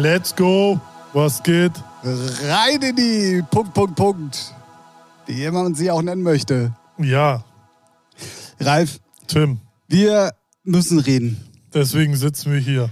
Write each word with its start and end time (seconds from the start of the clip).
Let's 0.00 0.34
go. 0.34 0.80
Was 1.12 1.42
geht? 1.42 1.72
Rein 2.02 2.80
in 2.80 2.96
die 2.96 3.42
Punkt, 3.50 3.74
Punkt, 3.74 3.96
Punkt. 3.96 4.54
Wie 5.26 5.44
immer 5.44 5.62
man 5.64 5.74
sie 5.74 5.90
auch 5.90 6.00
nennen 6.00 6.22
möchte. 6.22 6.74
Ja, 6.96 7.44
Ralf, 8.58 8.98
Tim. 9.26 9.60
wir 9.88 10.32
müssen 10.64 10.98
reden. 11.00 11.36
Deswegen 11.74 12.16
sitzen 12.16 12.50
wir 12.50 12.58
hier. 12.60 12.88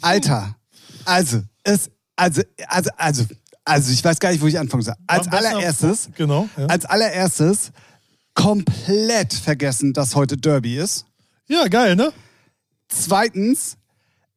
Alter, 0.00 0.56
also, 1.04 1.42
es, 1.64 1.90
also, 2.16 2.40
also, 2.66 2.90
also, 2.96 3.24
also, 3.66 3.92
ich 3.92 4.02
weiß 4.02 4.18
gar 4.18 4.30
nicht, 4.30 4.40
wo 4.40 4.46
ich 4.46 4.58
anfangen 4.58 4.82
soll. 4.82 4.94
Als 5.06 5.28
allererstes, 5.28 6.08
Genau. 6.16 6.48
Ja. 6.56 6.64
als 6.66 6.86
allererstes 6.86 7.72
komplett 8.32 9.34
vergessen, 9.34 9.92
dass 9.92 10.14
heute 10.14 10.38
Derby 10.38 10.78
ist. 10.78 11.04
ja, 11.46 11.68
geil, 11.68 11.94
ne? 11.94 12.10
Zweitens, 12.88 13.76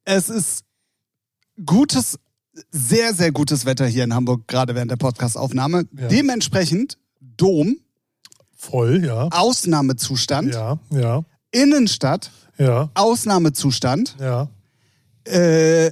es 0.04 0.28
ist 0.28 0.64
gutes, 1.64 2.18
sehr, 2.70 3.14
sehr 3.14 3.32
gutes 3.32 3.64
Wetter 3.64 3.86
hier 3.86 4.04
in 4.04 4.14
Hamburg, 4.14 4.46
gerade 4.48 4.74
während 4.74 4.90
der 4.90 4.96
Podcastaufnahme. 4.96 5.84
Ja. 5.98 6.08
Dementsprechend 6.08 6.98
Dom, 7.20 7.76
Voll, 8.56 9.04
ja. 9.04 9.28
Ausnahmezustand, 9.32 10.54
Ja, 10.54 10.78
ja, 10.90 11.24
Innenstadt, 11.50 12.30
ja, 12.58 12.90
Ausnahmezustand, 12.94 14.16
ja. 14.20 14.48
äh, 15.24 15.90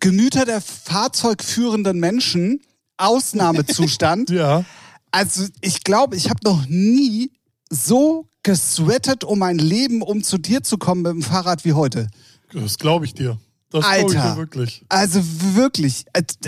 Gemüter 0.00 0.44
der 0.44 0.60
fahrzeugführenden 0.60 1.98
Menschen, 1.98 2.60
Ausnahmezustand. 2.96 4.30
Ja, 4.30 4.64
Also 5.12 5.46
ich 5.60 5.82
glaube, 5.84 6.16
ich 6.16 6.28
habe 6.28 6.40
noch 6.44 6.66
nie 6.66 7.32
so 7.70 8.26
gesweatet 8.42 9.22
um 9.24 9.38
mein 9.38 9.58
Leben, 9.58 10.02
um 10.02 10.22
zu 10.22 10.38
dir 10.38 10.62
zu 10.62 10.76
kommen 10.76 11.02
mit 11.02 11.12
dem 11.12 11.22
Fahrrad 11.22 11.64
wie 11.64 11.72
heute. 11.72 12.08
das 12.52 12.78
glaube 12.78 13.04
ich 13.04 13.14
dir. 13.14 13.38
Das 13.70 13.84
Alter. 13.84 14.36
wirklich. 14.36 14.84
Also 14.88 15.20
wirklich, 15.54 16.04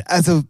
also 0.07 0.43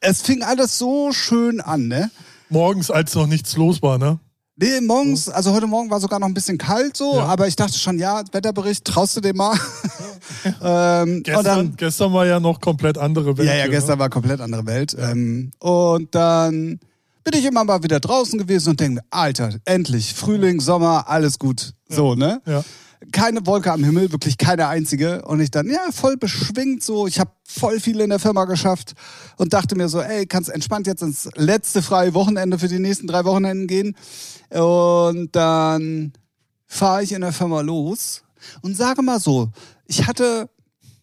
es 0.00 0.22
fing 0.22 0.42
alles 0.42 0.78
so 0.78 1.12
schön 1.12 1.60
an, 1.60 1.88
ne? 1.88 2.10
Morgens, 2.48 2.90
als 2.90 3.14
noch 3.14 3.26
nichts 3.26 3.56
los 3.56 3.82
war, 3.82 3.98
ne? 3.98 4.18
Nee, 4.58 4.80
morgens, 4.80 5.28
also 5.28 5.52
heute 5.52 5.66
Morgen 5.66 5.90
war 5.90 6.00
sogar 6.00 6.18
noch 6.18 6.26
ein 6.28 6.32
bisschen 6.34 6.56
kalt 6.56 6.96
so, 6.96 7.16
Ja. 7.16 7.26
aber 7.26 7.46
ich 7.46 7.56
dachte 7.56 7.78
schon, 7.78 7.98
ja, 7.98 8.22
Wetterbericht, 8.32 8.84
traust 8.86 9.16
du 9.16 9.20
dem 9.20 9.36
mal? 9.36 9.58
ähm, 10.62 11.22
Gestern, 11.22 11.44
dann, 11.44 11.76
gestern 11.76 12.12
war 12.12 12.26
ja 12.26 12.40
noch 12.40 12.60
komplett 12.60 12.96
andere 12.98 13.36
Welt. 13.36 13.48
ja, 13.48 13.54
ja, 13.54 13.62
hier, 13.64 13.70
gestern 13.70 13.96
Ne? 13.96 14.00
war 14.00 14.10
komplett 14.10 14.40
andere 14.40 14.64
Welt. 14.66 14.96
Ähm, 14.98 15.50
und 15.58 16.14
dann 16.14 16.80
bin 17.24 17.34
ich 17.38 17.44
immer 17.44 17.64
mal 17.64 17.82
wieder 17.82 18.00
draußen 18.00 18.38
gewesen 18.38 18.70
und 18.70 18.80
denke 18.80 18.94
mir, 18.96 19.04
Alter, 19.10 19.50
endlich, 19.64 20.14
Frühling, 20.14 20.60
Sommer, 20.60 21.08
alles 21.08 21.38
gut. 21.38 21.72
So, 21.88 22.14
ne? 22.14 22.40
Ja. 22.46 22.64
Keine 23.12 23.46
Wolke 23.46 23.72
am 23.72 23.84
Himmel, 23.84 24.12
wirklich 24.12 24.38
keine 24.38 24.68
einzige. 24.68 25.22
Und 25.22 25.40
ich 25.40 25.50
dann, 25.50 25.68
ja, 25.68 25.80
voll 25.92 26.16
beschwingt 26.16 26.82
so. 26.82 27.06
Ich 27.06 27.20
habe 27.20 27.30
voll 27.44 27.80
viel 27.80 28.00
in 28.00 28.10
der 28.10 28.18
Firma 28.18 28.44
geschafft 28.44 28.94
und 29.36 29.52
dachte 29.52 29.76
mir 29.76 29.88
so, 29.88 30.00
ey, 30.00 30.26
kannst 30.26 30.50
entspannt 30.50 30.86
jetzt 30.86 31.02
ins 31.02 31.28
letzte 31.34 31.82
freie 31.82 32.14
Wochenende 32.14 32.58
für 32.58 32.68
die 32.68 32.78
nächsten 32.78 33.06
drei 33.06 33.24
Wochenenden 33.24 33.66
gehen. 33.66 33.96
Und 34.50 35.34
dann 35.34 36.12
fahre 36.66 37.02
ich 37.02 37.12
in 37.12 37.20
der 37.20 37.32
Firma 37.32 37.60
los 37.60 38.22
und 38.62 38.76
sage 38.76 39.02
mal 39.02 39.20
so, 39.20 39.50
ich 39.86 40.06
hatte 40.06 40.48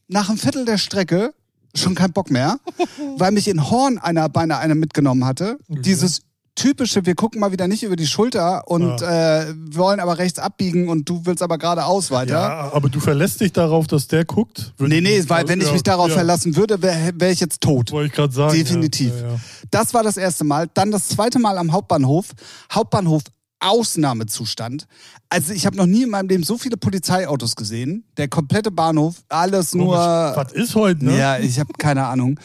nach 0.08 0.30
einem 0.30 0.38
Viertel 0.38 0.66
der 0.66 0.78
Strecke 0.78 1.34
schon 1.76 1.96
keinen 1.96 2.14
Bock 2.14 2.30
mehr, 2.30 2.60
weil 3.18 3.32
mich 3.32 3.48
in 3.48 3.70
Horn 3.70 3.98
einer 3.98 4.30
beinahe 4.30 4.60
einer 4.60 4.76
mitgenommen 4.76 5.26
hatte. 5.26 5.58
Dieses 5.68 6.22
typische, 6.56 7.06
wir 7.06 7.16
gucken 7.16 7.40
mal 7.40 7.52
wieder 7.52 7.68
nicht 7.68 7.84
über 7.84 7.96
die 7.96 8.06
Schulter 8.08 8.68
und 8.68 9.02
äh, 9.02 9.54
wollen 9.72 10.00
aber 10.00 10.18
rechts 10.18 10.40
abbiegen 10.40 10.88
und 10.90 11.10
du 11.10 11.22
willst 11.26 11.42
aber 11.42 11.58
geradeaus 11.58 12.12
weiter. 12.12 12.34
Ja, 12.34 12.72
aber 12.74 12.90
du 12.90 13.00
verlässt 13.00 13.42
dich 13.42 13.52
darauf, 13.54 13.88
dass 13.88 14.08
der 14.08 14.24
guckt? 14.26 14.74
Nee, 14.78 15.02
nee, 15.02 15.18
ich- 15.20 15.30
weil 15.30 15.48
wenn 15.48 15.60
ich 15.62 15.68
ja, 15.68 15.74
mich 15.74 15.84
darauf 15.84 16.10
ja, 16.10 16.14
verlassen 16.16 16.56
würde, 16.56 16.82
wäre 16.82 17.12
wär 17.16 17.32
ich 17.32 17.40
jetzt 17.40 17.62
tot. 17.62 17.92
Wollte 17.92 18.08
ich 18.08 18.14
gerade 18.14 18.34
sagen. 18.34 18.54
Definitiv. 18.54 19.12
Ja, 19.14 19.22
ja, 19.22 19.28
ja. 19.34 19.40
Das 19.72 19.94
war 19.94 20.04
das 20.04 20.18
erste 20.18 20.44
Mal. 20.44 20.68
Dann 20.74 20.92
das 20.92 21.08
zweite 21.08 21.40
Mal 21.40 21.58
am 21.58 21.72
Hauptbahnhof. 21.72 22.28
Hauptbahnhof 22.72 23.24
Ausnahmezustand. 23.60 24.88
Also 25.30 25.54
ich 25.54 25.66
habe 25.66 25.76
noch 25.78 25.86
nie 25.86 26.04
in 26.04 26.10
meinem 26.10 26.28
Leben 26.30 26.44
so 26.44 26.58
viele 26.58 26.78
Polizeiautos 26.78 27.56
gesehen. 27.56 28.06
Der 28.18 28.28
komplette 28.28 28.72
Bahnhof, 28.72 29.16
alles 29.30 29.74
nur. 29.74 29.96
Was 29.98 30.52
ist 30.54 30.76
heute, 30.76 31.06
ne? 31.06 31.18
Ja, 31.18 31.40
ich 31.40 31.60
habe 31.60 31.72
keine 31.78 32.06
Ahnung. 32.06 32.40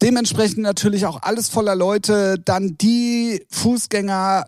Ja. 0.00 0.08
Dementsprechend 0.08 0.58
natürlich 0.58 1.06
auch 1.06 1.22
alles 1.22 1.48
voller 1.48 1.74
Leute. 1.74 2.38
Dann 2.44 2.76
die 2.78 3.44
Fußgänger. 3.50 4.46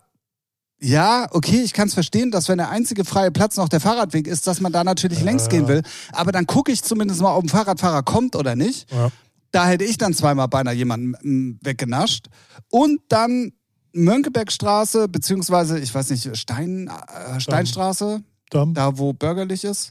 Ja, 0.82 1.26
okay, 1.32 1.60
ich 1.62 1.74
kann 1.74 1.88
es 1.88 1.94
verstehen, 1.94 2.30
dass 2.30 2.48
wenn 2.48 2.56
der 2.56 2.70
einzige 2.70 3.04
freie 3.04 3.30
Platz 3.30 3.56
noch 3.56 3.68
der 3.68 3.80
Fahrradweg 3.80 4.26
ist, 4.26 4.46
dass 4.46 4.60
man 4.62 4.72
da 4.72 4.82
natürlich 4.82 5.22
längs 5.22 5.48
gehen 5.50 5.68
will. 5.68 5.82
Aber 6.12 6.32
dann 6.32 6.46
gucke 6.46 6.72
ich 6.72 6.82
zumindest 6.82 7.20
mal, 7.20 7.36
ob 7.36 7.44
ein 7.44 7.48
Fahrradfahrer 7.50 8.02
kommt 8.02 8.34
oder 8.34 8.56
nicht. 8.56 8.90
Ja. 8.90 9.10
Da 9.52 9.66
hätte 9.66 9.84
ich 9.84 9.98
dann 9.98 10.14
zweimal 10.14 10.48
beinahe 10.48 10.74
jemanden 10.74 11.58
weggenascht. 11.62 12.28
Und 12.70 13.00
dann 13.08 13.52
Mönckebergstraße, 13.92 15.08
beziehungsweise, 15.08 15.78
ich 15.78 15.94
weiß 15.94 16.10
nicht, 16.10 16.36
Stein, 16.36 16.88
äh, 16.88 17.40
Steinstraße, 17.40 18.22
Damm. 18.50 18.74
da 18.74 18.96
wo 18.98 19.12
bürgerlich 19.12 19.64
ist. 19.64 19.90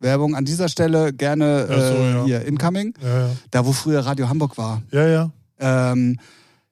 Werbung 0.00 0.34
an 0.34 0.44
dieser 0.44 0.68
Stelle 0.68 1.12
gerne 1.12 1.66
Ach 1.70 1.74
so, 1.74 1.94
äh, 1.94 2.10
ja. 2.12 2.24
hier 2.24 2.44
incoming. 2.44 2.94
Ja, 3.02 3.18
ja. 3.28 3.30
Da 3.50 3.64
wo 3.66 3.72
früher 3.72 4.00
Radio 4.00 4.28
Hamburg 4.28 4.58
war. 4.58 4.82
ja, 4.92 5.06
ja. 5.06 5.30
Ähm, 5.58 6.18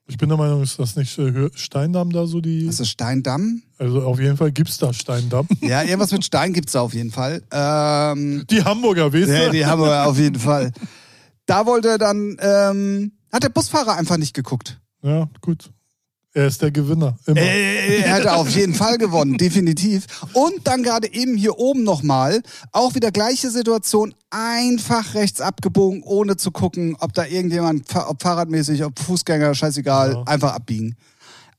Ich 0.07 0.19
bin 0.19 0.29
der 0.29 0.37
Meinung, 0.37 0.63
ist 0.63 0.79
das 0.79 0.97
nicht 0.97 1.19
äh, 1.19 1.49
Steindamm 1.55 2.13
da 2.13 2.27
so 2.27 2.43
die. 2.43 2.67
das 2.67 2.81
ist 2.81 2.91
Steindamm. 2.91 3.63
Also 3.79 4.03
auf 4.03 4.21
jeden 4.21 4.37
Fall 4.37 4.53
gibt's 4.53 4.77
da 4.77 4.93
Steindamm. 4.93 5.49
Ja, 5.63 5.83
irgendwas 5.83 6.13
mit 6.13 6.25
Stein 6.25 6.53
gibt's 6.53 6.73
da 6.73 6.83
auf 6.83 6.93
jeden 6.93 7.11
Fall. 7.11 7.43
Ähm, 7.51 8.45
Die 8.51 8.63
Hamburger, 8.63 9.11
weißt 9.13 9.29
ja, 9.29 9.49
die 9.49 9.61
wir 9.61 10.07
auf 10.07 10.19
jeden 10.19 10.39
Fall. 10.51 10.73
Da 11.47 11.65
wollte 11.67 11.97
dann, 11.99 12.37
ähm, 12.41 13.13
hat 13.33 13.43
der 13.43 13.49
Busfahrer 13.49 13.97
einfach 13.97 14.19
nicht 14.19 14.35
geguckt. 14.35 14.81
Ja, 15.03 15.29
gut. 15.41 15.71
Er 16.37 16.49
ist 16.49 16.61
der 16.63 16.73
Gewinner. 16.73 17.17
Immer. 17.27 17.41
Äh, 17.41 18.01
er 18.01 18.17
hätte 18.17 18.33
auf 18.35 18.49
jeden 18.51 18.75
Fall 18.75 18.99
gewonnen, 18.99 19.39
definitiv. 19.39 20.07
Und 20.33 20.67
dann 20.67 20.83
gerade 20.83 21.13
eben 21.15 21.37
hier 21.37 21.59
oben 21.61 21.85
nochmal, 21.85 22.43
auch 22.73 22.97
wieder 22.97 23.13
gleiche 23.13 23.51
Situation, 23.51 24.15
einfach 24.31 25.15
rechts 25.15 25.41
abgebogen, 25.41 26.03
ohne 26.03 26.37
zu 26.37 26.51
gucken, 26.51 26.97
ob 26.99 27.13
da 27.13 27.25
irgendjemand, 27.25 27.85
ob 27.95 28.21
fahrradmäßig, 28.21 28.85
ob 28.85 28.99
Fußgänger, 28.99 29.55
scheißegal, 29.55 30.13
Ja. 30.13 30.23
einfach 30.25 30.55
abbiegen. 30.55 30.97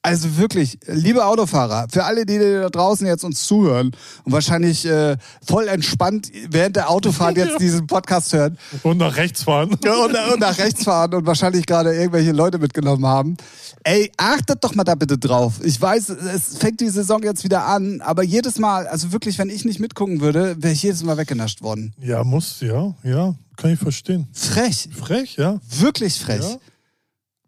Also 0.05 0.37
wirklich, 0.37 0.77
liebe 0.85 1.25
Autofahrer, 1.25 1.87
für 1.91 2.03
alle, 2.03 2.27
die 2.27 2.37
da 2.37 2.69
draußen 2.69 3.07
jetzt 3.07 3.23
uns 3.23 3.47
zuhören 3.47 3.89
und 4.23 4.31
wahrscheinlich 4.31 4.85
äh, 4.85 5.17
voll 5.43 5.67
entspannt 5.67 6.31
während 6.47 6.75
der 6.75 6.91
Autofahrt 6.91 7.37
jetzt 7.37 7.59
diesen 7.59 7.87
Podcast 7.87 8.31
hören, 8.31 8.59
Und 8.83 8.97
nach 8.97 9.15
rechts 9.17 9.41
fahren. 9.41 9.75
ja, 9.83 9.95
und, 9.95 10.15
und 10.33 10.39
nach 10.39 10.59
rechts 10.59 10.83
fahren 10.83 11.15
und 11.15 11.25
wahrscheinlich 11.25 11.65
gerade 11.65 11.95
irgendwelche 11.95 12.33
Leute 12.33 12.59
mitgenommen 12.59 13.03
haben. 13.07 13.35
Ey, 13.83 14.11
achtet 14.17 14.63
doch 14.63 14.75
mal 14.75 14.83
da 14.83 14.93
bitte 14.93 15.17
drauf. 15.17 15.53
Ich 15.63 15.81
weiß, 15.81 16.09
es 16.09 16.57
fängt 16.59 16.81
die 16.81 16.89
Saison 16.89 17.23
jetzt 17.23 17.43
wieder 17.43 17.65
an, 17.65 18.01
aber 18.01 18.21
jedes 18.21 18.59
Mal, 18.59 18.85
also 18.85 19.11
wirklich, 19.11 19.39
wenn 19.39 19.49
ich 19.49 19.65
nicht 19.65 19.79
mitgucken 19.79 20.21
würde, 20.21 20.55
wäre 20.59 20.73
ich 20.73 20.83
jedes 20.83 21.01
Mal 21.01 21.17
weggenascht 21.17 21.63
worden. 21.63 21.95
Ja, 21.99 22.23
muss, 22.23 22.61
ja, 22.61 22.93
ja. 23.03 23.33
Kann 23.57 23.71
ich 23.71 23.79
verstehen. 23.79 24.27
Frech, 24.33 24.87
Frech, 24.95 25.37
ja. 25.37 25.59
wirklich 25.79 26.19
frech. 26.19 26.41
Ja. 26.43 26.57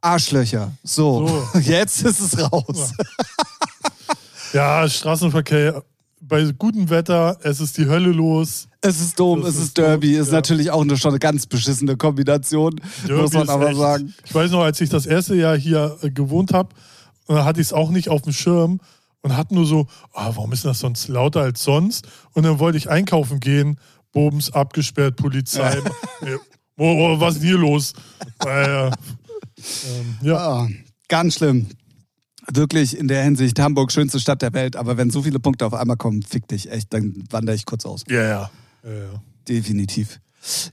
Arschlöcher. 0.01 0.71
So, 0.83 1.27
So. 1.53 1.59
jetzt 1.59 2.01
ist 2.03 2.19
es 2.19 2.51
raus. 2.51 2.91
Ja, 4.53 4.88
Straßenverkehr. 4.88 5.83
Bei 6.19 6.44
gutem 6.57 6.89
Wetter, 6.89 7.38
es 7.44 7.61
ist 7.61 7.77
die 7.77 7.85
Hölle 7.85 8.11
los. 8.11 8.67
Es 8.81 8.99
ist 8.99 9.17
Das 9.19 9.38
es 9.45 9.55
ist, 9.55 9.61
ist 9.63 9.77
Derby, 9.77 10.15
so, 10.15 10.21
ist 10.23 10.27
ja. 10.27 10.33
natürlich 10.33 10.71
auch 10.71 10.81
eine, 10.81 10.97
schon 10.97 11.11
eine 11.11 11.19
ganz 11.19 11.45
beschissene 11.45 11.95
Kombination, 11.95 12.81
Derby 13.05 13.21
muss 13.21 13.33
man 13.33 13.47
aber 13.49 13.69
echt- 13.69 13.77
sagen. 13.77 14.13
Ich 14.25 14.35
weiß 14.35 14.51
noch, 14.51 14.61
als 14.61 14.81
ich 14.81 14.89
das 14.89 15.05
erste 15.05 15.35
Jahr 15.35 15.55
hier 15.57 15.97
äh, 16.01 16.09
gewohnt 16.09 16.51
habe, 16.53 16.75
hatte 17.29 17.61
ich 17.61 17.67
es 17.67 17.73
auch 17.73 17.91
nicht 17.91 18.09
auf 18.09 18.23
dem 18.23 18.33
Schirm 18.33 18.79
und 19.21 19.38
hatte 19.38 19.53
nur 19.55 19.65
so, 19.65 19.88
ah, 20.13 20.31
warum 20.35 20.51
ist 20.51 20.65
das 20.65 20.79
sonst 20.79 21.07
lauter 21.07 21.41
als 21.41 21.63
sonst? 21.63 22.07
Und 22.33 22.43
dann 22.43 22.59
wollte 22.59 22.77
ich 22.77 22.89
einkaufen 22.89 23.39
gehen, 23.39 23.79
Bobens 24.11 24.51
abgesperrt, 24.51 25.15
Polizei. 25.17 25.77
Ja. 26.21 26.38
wo, 26.75 26.95
wo, 26.97 27.19
was 27.21 27.35
ist 27.35 27.41
denn 27.43 27.50
hier 27.50 27.57
los? 27.59 27.93
Äh, 28.45 28.91
ähm, 29.87 30.17
ja, 30.21 30.37
Ah, 30.37 30.67
ganz 31.07 31.35
schlimm. 31.35 31.67
Wirklich 32.51 32.97
in 32.97 33.07
der 33.07 33.23
Hinsicht 33.23 33.59
Hamburg 33.59 33.91
schönste 33.91 34.19
Stadt 34.19 34.41
der 34.41 34.53
Welt, 34.53 34.75
aber 34.75 34.97
wenn 34.97 35.09
so 35.09 35.21
viele 35.23 35.39
Punkte 35.39 35.65
auf 35.65 35.73
einmal 35.73 35.97
kommen, 35.97 36.23
fick 36.23 36.47
dich 36.47 36.71
echt, 36.71 36.93
dann 36.93 37.23
wandere 37.29 37.55
ich 37.55 37.65
kurz 37.65 37.85
aus. 37.85 38.03
ja, 38.07 38.23
ja. 38.23 38.51
ja, 38.83 38.91
ja. 38.91 39.21
Definitiv. 39.47 40.19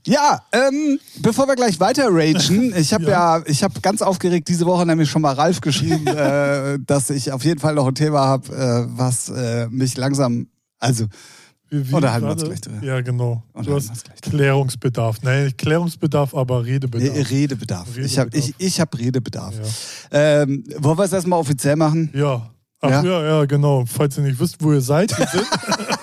Ja, 0.05 0.41
ähm, 0.51 0.99
bevor 1.21 1.47
wir 1.47 1.55
gleich 1.55 1.79
weiter 1.79 2.07
ragen, 2.09 2.73
ich 2.77 2.93
habe 2.93 3.05
ja. 3.05 3.41
ich 3.45 3.63
habe 3.63 3.81
ganz 3.81 4.01
aufgeregt 4.01 4.47
diese 4.47 4.65
Woche 4.65 4.85
nämlich 4.85 5.09
schon 5.09 5.21
mal 5.21 5.33
Ralf 5.33 5.61
geschrieben, 5.61 6.07
äh, 6.07 6.77
dass 6.85 7.09
ich 7.09 7.31
auf 7.31 7.43
jeden 7.43 7.59
Fall 7.59 7.75
noch 7.75 7.87
ein 7.87 7.95
Thema 7.95 8.21
habe, 8.21 8.53
äh, 8.55 8.97
was 8.97 9.29
äh, 9.29 9.67
mich 9.69 9.97
langsam, 9.97 10.47
also 10.79 11.05
Wie, 11.69 11.89
wie 11.89 11.93
Unterhalten 11.95 12.27
wir 12.27 12.31
uns 12.33 12.43
gleich 12.43 12.61
drüber. 12.61 12.83
Ja, 12.85 13.01
genau. 13.01 13.43
Du 13.55 13.65
wir 13.65 13.75
uns 13.75 13.89
hast. 13.89 14.21
Klärungsbedarf. 14.21 15.21
Nein, 15.23 15.45
nicht 15.45 15.57
Klärungsbedarf, 15.57 16.33
aber 16.35 16.63
Redebedarf. 16.63 17.15
Re- 17.15 17.29
Redebedarf. 17.29 17.97
Ich 17.97 18.17
habe 18.19 18.29
ich, 18.29 18.43
Redebedarf. 18.45 18.55
ich 18.67 18.79
hab 18.81 18.97
Redebedarf. 18.97 19.55
Ähm, 20.11 20.63
wollen 20.77 20.97
wir 20.97 21.03
es 21.05 21.13
erstmal 21.13 21.39
offiziell 21.39 21.75
machen? 21.75 22.11
Ja. 22.13 22.49
Ach 22.81 22.89
Ja? 22.89 23.03
ja? 23.03 23.23
ja, 23.39 23.45
genau. 23.45 23.83
Falls 23.87 24.17
ihr 24.17 24.23
nicht 24.23 24.39
wisst, 24.39 24.61
wo 24.63 24.73
ihr 24.73 24.81
seid, 24.81 25.17
wir 25.17 25.27
sind. 25.27 25.45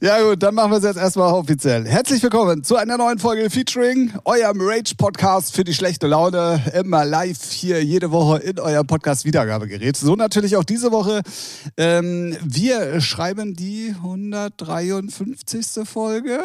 Ja 0.00 0.20
gut, 0.22 0.42
dann 0.42 0.54
machen 0.54 0.70
wir 0.70 0.78
es 0.78 0.84
jetzt 0.84 0.98
erstmal 0.98 1.32
offiziell. 1.32 1.86
Herzlich 1.86 2.22
willkommen 2.22 2.62
zu 2.62 2.76
einer 2.76 2.98
neuen 2.98 3.18
Folge 3.18 3.48
Featuring, 3.48 4.12
eurem 4.24 4.58
Rage-Podcast 4.60 5.54
für 5.54 5.64
die 5.64 5.72
schlechte 5.72 6.06
Laune. 6.06 6.60
Immer 6.74 7.04
live 7.04 7.50
hier 7.50 7.82
jede 7.82 8.10
Woche 8.10 8.38
in 8.38 8.58
eurem 8.58 8.86
Podcast-Wiedergabegerät. 8.86 9.96
So 9.96 10.14
natürlich 10.14 10.56
auch 10.56 10.64
diese 10.64 10.92
Woche. 10.92 11.22
Ähm, 11.76 12.36
wir 12.42 13.00
schreiben 13.00 13.54
die 13.54 13.94
153. 13.96 15.88
Folge. 15.88 16.40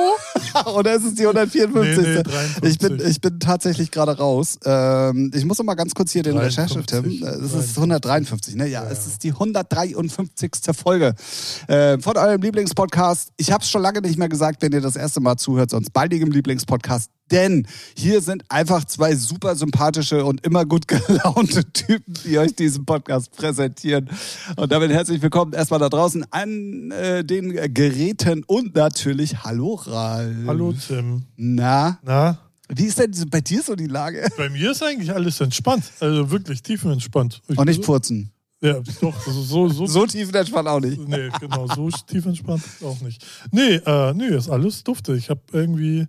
Oder 0.74 0.94
ist 0.94 1.04
es 1.04 1.14
die 1.14 1.22
154. 1.22 2.02
Nee, 2.02 2.14
nee, 2.16 2.22
53. 2.22 2.70
ich, 2.70 2.78
bin, 2.78 3.00
ich 3.08 3.20
bin 3.20 3.40
tatsächlich 3.40 3.90
gerade 3.90 4.18
raus. 4.18 4.58
Ähm, 4.64 5.30
ich 5.34 5.44
muss 5.44 5.58
noch 5.58 5.64
mal 5.64 5.74
ganz 5.74 5.94
kurz 5.94 6.12
hier 6.12 6.22
den 6.22 6.36
53. 6.36 6.76
Recherche-Tim. 6.76 7.22
Es 7.44 7.54
ist 7.54 7.76
153, 7.76 8.54
ne? 8.56 8.66
Ja, 8.68 8.86
es 8.90 9.06
ist 9.06 9.22
die 9.22 9.30
153. 9.30 10.50
Folge 10.76 11.14
äh, 11.68 11.98
von 11.98 12.16
eurem 12.16 12.42
Lieblingspodcast. 12.66 13.30
Ich 13.36 13.52
habe 13.52 13.62
es 13.62 13.70
schon 13.70 13.82
lange 13.82 14.00
nicht 14.00 14.18
mehr 14.18 14.28
gesagt, 14.28 14.60
wenn 14.62 14.72
ihr 14.72 14.80
das 14.80 14.96
erste 14.96 15.20
Mal 15.20 15.36
zuhört, 15.36 15.70
sonst 15.70 15.92
baldigem 15.92 16.30
Lieblingspodcast. 16.32 17.10
Denn 17.30 17.66
hier 17.96 18.20
sind 18.20 18.44
einfach 18.48 18.84
zwei 18.84 19.14
super 19.14 19.54
sympathische 19.56 20.24
und 20.24 20.44
immer 20.44 20.64
gut 20.64 20.88
gelaunte 20.88 21.64
Typen, 21.72 22.14
die 22.24 22.38
euch 22.38 22.54
diesen 22.56 22.84
Podcast 22.84 23.30
präsentieren. 23.36 24.10
Und 24.56 24.72
damit 24.72 24.90
herzlich 24.90 25.22
willkommen 25.22 25.52
erstmal 25.52 25.78
da 25.80 25.88
draußen 25.88 26.24
an 26.32 26.90
äh, 26.90 27.24
den 27.24 27.52
Geräten 27.72 28.42
und 28.46 28.74
natürlich 28.74 29.44
Hallo 29.44 29.74
Ralf. 29.74 30.34
Hallo 30.46 30.72
Tim. 30.72 31.22
Na, 31.36 31.98
Na, 32.02 32.38
wie 32.68 32.84
ist 32.86 32.98
denn 32.98 33.12
bei 33.30 33.40
dir 33.40 33.62
so 33.62 33.76
die 33.76 33.86
Lage? 33.86 34.26
bei 34.36 34.48
mir 34.48 34.72
ist 34.72 34.82
eigentlich 34.82 35.12
alles 35.12 35.40
entspannt. 35.40 35.84
Also 36.00 36.30
wirklich 36.32 36.62
tiefenentspannt. 36.64 37.42
Ich- 37.48 37.56
Und 37.58 37.66
nicht 37.68 37.84
furzen. 37.84 38.32
Ja, 38.66 38.80
doch, 39.00 39.20
so, 39.20 39.68
so, 39.68 39.86
So 39.86 40.06
tiefenentspannt 40.06 40.68
auch 40.68 40.80
nicht. 40.80 40.98
Nee, 41.08 41.30
genau, 41.40 41.66
so 41.68 41.88
tief 41.90 42.26
entspannt 42.26 42.62
auch 42.82 43.00
nicht. 43.00 43.24
Nee, 43.52 43.76
äh, 43.76 44.14
nee, 44.14 44.28
ist 44.28 44.48
alles 44.50 44.82
dufte. 44.84 45.14
Ich 45.14 45.30
habe 45.30 45.40
irgendwie, 45.52 46.06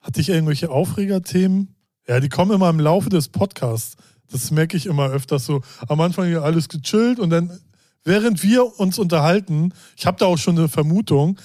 hatte 0.00 0.20
ich 0.20 0.28
irgendwelche 0.28 0.70
Aufregerthemen? 0.70 1.74
Ja, 2.06 2.20
die 2.20 2.28
kommen 2.28 2.52
immer 2.52 2.70
im 2.70 2.80
Laufe 2.80 3.10
des 3.10 3.28
Podcasts. 3.28 3.96
Das 4.30 4.50
merke 4.50 4.76
ich 4.76 4.86
immer 4.86 5.10
öfters 5.10 5.44
so. 5.44 5.62
Am 5.88 6.00
Anfang 6.00 6.26
hier 6.26 6.42
alles 6.42 6.68
gechillt 6.68 7.18
und 7.18 7.30
dann, 7.30 7.58
während 8.04 8.42
wir 8.42 8.78
uns 8.78 8.98
unterhalten, 8.98 9.72
ich 9.96 10.06
habe 10.06 10.18
da 10.18 10.26
auch 10.26 10.38
schon 10.38 10.58
eine 10.58 10.68
Vermutung, 10.68 11.38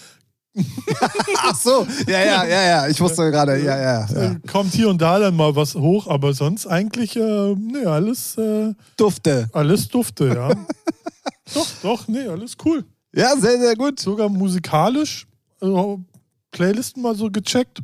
Ach 1.38 1.56
so, 1.56 1.86
ja, 2.08 2.20
ja, 2.20 2.46
ja, 2.46 2.64
ja. 2.64 2.88
Ich 2.88 3.00
wusste 3.00 3.30
gerade, 3.32 3.62
ja, 3.64 3.78
ja. 3.78 4.08
ja. 4.08 4.24
äh, 4.24 4.36
kommt 4.48 4.74
hier 4.74 4.90
und 4.90 5.02
da 5.02 5.20
dann 5.20 5.36
mal 5.36 5.56
was 5.56 5.76
hoch, 5.76 6.08
aber 6.08 6.34
sonst 6.34 6.68
eigentlich, 6.68 7.16
äh, 7.16 7.56
nee, 7.56 7.86
alles, 7.86 8.38
äh, 8.38 8.74
Dufte. 8.98 9.50
alles 9.54 9.88
dufte, 9.88 10.28
ja. 10.28 10.50
doch, 11.54 11.68
doch, 11.82 12.08
nee, 12.08 12.28
alles 12.28 12.56
cool. 12.66 12.84
Ja, 13.14 13.36
sehr, 13.36 13.60
sehr 13.60 13.76
gut. 13.76 14.00
sogar 14.00 14.30
musikalisch 14.30 15.28
also 15.60 16.04
Playlisten 16.52 17.02
mal 17.02 17.16
so 17.16 17.30
gecheckt. 17.30 17.82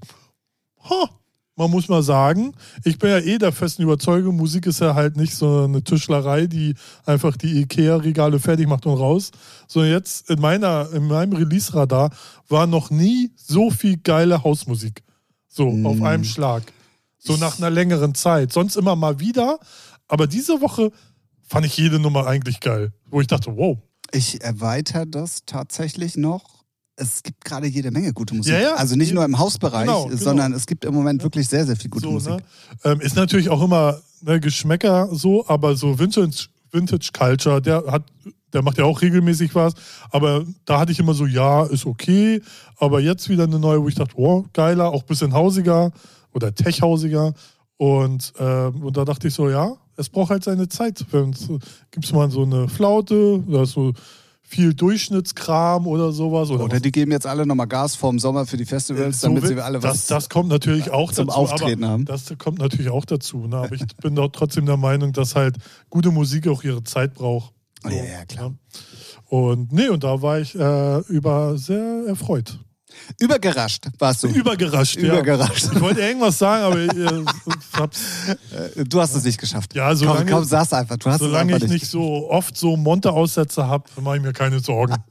Ha, 0.90 1.10
man 1.56 1.70
muss 1.70 1.88
mal 1.88 2.02
sagen, 2.02 2.54
ich 2.84 2.98
bin 2.98 3.12
ja 3.12 3.20
eh 3.20 3.38
der 3.38 3.52
festen 3.52 3.84
Überzeugung, 3.84 4.36
Musik 4.36 4.66
ist 4.66 4.82
ja 4.82 4.96
halt 4.96 5.18
nicht 5.18 5.36
so 5.36 5.66
eine 5.66 5.84
Tischlerei, 5.84 6.48
die 6.48 6.74
einfach 7.06 7.38
die 7.38 7.62
Ikea-Regale 7.62 8.40
fertig 8.40 8.68
macht 8.68 8.86
und 8.86 8.98
raus. 8.98 9.32
Sondern 9.68 9.92
jetzt 9.92 10.30
in 10.30 10.40
meiner, 10.40 10.90
in 10.94 11.08
meinem 11.08 11.34
Release-Radar 11.34 12.10
war 12.50 12.68
noch 12.68 12.90
nie 12.90 13.32
so 13.36 13.70
viel 13.70 13.98
geile 13.98 14.44
Hausmusik. 14.44 15.04
So, 15.48 15.70
auf 15.84 16.02
einem 16.02 16.24
Schlag. 16.24 16.64
So 17.20 17.38
nach 17.38 17.60
einer 17.60 17.70
längeren 17.70 18.16
Zeit. 18.16 18.52
Sonst 18.52 18.76
immer 18.76 18.96
mal 18.96 19.20
wieder. 19.20 19.60
Aber 20.08 20.26
diese 20.26 20.62
Woche 20.62 20.92
fand 21.44 21.66
ich 21.68 21.78
jede 21.78 22.00
Nummer 22.00 22.26
eigentlich 22.26 22.60
geil. 22.60 22.92
Wo 23.06 23.22
ich 23.22 23.28
dachte, 23.28 23.56
wow, 23.56 23.78
Ich 24.12 24.44
erweitere 24.44 25.06
das 25.06 25.44
tatsächlich 25.46 26.18
noch. 26.18 26.53
Es 26.96 27.24
gibt 27.24 27.44
gerade 27.44 27.68
jede 27.68 27.90
Menge 27.92 28.14
gute 28.14 28.36
Musik. 28.36 28.54
Ja, 28.54 28.60
ja. 28.60 28.74
Also 28.76 28.96
nicht 28.96 29.14
nur 29.14 29.26
im 29.26 29.40
Hausbereich, 29.40 29.86
Genau, 29.88 30.06
genau. 30.06 30.18
sondern 30.22 30.54
es 30.54 30.66
gibt 30.68 30.86
im 30.86 30.94
Moment 30.94 31.24
wirklich 31.24 31.48
sehr, 31.48 31.66
sehr 31.66 31.76
viel 31.76 31.90
gute 31.90 32.06
so, 32.06 32.12
Musik. 32.12 32.34
ne? 32.34 32.42
ähm, 32.84 33.02
ist 33.02 33.16
natürlich 33.16 33.50
auch 33.50 33.62
immer 33.64 34.00
ne, 34.22 34.40
Geschmäcker 34.40 35.10
so, 35.12 35.48
aber 35.48 35.76
so 35.76 35.98
Vintage, 35.98 36.48
Vintage 36.72 37.10
Culture, 37.12 37.62
der 37.62 37.84
hat, 37.88 38.04
der 38.54 38.62
macht 38.62 38.78
ja 38.78 38.86
auch 38.86 39.02
regelmäßig 39.02 39.56
was, 39.56 39.74
aber 40.12 40.46
da 40.66 40.80
hatte 40.80 40.92
ich 40.92 41.00
immer 41.00 41.16
so, 41.16 41.26
ja, 41.26 41.64
ist 41.64 41.86
okay, 41.88 42.42
aber 42.78 43.00
jetzt 43.00 43.28
wieder 43.28 43.46
eine 43.46 43.58
neue, 43.58 43.82
wo 43.82 43.88
ich 43.88 43.96
dachte, 43.96 44.14
oh, 44.18 44.46
geiler, 44.54 44.90
auch 44.90 45.02
ein 45.02 45.08
bisschen 45.08 45.34
hausiger 45.34 45.92
oder 46.34 46.54
techhausiger 46.54 47.34
und, 47.78 48.34
ähm, 48.40 48.84
und 48.84 48.96
da 48.98 49.04
dachte 49.04 49.28
ich 49.28 49.34
so, 49.34 49.50
ja, 49.50 49.74
es 49.98 50.10
braucht 50.10 50.32
halt 50.32 50.44
seine 50.44 50.68
Zeit. 50.70 51.06
Gibt 51.92 52.06
es 52.06 52.14
mal 52.14 52.32
so 52.32 52.44
eine 52.44 52.68
Flaute 52.68 53.44
oder 53.48 53.66
so 53.66 53.94
viel 54.54 54.76
Durchschnittskram 54.76 55.88
oder 55.88 56.12
sowas. 56.12 56.52
Oder, 56.52 56.66
Oder 56.66 56.80
die 56.80 56.92
geben 56.92 57.12
jetzt 57.12 57.26
alle 57.26 57.46
nochmal 57.46 57.68
Gas 57.68 57.96
vorm 57.96 58.20
Sommer 58.20 58.46
für 58.46 58.56
die 58.56 58.66
Festivals, 58.66 59.20
so 59.20 59.28
damit 59.28 59.48
sie 59.48 59.60
alle 59.60 59.80
das, 59.80 59.92
was. 59.92 60.06
das 60.06 60.30
kommt 60.30 60.50
natürlich 60.50 60.92
auch 60.92 61.12
zum 61.12 61.28
dazu, 61.28 61.40
Auftreten 61.40 61.86
haben. 61.88 62.06
Das 62.06 62.32
kommt 62.38 62.60
natürlich 62.60 62.92
auch 62.92 63.06
dazu. 63.06 63.48
Ne? 63.48 63.58
Aber 63.58 63.74
ich 63.74 63.84
bin 64.02 64.14
doch 64.14 64.30
trotzdem 64.30 64.68
der 64.68 64.78
Meinung, 64.78 65.12
dass 65.12 65.36
halt 65.36 65.58
gute 65.90 66.12
Musik 66.12 66.48
auch 66.48 66.64
ihre 66.64 66.84
Zeit 66.84 67.16
braucht. 67.16 67.52
Oh, 67.84 67.90
ja, 67.90 68.04
ja, 68.04 68.26
klar. 68.26 68.50
Ne? 68.52 68.58
Und 69.28 69.72
nee, 69.72 69.90
und 69.90 70.04
da 70.04 70.22
war 70.22 70.40
ich 70.40 70.54
äh, 70.54 71.00
über 71.08 71.58
sehr 71.58 72.04
erfreut. 72.08 72.60
Übergerascht 73.20 73.86
warst 74.00 74.24
du. 74.24 74.28
Übergerascht, 74.28 74.98
ja. 74.98 75.14
Übergerascht. 75.14 75.70
Ich 75.74 75.80
wollte 75.82 76.02
irgendwas 76.02 76.38
sagen, 76.38 76.64
aber 76.64 76.80
ich 76.80 76.92
äh, 76.98 77.26
hab's, 77.74 78.00
Äh, 78.76 78.84
Du 78.86 79.00
hast 79.02 79.16
es 79.16 79.24
nicht 79.24 79.40
geschafft. 79.40 79.74
Ja, 79.76 79.90
komm, 79.90 79.98
solange- 79.98 80.32
komm, 80.32 80.44
sag's 80.46 80.74
einfach. 80.74 80.98
Du 80.98 81.10
hast 81.10 81.20
solange 81.20 81.52
es 81.54 81.58
ich 81.58 81.64
einfach 81.64 81.74
nicht 81.74 81.88
so 81.88 82.30
oft 82.30 82.58
so 82.58 82.76
Monte-Aussätze 82.78 83.68
habe, 83.68 83.86
mache 84.02 84.18
ich 84.18 84.22
mir 84.24 84.34
keine 84.34 84.60
Sorgen. 84.60 84.96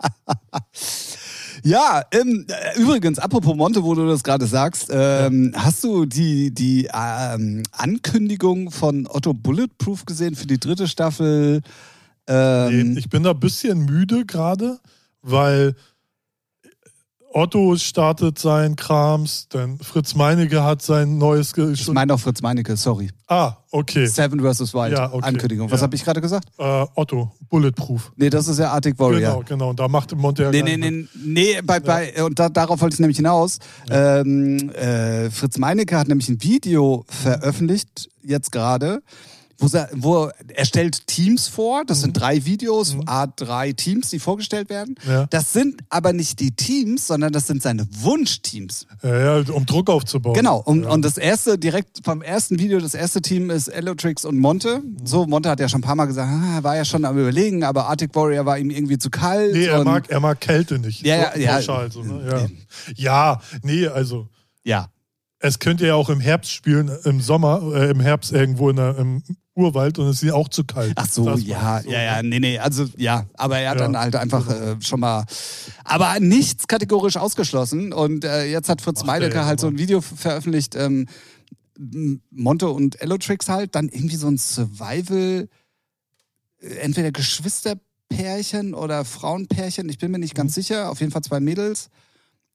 Ja, 1.64 2.02
ähm, 2.12 2.44
äh, 2.48 2.80
übrigens, 2.80 3.20
apropos 3.20 3.54
Monte, 3.54 3.84
wo 3.84 3.94
du 3.94 4.04
das 4.08 4.24
gerade 4.24 4.46
sagst, 4.46 4.88
ähm, 4.90 5.52
hast 5.54 5.84
du 5.84 6.06
die, 6.06 6.52
die 6.52 6.88
ähm, 6.92 7.62
Ankündigung 7.70 8.72
von 8.72 9.06
Otto 9.08 9.32
Bulletproof 9.32 10.04
gesehen 10.04 10.34
für 10.34 10.46
die 10.48 10.58
dritte 10.58 10.88
Staffel? 10.88 11.60
Ähm, 12.26 12.94
Nee, 12.94 12.98
ich 12.98 13.08
bin 13.08 13.22
da 13.22 13.30
ein 13.30 13.38
bisschen 13.38 13.84
müde 13.84 14.24
gerade, 14.26 14.80
weil 15.22 15.76
Otto 17.34 17.76
startet 17.76 18.38
sein 18.38 18.76
Krams, 18.76 19.46
dann 19.48 19.78
Fritz 19.78 20.14
Meinecke 20.14 20.62
hat 20.62 20.82
sein 20.82 21.18
neues. 21.18 21.52
Ge 21.54 21.72
ich 21.72 21.88
meine 21.88 22.14
auch 22.14 22.20
Fritz 22.20 22.42
Meinecke, 22.42 22.76
sorry. 22.76 23.10
ah, 23.28 23.56
okay. 23.70 24.06
Seven 24.06 24.40
vs. 24.40 24.74
Wild. 24.74 24.92
Ja, 24.92 25.12
okay. 25.12 25.26
Ankündigung. 25.28 25.70
Was 25.70 25.80
Ja. 25.80 25.84
habe 25.84 25.96
ich 25.96 26.04
gerade 26.04 26.20
gesagt? 26.20 26.48
Äh, 26.58 26.84
Otto, 26.94 27.32
Bulletproof. 27.48 28.12
Nee, 28.16 28.28
das 28.28 28.48
ist 28.48 28.58
ja 28.58 28.70
Arctic 28.72 28.98
Warrior. 28.98 29.18
Genau, 29.20 29.42
genau. 29.46 29.70
Und 29.70 29.80
da 29.80 29.88
macht 29.88 30.14
Monte 30.14 30.42
ja 30.42 30.50
Nee, 30.50 30.62
nee, 30.62 30.76
nee, 30.76 31.06
nee, 31.24 31.60
bei, 31.64 31.80
bei, 31.80 32.22
und 32.24 32.38
da, 32.38 32.48
darauf 32.50 32.80
wollte 32.82 32.94
ich 32.94 33.00
nämlich 33.00 33.16
hinaus. 33.16 33.58
Ähm, 33.90 34.70
äh, 34.70 35.30
Fritz 35.30 35.56
Meinecke 35.58 35.96
hat 35.98 36.08
nämlich 36.08 36.28
ein 36.28 36.42
Video 36.42 37.04
veröffentlicht, 37.08 38.08
jetzt 38.22 38.52
gerade, 38.52 39.02
wo, 39.62 39.76
er- 39.76 39.88
wo 39.94 40.30
er 40.54 40.64
stellt 40.64 41.06
Teams 41.06 41.48
vor. 41.48 41.84
Das 41.86 41.98
Mhm. 41.98 42.02
sind 42.02 42.12
drei 42.20 42.44
Videos, 42.44 42.96
a 43.06 43.26
drei 43.26 43.72
Teams, 43.72 44.10
die 44.10 44.18
vorgestellt 44.18 44.68
werden. 44.68 44.96
Ja. 45.06 45.26
Das 45.26 45.52
sind 45.52 45.80
aber 45.88 46.12
nicht 46.12 46.40
die 46.40 46.50
Teams, 46.50 47.06
sondern 47.06 47.32
das 47.32 47.46
sind 47.46 47.62
seine 47.62 47.86
Wunschteams. 47.90 48.86
Ja, 49.02 49.38
ja, 49.40 49.52
um 49.52 49.64
Druck 49.66 49.88
aufzubauen. 49.88 50.34
Genau, 50.34 50.58
und, 50.58 50.84
ja. 50.84 50.90
und 50.90 51.02
das 51.02 51.16
erste, 51.16 51.58
direkt 51.58 52.00
vom 52.04 52.22
ersten 52.22 52.58
Video, 52.58 52.78
das 52.80 52.94
erste 52.94 53.22
Team 53.22 53.50
ist 53.50 53.68
Elotrix 53.68 54.24
und 54.24 54.38
Monte. 54.38 54.80
Mhm. 54.80 54.96
So, 55.04 55.26
Monte 55.26 55.48
hat 55.48 55.60
ja 55.60 55.68
schon 55.68 55.78
ein 55.78 55.84
paar 55.84 55.94
Mal 55.96 56.06
gesagt, 56.06 56.28
ah, 56.30 56.56
er 56.56 56.64
war 56.64 56.76
ja 56.76 56.84
schon 56.84 57.04
am 57.04 57.16
überlegen, 57.18 57.64
aber 57.64 57.86
Arctic 57.88 58.14
Warrior 58.14 58.44
war 58.44 58.58
ihm 58.58 58.70
irgendwie 58.70 58.98
zu 58.98 59.10
kalt. 59.10 59.52
Nee, 59.52 59.66
er 59.66 59.84
mag, 59.84 60.10
er 60.10 60.20
mag 60.20 60.40
Kälte 60.40 60.78
nicht. 60.78 61.06
Ja, 61.06 61.16
ja, 61.16 61.32
So 61.34 61.40
ja. 61.40 61.52
pauschal 61.54 61.92
so, 61.92 62.02
ne? 62.02 62.28
ja. 62.30 62.48
ja, 62.96 63.40
nee, 63.62 63.86
also 63.86 64.28
Ja, 64.64 64.88
es 65.42 65.58
könnte 65.58 65.86
ja 65.86 65.94
auch 65.94 66.08
im 66.08 66.20
Herbst 66.20 66.50
spielen, 66.52 66.90
im 67.04 67.20
Sommer, 67.20 67.62
äh, 67.74 67.90
im 67.90 68.00
Herbst 68.00 68.32
irgendwo 68.32 68.70
in 68.70 68.76
der, 68.76 68.96
im 68.96 69.22
Urwald 69.54 69.98
und 69.98 70.06
es 70.08 70.22
ist 70.22 70.28
ja 70.28 70.34
auch 70.34 70.48
zu 70.48 70.64
kalt. 70.64 70.92
Ach 70.96 71.08
so, 71.10 71.28
ja, 71.36 71.82
so, 71.82 71.90
ja, 71.90 72.00
ja, 72.02 72.22
ne? 72.22 72.28
nee, 72.30 72.38
nee, 72.40 72.58
also 72.58 72.86
ja, 72.96 73.26
aber 73.34 73.58
er 73.58 73.70
hat 73.70 73.78
Ja. 73.80 73.84
dann 73.86 73.98
halt 73.98 74.16
einfach 74.16 74.48
äh, 74.48 74.76
schon 74.80 75.00
mal, 75.00 75.24
aber 75.84 76.20
nichts 76.20 76.66
kategorisch 76.68 77.16
ausgeschlossen 77.18 77.92
und 77.92 78.24
äh, 78.24 78.44
jetzt 78.46 78.68
hat 78.70 78.80
Fritz 78.80 79.00
Ach, 79.02 79.06
Meinecke 79.06 79.38
ey, 79.38 79.44
halt 79.44 79.60
so 79.60 79.66
ein 79.66 79.76
Video 79.78 80.00
veröffentlicht, 80.00 80.74
ähm, 80.76 81.06
Monte 82.30 82.68
und 82.70 83.00
Elotrix 83.02 83.48
halt, 83.48 83.74
dann 83.74 83.88
irgendwie 83.88 84.16
so 84.16 84.28
ein 84.28 84.38
Survival, 84.38 85.48
äh, 86.60 86.66
entweder 86.76 87.10
Geschwisterpärchen 87.12 88.74
oder 88.74 89.04
Frauenpärchen, 89.04 89.88
ich 89.88 89.98
bin 89.98 90.12
mir 90.12 90.18
nicht 90.18 90.34
Mhm. 90.34 90.38
ganz 90.38 90.54
sicher, 90.54 90.90
auf 90.90 91.00
jeden 91.00 91.12
Fall 91.12 91.22
zwei 91.22 91.40
Mädels 91.40 91.90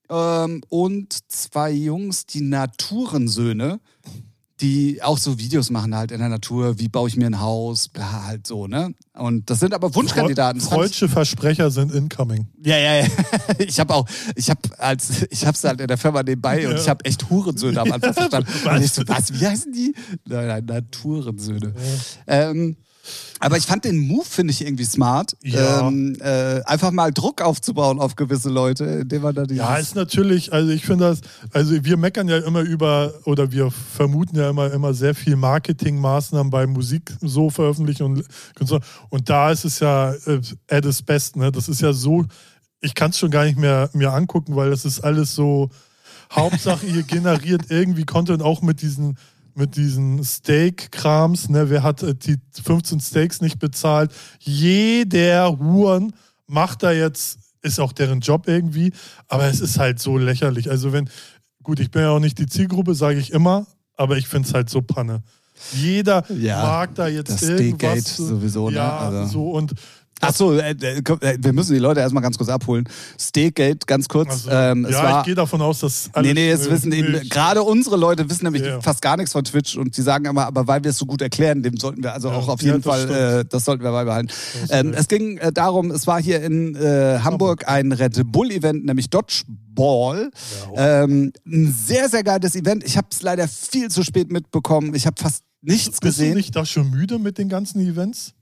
ähm, 0.10 0.62
und 0.70 1.18
zwei 1.32 1.72
Jungs, 1.72 2.26
die 2.26 2.42
Naturensöhne, 2.42 3.80
die 4.60 5.04
auch 5.04 5.20
so 5.20 5.38
Videos 5.38 5.70
machen 5.70 5.96
halt 5.96 6.12
in 6.12 6.18
der 6.20 6.30
Natur, 6.30 6.80
wie 6.80 6.88
baue 6.88 7.08
ich 7.08 7.16
mir 7.16 7.28
ein 7.28 7.40
Haus, 7.40 7.90
bla, 7.90 8.24
halt 8.26 8.48
so, 8.48 8.66
ne? 8.66 8.92
Und 9.14 9.50
das 9.52 9.60
sind 9.60 9.72
aber 9.76 9.94
Wunschkandidaten. 9.94 10.60
Freudsche 10.62 11.08
Versprecher 11.08 11.70
sind 11.70 11.94
incoming. 11.94 12.48
Ja, 12.64 12.76
ja, 12.78 12.96
ja. 13.02 13.08
Ich 13.60 13.80
habe 13.80 13.94
auch, 13.94 14.08
ich 14.36 14.50
habe 14.50 14.60
als, 14.80 15.28
ich 15.30 15.46
habe 15.46 15.56
es 15.56 15.64
halt 15.64 15.80
in 15.80 15.88
der 15.88 15.98
Firma 16.00 16.24
nebenbei 16.24 16.66
und 16.68 16.74
Ja. 16.74 16.80
ich 16.80 16.90
habe 16.90 17.06
echt 17.06 17.30
Hurensöhne 17.30 17.82
am 17.82 17.92
Anfang 17.92 18.14
verstanden. 18.16 18.50
was? 18.64 18.78
Und 18.78 18.84
ich 18.84 18.92
so, 18.94 19.04
was, 19.06 19.32
wie 19.40 19.46
heißen 19.46 19.72
die? 19.72 19.94
Nein, 20.28 20.48
nein, 20.48 20.66
Naturensöhne. 20.66 21.74
Ähm, 22.26 22.78
Aber 23.40 23.58
ich 23.58 23.66
fand 23.66 23.86
den 23.86 24.08
Move, 24.08 24.26
finde 24.26 24.52
ich, 24.52 24.62
irgendwie 24.62 24.86
smart. 24.86 25.38
Ja. 25.44 25.88
Ähm, 25.88 26.18
äh, 26.20 26.62
einfach 26.64 26.92
mal 26.92 27.12
Druck 27.12 27.42
aufzubauen 27.42 28.00
auf 28.00 28.16
gewisse 28.16 28.50
Leute, 28.50 28.86
indem 28.86 29.22
man 29.22 29.36
da 29.36 29.44
dieses... 29.44 29.58
Ja, 29.58 29.78
ist 29.78 29.96
natürlich, 29.96 30.54
also 30.54 30.72
ich 30.72 30.86
finde 30.86 31.06
das, 31.06 31.22
also 31.54 31.84
wir 31.84 31.98
meckern 31.98 32.28
ja 32.28 32.38
immer 32.38 32.62
über, 32.62 33.14
oder 33.26 33.52
wir 33.52 33.72
vermuten 33.72 34.38
ja 34.38 34.50
immer, 34.50 34.72
immer 34.72 34.94
sehr 34.94 35.14
viel 35.14 35.36
Marketingmaßnahmen 35.36 36.50
bei 36.50 36.66
Musik 36.66 37.14
so 37.22 37.50
veröffentlichen 37.50 38.04
und, 38.04 38.26
so. 38.62 38.80
Und 39.10 39.30
da 39.30 39.52
ist 39.52 39.66
es 39.66 39.80
ja 39.80 40.14
äh, 40.26 40.42
at 40.70 40.86
its 40.86 41.04
best, 41.04 41.36
ne? 41.36 41.52
Das 41.52 41.70
ist 41.70 41.82
ja 41.82 41.94
so, 41.94 42.26
ich 42.82 42.96
kann 42.96 43.12
es 43.12 43.20
schon 43.20 43.32
gar 43.32 43.46
nicht 43.46 43.58
mehr 43.58 43.90
mir 43.94 44.14
angucken, 44.14 44.56
weil 44.56 44.70
das 44.70 44.86
ist 44.86 45.02
alles 45.02 45.36
so, 45.36 45.70
Hauptsache 46.32 46.86
ihr 46.86 47.04
generiert 47.04 47.64
irgendwie 47.70 48.06
Content 48.06 48.42
auch 48.42 48.62
mit 48.62 48.82
diesen 48.82 49.18
mit 49.58 49.76
diesen 49.76 50.24
Steak-Krams, 50.24 51.50
ne, 51.50 51.70
wer 51.70 51.84
hat 51.84 52.04
äh, 52.04 52.14
die 52.16 52.38
15 52.64 53.00
Steaks 53.00 53.42
nicht 53.42 53.60
bezahlt? 53.60 54.12
Jeder 54.40 55.58
Huren 55.58 56.14
macht 56.46 56.84
da 56.84 56.92
jetzt, 56.92 57.40
ist 57.62 57.80
auch 57.80 57.92
deren 57.92 58.20
Job 58.22 58.48
irgendwie, 58.48 58.94
aber 59.28 59.46
es 59.46 59.60
ist 59.60 59.80
halt 59.80 60.00
so 60.00 60.18
lächerlich. 60.18 60.70
Also 60.70 60.94
wenn, 60.94 61.10
gut, 61.64 61.80
ich 61.80 61.92
bin 61.92 62.04
ja 62.04 62.12
auch 62.12 62.20
nicht 62.20 62.38
die 62.38 62.46
Zielgruppe, 62.46 62.94
sage 62.96 63.20
ich 63.20 63.32
immer, 63.32 63.66
aber 63.96 64.18
ich 64.18 64.28
finde 64.28 64.48
es 64.48 64.54
halt 64.54 64.70
so 64.70 64.82
Panne. 64.82 65.24
Jeder 65.74 66.24
Ja, 66.32 66.62
mag 66.62 66.94
da 66.94 67.08
jetzt 67.08 67.32
das 67.32 67.42
irgendwas. 67.42 68.16
Sowieso, 68.16 68.70
ne? 68.70 68.76
Ja, 68.78 69.00
Also- 69.00 69.26
so 69.34 69.52
und 69.52 69.74
Achso, 70.20 70.54
äh, 70.54 70.72
äh, 70.72 71.02
komm, 71.04 71.20
äh, 71.22 71.38
wir 71.40 71.54
müssen 71.54 71.74
die 71.74 71.80
Leute 71.80 72.00
erstmal 72.00 72.24
ganz 72.24 72.38
kurz 72.38 72.50
abholen. 72.50 72.90
Steakgate, 73.20 73.86
ganz 73.86 74.08
kurz. 74.08 74.30
also, 74.48 74.50
ähm, 74.52 74.88
ja, 74.90 75.04
war, 75.04 75.20
ich 75.20 75.26
gehe 75.28 75.36
davon 75.36 75.62
aus, 75.62 75.80
dass 75.82 76.10
Nee, 76.22 76.34
nee, 76.34 76.50
es 76.50 76.66
äh, 76.68 76.72
wissen 76.72 76.92
eben, 76.92 77.30
gerade 77.30 77.62
unsere 77.62 77.98
Leute 77.98 78.28
wissen 78.30 78.44
nämlich 78.46 78.64
Ja. 78.64 78.82
fast 78.82 79.02
gar 79.02 79.16
nichts 79.18 79.32
von 79.32 79.44
Twitch 79.44 79.78
und 79.78 79.96
die 79.96 80.02
sagen 80.02 80.26
immer, 80.26 80.46
aber 80.48 80.68
weil 80.68 80.84
wir 80.84 80.90
es 80.92 80.98
so 80.98 81.06
gut 81.06 81.22
erklären, 81.22 81.62
dem 81.62 81.78
sollten 81.78 82.02
wir 82.04 82.14
also 82.14 82.30
Ja, 82.30 82.36
auch 82.36 82.48
auf 82.48 82.62
ja, 82.62 82.72
jeden 82.74 82.82
das 82.82 82.96
Fall, 82.96 83.40
äh, 83.42 83.46
das 83.48 83.66
sollten 83.66 83.84
wir 83.84 83.92
beibehalten. 83.92 84.30
Ähm, 84.70 84.94
es 84.96 85.08
ging 85.08 85.38
äh, 85.38 85.52
darum, 85.52 85.92
es 85.92 86.08
war 86.08 86.22
hier 86.22 86.42
in 86.42 86.76
äh, 86.76 87.20
Hamburg 87.24 87.68
ein 87.68 87.92
Red 87.92 88.20
Bull-Event, 88.32 88.86
nämlich 88.86 89.10
Dodgeball. 89.12 90.32
Ähm, 90.76 91.32
ein 91.46 91.76
sehr, 91.86 92.10
sehr 92.10 92.24
geiles 92.24 92.56
Event. 92.56 92.84
Ich 92.84 92.98
habe 92.98 93.08
es 93.12 93.22
leider 93.22 93.48
viel 93.48 93.90
zu 93.90 94.04
spät 94.04 94.32
mitbekommen. 94.32 94.96
Ich 94.96 95.06
habe 95.06 95.16
fast 95.22 95.44
nichts 95.62 96.00
Bist 96.00 96.04
du 96.04 96.24
gesehen. 96.24 96.36
nicht 96.38 96.56
da 96.56 96.66
schon 96.66 96.90
müde 96.90 97.20
mit 97.20 97.38
den 97.38 97.50
ganzen 97.50 97.80
Events? 97.82 98.34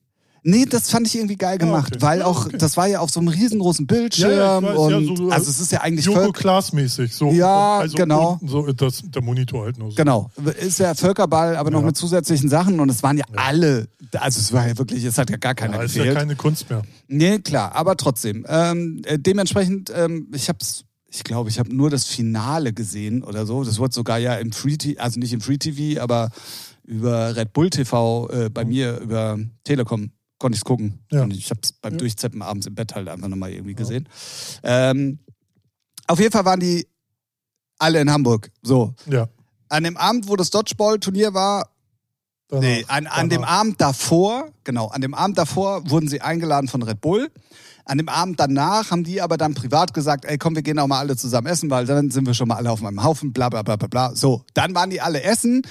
Nee, 0.48 0.66
das 0.66 0.92
fand 0.92 1.08
ich 1.08 1.16
irgendwie 1.16 1.38
geil 1.38 1.58
gemacht, 1.58 1.94
okay. 1.96 2.02
weil 2.04 2.20
Ja, 2.20 2.26
auch, 2.28 2.46
okay. 2.46 2.58
das 2.60 2.78
war 2.78 2.86
ja 2.88 3.00
auf 3.00 3.10
so 3.10 3.20
einem 3.20 3.30
riesengroßen 3.30 3.88
Bildschirm 3.88 4.64
weiß, 4.64 4.78
und 4.78 4.92
ja, 5.08 5.16
so, 5.16 5.30
also 5.32 5.50
es 5.50 5.60
ist 5.60 5.72
ja 5.72 5.82
eigentlich 5.82 6.06
Joko 6.06 6.32
Klaas-mäßig. 6.32 7.14
So, 7.16 7.32
Ja, 7.32 7.80
also, 7.80 7.98
genau. 7.98 8.34
unten 8.34 8.48
So, 8.48 8.72
das, 8.72 9.02
der 9.04 9.24
Monitor 9.24 9.66
halt 9.66 9.80
nur 9.80 9.90
so. 9.90 9.96
Genau, 9.96 10.30
ist 10.60 10.78
ja 10.80 10.94
Völkerball, 10.94 11.56
aber 11.56 11.72
noch 11.72 11.80
Ja. 11.80 11.88
mit 11.88 11.98
zusätzlichen 11.98 12.48
Sachen 12.50 12.80
und 12.80 12.90
es 12.90 13.02
waren 13.02 13.18
ja, 13.18 13.26
alle, 13.36 13.88
also 14.14 14.40
es 14.40 14.54
war 14.54 14.68
ja 14.68 14.78
wirklich, 14.78 15.04
es 15.04 15.18
hat 15.18 15.32
ja 15.32 15.38
gar 15.38 15.56
keiner 15.56 15.78
Ja, 15.78 15.82
ist 15.84 15.96
ja 15.96 16.04
gefehlt. 16.04 16.18
keine 16.20 16.36
Kunst 16.36 16.70
mehr. 16.70 16.84
nee, 17.08 17.40
klar, 17.40 17.74
aber 17.74 17.98
trotzdem. 17.98 18.46
Ähm, 18.48 19.02
äh, 19.06 19.18
dementsprechend, 19.18 19.92
ähm, 19.96 20.28
ich 20.32 20.48
hab's, 20.48 20.84
ich 21.10 21.24
glaube, 21.24 21.50
ich 21.50 21.58
habe 21.58 21.76
nur 21.76 21.90
das 21.90 22.06
Finale 22.06 22.72
gesehen 22.72 23.24
oder 23.24 23.48
so. 23.48 23.64
Das 23.64 23.80
wurde 23.80 23.96
sogar 23.96 24.20
ja 24.20 24.36
im 24.36 24.52
Free 24.52 24.78
TV, 24.78 25.02
also 25.02 25.20
nicht 25.20 25.34
im 25.34 25.42
Free 25.42 25.58
TV, 25.58 26.00
aber 26.02 26.30
über 26.84 27.36
Red 27.36 27.52
Bull 27.54 27.72
TV 27.72 28.30
äh, 28.30 28.50
bei 28.52 28.64
mir 28.64 29.00
über 29.00 29.40
Telekom 29.64 30.12
konnte 30.46 30.58
ich 30.58 30.60
es 30.60 30.66
gucken. 30.66 31.00
Ja. 31.12 31.24
Und 31.24 31.34
ich 31.34 31.50
habe 31.50 31.60
es 31.64 31.72
beim 31.72 31.94
Ja. 31.94 31.98
Durchzeppen 31.98 32.44
abends 32.44 32.68
im 32.68 32.76
Bett 32.76 32.94
halt 32.94 33.10
einfach 33.10 33.28
nochmal 33.28 33.52
irgendwie 33.52 33.74
gesehen. 33.74 34.08
Ähm, 34.62 35.18
auf 36.06 36.20
jeden 36.20 36.32
Fall 36.32 36.46
waren 36.46 36.60
die 36.60 36.88
alle 37.80 38.00
in 38.00 38.12
Hamburg. 38.12 38.52
So. 38.62 38.94
Ja. 39.08 39.28
An 39.70 39.84
dem 39.84 39.98
Abend, 39.98 40.28
wo 40.28 40.36
das 40.36 40.52
Dodgeball-Turnier 40.52 41.34
war, 41.34 41.72
danach, 42.48 42.62
nee, 42.62 42.86
an, 42.88 43.08
an 43.08 43.30
dem. 43.30 43.44
Abend 43.44 43.82
davor, 43.82 44.52
genau, 44.64 44.90
an 44.90 45.02
dem 45.02 45.16
Abend 45.16 45.40
davor 45.40 45.90
wurden 45.90 46.08
sie 46.08 46.22
eingeladen 46.22 46.68
von 46.68 46.84
Red 46.84 47.02
Bull. 47.02 47.32
An 47.88 48.00
dem 48.00 48.10
Abend 48.10 48.40
danach 48.40 48.90
haben 48.90 49.04
die 49.04 49.22
aber 49.22 49.38
dann 49.38 49.54
privat 49.54 49.94
gesagt, 49.94 50.26
ey 50.26 50.38
komm, 50.40 50.56
wir 50.56 50.64
gehen 50.64 50.80
auch 50.80 50.88
mal 50.88 51.00
alle 51.00 51.16
zusammen 51.16 51.46
essen, 51.48 51.70
weil 51.70 51.86
dann 51.86 52.10
sind 52.10 52.26
wir 52.26 52.34
schon 52.34 52.48
mal 52.48 52.56
alle 52.56 52.72
auf 52.72 52.84
einem 52.84 53.04
Haufen, 53.04 53.32
bla 53.32 53.50
bla 53.50 53.62
bla 53.62 53.76
bla 53.76 53.88
bla. 53.88 54.16
So, 54.16 54.44
dann 54.56 54.74
waren 54.74 54.90
die 54.90 55.02
alle 55.02 55.22
essen, 55.22 55.62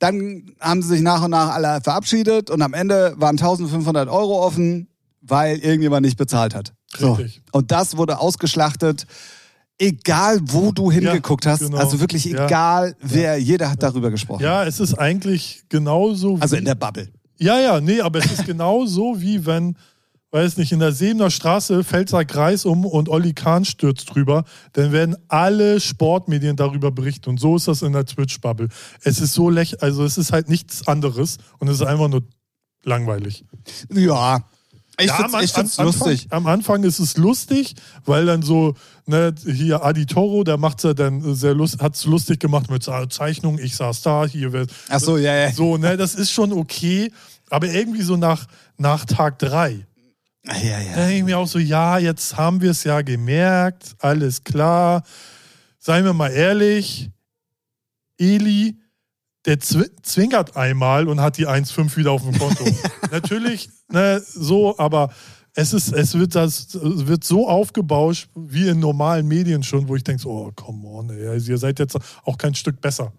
dann 0.00 0.50
haben 0.60 0.82
sie 0.82 0.88
sich 0.88 1.00
nach 1.00 1.22
und 1.24 1.30
nach 1.30 1.50
alle 1.54 1.80
verabschiedet 1.80 2.50
und 2.50 2.60
am 2.62 2.74
Ende 2.74 3.14
waren 3.18 3.38
1500 3.38 4.08
Euro 4.08 4.44
offen, 4.44 4.88
weil 5.20 5.58
irgendjemand 5.58 6.04
nicht 6.04 6.16
bezahlt 6.18 6.54
hat. 6.56 6.72
So. 6.98 7.12
Richtig. 7.12 7.40
Und 7.52 7.70
das 7.70 7.96
wurde 7.96 8.18
ausgeschlachtet. 8.18 9.06
Egal, 9.78 10.40
wo 10.42 10.72
du 10.72 10.90
hingeguckt 10.92 11.46
hast, 11.46 11.60
genau. 11.60 11.78
also 11.78 12.00
wirklich 12.00 12.24
Ja. 12.26 12.44
egal, 12.46 12.96
wer, 13.00 13.38
jeder 13.38 13.70
hat 13.70 13.82
darüber 13.82 14.10
gesprochen. 14.10 14.42
Ja, 14.42 14.64
es 14.66 14.78
ist 14.78 14.92
eigentlich 14.94 15.62
genauso. 15.70 16.36
Also 16.38 16.54
wie- 16.56 16.58
in 16.58 16.64
der 16.66 16.74
Bubble. 16.74 17.08
Ja, 17.38 17.58
ja, 17.58 17.80
nee, 17.80 18.00
aber 18.02 18.18
es 18.18 18.26
ist 18.30 18.44
genauso 18.46 19.22
wie 19.22 19.46
wenn, 19.46 19.76
weiß 20.32 20.56
nicht, 20.58 20.72
in 20.72 20.78
der 20.78 20.92
Sebener 20.92 21.30
Straße 21.30 21.82
Pfälzer 21.84 22.24
Kreis 22.24 22.64
um 22.64 22.84
und 22.86 23.08
Olli 23.08 23.32
Kahn 23.32 23.64
stürzt 23.64 24.14
drüber, 24.14 24.44
dann 24.74 24.92
werden 24.92 25.16
alle 25.28 25.80
Sportmedien 25.80 26.56
darüber 26.56 26.90
berichten. 26.92 27.30
Und 27.30 27.40
so 27.40 27.56
ist 27.56 27.66
das 27.68 27.82
in 27.82 27.92
der 27.92 28.06
Twitch-Bubble. 28.06 28.68
Es 29.02 29.20
ist 29.20 29.32
so 29.34 29.50
lächerlich, 29.50 29.82
also 29.82 30.04
es 30.04 30.18
ist 30.18 30.32
halt 30.32 30.48
nichts 30.48 30.86
anderes 30.86 31.38
und 31.58 31.68
es 31.68 31.80
ist 31.80 31.86
einfach 31.86 32.08
nur 32.08 32.22
langweilig. 32.84 33.44
Ja. 33.92 34.44
Ich 34.98 35.06
Ja, 35.06 35.14
find's, 35.16 35.34
am, 35.34 35.42
ich 35.42 35.52
find's 35.52 35.78
am, 35.78 35.86
lustig. 35.86 36.24
Anfang, 36.24 36.36
am 36.38 36.46
Anfang 36.46 36.84
ist 36.84 36.98
es 36.98 37.16
lustig, 37.16 37.74
weil 38.04 38.26
dann 38.26 38.42
so, 38.42 38.74
ne, 39.06 39.34
hier 39.46 39.82
Adi 39.82 40.04
Toro, 40.04 40.44
der 40.44 40.58
macht's 40.58 40.82
ja 40.82 40.92
dann 40.92 41.34
sehr 41.34 41.54
lust, 41.54 41.80
hat's 41.80 42.04
lustig 42.04 42.38
gemacht 42.38 42.70
mit 42.70 42.82
so 42.82 42.92
Zeichnungen, 43.06 43.58
ich 43.64 43.76
saß 43.76 44.02
da, 44.02 44.26
hier 44.26 44.52
wer- 44.52 44.66
Ach 44.90 45.00
so, 45.00 45.16
ja, 45.16 45.34
ja. 45.34 45.52
So, 45.52 45.78
ne, 45.78 45.96
das 45.96 46.14
ist 46.14 46.30
schon 46.32 46.52
okay, 46.52 47.10
aber 47.48 47.66
irgendwie 47.68 48.02
so 48.02 48.16
nach, 48.18 48.44
nach 48.76 49.06
Tag 49.06 49.38
drei. 49.38 49.86
Ja, 50.46 50.80
ja. 50.80 50.94
Da 50.94 51.06
denke 51.06 51.16
ich 51.18 51.24
mir 51.24 51.38
auch 51.38 51.46
so, 51.46 51.58
ja, 51.58 51.98
jetzt 51.98 52.36
haben 52.36 52.60
wir 52.60 52.70
es 52.70 52.84
ja 52.84 53.02
gemerkt, 53.02 53.94
alles 53.98 54.42
klar. 54.42 55.02
Seien 55.78 56.04
wir 56.04 56.12
mal 56.12 56.30
ehrlich, 56.30 57.10
Eli, 58.18 58.76
der 59.46 59.60
zw 59.60 59.84
zwinkert 60.02 60.56
einmal 60.56 61.08
und 61.08 61.20
hat 61.20 61.38
die 61.38 61.46
1,5 61.46 61.96
wieder 61.96 62.12
auf 62.12 62.22
dem 62.22 62.38
Konto. 62.38 62.64
Natürlich, 63.10 63.70
ne, 63.90 64.22
so, 64.24 64.78
aber 64.78 65.10
es 65.54 65.72
ist, 65.72 65.92
es 65.92 66.14
wird 66.14 66.34
das 66.34 66.68
wird 66.82 67.24
so 67.24 67.48
aufgebauscht 67.48 68.28
wie 68.34 68.68
in 68.68 68.78
normalen 68.78 69.26
Medien 69.26 69.62
schon, 69.62 69.88
wo 69.88 69.96
ich 69.96 70.04
denke, 70.04 70.22
so, 70.22 70.30
oh, 70.30 70.52
come 70.54 70.86
on, 70.86 71.10
ey, 71.10 71.28
also 71.28 71.50
ihr 71.50 71.58
seid 71.58 71.78
jetzt 71.78 71.98
auch 72.24 72.38
kein 72.38 72.54
Stück 72.54 72.80
besser. 72.80 73.12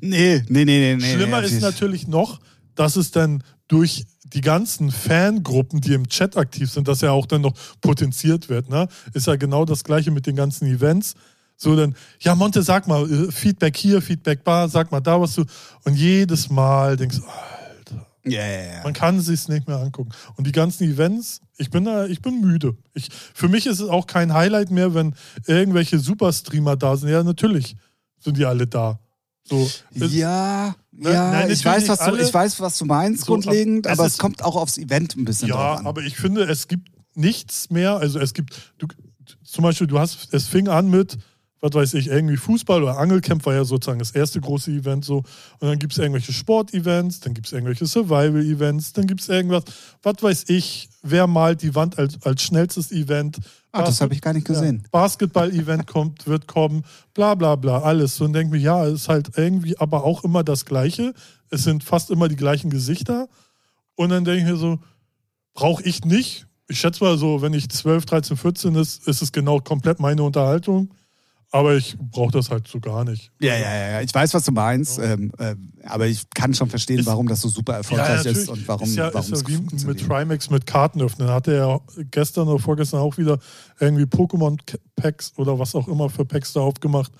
Nee, 0.00 0.42
nee, 0.48 0.64
nee, 0.64 0.64
nee. 0.64 0.96
nee 0.96 1.14
Schlimmer 1.14 1.40
nee, 1.40 1.46
ist 1.46 1.60
natürlich 1.60 2.06
noch, 2.06 2.40
dass 2.74 2.96
es 2.96 3.10
dann 3.10 3.42
durch 3.74 4.04
die 4.22 4.40
ganzen 4.40 4.92
Fangruppen, 4.92 5.80
die 5.80 5.94
im 5.94 6.08
Chat 6.08 6.36
aktiv 6.36 6.70
sind, 6.70 6.86
dass 6.86 7.00
ja 7.00 7.10
auch 7.10 7.26
dann 7.26 7.40
noch 7.40 7.54
potenziert 7.80 8.48
wird. 8.48 8.70
Ne? 8.70 8.86
Ist 9.14 9.26
ja 9.26 9.34
genau 9.34 9.64
das 9.64 9.82
gleiche 9.82 10.12
mit 10.12 10.26
den 10.26 10.36
ganzen 10.36 10.66
Events. 10.66 11.14
So 11.56 11.74
dann, 11.74 11.96
ja, 12.20 12.36
Monte, 12.36 12.62
sag 12.62 12.86
mal, 12.86 13.10
äh, 13.10 13.32
Feedback 13.32 13.76
hier, 13.76 14.00
Feedback 14.00 14.44
da, 14.44 14.68
sag 14.68 14.92
mal 14.92 15.00
da, 15.00 15.20
was 15.20 15.34
du. 15.34 15.44
Und 15.84 15.96
jedes 15.96 16.50
Mal 16.50 16.96
denkst 16.96 17.16
du, 17.16 17.24
Alter, 17.24 18.06
ja. 18.24 18.82
man 18.84 18.92
kann 18.92 19.18
es 19.18 19.26
sich 19.26 19.48
nicht 19.48 19.66
mehr 19.66 19.78
angucken. 19.78 20.12
Und 20.36 20.46
die 20.46 20.52
ganzen 20.52 20.84
Events, 20.84 21.40
ich 21.56 21.70
bin 21.70 21.84
da, 21.84 22.06
ich 22.06 22.22
bin 22.22 22.40
müde. 22.40 22.76
Ich, 22.92 23.08
für 23.34 23.48
mich 23.48 23.66
ist 23.66 23.80
es 23.80 23.88
auch 23.88 24.06
kein 24.06 24.34
Highlight 24.34 24.70
mehr, 24.70 24.94
wenn 24.94 25.16
irgendwelche 25.46 25.98
Superstreamer 25.98 26.76
da 26.76 26.96
sind. 26.96 27.08
Ja, 27.08 27.24
natürlich 27.24 27.76
sind 28.20 28.36
die 28.36 28.44
alle 28.44 28.68
da. 28.68 29.00
So, 29.42 29.68
Ja, 29.90 30.74
Ne, 30.96 31.12
ja, 31.12 31.30
nein, 31.30 31.50
ich, 31.50 31.64
weiß, 31.64 31.88
was 31.88 31.98
du, 31.98 32.14
ich 32.16 32.32
weiß, 32.32 32.60
was 32.60 32.78
du 32.78 32.84
meinst, 32.84 33.24
So, 33.24 33.32
grundlegend, 33.32 33.86
aber 33.88 34.06
es 34.06 34.12
es 34.12 34.18
kommt 34.18 34.42
auch 34.44 34.54
aufs 34.56 34.78
Event 34.78 35.16
ein 35.16 35.24
bisschen 35.24 35.48
Ja, 35.48 35.74
an. 35.74 35.86
aber 35.86 36.02
ich 36.02 36.16
finde, 36.16 36.44
es 36.44 36.68
gibt 36.68 36.88
nichts 37.14 37.70
mehr. 37.70 37.96
Also 37.96 38.20
es 38.20 38.32
gibt, 38.32 38.74
du, 38.78 38.86
zum 39.42 39.64
Beispiel, 39.64 39.86
du 39.86 39.98
hast, 39.98 40.32
es 40.32 40.46
fing 40.46 40.68
an 40.68 40.88
mit, 40.90 41.18
was 41.64 41.72
weiß 41.72 41.94
ich, 41.94 42.08
irgendwie 42.08 42.36
Fußball 42.36 42.82
oder 42.82 42.98
Angelcamp 42.98 43.46
war 43.46 43.54
ja 43.54 43.64
sozusagen 43.64 43.98
das 43.98 44.10
erste 44.10 44.38
große 44.38 44.70
Event 44.70 45.04
so. 45.04 45.18
Und 45.60 45.68
dann 45.68 45.78
gibt 45.78 45.94
es 45.94 45.98
irgendwelche 45.98 46.34
Sportevents, 46.34 47.20
dann 47.20 47.32
gibt 47.32 47.46
es 47.46 47.54
irgendwelche 47.54 47.86
Survival-Events, 47.86 48.92
dann 48.92 49.06
gibt 49.06 49.22
es 49.22 49.30
irgendwas, 49.30 49.64
was 50.02 50.16
weiß 50.20 50.44
ich, 50.48 50.90
wer 51.02 51.26
malt 51.26 51.62
die 51.62 51.74
Wand 51.74 51.98
als, 51.98 52.20
als 52.22 52.42
schnellstes 52.42 52.92
Event. 52.92 53.38
Ah, 53.72 53.82
das 53.82 54.02
habe 54.02 54.12
ich 54.12 54.20
gar 54.20 54.34
nicht 54.34 54.46
gesehen. 54.46 54.80
Ja, 54.82 54.88
Basketball-Event 54.90 55.86
kommt, 55.86 56.26
wird 56.26 56.46
kommen, 56.46 56.84
bla 57.14 57.34
bla 57.34 57.56
bla, 57.56 57.80
alles. 57.80 58.20
Und 58.20 58.34
denke 58.34 58.52
mir, 58.52 58.60
ja, 58.60 58.84
es 58.84 59.02
ist 59.02 59.08
halt 59.08 59.30
irgendwie 59.36 59.78
aber 59.78 60.04
auch 60.04 60.22
immer 60.22 60.44
das 60.44 60.66
Gleiche. 60.66 61.14
Es 61.48 61.64
sind 61.64 61.82
fast 61.82 62.10
immer 62.10 62.28
die 62.28 62.36
gleichen 62.36 62.68
Gesichter. 62.68 63.26
Und 63.94 64.10
dann 64.10 64.26
denke 64.26 64.42
ich 64.42 64.46
mir 64.46 64.56
so, 64.56 64.80
brauche 65.54 65.82
ich 65.82 66.04
nicht. 66.04 66.46
Ich 66.68 66.80
schätze 66.80 67.02
mal 67.02 67.16
so, 67.16 67.40
wenn 67.40 67.54
ich 67.54 67.70
12, 67.70 68.04
13, 68.04 68.36
14 68.36 68.74
ist, 68.74 69.08
ist 69.08 69.22
es 69.22 69.32
genau 69.32 69.60
komplett 69.60 69.98
meine 69.98 70.22
Unterhaltung. 70.22 70.90
Aber 71.54 71.76
ich 71.76 71.96
brauche 71.96 72.32
das 72.32 72.50
halt 72.50 72.66
so 72.66 72.80
gar 72.80 73.04
nicht. 73.04 73.30
Ja, 73.40 73.54
ja, 73.54 73.60
ja, 73.72 73.90
ja. 73.92 74.00
Ich 74.00 74.12
weiß, 74.12 74.34
was 74.34 74.44
du 74.44 74.50
meinst, 74.50 74.98
ähm, 74.98 75.30
ähm, 75.38 75.72
aber 75.84 76.08
ich 76.08 76.28
kann 76.34 76.52
schon 76.52 76.68
verstehen, 76.68 76.98
Ist- 76.98 77.06
warum 77.06 77.28
das 77.28 77.42
so 77.42 77.48
super 77.48 77.74
erfolgreich 77.74 78.18
ist 78.18 78.26
natürlich. 78.26 78.48
und 78.50 78.66
warum, 78.68 78.88
ist 78.88 78.96
ja, 78.96 79.14
warum 79.14 79.32
ist 79.32 79.42
es 79.46 79.54
ja 79.54 79.60
wie 79.60 79.86
mit. 79.86 80.00
Trimax 80.04 80.50
mit 80.50 80.66
Karten 80.66 81.00
öffnen. 81.00 81.28
Hatte 81.28 81.54
er 81.54 81.80
gestern 82.10 82.48
oder 82.48 82.58
vorgestern 82.58 82.98
auch 82.98 83.18
wieder 83.18 83.38
irgendwie 83.78 84.02
Pokémon-Packs 84.02 85.34
oder 85.36 85.56
was 85.58 85.76
auch 85.76 85.86
immer 85.86 86.10
für 86.10 86.24
Packs 86.24 86.52
da 86.54 86.60
aufgemacht. 86.60 87.12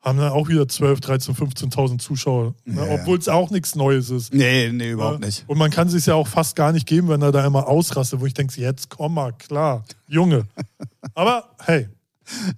haben 0.00 0.18
dann 0.18 0.30
auch 0.32 0.48
wieder 0.48 0.66
12, 0.68 1.00
13, 1.00 1.34
15.000 1.34 1.98
Zuschauer. 2.00 2.54
Ne? 2.64 2.76
Ja, 2.76 2.86
ja. 2.86 2.94
Obwohl 3.00 3.18
es 3.18 3.28
auch 3.28 3.50
nichts 3.50 3.74
Neues 3.76 4.10
ist. 4.10 4.32
Nee, 4.34 4.70
nee, 4.72 4.90
überhaupt 4.90 5.20
Ja. 5.20 5.26
nicht. 5.26 5.44
Und 5.48 5.58
man 5.58 5.70
kann 5.72 5.88
sich 5.88 6.06
ja 6.06 6.14
auch 6.14 6.26
fast 6.26 6.54
gar 6.56 6.72
nicht 6.72 6.86
geben, 6.86 7.08
wenn 7.08 7.22
er 7.22 7.30
da 7.32 7.44
immer 7.46 7.68
ausrastet, 7.68 8.20
wo 8.20 8.26
ich 8.26 8.34
denke, 8.34 8.60
jetzt 8.60 8.90
komm 8.90 9.14
mal, 9.14 9.32
klar, 9.32 9.84
Junge. 10.08 10.46
Aber 11.14 11.50
hey, 11.64 11.88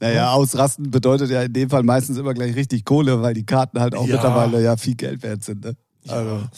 Naja, 0.00 0.32
ausrasten 0.32 0.90
bedeutet 0.90 1.30
ja 1.30 1.42
in 1.42 1.52
dem 1.52 1.70
Fall 1.70 1.82
meistens 1.82 2.18
immer 2.18 2.34
gleich 2.34 2.54
richtig 2.54 2.84
Kohle, 2.84 3.22
weil 3.22 3.34
die 3.34 3.44
Karten 3.46 3.80
halt 3.80 3.94
auch 3.94 4.06
Ja. 4.06 4.14
mittlerweile 4.14 4.62
ja 4.62 4.76
viel 4.76 4.94
Geld 4.94 5.22
wert 5.22 5.42
sind. 5.44 5.64
Ne? 5.64 5.74
Also. 6.08 6.30
Ja, 6.30 6.48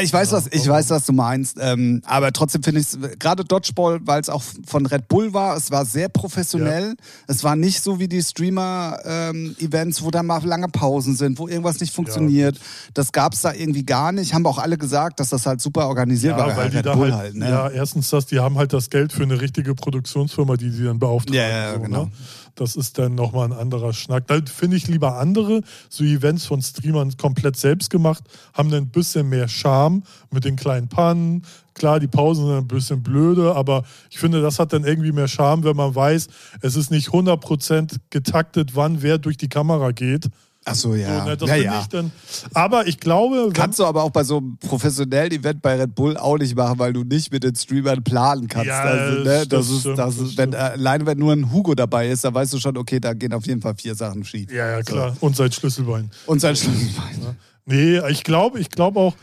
ich 0.00 0.12
weiß, 0.12 0.32
was, 0.32 0.46
ich 0.50 0.66
weiß, 0.66 0.88
was 0.88 1.04
du 1.04 1.12
meinst. 1.12 1.58
Ähm, 1.60 2.00
aber 2.06 2.32
trotzdem 2.32 2.62
finde 2.62 2.80
ich 2.80 2.86
es, 2.86 2.98
gerade 3.18 3.44
Dodgeball, 3.44 4.00
weil 4.04 4.18
es 4.18 4.30
auch 4.30 4.42
von 4.66 4.86
Red 4.86 5.08
Bull 5.08 5.34
war, 5.34 5.56
es 5.56 5.70
war 5.70 5.84
sehr 5.84 6.08
professionell. 6.08 6.94
Es 7.26 7.44
war 7.44 7.54
nicht 7.54 7.82
so 7.82 7.98
wie 7.98 8.08
die 8.08 8.22
Streamer-Events, 8.22 10.02
wo 10.02 10.10
dann 10.10 10.24
mal 10.24 10.42
lange 10.42 10.68
Pausen 10.68 11.16
sind, 11.16 11.38
wo 11.38 11.48
irgendwas 11.48 11.80
nicht 11.80 11.94
funktioniert. 11.94 12.58
das 12.94 13.12
gab 13.12 13.34
es 13.34 13.42
da 13.42 13.52
irgendwie 13.52 13.84
gar 13.84 14.12
nicht. 14.12 14.32
Haben 14.32 14.46
auch 14.46 14.58
alle 14.58 14.78
gesagt, 14.78 15.20
dass 15.20 15.28
das 15.28 15.44
halt 15.44 15.60
super 15.60 15.88
organisiert 15.88 16.38
war. 16.38 16.48
ja, 16.48 16.56
weil 16.56 16.70
die 16.70 16.76
Red 16.78 16.86
da 16.86 16.94
Bull 16.94 17.12
halt, 17.12 17.22
halt, 17.22 17.34
ne? 17.34 17.50
ja, 17.50 17.68
erstens 17.68 18.08
das, 18.08 18.24
die 18.24 18.38
haben 18.38 18.56
halt 18.56 18.72
das 18.72 18.88
Geld 18.88 19.12
für 19.12 19.22
eine 19.22 19.40
richtige 19.40 19.74
Produktionsfirma, 19.74 20.56
die 20.56 20.70
sie 20.70 20.84
dann 20.84 20.98
beauftragen. 20.98 21.34
Ja, 21.34 21.48
ja, 21.48 21.74
so, 21.74 21.80
genau. 21.80 22.04
Ne? 22.04 22.10
Das 22.54 22.76
ist 22.76 22.98
dann 22.98 23.14
nochmal 23.14 23.46
ein 23.46 23.58
anderer 23.58 23.92
Schnack. 23.92 24.26
Da 24.28 24.40
finde 24.44 24.76
ich 24.76 24.86
lieber 24.86 25.18
andere, 25.18 25.62
so 25.88 26.04
Events 26.04 26.46
von 26.46 26.62
Streamern 26.62 27.16
komplett 27.16 27.56
selbst 27.56 27.90
gemacht, 27.90 28.24
haben 28.52 28.70
dann 28.70 28.84
ein 28.84 28.90
bisschen 28.90 29.28
mehr 29.28 29.48
Charme 29.48 30.02
mit 30.30 30.44
den 30.44 30.56
kleinen 30.56 30.88
Pannen. 30.88 31.42
Klar, 31.74 31.98
die 31.98 32.06
Pausen 32.06 32.46
sind 32.46 32.56
ein 32.56 32.68
bisschen 32.68 33.02
blöde, 33.02 33.56
aber 33.56 33.82
ich 34.10 34.18
finde, 34.18 34.40
das 34.40 34.60
hat 34.60 34.72
dann 34.72 34.84
irgendwie 34.84 35.10
mehr 35.10 35.26
Charme, 35.26 35.64
wenn 35.64 35.76
man 35.76 35.94
weiß, 35.94 36.28
es 36.60 36.76
ist 36.76 36.92
nicht 36.92 37.08
100% 37.08 37.96
getaktet, 38.10 38.76
wann 38.76 39.02
wer 39.02 39.18
durch 39.18 39.36
die 39.36 39.48
Kamera 39.48 39.90
geht. 39.90 40.30
Ach 40.66 40.74
so, 40.74 40.94
ja. 40.94 41.20
So, 41.20 41.28
ne, 41.28 41.36
das 41.36 41.48
ja, 41.48 41.54
finde 41.54 41.66
ja. 41.66 41.80
ich 41.80 41.86
dann. 41.88 42.12
Aber 42.54 42.86
ich 42.86 42.98
glaube, 42.98 43.50
Kannst 43.52 43.78
du 43.78 43.84
aber 43.84 44.02
auch 44.02 44.10
bei 44.10 44.24
so 44.24 44.38
einem 44.38 44.56
professionellen 44.56 45.32
Event 45.32 45.60
bei 45.60 45.78
Red 45.78 45.94
Bull 45.94 46.16
auch 46.16 46.38
nicht 46.38 46.56
machen, 46.56 46.78
weil 46.78 46.92
du 46.94 47.04
nicht 47.04 47.30
mit 47.30 47.44
den 47.44 47.54
Streamern 47.54 48.02
planen 48.02 48.48
kannst. 48.48 48.68
Ja, 48.68 48.80
also, 48.80 49.18
ne, 49.18 49.24
das 49.24 49.48
das, 49.48 49.68
ist, 49.68 49.80
stimmt, 49.80 49.98
das 49.98 50.18
ist, 50.18 50.38
wenn, 50.38 50.54
alleine 50.54 51.04
wenn 51.04 51.18
nur 51.18 51.32
ein 51.34 51.52
Hugo 51.52 51.74
dabei 51.74 52.08
ist, 52.08 52.24
dann 52.24 52.32
weißt 52.32 52.54
du 52.54 52.58
schon, 52.58 52.78
okay, 52.78 52.98
da 52.98 53.12
gehen 53.12 53.34
auf 53.34 53.46
jeden 53.46 53.60
Fall 53.60 53.74
vier 53.74 53.94
Sachen 53.94 54.24
schief. 54.24 54.50
ja, 54.50 54.70
ja, 54.70 54.82
klar. 54.82 55.14
Und 55.20 55.36
sein 55.36 55.52
Schlüsselbein. 55.52 56.10
Und 56.26 56.40
sein 56.40 56.56
Schlüsselbein. 56.56 57.36
Nee, 57.66 58.00
ich 58.08 58.24
glaube, 58.24 58.58
ich 58.58 58.70
glaube 58.70 59.00
auch, 59.00 59.14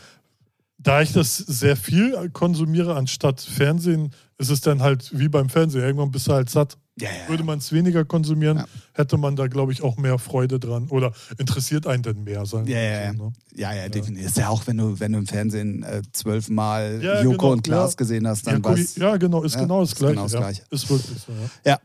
da 0.78 1.00
ich 1.00 1.12
das 1.12 1.36
sehr 1.36 1.76
viel 1.76 2.30
konsumiere 2.32 2.96
anstatt 2.96 3.40
Fernsehen, 3.40 4.10
ist 4.38 4.50
es 4.50 4.60
dann 4.60 4.82
halt 4.82 5.10
wie 5.16 5.28
beim 5.28 5.48
Fernsehen. 5.48 5.82
Irgendwann 5.82 6.10
bist 6.10 6.26
du 6.26 6.32
halt 6.32 6.50
satt. 6.50 6.76
Ja, 7.00 7.08
ja. 7.08 7.28
Würde 7.28 7.42
man 7.42 7.58
es 7.58 7.72
weniger 7.72 8.04
konsumieren, 8.04 8.58
Ja. 8.58 8.64
hätte 8.92 9.16
man 9.16 9.34
da, 9.34 9.46
glaube 9.46 9.72
ich, 9.72 9.82
auch 9.82 9.96
mehr 9.96 10.18
Freude 10.18 10.60
dran. 10.60 10.88
Oder 10.90 11.12
interessiert 11.38 11.86
einen 11.86 12.02
denn 12.02 12.22
mehr, 12.22 12.42
wir 12.44 12.64
Ja, 12.66 12.80
ja, 12.80 13.00
ja. 13.04 13.12
so, 13.16 13.24
ne? 13.24 13.32
Ja, 13.54 13.72
ja, 13.72 13.88
definitiv. 13.88 14.26
Ist 14.26 14.36
ja 14.36 14.48
auch, 14.50 14.66
wenn 14.66 14.76
du, 14.76 15.00
wenn 15.00 15.12
du 15.12 15.18
im 15.18 15.26
Fernsehen 15.26 15.82
äh, 15.84 16.02
zwölfmal 16.12 17.00
Ja, 17.02 17.22
Joko 17.22 17.36
genau, 17.38 17.52
und 17.52 17.64
Klaas 17.64 17.92
ja. 17.92 17.96
gesehen 17.96 18.28
hast, 18.28 18.44
Ja, 18.46 18.52
dann 18.52 18.62
guck, 18.62 18.72
weißt 18.76 18.98
ja, 18.98 19.16
genau, 19.16 19.42
ist 19.42 19.54
Ja, 19.54 19.62
genau 19.62 19.80
das 19.80 19.94
Gleiche. 19.94 20.12
genau 20.14 20.22
das 20.24 20.32
ja. 20.32 20.38
Gleiche. 20.40 20.62
Ist 20.70 20.90
wirklich 20.90 21.18
so, 21.18 21.32
ja. 21.64 21.72
Ja. 21.72 21.78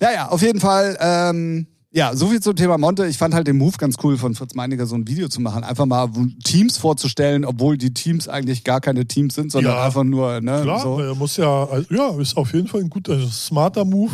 Ja, 0.00 0.12
ja, 0.12 0.28
auf 0.28 0.42
jeden 0.42 0.58
Fall. 0.60 0.96
Ähm, 1.00 1.66
ja, 1.90 2.14
so 2.14 2.26
viel 2.28 2.40
zum 2.40 2.54
Thema 2.56 2.76
Monte. 2.78 3.06
Ich 3.06 3.16
fand 3.16 3.34
halt 3.34 3.46
den 3.46 3.56
Move 3.56 3.76
ganz 3.78 3.96
cool 4.02 4.18
von 4.18 4.34
Fritz 4.34 4.54
Meiniger, 4.54 4.86
so 4.86 4.94
ein 4.96 5.06
Video 5.08 5.28
zu 5.28 5.40
machen. 5.40 5.64
Einfach 5.64 5.86
mal 5.86 6.08
Teams 6.44 6.76
vorzustellen, 6.78 7.44
obwohl 7.44 7.78
die 7.78 7.94
Teams 7.94 8.28
eigentlich 8.28 8.62
gar 8.64 8.80
keine 8.80 9.06
Teams 9.06 9.34
sind, 9.36 9.50
sondern 9.52 9.74
Ja. 9.74 9.84
einfach 9.86 10.04
nur, 10.04 10.40
ne, 10.40 10.62
Klar, 10.62 10.80
so. 10.80 11.00
er 11.00 11.14
muss 11.14 11.36
ja, 11.36 11.64
also, 11.64 11.94
ja, 11.94 12.20
ist 12.20 12.36
auf 12.36 12.52
jeden 12.52 12.66
Fall 12.68 12.80
ein 12.82 12.90
guter, 12.90 13.12
also 13.12 13.28
smarter 13.28 13.84
Move. 13.84 14.12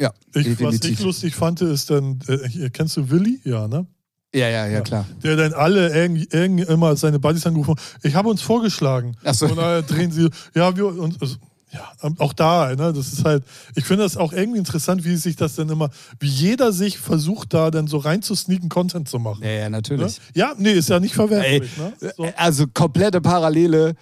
Ja, 0.00 0.12
Ich, 0.34 0.60
was 0.60 0.76
ich 0.84 1.00
lustig 1.00 1.34
fand, 1.34 1.60
ist 1.60 1.90
dann, 1.90 2.18
äh, 2.26 2.70
kennst 2.70 2.96
du 2.96 3.10
Willi? 3.10 3.40
Ja, 3.44 3.68
ne? 3.68 3.86
Ja, 4.34 4.48
ja, 4.48 4.66
ja, 4.66 4.80
klar. 4.80 5.06
der 5.22 5.36
dann 5.36 5.52
alle 5.52 5.94
irgendwie, 5.94 6.26
irgendwie 6.32 6.64
immer 6.64 6.96
seine 6.96 7.18
Buddies 7.18 7.46
angerufen 7.46 7.72
haben, 7.76 7.80
ich 8.02 8.14
habe 8.14 8.30
uns 8.30 8.40
vorgeschlagen. 8.40 9.14
Ach 9.24 9.34
so. 9.34 9.46
Und 9.46 9.56
dann 9.56 9.84
drehen 9.86 10.10
sie, 10.10 10.30
ja, 10.54 10.74
wir 10.74 10.86
uns, 10.86 11.20
also, 11.20 11.36
ja, 11.70 11.90
auch 12.18 12.32
da, 12.32 12.74
ne, 12.74 12.92
das 12.94 13.12
ist 13.12 13.24
halt, 13.24 13.44
ich 13.74 13.84
finde 13.84 14.04
das 14.04 14.16
auch 14.16 14.32
irgendwie 14.32 14.58
interessant, 14.58 15.04
wie 15.04 15.16
sich 15.16 15.36
das 15.36 15.54
dann 15.56 15.68
immer, 15.68 15.90
wie 16.18 16.28
jeder 16.28 16.72
sich 16.72 16.98
versucht, 16.98 17.52
da 17.52 17.70
dann 17.70 17.86
so 17.88 17.98
reinzusneaken, 17.98 18.68
Content 18.70 19.06
zu 19.08 19.18
machen. 19.18 19.42
Ja, 19.44 19.50
ja, 19.50 19.64
Ne? 19.64 19.70
natürlich. 19.70 20.18
Ja, 20.34 20.54
nee, 20.56 20.72
ist 20.72 20.88
ja 20.88 20.98
nicht 20.98 21.14
verwerflich. 21.14 21.70
Ne? 21.76 21.92
So. 22.16 22.26
Also 22.36 22.66
komplette 22.72 23.20
Parallele 23.20 23.94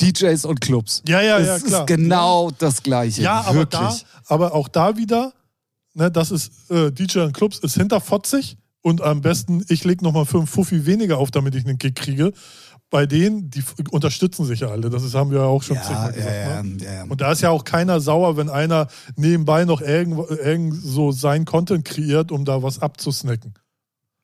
DJs 0.00 0.44
und 0.44 0.60
Clubs. 0.60 1.02
Ja, 1.08 1.20
ja, 1.22 1.38
es 1.38 1.46
ja, 1.46 1.58
klar. 1.58 1.80
ist 1.80 1.86
genau 1.86 2.50
das 2.58 2.82
Gleiche. 2.82 3.22
Ja, 3.22 3.40
aber, 3.42 3.54
Wirklich. 3.60 3.80
da, 3.80 3.94
aber 4.26 4.54
auch 4.54 4.68
da 4.68 4.96
wieder, 4.96 5.32
ne, 5.94 6.10
das 6.10 6.30
ist 6.30 6.70
äh, 6.70 6.90
DJ 6.92 7.20
und 7.20 7.32
Clubs, 7.32 7.58
ist 7.58 7.74
hinterfotzig 7.76 8.58
und 8.82 9.00
am 9.02 9.20
besten, 9.22 9.64
ich 9.68 9.84
lege 9.84 10.04
nochmal 10.04 10.26
fünf 10.26 10.50
Fuffi 10.50 10.84
weniger 10.86 11.18
auf, 11.18 11.30
damit 11.30 11.54
ich 11.54 11.64
einen 11.66 11.78
Kick 11.78 11.96
kriege. 11.96 12.32
Bei 12.88 13.04
denen, 13.04 13.50
die 13.50 13.64
unterstützen 13.90 14.44
sich 14.44 14.60
ja 14.60 14.68
alle. 14.68 14.90
Das 14.90 15.02
ist, 15.02 15.12
haben 15.14 15.32
wir 15.32 15.40
ja 15.40 15.44
auch 15.46 15.62
schon 15.64 15.74
ja, 15.74 15.82
zigmal 15.82 16.10
ja, 16.10 16.16
gesagt. 16.16 16.36
ja, 16.36 16.62
Ne? 16.62 16.76
ja, 16.84 16.92
ja. 16.92 17.02
Und 17.04 17.20
da 17.20 17.32
ist 17.32 17.40
ja 17.40 17.50
auch 17.50 17.64
keiner 17.64 17.98
sauer, 18.00 18.36
wenn 18.36 18.48
einer 18.48 18.86
nebenbei 19.16 19.64
noch 19.64 19.80
irgend, 19.80 20.30
irgend 20.30 20.72
so 20.74 21.10
sein 21.10 21.44
Content 21.46 21.84
kreiert, 21.84 22.30
um 22.30 22.44
da 22.44 22.62
was 22.62 22.78
abzusnacken. 22.78 23.54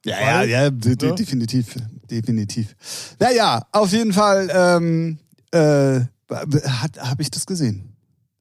Ja, 0.04 0.20
ja, 0.20 0.38
Weil- 0.38 0.48
ja, 0.50 0.70
de 0.70 0.94
de 0.94 1.08
Ja. 1.08 1.14
definitiv, 1.16 1.74
definitiv. 2.08 2.76
Naja, 3.18 3.66
auf 3.72 3.90
jeden 3.90 4.12
Fall 4.12 4.48
ähm, 4.54 5.18
äh, 5.52 6.00
habe 6.30 7.22
ich 7.22 7.30
das 7.30 7.46
gesehen 7.46 7.94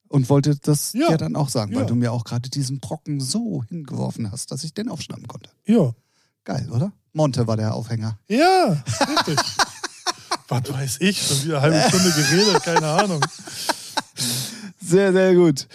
und 0.08 0.30
wollte 0.30 0.56
das 0.62 0.94
Ja. 0.94 1.12
ja 1.12 1.18
dann 1.18 1.36
auch 1.36 1.50
sagen, 1.50 1.74
weil 1.74 1.82
Ja. 1.82 1.88
du 1.88 1.96
mir 1.96 2.12
auch 2.12 2.24
gerade 2.24 2.50
diesen 2.50 2.80
Brocken 2.80 3.20
so 3.20 3.64
hingeworfen 3.70 4.32
hast, 4.32 4.52
dass 4.52 4.64
ich 4.64 4.74
den 4.74 4.90
aufschnappen 4.90 5.28
konnte. 5.28 5.50
Ja. 5.66 5.92
Geil, 6.44 6.68
oder? 6.72 6.92
Monte 7.14 7.46
war 7.48 7.58
der 7.58 7.74
Aufhänger. 7.76 8.18
Ja, 8.28 8.82
richtig. 9.08 9.38
was 10.48 10.74
weiß 10.74 10.98
ich, 11.02 11.22
schon 11.26 11.44
wieder 11.44 11.62
eine 11.62 11.82
halbe 11.82 11.90
Stunde 11.98 12.12
geredet, 12.12 12.64
keine 12.64 12.88
Ahnung. 12.88 13.22
Sehr, 14.84 15.14
sehr 15.14 15.36
gut. 15.36 15.68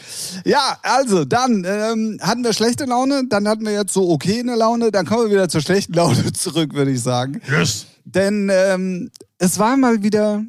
Ja, 0.44 0.78
also 0.82 1.24
dann 1.24 1.64
ähm, 1.66 2.18
hatten 2.20 2.42
wir 2.44 2.52
schlechte 2.52 2.84
Laune, 2.84 3.26
dann 3.28 3.46
hatten 3.48 3.64
wir 3.64 3.72
jetzt 3.72 3.92
so 3.94 4.10
okay 4.10 4.40
eine 4.40 4.56
Laune, 4.56 4.90
dann 4.90 5.06
kommen 5.06 5.24
wir 5.24 5.30
wieder 5.30 5.48
zur 5.48 5.60
schlechten 5.62 5.94
Laune 5.94 6.32
zurück, 6.34 6.74
würde 6.74 6.90
ich 6.90 7.02
sagen. 7.02 7.40
Yes. 7.48 7.86
Denn 8.04 8.50
ähm, 8.52 9.10
es 9.38 9.58
war 9.58 9.76
mal 9.76 10.02
wieder 10.02 10.42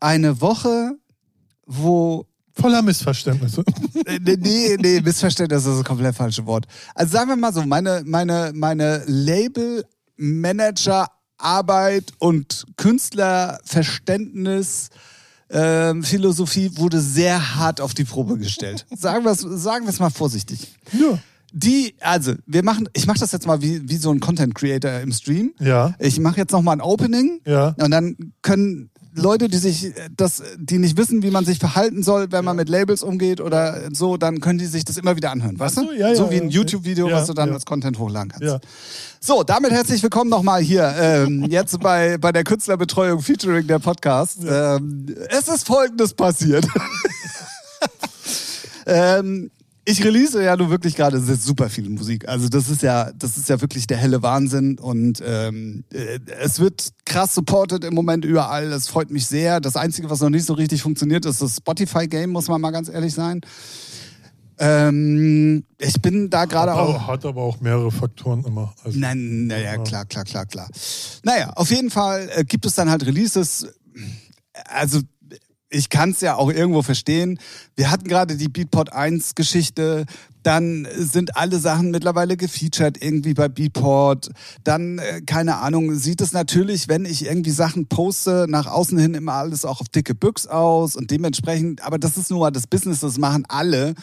eine 0.00 0.40
Woche, 0.40 0.92
wo 1.66 2.26
Voller 2.52 2.82
Missverständnisse. 2.82 3.62
Äh, 4.06 4.18
Nee, 4.22 4.36
nee, 4.38 4.76
nee, 4.78 5.00
Missverständnis 5.00 5.64
ist 5.66 5.78
das 5.78 5.84
komplett 5.84 6.14
falsche 6.14 6.44
Wort. 6.46 6.66
Also 6.94 7.12
sagen 7.12 7.28
wir 7.30 7.36
mal 7.36 7.52
so, 7.52 7.64
meine, 7.66 8.02
meine, 8.04 8.52
meine 8.54 9.02
Label-Manager- 9.06 11.08
Arbeit 11.38 12.12
und 12.18 12.64
Künstlerverständnis 12.78 14.88
ähm, 15.50 16.02
Philosophie 16.02 16.70
wurde 16.76 17.00
sehr 17.00 17.54
hart 17.56 17.80
auf 17.80 17.94
die 17.94 18.04
Probe 18.04 18.36
gestellt. 18.38 18.84
Sagen 18.96 19.24
wir 19.24 19.30
es 19.32 19.40
sagen 19.40 19.84
wir 19.86 19.90
es 19.90 19.98
mal 20.00 20.10
vorsichtig. 20.10 20.74
Ja. 20.92 21.18
Die, 21.52 21.94
also, 22.00 22.32
wir 22.46 22.64
machen, 22.64 22.88
ich 22.94 23.06
mache 23.06 23.20
das 23.20 23.30
jetzt 23.32 23.46
mal 23.46 23.62
wie, 23.62 23.88
wie 23.88 23.96
so 23.96 24.10
ein 24.10 24.18
Content 24.18 24.54
Creator 24.56 24.98
im 25.00 25.12
Stream. 25.12 25.54
Ja. 25.60 25.94
Ich 26.00 26.18
mache 26.18 26.38
jetzt 26.38 26.50
nochmal 26.52 26.74
ein 26.76 26.80
Opening. 26.80 27.40
Ja. 27.46 27.74
Und 27.78 27.90
dann 27.92 28.32
können 28.42 28.90
Leute, 29.16 29.48
die 29.48 29.56
sich 29.56 29.92
das, 30.14 30.42
die 30.58 30.78
nicht 30.78 30.96
wissen, 30.96 31.22
wie 31.22 31.30
man 31.30 31.44
sich 31.44 31.58
verhalten 31.58 32.02
soll, 32.02 32.30
wenn 32.30 32.44
man 32.44 32.54
mit 32.54 32.68
Labels 32.68 33.02
umgeht 33.02 33.40
oder 33.40 33.88
so, 33.92 34.16
dann 34.16 34.40
können 34.40 34.58
die 34.58 34.66
sich 34.66 34.84
das 34.84 34.96
immer 34.98 35.16
wieder 35.16 35.30
anhören, 35.30 35.58
weißt 35.58 35.78
du? 35.78 35.92
ja, 35.92 36.08
ja, 36.10 36.14
so 36.14 36.30
wie 36.30 36.36
ein. 36.36 36.50
YouTube-Video, 36.50 37.10
was 37.10 37.26
du 37.26 37.32
dann 37.32 37.52
als 37.52 37.64
Content 37.64 37.98
hochladen 37.98 38.30
kannst. 38.30 38.66
So, 39.20 39.42
damit 39.42 39.72
herzlich 39.72 40.02
willkommen 40.02 40.30
nochmal 40.30 40.60
hier, 40.60 40.94
ähm, 40.98 41.44
jetzt 41.48 41.80
bei, 41.80 42.18
bei 42.18 42.30
der 42.30 42.44
Künstlerbetreuung 42.44 43.20
featuring 43.22 43.66
der 43.66 43.78
Podcast. 43.78 44.38
Ähm, 44.46 45.14
es 45.30 45.48
ist 45.48 45.66
folgendes 45.66 46.12
passiert. 46.14 46.66
ähm, 48.86 49.50
ich 49.88 50.04
release 50.04 50.42
ja 50.42 50.56
nur 50.56 50.68
wirklich 50.68 50.96
gerade 50.96 51.20
super 51.20 51.70
viel 51.70 51.88
Musik. 51.88 52.28
Also 52.28 52.48
das 52.48 52.68
ist 52.68 52.82
ja, 52.82 53.12
das 53.12 53.36
ist 53.36 53.48
ja 53.48 53.60
wirklich 53.60 53.86
der 53.86 53.96
helle 53.96 54.20
Wahnsinn 54.20 54.80
und 54.80 55.22
ähm, 55.24 55.84
äh, 55.92 56.18
es 56.40 56.58
wird 56.58 56.90
krass 57.04 57.34
supported 57.34 57.84
im 57.84 57.94
Moment 57.94 58.24
überall. 58.24 58.68
Das 58.68 58.88
freut 58.88 59.10
mich 59.10 59.28
sehr. 59.28 59.60
Das 59.60 59.76
Einzige, 59.76 60.10
was 60.10 60.20
noch 60.20 60.28
nicht 60.28 60.44
so 60.44 60.54
richtig 60.54 60.82
funktioniert, 60.82 61.24
ist 61.24 61.40
das 61.40 61.58
Spotify-Game, 61.58 62.30
muss 62.30 62.48
man 62.48 62.60
mal 62.60 62.72
ganz 62.72 62.88
ehrlich 62.88 63.14
sein. 63.14 63.42
Ähm, 64.58 65.64
ich 65.78 66.02
bin 66.02 66.30
da 66.30 66.46
gerade 66.46 66.74
auch. 66.74 67.06
Hat 67.06 67.24
aber 67.24 67.42
auch 67.42 67.60
mehrere 67.60 67.92
Faktoren 67.92 68.44
immer. 68.44 68.74
Also, 68.82 68.98
Nein, 68.98 69.46
naja, 69.46 69.76
klar, 69.78 70.04
klar, 70.04 70.24
klar, 70.24 70.46
klar. 70.46 70.68
Naja, 71.22 71.52
auf 71.54 71.70
jeden 71.70 71.90
Fall 71.90 72.28
äh, 72.34 72.44
gibt 72.44 72.66
es 72.66 72.74
dann 72.74 72.90
halt 72.90 73.06
Releases. 73.06 73.68
Also, 74.64 75.00
ich 75.68 75.88
kann 75.88 76.10
es 76.10 76.20
ja 76.20 76.36
auch 76.36 76.50
irgendwo 76.50 76.82
verstehen. 76.82 77.38
Wir 77.74 77.90
hatten 77.90 78.06
gerade 78.08 78.36
die 78.36 78.48
Beatport 78.48 78.92
1 78.92 79.34
Geschichte. 79.34 80.06
Dann 80.42 80.86
sind 80.96 81.36
alle 81.36 81.58
Sachen 81.58 81.90
mittlerweile 81.90 82.36
gefeatured 82.36 83.02
irgendwie 83.02 83.34
bei 83.34 83.48
Beatport. 83.48 84.30
Dann, 84.62 84.98
äh, 84.98 85.22
keine 85.22 85.56
Ahnung, 85.56 85.94
sieht 85.96 86.20
es 86.20 86.32
natürlich, 86.32 86.86
wenn 86.88 87.04
ich 87.04 87.26
irgendwie 87.26 87.50
Sachen 87.50 87.86
poste, 87.86 88.46
nach 88.48 88.66
außen 88.66 88.96
hin 88.96 89.14
immer 89.14 89.32
alles 89.32 89.64
auch 89.64 89.80
auf 89.80 89.88
dicke 89.88 90.14
Büchs 90.14 90.46
aus 90.46 90.94
und 90.94 91.10
dementsprechend, 91.10 91.82
aber 91.82 91.98
das 91.98 92.16
ist 92.16 92.30
nun 92.30 92.38
mal 92.38 92.52
das 92.52 92.68
Business, 92.68 93.00
das 93.00 93.18
machen 93.18 93.44
alle. 93.48 93.94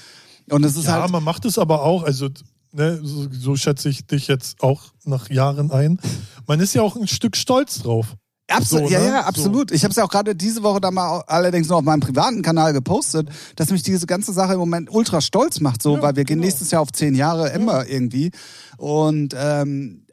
Und 0.50 0.66
es 0.66 0.76
ist 0.76 0.86
ja, 0.86 1.02
halt. 1.02 1.12
man 1.12 1.24
macht 1.24 1.46
es 1.46 1.58
aber 1.58 1.84
auch, 1.84 2.04
also 2.04 2.28
ne, 2.74 3.00
so, 3.02 3.28
so 3.32 3.56
schätze 3.56 3.88
ich 3.88 4.06
dich 4.06 4.28
jetzt 4.28 4.62
auch 4.62 4.84
nach 5.06 5.30
Jahren 5.30 5.72
ein. 5.72 5.98
Man 6.46 6.60
ist 6.60 6.74
ja 6.74 6.82
auch 6.82 6.98
ein 6.98 7.08
Stück 7.08 7.38
stolz 7.38 7.80
drauf. 7.80 8.18
Absolut, 8.56 8.88
So, 8.90 8.94
ja, 8.94 9.00
ne? 9.02 9.08
ja, 9.08 9.22
absolut. 9.26 9.72
Ich 9.72 9.84
habe 9.84 9.92
es 9.92 9.96
ja 9.98 10.04
auch 10.04 10.10
gerade 10.10 10.36
diese 10.36 10.64
Woche 10.64 10.80
da 10.82 10.92
mal 10.92 11.22
allerdings 11.28 11.68
nur 11.68 11.78
auf 11.78 11.84
meinem 11.84 12.00
privaten 12.00 12.42
Kanal 12.42 12.74
gepostet, 12.74 13.30
dass 13.56 13.70
mich 13.72 13.84
diese 13.84 14.06
ganze 14.08 14.34
Sache 14.34 14.54
im 14.54 14.60
Moment 14.60 14.90
ultra 14.92 15.22
stolz 15.22 15.60
macht, 15.60 15.82
so, 15.82 15.96
Ja, 15.96 16.02
weil 16.02 16.16
wir 16.16 16.24
gehen 16.24 16.38
genau. 16.38 16.46
nächstes 16.46 16.72
Jahr 16.72 16.82
auf 16.82 16.92
zehn 16.92 17.16
Jahre 17.16 17.50
immer 17.50 17.88
irgendwie. 17.88 18.32
Und 18.78 19.36
ähm, 19.38 20.06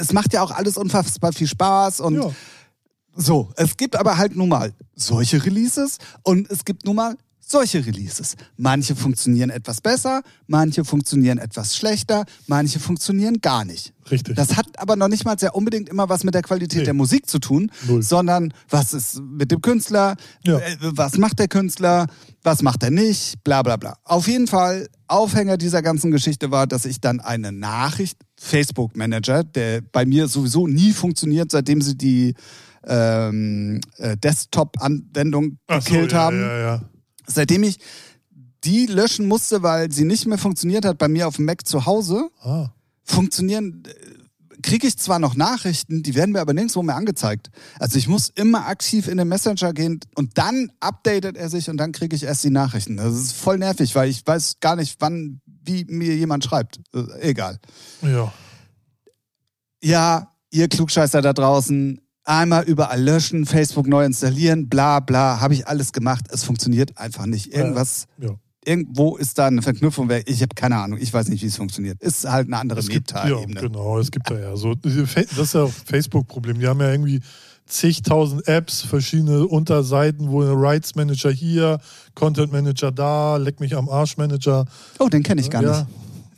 es 0.00 0.12
macht 0.12 0.32
ja 0.32 0.42
auch 0.42 0.50
alles 0.50 0.76
unfassbar 0.76 1.32
viel 1.32 1.46
Spaß 1.46 2.00
und 2.00 2.14
Ja. 2.14 2.30
so. 3.16 3.50
Es 3.56 3.76
gibt 3.76 3.96
aber 3.96 4.16
halt 4.16 4.36
nun 4.36 4.48
mal 4.48 4.72
solche 4.94 5.44
Releases 5.44 5.98
und 6.22 6.50
es 6.50 6.64
gibt 6.64 6.84
nun 6.86 6.96
mal 6.96 7.16
solche 7.50 7.84
Releases. 7.86 8.34
Manche 8.56 8.94
funktionieren 8.94 9.50
etwas 9.50 9.80
besser, 9.80 10.22
manche 10.46 10.84
funktionieren 10.84 11.38
etwas 11.38 11.76
schlechter, 11.76 12.24
manche 12.46 12.78
funktionieren 12.78 13.40
gar 13.40 13.64
nicht. 13.64 13.94
Richtig. 14.10 14.36
Das 14.36 14.56
hat 14.56 14.78
aber 14.78 14.96
noch 14.96 15.08
nicht 15.08 15.24
mal 15.24 15.38
sehr 15.38 15.54
unbedingt 15.54 15.88
immer 15.88 16.08
was 16.08 16.24
mit 16.24 16.34
der 16.34 16.42
Qualität 16.42 16.80
Nee. 16.80 16.84
der 16.84 16.94
Musik 16.94 17.28
zu 17.28 17.38
tun, 17.38 17.70
Null. 17.86 18.02
sondern 18.02 18.52
was 18.68 18.92
ist 18.92 19.20
mit 19.20 19.50
dem 19.50 19.60
Künstler, 19.62 20.16
Ja. 20.44 20.58
äh, 20.58 20.76
was 20.80 21.16
macht 21.18 21.38
der 21.38 21.48
Künstler, 21.48 22.06
was 22.42 22.62
macht 22.62 22.82
er 22.82 22.90
nicht, 22.90 23.42
bla 23.44 23.62
bla 23.62 23.76
bla. 23.76 23.96
Auf 24.04 24.28
jeden 24.28 24.46
Fall, 24.46 24.88
Aufhänger 25.08 25.56
dieser 25.56 25.80
ganzen 25.82 26.10
Geschichte 26.10 26.50
war, 26.50 26.66
dass 26.66 26.84
ich 26.84 27.00
dann 27.00 27.20
eine 27.20 27.50
Nachricht, 27.52 28.18
Facebook 28.36 28.94
Manager, 28.96 29.42
der 29.42 29.80
bei 29.80 30.04
mir 30.06 30.28
sowieso 30.28 30.66
nie 30.66 30.92
funktioniert, 30.92 31.50
seitdem 31.50 31.80
sie 31.82 31.96
die 31.96 32.34
ähm, 32.86 33.80
äh, 33.96 34.16
Desktop-Anwendung 34.16 35.58
Ach 35.66 35.82
so, 35.82 35.90
gekillt 35.90 36.12
ja, 36.12 36.18
haben, 36.18 36.40
Ja, 36.40 36.58
ja. 36.58 36.82
Seitdem 37.28 37.62
ich 37.62 37.78
die 38.64 38.86
löschen 38.86 39.28
musste, 39.28 39.62
weil 39.62 39.92
sie 39.92 40.04
nicht 40.04 40.26
mehr 40.26 40.38
funktioniert 40.38 40.84
hat 40.84 40.98
bei 40.98 41.06
mir 41.08 41.28
auf 41.28 41.36
dem 41.36 41.44
Mac 41.44 41.64
zu 41.66 41.86
Hause, 41.86 42.28
Ah. 42.42 42.70
funktionieren, 43.04 43.84
kriege 44.62 44.88
ich 44.88 44.98
zwar 44.98 45.20
noch 45.20 45.36
Nachrichten, 45.36 46.02
die 46.02 46.16
werden 46.16 46.32
mir 46.32 46.40
aber 46.40 46.52
nirgendwo 46.52 46.82
mehr 46.82 46.96
angezeigt. 46.96 47.50
Also 47.78 47.96
ich 47.96 48.08
muss 48.08 48.30
immer 48.34 48.66
aktiv 48.66 49.06
in 49.06 49.16
den 49.16 49.28
Messenger 49.28 49.72
gehen 49.72 50.00
und 50.16 50.36
dann 50.36 50.72
updatet 50.80 51.36
er 51.36 51.48
sich 51.48 51.70
und 51.70 51.76
dann 51.76 51.92
kriege 51.92 52.16
ich 52.16 52.24
erst 52.24 52.42
die 52.42 52.50
Nachrichten. 52.50 52.96
Das 52.96 53.14
ist 53.14 53.32
voll 53.32 53.58
nervig, 53.58 53.94
weil 53.94 54.10
ich 54.10 54.26
weiß 54.26 54.56
gar 54.58 54.74
nicht, 54.74 54.96
wann, 54.98 55.40
wie 55.46 55.84
mir 55.84 56.16
jemand 56.16 56.42
schreibt. 56.42 56.80
Äh, 56.92 57.04
Egal. 57.30 57.60
Ja. 58.02 58.32
Ja, 59.82 60.34
ihr 60.50 60.68
Klugscheißer 60.68 61.22
da 61.22 61.32
draußen, 61.32 62.00
einmal 62.28 62.64
überall 62.64 63.00
löschen, 63.02 63.46
Facebook 63.46 63.86
neu 63.86 64.04
installieren, 64.04 64.68
bla 64.68 65.00
bla, 65.00 65.40
habe 65.40 65.54
ich 65.54 65.66
alles 65.66 65.92
gemacht. 65.92 66.26
Es 66.30 66.44
funktioniert 66.44 66.96
einfach 66.98 67.26
nicht. 67.26 67.52
Irgendwas, 67.54 68.06
Ja. 68.18 68.30
irgendwo 68.64 69.16
ist 69.16 69.38
da 69.38 69.46
eine 69.46 69.62
Verknüpfung. 69.62 70.10
Ich 70.26 70.42
habe 70.42 70.54
keine 70.54 70.76
Ahnung, 70.76 70.98
ich 71.00 71.12
weiß 71.12 71.28
nicht, 71.28 71.42
wie 71.42 71.46
es 71.46 71.56
funktioniert. 71.56 72.00
Ist 72.02 72.28
halt 72.28 72.46
eine 72.48 72.58
andere 72.58 72.80
Es 72.80 72.88
gibt, 72.88 73.12
ja, 73.12 73.24
Meta-Ebene. 73.24 73.60
genau, 73.60 73.98
es 73.98 74.10
gibt 74.10 74.30
da 74.30 74.38
ja 74.38 74.56
so, 74.56 74.74
das 74.74 74.94
ist 74.94 75.54
ja 75.54 75.66
Facebook-Problem. 75.66 76.58
Die 76.60 76.66
haben 76.66 76.80
ja 76.80 76.90
irgendwie 76.90 77.20
zigtausend 77.66 78.46
Apps, 78.48 78.82
verschiedene 78.82 79.46
Unterseiten, 79.46 80.30
wo 80.30 80.40
Rights 80.40 80.94
Manager 80.94 81.30
hier, 81.30 81.78
Content 82.14 82.52
Manager 82.52 82.90
da, 82.92 83.36
Leck 83.36 83.60
mich 83.60 83.74
am 83.76 83.88
Arsch 83.88 84.16
Manager. 84.16 84.64
Oh, 84.98 85.08
den 85.08 85.22
kenne 85.22 85.40
ich 85.40 85.50
gar 85.50 85.62
ja. 85.62 85.86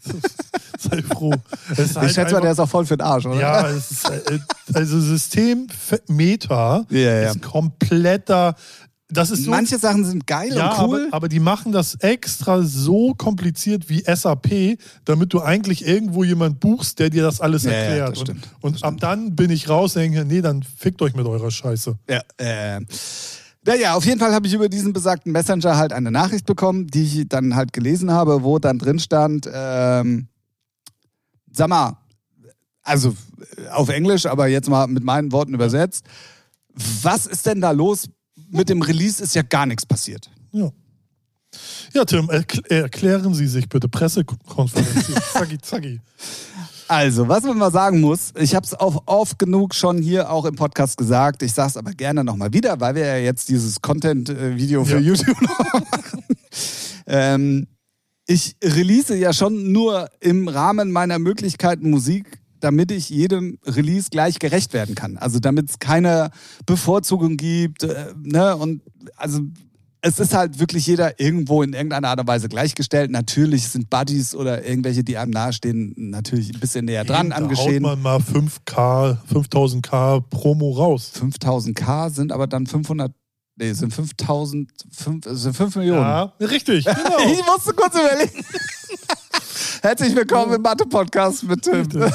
nicht. 0.05 0.17
Sei 0.81 1.03
froh. 1.03 1.33
Ist 1.77 1.91
Ich 1.91 1.97
halt 1.97 2.15
schätze 2.15 2.35
mal, 2.35 2.41
der 2.41 2.53
ist 2.53 2.59
auch 2.59 2.69
voll 2.69 2.87
für 2.87 2.97
den 2.97 3.07
Arsch, 3.07 3.27
oder? 3.27 3.39
Ja, 3.41 3.61
ist, 3.67 4.09
äh, 4.09 4.39
also 4.73 4.99
System 5.01 5.67
Meta 6.09 6.85
Ja, 6.91 6.99
ja. 6.99 7.31
ist 7.31 7.43
kompletter. 7.43 8.55
Das 9.13 9.31
ist 9.33 9.45
so. 9.45 9.51
Manche 9.51 9.77
Sachen 9.79 10.05
sind 10.05 10.27
geil 10.27 10.53
ja, 10.55 10.73
und 10.73 10.89
cool. 10.89 11.07
aber, 11.09 11.17
aber 11.17 11.29
die 11.29 11.41
machen 11.41 11.73
das 11.73 11.97
extra 11.97 12.63
so 12.63 13.13
kompliziert 13.15 13.89
wie 13.89 14.05
SAP, 14.07 14.79
damit 15.05 15.33
du 15.33 15.41
eigentlich 15.43 15.85
irgendwo 15.87 16.23
jemand 16.23 16.61
buchst, 16.61 17.01
der 17.01 17.11
dir 17.11 17.25
das 17.25 17.41
alles 17.41 17.65
Ja, 17.65 17.73
ja, 17.73 17.77
erklärt. 17.79 18.11
das 18.13 18.21
stimmt. 18.21 18.49
und 18.61 18.77
und 18.77 18.85
ab 18.85 18.95
dann 19.01 19.35
bin 19.35 19.51
ich 19.51 19.69
raus 19.69 19.97
und 19.97 20.03
denke, 20.03 20.25
nee, 20.25 20.41
dann 20.43 20.63
fickt 20.63 21.03
euch 21.03 21.15
mit 21.15 21.27
eurer 21.27 21.51
Scheiße. 21.51 21.99
Ja, 22.09 22.21
äh. 22.39 22.81
Naja, 23.67 23.95
auf 23.95 24.07
jeden 24.07 24.19
Fall 24.21 24.33
habe 24.33 24.47
ich 24.47 24.55
über 24.55 24.69
diesen 24.71 24.93
besagten 24.95 25.33
Messenger 25.33 25.77
halt 25.77 25.93
eine 25.93 26.11
Nachricht 26.11 26.47
bekommen, 26.47 26.87
die 26.87 27.03
ich 27.03 27.29
dann 27.29 27.55
halt 27.57 27.73
gelesen 27.75 28.11
habe, 28.13 28.43
wo 28.43 28.59
dann 28.61 28.79
drin 28.79 28.99
stand, 29.01 29.51
ähm, 29.53 30.29
sag 31.53 31.69
mal, 31.69 31.97
also 32.83 33.15
äh, 33.57 33.69
auf 33.69 33.89
Englisch, 33.89 34.27
aber 34.27 34.47
jetzt 34.49 34.69
mal 34.69 34.87
mit 34.87 35.05
meinen 35.05 35.33
Worten 35.33 35.55
übersetzt, 35.55 36.05
was 37.03 37.27
ist 37.27 37.47
denn 37.47 37.61
da 37.61 37.71
los? 37.73 38.09
Mit 38.51 38.69
dem 38.69 38.83
Release 38.83 39.23
ist 39.23 39.35
ja 39.35 39.43
gar 39.43 39.67
nichts 39.67 39.87
passiert. 39.87 40.31
Ja. 40.53 40.71
Ja, 41.93 42.05
Tim, 42.05 42.31
erkl 42.31 42.63
erklären 42.69 43.35
Sie 43.35 43.49
sich 43.49 43.69
bitte. 43.69 43.89
Pressekonferenz. 43.89 45.11
zacki, 45.33 45.59
zacki. 45.59 46.01
Also, 46.87 47.29
was 47.29 47.45
man 47.45 47.59
mal 47.59 47.71
sagen 47.71 48.01
muss, 48.01 48.33
ich 48.37 48.55
habe 48.55 48.67
es 48.67 48.75
oft 48.79 49.39
genug 49.39 49.75
schon 49.75 49.99
hier 49.99 50.31
auch 50.31 50.45
im 50.45 50.57
Podcast 50.57 50.97
gesagt, 50.97 51.43
ich 51.43 51.53
sage 51.53 51.69
es 51.71 51.77
aber 51.77 51.93
gerne 51.93 52.25
nochmal 52.25 52.53
wieder, 52.53 52.81
weil 52.81 52.95
wir 52.97 53.07
ja 53.07 53.17
jetzt 53.17 53.49
dieses 53.49 53.81
Content-Video 53.81 54.85
für 54.85 54.95
Ja. 54.99 55.01
YouTube 55.01 55.41
machen. 55.59 55.85
Ähm, 57.07 57.67
ich 58.31 58.55
release 58.63 59.17
ja 59.17 59.33
schon 59.33 59.73
nur 59.73 60.09
im 60.21 60.47
Rahmen 60.47 60.93
meiner 60.93 61.19
Möglichkeiten 61.19 61.91
Musik, 61.91 62.39
damit 62.61 62.93
ich 62.93 63.11
jedem 63.11 63.59
Release 63.67 64.09
gleich 64.09 64.39
gerecht 64.39 64.73
werden 64.73 64.95
kann. 64.95 65.17
Also 65.17 65.41
damit 65.41 65.69
es 65.69 65.81
keine 65.81 66.31
Bevorzugung 66.65 67.37
gibt. 67.37 67.83
Äh, 67.83 68.15
ne? 68.23 68.57
Und 68.57 68.83
also 69.17 69.41
es 70.01 70.21
ist 70.21 70.33
halt 70.33 70.61
wirklich 70.61 70.87
jeder 70.87 71.19
irgendwo 71.19 71.65
in 71.65 71.73
irgendeiner 71.73 72.09
Art 72.09 72.21
und 72.21 72.29
Weise 72.29 72.49
gleichgestellt. 72.49 73.11
Natürlich 73.11 73.67
sind 73.67 73.91
Buddies 73.91 74.37
oder 74.37 74.65
irgendwelche, 74.65 75.03
die 75.03 75.19
einem 75.19 75.33
nahestehen, 75.33 75.93
natürlich 75.97 76.55
ein 76.55 76.61
bisschen 76.61 76.85
näher 76.85 77.05
dran 77.05 77.33
am 77.33 77.51
haut 77.51 77.81
man 77.81 78.01
mal 78.01 78.19
5K, 78.19 79.19
5000K 79.29 80.21
Promo 80.31 80.71
raus. 80.71 81.11
5000k 81.21 82.11
sind 82.11 82.31
aber 82.31 82.47
dann 82.47 82.67
500, 82.67 83.13
nee, 83.61 83.73
sind 83.75 83.93
5000, 83.93 84.71
fünf- 84.91 85.27
sind 85.29 85.55
5 85.55 85.77
Millionen. 85.77 86.01
Ja, 86.01 86.33
richtig, 86.41 86.85
genau. 86.85 87.19
Ich 87.31 87.45
musste 87.47 87.73
kurz 87.75 87.95
überlegen. 87.95 88.45
Herzlich 89.83 90.15
willkommen 90.17 90.55
im 90.55 90.63
Mathe-Podcast 90.63 91.45
mit 91.45 91.63
Tim. 91.63 91.87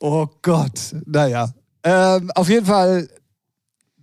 Oh 0.00 0.26
Gott. 0.42 0.94
Naja. 1.06 1.48
Ähm, 1.82 2.30
auf 2.34 2.50
jeden 2.50 2.66
Fall, 2.66 3.08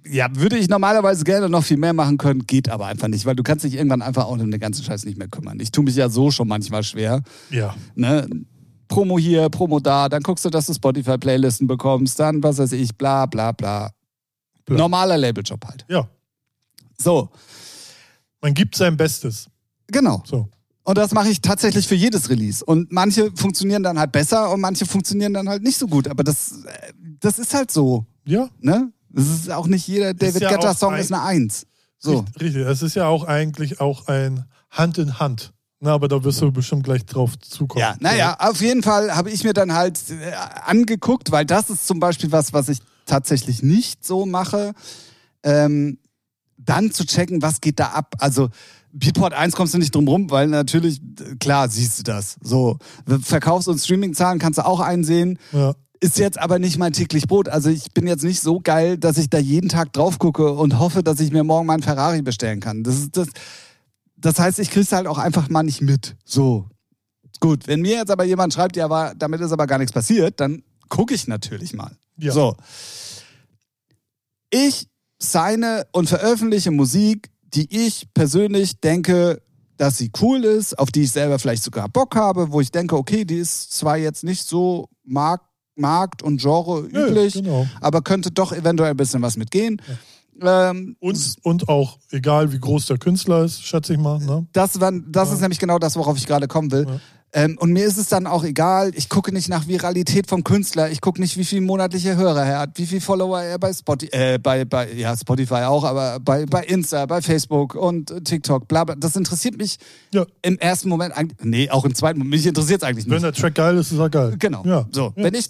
ja, 0.08 0.28
würde 0.34 0.58
ich 0.58 0.68
normalerweise 0.68 1.24
gerne 1.24 1.48
noch 1.50 1.63
viel 1.63 1.78
mehr 1.78 1.94
machen 1.94 2.18
können, 2.18 2.48
geht 2.48 2.68
aber 2.70 2.88
einfach 2.88 3.08
nicht, 3.08 3.28
weil 3.28 3.36
du 3.36 3.44
kannst 3.44 3.63
dich 3.63 3.76
irgendwann 3.76 4.02
einfach 4.02 4.26
auch 4.26 4.32
um 4.32 4.50
den 4.50 4.60
ganzen 4.60 4.84
Scheiß 4.84 5.06
nicht 5.06 5.20
mehr 5.20 5.28
kümmern. 5.28 5.60
Ich 5.60 5.70
tue 5.70 5.84
mich 5.84 5.96
ja 5.96 6.10
so 6.10 6.32
schon 6.32 6.48
manchmal 6.48 6.82
schwer. 6.82 7.22
Ja. 7.52 7.76
Ne? 7.94 8.28
Promo 8.88 9.20
hier, 9.20 9.50
Promo 9.50 9.80
da, 9.80 10.10
dann 10.10 10.24
guckst 10.24 10.46
du, 10.46 10.50
dass 10.50 10.66
du 10.66 10.74
Spotify-Playlisten 10.74 11.68
bekommst, 11.68 12.20
dann 12.20 12.42
was 12.42 12.58
weiß 12.58 12.72
ich, 12.72 12.98
bla 12.98 13.28
bla 13.28 13.52
bla. 13.52 13.92
Bla. 14.68 14.78
Normaler 14.78 15.18
Labeljob 15.18 15.66
halt. 15.66 15.86
Ja. 15.90 16.08
So, 17.00 17.30
Man 18.42 18.54
gibt 18.54 18.76
sein 18.76 18.96
Bestes. 18.98 19.48
genau. 19.88 20.22
So. 20.26 20.48
Und 20.84 20.98
das 20.98 21.12
mache 21.12 21.28
ich 21.30 21.42
tatsächlich 21.42 21.86
für 21.88 21.96
jedes 21.96 22.30
Release. 22.30 22.64
Und 22.64 22.92
manche 22.94 23.30
funktionieren 23.36 23.84
dann 23.84 24.00
halt 24.00 24.12
besser 24.14 24.52
und 24.52 24.62
manche 24.62 24.86
funktionieren 24.86 25.34
dann 25.34 25.50
halt 25.50 25.62
nicht 25.64 25.78
so 25.78 25.86
gut. 25.88 26.08
Aber 26.08 26.24
das, 26.24 26.64
äh, 26.64 26.94
das 27.20 27.40
ist 27.40 27.54
halt 27.54 27.72
so. 27.72 28.06
Ja, 28.26 28.50
Ne? 28.62 28.92
Das 29.10 29.26
ist 29.28 29.50
auch 29.52 29.68
nicht 29.68 29.88
jeder 29.88 30.14
David 30.14 30.42
ja 30.44 30.50
Guetta 30.50 30.72
auch 30.72 30.78
Song 30.78 30.94
ein- 30.94 31.02
ist 31.02 31.12
eine 31.12 31.24
Eins. 31.24 31.66
So. 31.98 32.24
Richtig. 32.40 32.66
Es 32.66 32.82
ist 32.84 32.96
ja 32.96 33.08
auch 33.08 33.24
eigentlich 33.26 33.82
auch 33.82 34.08
ein 34.08 34.46
Hand 34.70 34.98
in 34.98 35.18
Hand. 35.20 35.52
Na, 35.80 35.94
aber 35.94 36.08
da 36.08 36.24
wirst 36.24 36.42
du 36.42 36.52
bestimmt 36.52 36.84
gleich 36.84 37.06
drauf 37.06 37.38
zukommen. 37.40 37.82
Ja, 37.82 37.96
naja, 38.00 38.36
auf 38.40 38.62
jeden 38.62 38.82
Fall 38.84 39.16
habe 39.16 39.30
ich 39.30 39.44
mir 39.44 39.54
dann 39.54 39.74
halt 39.74 40.00
äh, 40.10 40.32
angeguckt, 40.66 41.32
weil 41.32 41.46
das 41.46 41.70
ist 41.70 41.86
zum 41.88 42.00
Beispiel 42.00 42.32
was, 42.32 42.54
was 42.54 42.70
ich 42.70 42.80
tatsächlich 43.08 43.63
nicht 43.63 44.06
so 44.06 44.26
mache, 44.26 44.74
ähm, 45.43 45.98
dann 46.58 46.91
zu 46.91 47.06
checken, 47.06 47.41
was 47.41 47.62
geht 47.62 47.80
da 47.80 47.88
ab. 47.88 48.15
Also 48.20 48.50
Beatport 48.91 49.34
1 49.34 49.56
kommst 49.56 49.74
du 49.74 49.78
nicht 49.78 49.93
drum 49.93 50.08
rum, 50.08 50.30
weil 50.30 50.48
natürlich, 50.48 51.02
klar, 51.39 51.70
siehst 51.70 52.00
du 52.00 52.04
das. 52.04 52.38
So, 52.41 52.78
Verkaufs- 53.22 53.67
und 53.67 53.80
Streaming-Zahlen 53.80 54.39
kannst 54.39 54.60
du 54.60 54.65
auch 54.65 54.80
einsehen. 54.80 55.39
Ja. 55.52 55.74
Ist 56.00 56.20
jetzt 56.20 56.39
aber 56.39 56.60
nicht 56.60 56.78
mein 56.78 56.93
täglich 56.93 57.28
Brot. 57.28 57.50
Also 57.50 57.70
ich 57.70 57.91
bin 57.91 58.06
jetzt 58.06 58.24
nicht 58.24 58.39
so 58.39 58.60
geil, 58.60 58.98
dass 58.98 59.17
ich 59.17 59.30
da 59.30 59.39
jeden 59.39 59.67
Tag 59.67 59.93
drauf 59.93 60.20
gucke 60.20 60.52
und 60.52 60.78
hoffe, 60.78 61.02
dass 61.02 61.20
ich 61.20 61.32
mir 61.32 61.43
morgen 61.43 61.65
meinen 61.65 61.82
Ferrari 61.82 62.22
bestellen 62.22 62.60
kann. 62.60 62.84
Das 62.84 63.00
ist 63.00 63.17
das. 63.17 63.28
Das 64.15 64.39
heißt, 64.39 64.60
ich 64.60 64.72
krieg's 64.72 64.91
halt 64.91 65.08
auch 65.08 65.17
einfach 65.17 65.50
mal 65.50 65.63
nicht 65.63 65.82
mit. 65.82 66.15
So. 66.26 66.70
Gut, 67.39 67.67
wenn 67.67 67.82
mir 67.82 67.98
jetzt 67.98 68.12
aber 68.12 68.24
jemand 68.24 68.54
schreibt, 68.54 68.76
ja, 68.76 68.89
war, 68.89 69.13
damit 69.15 69.41
ist 69.41 69.52
aber 69.52 69.67
gar 69.67 69.78
nichts 69.78 69.93
passiert, 69.93 70.39
dann 70.39 70.63
gucke 70.89 71.13
ich 71.13 71.28
natürlich 71.28 71.73
mal. 71.73 71.91
Ja. 72.17 72.32
So. 72.32 72.56
Ich 74.50 74.88
signe 75.19 75.86
und 75.91 76.08
veröffentliche 76.10 76.71
Musik, 76.71 77.30
die 77.54 77.67
ich 77.86 78.08
persönlich 78.13 78.80
denke, 78.80 79.41
dass 79.78 79.97
sie 79.97 80.12
cool 80.21 80.43
ist, 80.43 80.78
auf 80.80 80.91
die 80.91 81.04
ich 81.04 81.12
selber 81.12 81.38
vielleicht 81.39 81.63
sogar 81.63 81.88
Bock 81.89 82.15
habe, 82.15 82.52
wo 82.52 82.62
ich 82.62 82.71
denke, 82.71 82.95
okay, 82.97 83.26
die 83.26 83.38
ist 83.38 83.71
zwar 83.73 83.97
jetzt 83.97 84.23
nicht 84.23 84.43
so 84.45 84.89
mark 85.04 85.41
Markt 85.80 86.23
und 86.23 86.41
Genre 86.41 86.89
Ja, 86.91 87.06
üblich, 87.06 87.34
genau. 87.36 87.67
aber 87.82 88.02
könnte 88.02 88.32
doch 88.32 88.52
eventuell 88.52 88.89
ein 88.89 88.97
bisschen 88.97 89.21
was 89.21 89.38
mitgehen. 89.38 89.80
Ähm, 90.41 90.95
Und, 91.00 91.36
und 91.43 91.69
auch, 91.69 92.00
egal 92.10 92.52
wie 92.52 92.58
groß 92.60 92.88
der 92.88 92.97
Künstler 92.97 93.43
ist, 93.43 93.62
schätze 93.63 93.93
ich 93.93 94.00
mal. 94.00 94.17
Ne? 94.17 94.47
das 94.54 94.80
war, 94.80 94.91
das 94.91 95.30
Ja. 95.30 95.36
ist 95.36 95.41
nämlich 95.41 95.60
genau 95.60 95.78
das, 95.78 95.95
worauf 95.95 96.17
ich 96.17 96.26
gerade 96.26 96.47
kommen 96.47 96.71
will. 96.71 97.00
Ja. 97.36 97.44
Ähm, 97.44 97.58
und 97.60 97.74
mir 97.74 97.86
ist 97.86 97.98
es 97.98 98.08
dann 98.08 98.26
auch 98.28 98.44
egal, 98.44 98.92
ich 98.96 99.10
gucke 99.10 99.32
nicht 99.34 99.50
nach 99.50 99.68
Viralität 99.68 100.28
vom 100.28 100.44
Künstler, 100.44 100.90
ich 100.90 101.02
gucke 101.02 101.20
nicht, 101.20 101.38
wie 101.38 101.44
viel 101.46 101.62
monatliche 101.62 102.16
Hörer 102.16 102.46
er 102.46 102.60
hat, 102.60 102.78
wie 102.78 102.86
viel 102.86 103.02
Follower 103.02 103.42
er 103.42 103.60
bei 103.60 103.74
Spotify, 103.74 104.16
äh, 104.16 104.38
bei, 104.40 104.66
bei, 104.66 104.92
ja, 104.94 105.16
Spotify 105.16 105.63
auch, 105.66 105.84
aber 105.84 106.20
bei, 106.20 106.46
bei 106.46 106.63
Insta, 106.63 107.06
bei 107.06 107.22
Facebook 107.22 107.76
und 107.76 108.13
TikTok, 108.26 108.68
bla, 108.68 108.86
bla. 108.86 108.96
Das 108.96 109.16
interessiert 109.16 109.58
mich 109.58 109.78
Ja. 110.13 110.26
im 110.42 110.58
ersten 110.58 110.90
Moment 110.90 111.16
eigentlich, 111.16 111.38
nee, 111.44 111.70
auch 111.70 111.86
im 111.86 111.94
zweiten 111.96 112.20
Moment, 112.20 112.36
mich 112.36 112.46
interessiert 112.46 112.82
es 112.82 112.88
eigentlich 112.88 113.06
nicht. 113.06 113.13
Wenn 113.16 113.22
der 113.22 113.34
Track 113.34 113.56
geil 113.56 113.78
ist, 113.78 113.92
ist 113.92 114.00
er 114.00 114.10
geil. 114.10 114.36
Genau. 114.40 114.63
Ja. 114.66 114.88
So, 114.92 115.12
wenn 115.16 115.34
ich 115.34 115.50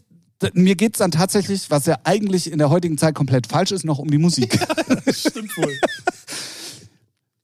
mir 0.54 0.76
geht's 0.76 1.00
dann 1.00 1.12
tatsächlich, 1.12 1.70
was 1.72 1.86
ja 1.88 1.98
eigentlich 2.04 2.52
in 2.52 2.60
der 2.60 2.70
heutigen 2.70 2.98
Zeit 2.98 3.16
komplett 3.16 3.48
falsch 3.48 3.72
ist, 3.72 3.86
noch 3.86 3.98
um 3.98 4.10
die 4.10 4.20
Musik. 4.20 4.54
Stimmt 5.12 5.56
wohl. 5.58 5.74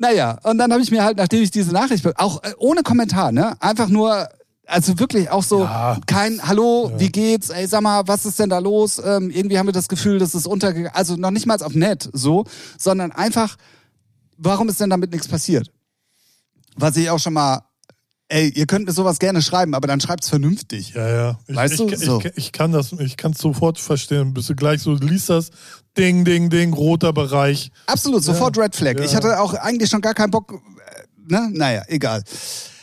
naja, 0.03 0.37
und 0.43 0.57
dann 0.57 0.69
habe 0.73 0.83
ich 0.83 0.91
mir 0.91 1.01
halt, 1.01 1.15
nachdem 1.17 1.41
ich 1.41 1.49
diese 1.49 1.71
Nachricht, 1.71 2.05
auch 2.19 2.43
äh, 2.43 2.51
ohne 2.57 2.83
Kommentar, 2.83 3.31
ne, 3.31 3.55
einfach 3.61 3.87
nur, 3.87 4.27
also 4.67 4.99
wirklich 4.99 5.29
auch 5.29 5.43
so, 5.43 5.61
Ja. 5.63 5.97
kein 6.07 6.45
Hallo, 6.45 6.91
wie 6.97 7.09
geht's, 7.09 7.49
ey, 7.49 7.65
sag 7.67 7.81
mal, 7.83 8.05
was 8.05 8.25
ist 8.25 8.37
denn 8.37 8.49
da 8.49 8.59
los? 8.59 9.01
Ähm, 9.03 9.29
irgendwie 9.29 9.57
haben 9.57 9.65
wir 9.67 9.71
das 9.73 9.87
Gefühl, 9.87 10.19
das 10.19 10.35
ist 10.35 10.45
untergegangen, 10.45 10.91
also 10.93 11.15
noch 11.15 11.31
nicht 11.31 11.45
mal 11.45 11.61
auf 11.63 11.73
nett, 11.73 12.09
so, 12.11 12.43
sondern 12.77 13.13
einfach, 13.13 13.55
warum 14.37 14.67
ist 14.67 14.81
denn 14.81 14.89
damit 14.89 15.11
nichts 15.11 15.29
passiert? 15.29 15.71
Was 16.75 16.97
ich 16.97 17.09
auch 17.09 17.19
schon 17.19 17.33
mal, 17.33 17.61
ey, 18.33 18.49
ihr 18.49 18.65
könnt 18.65 18.87
mir 18.87 18.93
sowas 18.93 19.19
gerne 19.19 19.41
schreiben, 19.43 19.75
aber 19.75 19.87
dann 19.87 20.01
schreibt's 20.01 20.27
vernünftig. 20.27 20.93
Ja, 20.95 21.07
ja. 21.07 21.39
Ich, 21.47 21.55
Weißt 21.55 21.73
ich, 21.75 21.79
du? 21.79 21.87
Ich, 21.89 21.99
So. 21.99 22.21
ich, 22.35 22.51
kann 22.51 22.71
das, 22.71 22.91
ich 22.93 23.15
kann 23.15 23.33
es 23.33 23.37
sofort 23.37 23.77
verstehen. 23.79 24.33
Bist 24.33 24.49
du 24.49 24.55
gleich 24.55 24.81
so, 24.81 24.93
liest 24.93 25.29
das, 25.29 25.51
Ding, 25.97 26.25
Ding, 26.25 26.49
Ding, 26.49 26.73
roter 26.73 27.13
Bereich. 27.13 27.71
Absolut, 27.85 28.23
sofort 28.23 28.57
Red 28.57 28.75
Flag. 28.75 28.97
Ja. 28.97 29.05
Ich 29.05 29.15
hatte 29.15 29.39
auch 29.39 29.53
eigentlich 29.53 29.89
schon 29.91 30.01
gar 30.01 30.15
keinen 30.15 30.31
Bock, 30.31 30.51
äh, 30.51 31.31
ne? 31.31 31.49
Naja, 31.53 31.83
egal. 31.87 32.23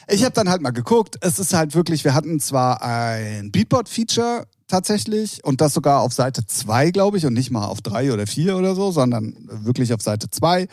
Ich 0.09 0.23
habe 0.23 0.33
dann 0.33 0.49
halt 0.49 0.63
mal 0.63 0.71
geguckt. 0.71 1.17
Es 1.21 1.41
ist 1.41 1.53
halt 1.53 1.75
wirklich, 1.75 2.05
wir 2.05 2.15
hatten 2.15 2.39
zwar 2.39 2.83
ein 2.83 3.51
Beatbot-Feature 3.51 4.47
tatsächlich 4.69 5.43
und 5.45 5.61
das 5.61 5.75
sogar 5.75 6.01
auf 6.01 6.13
Seite 6.13 6.47
2, 6.47 6.93
glaube 6.93 7.19
ich, 7.19 7.27
und 7.27 7.33
nicht 7.33 7.51
mal 7.51 7.65
auf 7.67 7.81
3 7.81 8.13
oder 8.13 8.29
4 8.29 8.57
oder 8.57 8.77
so, 8.77 8.93
sondern 8.93 9.35
wirklich 9.49 9.93
auf 9.93 10.01
Seite 10.01 10.31
2. 10.31 10.69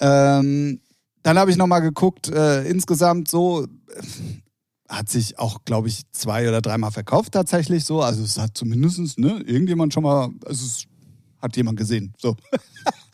Ähm, 0.00 0.80
dann 1.28 1.38
habe 1.38 1.50
ich 1.50 1.58
nochmal 1.58 1.82
geguckt, 1.82 2.30
äh, 2.30 2.62
insgesamt 2.62 3.28
so, 3.28 3.64
äh, 3.64 3.68
hat 4.88 5.10
sich 5.10 5.38
auch, 5.38 5.62
glaube 5.66 5.88
ich, 5.88 6.10
zwei 6.12 6.48
oder 6.48 6.62
dreimal 6.62 6.90
verkauft 6.90 7.32
tatsächlich 7.32 7.84
so. 7.84 8.00
Also 8.00 8.22
es 8.22 8.38
hat 8.38 8.56
zumindest 8.56 9.18
ne, 9.18 9.42
irgendjemand 9.44 9.92
schon 9.92 10.04
mal, 10.04 10.30
also 10.46 10.64
es 10.64 10.86
hat 11.42 11.54
jemand 11.58 11.78
gesehen. 11.78 12.14
So. 12.16 12.34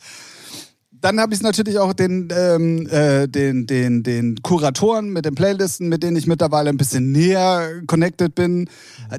Dann 1.04 1.20
habe 1.20 1.34
ich 1.34 1.42
natürlich 1.42 1.78
auch 1.78 1.92
den, 1.92 2.28
ähm, 2.34 2.86
äh, 2.88 3.28
den, 3.28 3.66
den, 3.66 4.02
den 4.02 4.40
Kuratoren 4.40 5.10
mit 5.10 5.26
den 5.26 5.34
Playlisten, 5.34 5.90
mit 5.90 6.02
denen 6.02 6.16
ich 6.16 6.26
mittlerweile 6.26 6.70
ein 6.70 6.78
bisschen 6.78 7.12
näher 7.12 7.82
connected 7.86 8.34
bin. 8.34 8.70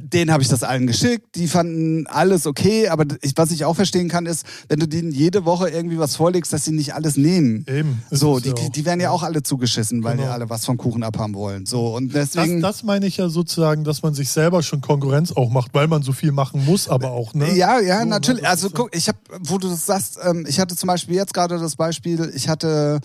Denen 0.01 0.31
habe 0.31 0.41
ich 0.41 0.49
das 0.49 0.63
allen 0.63 0.87
geschickt. 0.87 1.35
Die 1.35 1.47
fanden 1.47 2.07
alles 2.07 2.47
okay, 2.47 2.87
aber 2.87 3.05
ich, 3.21 3.33
was 3.35 3.51
ich 3.51 3.65
auch 3.65 3.75
verstehen 3.75 4.09
kann, 4.09 4.25
ist, 4.25 4.47
wenn 4.67 4.79
du 4.79 4.87
denen 4.87 5.11
jede 5.11 5.45
Woche 5.45 5.69
irgendwie 5.69 5.99
was 5.99 6.15
vorlegst, 6.15 6.51
dass 6.51 6.65
sie 6.65 6.71
nicht 6.71 6.95
alles 6.95 7.17
nehmen. 7.17 7.67
Eben. 7.69 8.01
So, 8.09 8.39
die, 8.39 8.49
ja 8.49 8.55
die, 8.55 8.71
die 8.71 8.85
werden 8.85 8.99
ja 8.99 9.11
auch 9.11 9.21
alle 9.21 9.43
zugeschissen, 9.43 10.03
weil 10.03 10.15
die 10.17 10.23
Genau. 10.23 10.33
alle 10.33 10.49
was 10.49 10.65
vom 10.65 10.77
Kuchen 10.77 11.03
abhaben 11.03 11.35
wollen. 11.35 11.67
So, 11.67 11.95
und 11.95 12.15
Das, 12.15 12.31
deswegen. 12.31 12.61
das 12.63 12.81
meine 12.81 13.05
ich 13.05 13.17
ja 13.17 13.29
sozusagen, 13.29 13.83
dass 13.83 14.01
man 14.01 14.15
sich 14.15 14.31
selber 14.31 14.63
schon 14.63 14.81
Konkurrenz 14.81 15.31
auch 15.33 15.51
macht, 15.51 15.75
weil 15.75 15.87
man 15.87 16.01
so 16.01 16.13
viel 16.13 16.31
machen 16.31 16.65
muss, 16.65 16.89
aber 16.89 17.11
auch, 17.11 17.35
ne? 17.35 17.53
Ja, 17.55 17.79
ja, 17.79 17.99
So, 17.99 18.05
ne, 18.05 18.09
natürlich. 18.09 18.41
das 18.41 18.49
Also 18.49 18.69
guck, 18.71 18.95
ich 18.95 19.07
habe, 19.07 19.19
wo 19.41 19.59
du 19.59 19.69
das 19.69 19.85
sagst, 19.85 20.17
ähm, 20.23 20.45
ich 20.49 20.59
hatte 20.59 20.75
zum 20.75 20.87
Beispiel 20.87 21.13
jetzt 21.15 21.33
gerade 21.35 21.59
das 21.59 21.74
Beispiel, 21.75 22.31
ich 22.35 22.49
hatte 22.49 22.99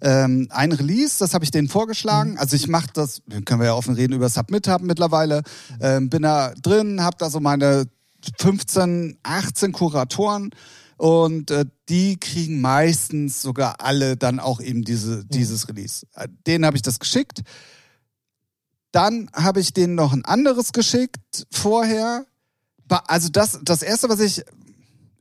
ähm, 0.00 0.48
ein 0.50 0.72
Release, 0.72 1.18
das 1.18 1.34
habe 1.34 1.44
ich 1.44 1.50
denen 1.50 1.68
vorgeschlagen. 1.68 2.32
Mhm. 2.32 2.38
Also 2.38 2.56
ich 2.56 2.68
mache 2.68 2.88
das, 2.92 3.22
können 3.44 3.60
wir 3.60 3.66
ja 3.66 3.74
offen 3.74 3.94
reden 3.94 4.12
über 4.12 4.28
Submit 4.28 4.68
haben 4.68 4.86
mittlerweile, 4.86 5.42
ähm, 5.80 6.10
bin 6.10 6.22
da 6.22 6.52
drin, 6.62 7.02
habe 7.02 7.16
da 7.18 7.30
so 7.30 7.40
meine 7.40 7.86
15, 8.38 9.18
18 9.22 9.72
Kuratoren 9.72 10.50
und 10.96 11.50
äh, 11.50 11.66
die 11.88 12.16
kriegen 12.18 12.60
meistens 12.60 13.42
sogar 13.42 13.80
alle 13.80 14.16
dann 14.16 14.40
auch 14.40 14.60
eben 14.60 14.82
diese, 14.82 15.18
Mhm. 15.18 15.28
dieses 15.30 15.68
Release. 15.68 16.06
Denen 16.46 16.64
habe 16.64 16.76
ich 16.76 16.82
das 16.82 16.98
geschickt. 16.98 17.42
Dann 18.92 19.30
habe 19.34 19.60
ich 19.60 19.72
denen 19.74 19.94
noch 19.94 20.12
ein 20.12 20.24
anderes 20.24 20.72
geschickt 20.72 21.46
vorher. 21.52 22.24
Also 22.88 23.28
das, 23.28 23.58
das 23.62 23.82
erste, 23.82 24.08
was 24.08 24.20
ich 24.20 24.42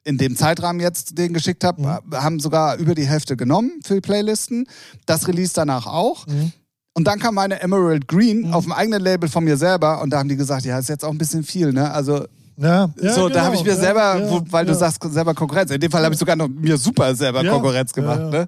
in 0.06 0.18
dem 0.18 0.38
Zeitrahmen 0.38 0.80
jetzt 0.80 1.18
denen 1.18 1.34
geschickt 1.34 1.64
habe, 1.66 1.82
Mhm. 1.82 2.16
haben 2.16 2.40
sogar 2.40 2.78
über 2.78 2.96
die 2.96 3.06
Hälfte 3.08 3.36
genommen 3.36 3.72
für 3.84 3.96
die 3.96 4.02
Playlisten. 4.02 4.68
Das 5.06 5.28
Release 5.28 5.52
danach 5.54 5.88
auch. 5.88 6.26
Mhm. 6.28 6.54
Und 6.94 7.06
dann 7.08 7.20
kam 7.20 7.36
meine 7.36 7.60
Emerald 7.62 8.08
Green 8.08 8.54
auf 8.54 8.64
dem 8.64 8.72
eigenen 8.72 9.02
Label 9.02 9.28
von 9.28 9.44
mir 9.44 9.58
selber 9.58 10.02
und 10.02 10.12
da 10.12 10.20
haben 10.20 10.30
die 10.30 10.38
gesagt, 10.38 10.64
ja, 10.64 10.80
ist 10.80 10.88
jetzt 10.88 11.04
auch 11.04 11.12
ein 11.12 11.18
bisschen 11.18 11.44
viel, 11.44 11.74
ne? 11.74 11.92
Also 11.92 12.26
Ja, 12.58 12.90
ja, 13.02 13.14
so, 13.14 13.24
da 13.28 13.34
genau. 13.34 13.46
habe 13.48 13.56
ich 13.58 13.64
mir 13.66 13.72
ja, 13.72 13.76
selber, 13.76 14.30
wo, 14.30 14.42
weil 14.50 14.66
du 14.66 14.74
sagst, 14.74 15.04
selber 15.12 15.34
Konkurrenz. 15.34 15.72
In 15.72 15.82
dem 15.82 15.92
Fall 15.92 16.04
habe 16.06 16.14
ich 16.14 16.20
sogar 16.20 16.38
noch 16.38 16.48
mir 16.48 16.78
super 16.78 17.14
selber 17.14 17.44
Konkurrenz 17.44 17.92
gemacht, 17.92 18.22
ne? 18.32 18.48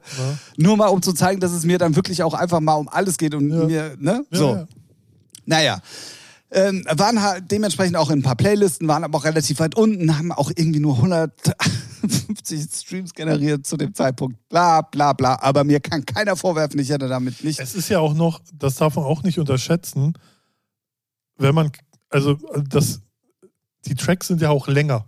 Nur 0.55 0.77
mal 0.77 0.87
um 0.87 1.01
zu 1.01 1.11
zeigen, 1.11 1.41
dass 1.41 1.51
es 1.51 1.65
mir 1.65 1.77
dann 1.77 1.93
wirklich 1.97 2.23
auch 2.23 2.33
einfach 2.33 2.61
mal 2.61 2.75
um 2.75 2.87
alles 2.87 3.17
geht 3.17 3.35
und 3.35 3.47
mir, 3.47 3.95
ne? 3.99 4.23
Ja, 4.31 4.37
so. 4.37 4.55
ja. 4.55 4.67
Naja. 5.45 5.79
Ähm, 6.49 6.85
waren 6.89 7.21
halt 7.21 7.51
dementsprechend 7.51 7.97
auch 7.97 8.09
in 8.09 8.19
ein 8.19 8.23
paar 8.23 8.37
Playlisten, 8.37 8.87
waren 8.87 9.03
aber 9.03 9.17
auch 9.17 9.25
relativ 9.25 9.59
weit 9.59 9.75
unten, 9.75 10.17
haben 10.17 10.31
auch 10.31 10.49
irgendwie 10.55 10.79
nur 10.79 10.95
150 10.95 12.69
Streams 12.73 13.13
generiert 13.13 13.65
zu 13.65 13.75
dem 13.75 13.93
Zeitpunkt. 13.93 14.37
Bla, 14.47 14.81
bla, 14.81 15.11
bla. 15.11 15.37
Aber 15.41 15.65
mir 15.65 15.81
kann 15.81 16.05
keiner 16.05 16.37
vorwerfen, 16.37 16.79
ich 16.79 16.89
hätte 16.89 17.09
damit 17.09 17.43
nicht. 17.43 17.59
Es 17.59 17.75
ist 17.75 17.89
ja 17.89 17.99
auch 17.99 18.13
noch, 18.13 18.39
das 18.53 18.75
darf 18.75 18.95
man 18.95 19.03
auch 19.03 19.23
nicht 19.23 19.39
unterschätzen, 19.39 20.13
wenn 21.37 21.53
man, 21.53 21.69
also 22.09 22.35
das, 22.69 23.01
die 23.85 23.95
Tracks 23.95 24.27
sind 24.27 24.41
ja 24.41 24.49
auch 24.49 24.69
länger. 24.69 25.05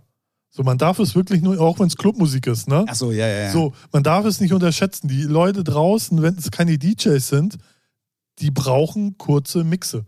So, 0.50 0.62
man 0.62 0.76
darf 0.78 0.98
es 0.98 1.14
wirklich 1.14 1.42
nur, 1.42 1.58
auch 1.60 1.78
wenn 1.78 1.86
es 1.86 1.96
Clubmusik 1.96 2.48
ist, 2.48 2.68
ne? 2.68 2.84
Ach 2.86 2.94
so, 2.94 3.12
ja, 3.12 3.26
ja, 3.26 3.38
ja. 3.44 3.50
So, 3.52 3.72
man 3.92 4.02
darf 4.02 4.26
es 4.26 4.40
nicht 4.40 4.52
unterschätzen. 4.52 5.08
Die 5.08 5.22
Leute 5.22 5.62
draußen, 5.62 6.20
wenn 6.22 6.36
es 6.36 6.50
keine 6.50 6.76
DJs 6.76 7.26
sind, 7.26 7.56
die 8.40 8.50
brauchen 8.50 9.16
kurze 9.16 9.62
Mixe. 9.62 10.04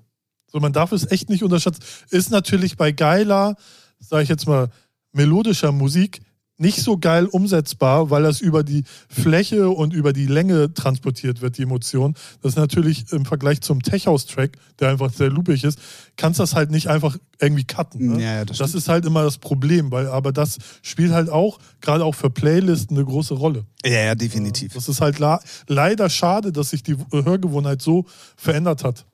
So, 0.52 0.60
man 0.60 0.74
darf 0.74 0.92
es 0.92 1.10
echt 1.10 1.30
nicht 1.30 1.42
unterschätzen. 1.42 1.82
Ist 2.10 2.30
natürlich 2.30 2.76
bei 2.76 2.92
geiler, 2.92 3.56
sage 3.98 4.24
ich 4.24 4.28
jetzt 4.28 4.46
mal, 4.46 4.68
melodischer 5.12 5.72
Musik 5.72 6.20
nicht 6.58 6.80
so 6.80 6.96
geil 6.96 7.26
umsetzbar, 7.26 8.10
weil 8.10 8.22
das 8.22 8.40
über 8.40 8.62
die 8.62 8.84
Fläche 9.08 9.70
und 9.70 9.92
über 9.92 10.12
die 10.12 10.26
Länge 10.26 10.72
transportiert 10.72 11.40
wird, 11.40 11.58
die 11.58 11.62
Emotion. 11.62 12.14
Das 12.40 12.52
ist 12.52 12.56
natürlich 12.56 13.12
im 13.12 13.24
Vergleich 13.24 13.62
zum 13.62 13.82
Tech-House-Track, 13.82 14.52
der 14.78 14.90
einfach 14.90 15.12
sehr 15.12 15.28
loopig 15.28 15.64
ist, 15.64 15.78
kannst 16.16 16.38
das 16.38 16.54
halt 16.54 16.70
nicht 16.70 16.88
einfach 16.88 17.16
irgendwie 17.40 17.64
cutten. 17.64 18.12
Ne? 18.12 18.22
Ja, 18.22 18.34
ja, 18.34 18.44
das 18.44 18.58
das 18.58 18.74
ist 18.74 18.88
halt 18.88 19.04
immer 19.06 19.24
das 19.24 19.38
Problem, 19.38 19.90
weil 19.90 20.06
aber 20.06 20.30
das 20.30 20.58
spielt 20.82 21.12
halt 21.12 21.30
auch, 21.30 21.58
gerade 21.80 22.04
auch 22.04 22.14
für 22.14 22.30
Playlisten, 22.30 22.96
eine 22.96 23.06
große 23.06 23.34
Rolle. 23.34 23.66
ja, 23.84 24.00
ja, 24.00 24.14
definitiv. 24.14 24.74
Das 24.74 24.88
ist 24.88 25.00
halt 25.00 25.18
leider 25.66 26.10
schade, 26.10 26.52
dass 26.52 26.70
sich 26.70 26.84
die 26.84 26.96
Hörgewohnheit 27.10 27.82
so 27.82 28.06
verändert 28.36 28.84
hat. 28.84 29.04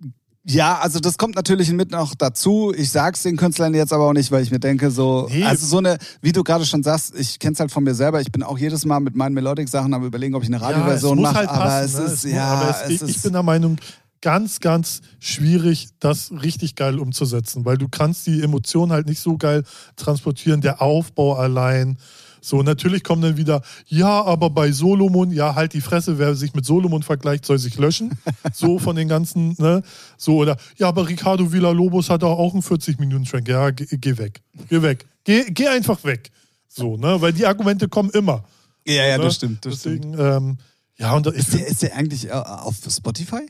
Ja, 0.00 0.08
also 0.56 0.98
das 0.98 1.18
kommt 1.18 1.34
natürlich 1.36 1.70
mit 1.72 1.90
noch 1.90 2.14
dazu. 2.14 2.72
Ich 2.74 2.90
sag's 2.90 3.22
den 3.22 3.36
Künstlern 3.36 3.74
jetzt 3.74 3.92
aber 3.92 4.04
auch 4.08 4.12
nicht, 4.14 4.30
weil 4.32 4.42
ich 4.42 4.50
mir 4.50 4.58
denke, 4.58 4.90
so, 4.90 5.28
Nee. 5.30 5.44
also 5.44 5.66
so 5.66 5.78
eine, 5.78 5.98
wie 6.22 6.32
du 6.32 6.42
gerade 6.42 6.64
schon 6.64 6.82
sagst, 6.82 7.14
ich 7.18 7.38
kenn's 7.38 7.60
halt 7.60 7.70
von 7.70 7.84
mir 7.84 7.94
selber. 7.94 8.20
Ich 8.22 8.32
bin 8.32 8.42
auch 8.42 8.58
jedes 8.58 8.86
Mal 8.86 9.00
mit 9.00 9.14
meinen 9.14 9.34
Melodic-Sachen 9.34 9.92
am 9.92 10.04
überlegen, 10.04 10.34
ob 10.34 10.42
ich 10.42 10.48
eine 10.48 10.60
Radioversion 10.60 11.18
es 11.18 11.22
muss 11.22 11.32
mache. 11.32 11.38
halt 11.38 11.48
aber 11.50 11.64
passen, 11.64 11.84
es 11.84 11.98
ne? 11.98 12.14
ist, 12.14 12.24
ja, 12.24 12.46
aber 12.46 12.76
es 12.84 12.90
ich, 12.90 13.02
ist, 13.02 13.10
ich 13.16 13.22
bin 13.22 13.34
der 13.34 13.42
Meinung, 13.42 13.76
ganz, 14.22 14.60
ganz 14.60 15.02
schwierig, 15.20 15.88
das 16.00 16.32
richtig 16.32 16.74
geil 16.74 16.98
umzusetzen, 16.98 17.64
weil 17.64 17.76
du 17.76 17.88
kannst 17.88 18.26
die 18.26 18.42
Emotionen 18.42 18.90
halt 18.90 19.06
nicht 19.06 19.20
so 19.20 19.36
geil 19.36 19.64
transportieren, 19.96 20.60
der 20.60 20.80
Aufbau 20.80 21.34
allein. 21.36 21.98
So, 22.40 22.62
natürlich 22.62 23.04
kommen 23.04 23.22
dann 23.22 23.36
wieder, 23.36 23.62
ja, 23.86 24.22
aber 24.24 24.50
bei 24.50 24.72
Solomon, 24.72 25.30
ja, 25.30 25.54
halt 25.54 25.72
die 25.72 25.80
Fresse, 25.80 26.18
wer 26.18 26.34
sich 26.34 26.54
mit 26.54 26.64
Solomon 26.64 27.02
vergleicht, 27.02 27.44
soll 27.44 27.58
sich 27.58 27.76
löschen. 27.78 28.18
So 28.52 28.78
von 28.78 28.96
den 28.96 29.08
ganzen, 29.08 29.54
ne? 29.58 29.82
So, 30.16 30.36
oder, 30.36 30.56
ja, 30.76 30.88
aber 30.88 31.08
Ricardo 31.08 31.52
Villalobos 31.52 32.10
hat 32.10 32.24
auch 32.24 32.52
einen 32.52 32.62
40-Minuten-Track. 32.62 33.46
Ja, 33.48 33.70
geh, 33.70 33.86
geh 33.90 34.18
weg. 34.18 34.42
Geh 34.68 34.82
weg. 34.82 35.06
Geh, 35.24 35.44
geh 35.50 35.68
einfach 35.68 36.02
weg. 36.04 36.30
So, 36.68 36.96
ne? 36.96 37.20
Weil 37.20 37.32
die 37.32 37.46
Argumente 37.46 37.88
kommen 37.88 38.10
immer. 38.10 38.44
ja, 38.84 39.06
ja, 39.06 39.18
ne? 39.18 39.24
das 39.24 39.36
stimmt, 39.36 39.64
das 39.64 39.80
stimmt. 39.80 40.04
Deswegen, 40.04 40.18
ähm, 40.18 40.58
ja, 40.98 41.14
und 41.14 41.26
ich 41.28 41.34
Ist 41.36 41.54
der, 41.54 41.66
ist 41.66 41.82
der 41.82 41.96
eigentlich 41.96 42.28
äh, 42.28 42.32
auf 42.32 42.76
Spotify? 42.88 43.46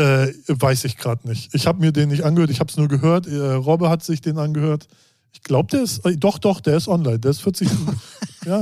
äh, 0.00 0.32
weiß 0.46 0.84
ich 0.84 0.96
gerade 0.96 1.28
nicht. 1.28 1.54
Ich 1.54 1.66
habe 1.66 1.80
mir 1.80 1.92
den 1.92 2.08
nicht 2.08 2.24
angehört, 2.24 2.50
ich 2.50 2.60
habe 2.60 2.70
es 2.70 2.76
nur 2.76 2.88
gehört. 2.88 3.26
Äh, 3.26 3.36
Robbe 3.36 3.90
hat 3.90 4.02
sich 4.02 4.20
den 4.20 4.38
angehört. 4.38 4.88
Ich 5.32 5.42
glaube, 5.42 5.68
der 5.70 5.82
ist, 5.82 6.04
äh, 6.04 6.16
doch, 6.16 6.38
doch, 6.38 6.60
der 6.60 6.76
ist 6.76 6.88
online. 6.88 7.18
Der 7.18 7.30
ist 7.30 7.40
40. 7.42 7.68
ja. 8.46 8.60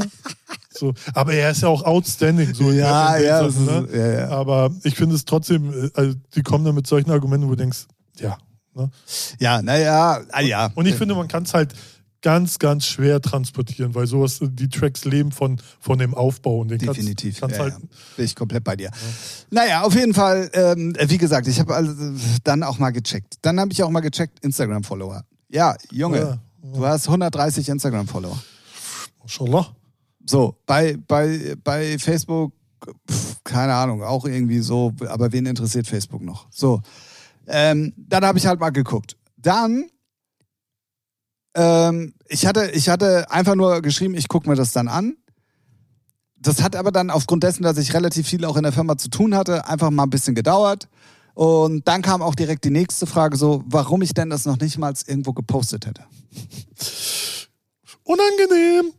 So. 0.71 0.95
Aber 1.15 1.33
er 1.35 1.51
ist 1.51 1.63
ja 1.63 1.69
auch 1.69 1.83
outstanding. 1.83 2.55
So 2.55 2.71
Ja, 2.71 3.17
ja, 3.19 3.47
ist- 3.47 3.57
ja, 3.93 4.07
ja. 4.13 4.29
Aber 4.29 4.71
ich 4.85 4.95
finde 4.95 5.17
es 5.17 5.25
trotzdem, 5.25 5.73
äh, 5.73 5.91
also, 5.95 6.15
die 6.35 6.43
kommen 6.43 6.65
dann 6.65 6.75
mit 6.75 6.87
solchen 6.87 7.11
Argumenten, 7.11 7.47
wo 7.47 7.51
du 7.51 7.57
denkst, 7.57 7.87
ja. 8.21 8.39
Ne? 8.75 8.91
Ja, 9.41 9.61
naja, 9.63 10.21
ah, 10.31 10.41
ja. 10.41 10.71
Und 10.75 10.87
ich 10.87 10.95
finde, 10.95 11.15
man 11.17 11.27
kann 11.27 11.43
es 11.43 11.53
halt 11.55 11.75
ganz, 12.23 12.59
ganz 12.59 12.85
schwer 12.87 13.21
transportieren, 13.21 13.95
weil 13.95 14.07
sowas, 14.07 14.39
die 14.41 14.69
Tracks 14.69 15.05
leben 15.05 15.33
von, 15.33 15.61
von 15.81 15.99
dem 15.99 16.15
Aufbau 16.15 16.59
und 16.61 16.69
den 16.69 16.79
kannst- 16.79 16.99
Definitiv. 16.99 17.41
Kannst, 17.41 17.57
ja, 17.57 17.63
halt, 17.63 17.75
ja. 17.75 17.81
Bin 18.17 18.25
ich 18.25 18.37
komplett 18.37 18.63
bei 18.65 18.77
dir. 18.77 18.91
Naja, 19.51 19.83
auf 19.83 19.95
jeden 19.95 20.15
Fall, 20.15 20.49
ähm, 20.53 20.95
wie 21.07 21.19
gesagt, 21.19 21.47
ich 21.49 21.59
habe 21.59 21.75
also 21.75 21.93
dann 22.45 22.63
auch 22.63 22.79
mal 22.79 22.91
gecheckt. 22.91 23.37
Dann 23.43 23.59
habe 23.59 23.73
ich 23.73 23.83
auch 23.83 23.91
mal 23.91 24.01
gecheckt, 24.01 24.45
Instagram-Follower. 24.45 25.25
Ja, 25.49 25.77
Junge, 25.91 26.19
Ja. 26.19 26.39
Du 26.75 26.87
hast 26.87 27.07
130 27.07 27.69
Instagram-Follower. 27.69 28.39
Mashallah. 29.23 29.75
So, 30.27 30.57
bei, 30.67 30.97
bei, 30.97 31.55
bei 31.63 31.99
Facebook, 31.99 32.53
pf, 33.11 33.37
keine 33.45 33.75
Ahnung, 33.75 34.03
auch 34.03 34.25
irgendwie 34.25 34.61
so, 34.61 34.93
aber 35.09 35.33
wen 35.33 35.47
interessiert 35.47 35.87
Facebook 35.87 36.23
noch? 36.23 36.47
So, 36.51 36.83
ähm, 37.47 37.95
dann 37.97 38.25
habe 38.25 38.39
ich 38.39 38.47
halt 38.47 38.61
mal 38.61 38.71
geguckt. 38.71 39.17
Dann, 39.37 39.87
ähm, 41.55 42.15
ich, 42.29 42.47
hatte, 42.47 42.71
ich 42.73 42.89
hatte 42.89 43.31
einfach 43.31 43.55
nur 43.55 43.81
geschrieben, 43.81 44.15
ich 44.15 44.29
gucke 44.29 44.49
mir 44.49 44.57
das 44.57 44.73
dann 44.73 44.89
an. 44.89 45.17
Das 46.37 46.63
hat 46.63 46.77
aber 46.77 46.93
dann 46.93 47.11
aufgrund 47.11 47.43
dessen, 47.43 47.63
dass 47.63 47.79
ich 47.79 47.95
relativ 47.95 48.29
viel 48.29 48.45
auch 48.45 48.57
in 48.57 48.63
der 48.63 48.73
Firma 48.73 48.97
zu 48.97 49.09
tun 49.09 49.35
hatte, 49.35 49.67
einfach 49.67 49.91
mal 49.91 50.05
ein 50.05 50.11
bisschen 50.11 50.35
gedauert. 50.35 50.89
Und 51.38 51.87
dann 51.87 52.03
kam 52.03 52.20
auch 52.20 52.35
direkt 52.35 52.64
die 52.64 52.70
nächste 52.70 53.07
Frage 53.07 53.37
so, 53.37 53.62
warum 53.68 54.03
ich 54.03 54.12
denn 54.12 54.29
das 54.29 54.44
noch 54.44 54.59
nicht 54.59 54.77
mal 54.77 54.92
irgendwo 55.07 55.33
gepostet 55.33 55.87
hätte. 55.87 56.03
Unangenehm. 58.03 58.92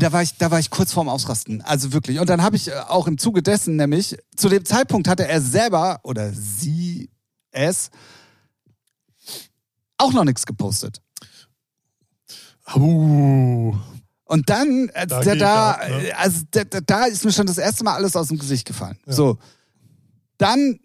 Da 0.00 0.10
war 0.10 0.22
ich, 0.22 0.34
da 0.38 0.50
war 0.50 0.58
ich 0.58 0.70
kurz 0.70 0.94
vorm 0.94 1.10
Ausrasten. 1.10 1.60
Also 1.60 1.92
wirklich. 1.92 2.20
Und 2.20 2.30
dann 2.30 2.42
habe 2.42 2.56
ich 2.56 2.68
äh, 2.68 2.74
auch 2.88 3.06
im 3.06 3.18
Zuge 3.18 3.42
dessen 3.42 3.76
nämlich, 3.76 4.16
zu 4.34 4.48
dem 4.48 4.64
Zeitpunkt 4.64 5.08
hatte 5.08 5.28
er 5.28 5.42
selber 5.42 6.00
oder 6.04 6.32
sie 6.32 7.10
es 7.50 7.90
auch 9.98 10.14
noch 10.14 10.24
nichts 10.24 10.46
gepostet. 10.46 11.02
Uh, 12.74 13.74
Und 14.24 14.48
dann, 14.48 14.88
äh, 14.94 15.06
Da 15.06 15.20
da, 15.20 15.34
da, 15.34 15.70
ab, 15.72 15.88
ne? 15.90 16.08
äh, 16.08 16.12
also 16.12 16.40
da, 16.50 16.64
da, 16.64 16.80
da 16.80 17.04
ist 17.04 17.26
mir 17.26 17.32
schon 17.32 17.46
das 17.46 17.58
erste 17.58 17.84
Mal 17.84 17.96
alles 17.96 18.16
aus 18.16 18.28
dem 18.28 18.38
Gesicht 18.38 18.66
gefallen. 18.66 18.98
Ja. 19.04 19.12
So. 19.12 19.36
Dann 20.38 20.80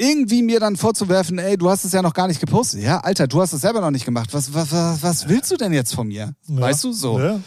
irgendwie 0.00 0.42
mir 0.42 0.60
dann 0.60 0.76
vorzuwerfen, 0.76 1.38
ey, 1.38 1.58
du 1.58 1.68
hast 1.68 1.84
es 1.84 1.92
ja 1.92 2.00
noch 2.00 2.14
gar 2.14 2.26
nicht 2.26 2.40
gepostet. 2.40 2.82
Ja, 2.82 3.00
Alter, 3.00 3.28
du 3.28 3.40
hast 3.40 3.52
es 3.52 3.60
selber 3.60 3.80
noch 3.80 3.90
nicht 3.90 4.06
gemacht. 4.06 4.32
Was, 4.32 4.54
was, 4.54 4.72
was, 4.72 5.02
was 5.02 5.28
willst 5.28 5.50
du 5.50 5.56
denn 5.56 5.72
jetzt 5.72 5.94
von 5.94 6.08
mir? 6.08 6.34
ja. 6.48 6.60
Weißt 6.60 6.84
du, 6.84 6.92
so. 6.92 7.20
Ja. 7.20 7.40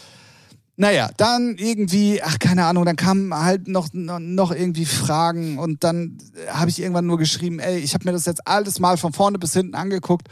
Naja, 0.76 1.10
dann 1.16 1.56
irgendwie, 1.56 2.20
ach 2.22 2.38
keine 2.38 2.64
Ahnung, 2.64 2.84
dann 2.84 2.96
kamen 2.96 3.32
halt 3.32 3.68
noch, 3.68 3.88
noch, 3.92 4.50
irgendwie 4.50 4.86
Fragen 4.86 5.58
und 5.58 5.84
dann 5.84 6.18
habe 6.48 6.68
ich 6.68 6.80
irgendwann 6.80 7.06
nur 7.06 7.18
geschrieben, 7.18 7.60
ey, 7.60 7.78
ich 7.78 7.94
habe 7.94 8.04
mir 8.04 8.12
das 8.12 8.26
jetzt 8.26 8.46
alles 8.46 8.80
mal 8.80 8.96
von 8.96 9.12
vorne 9.12 9.38
bis 9.38 9.52
hinten 9.52 9.76
angeguckt. 9.76 10.26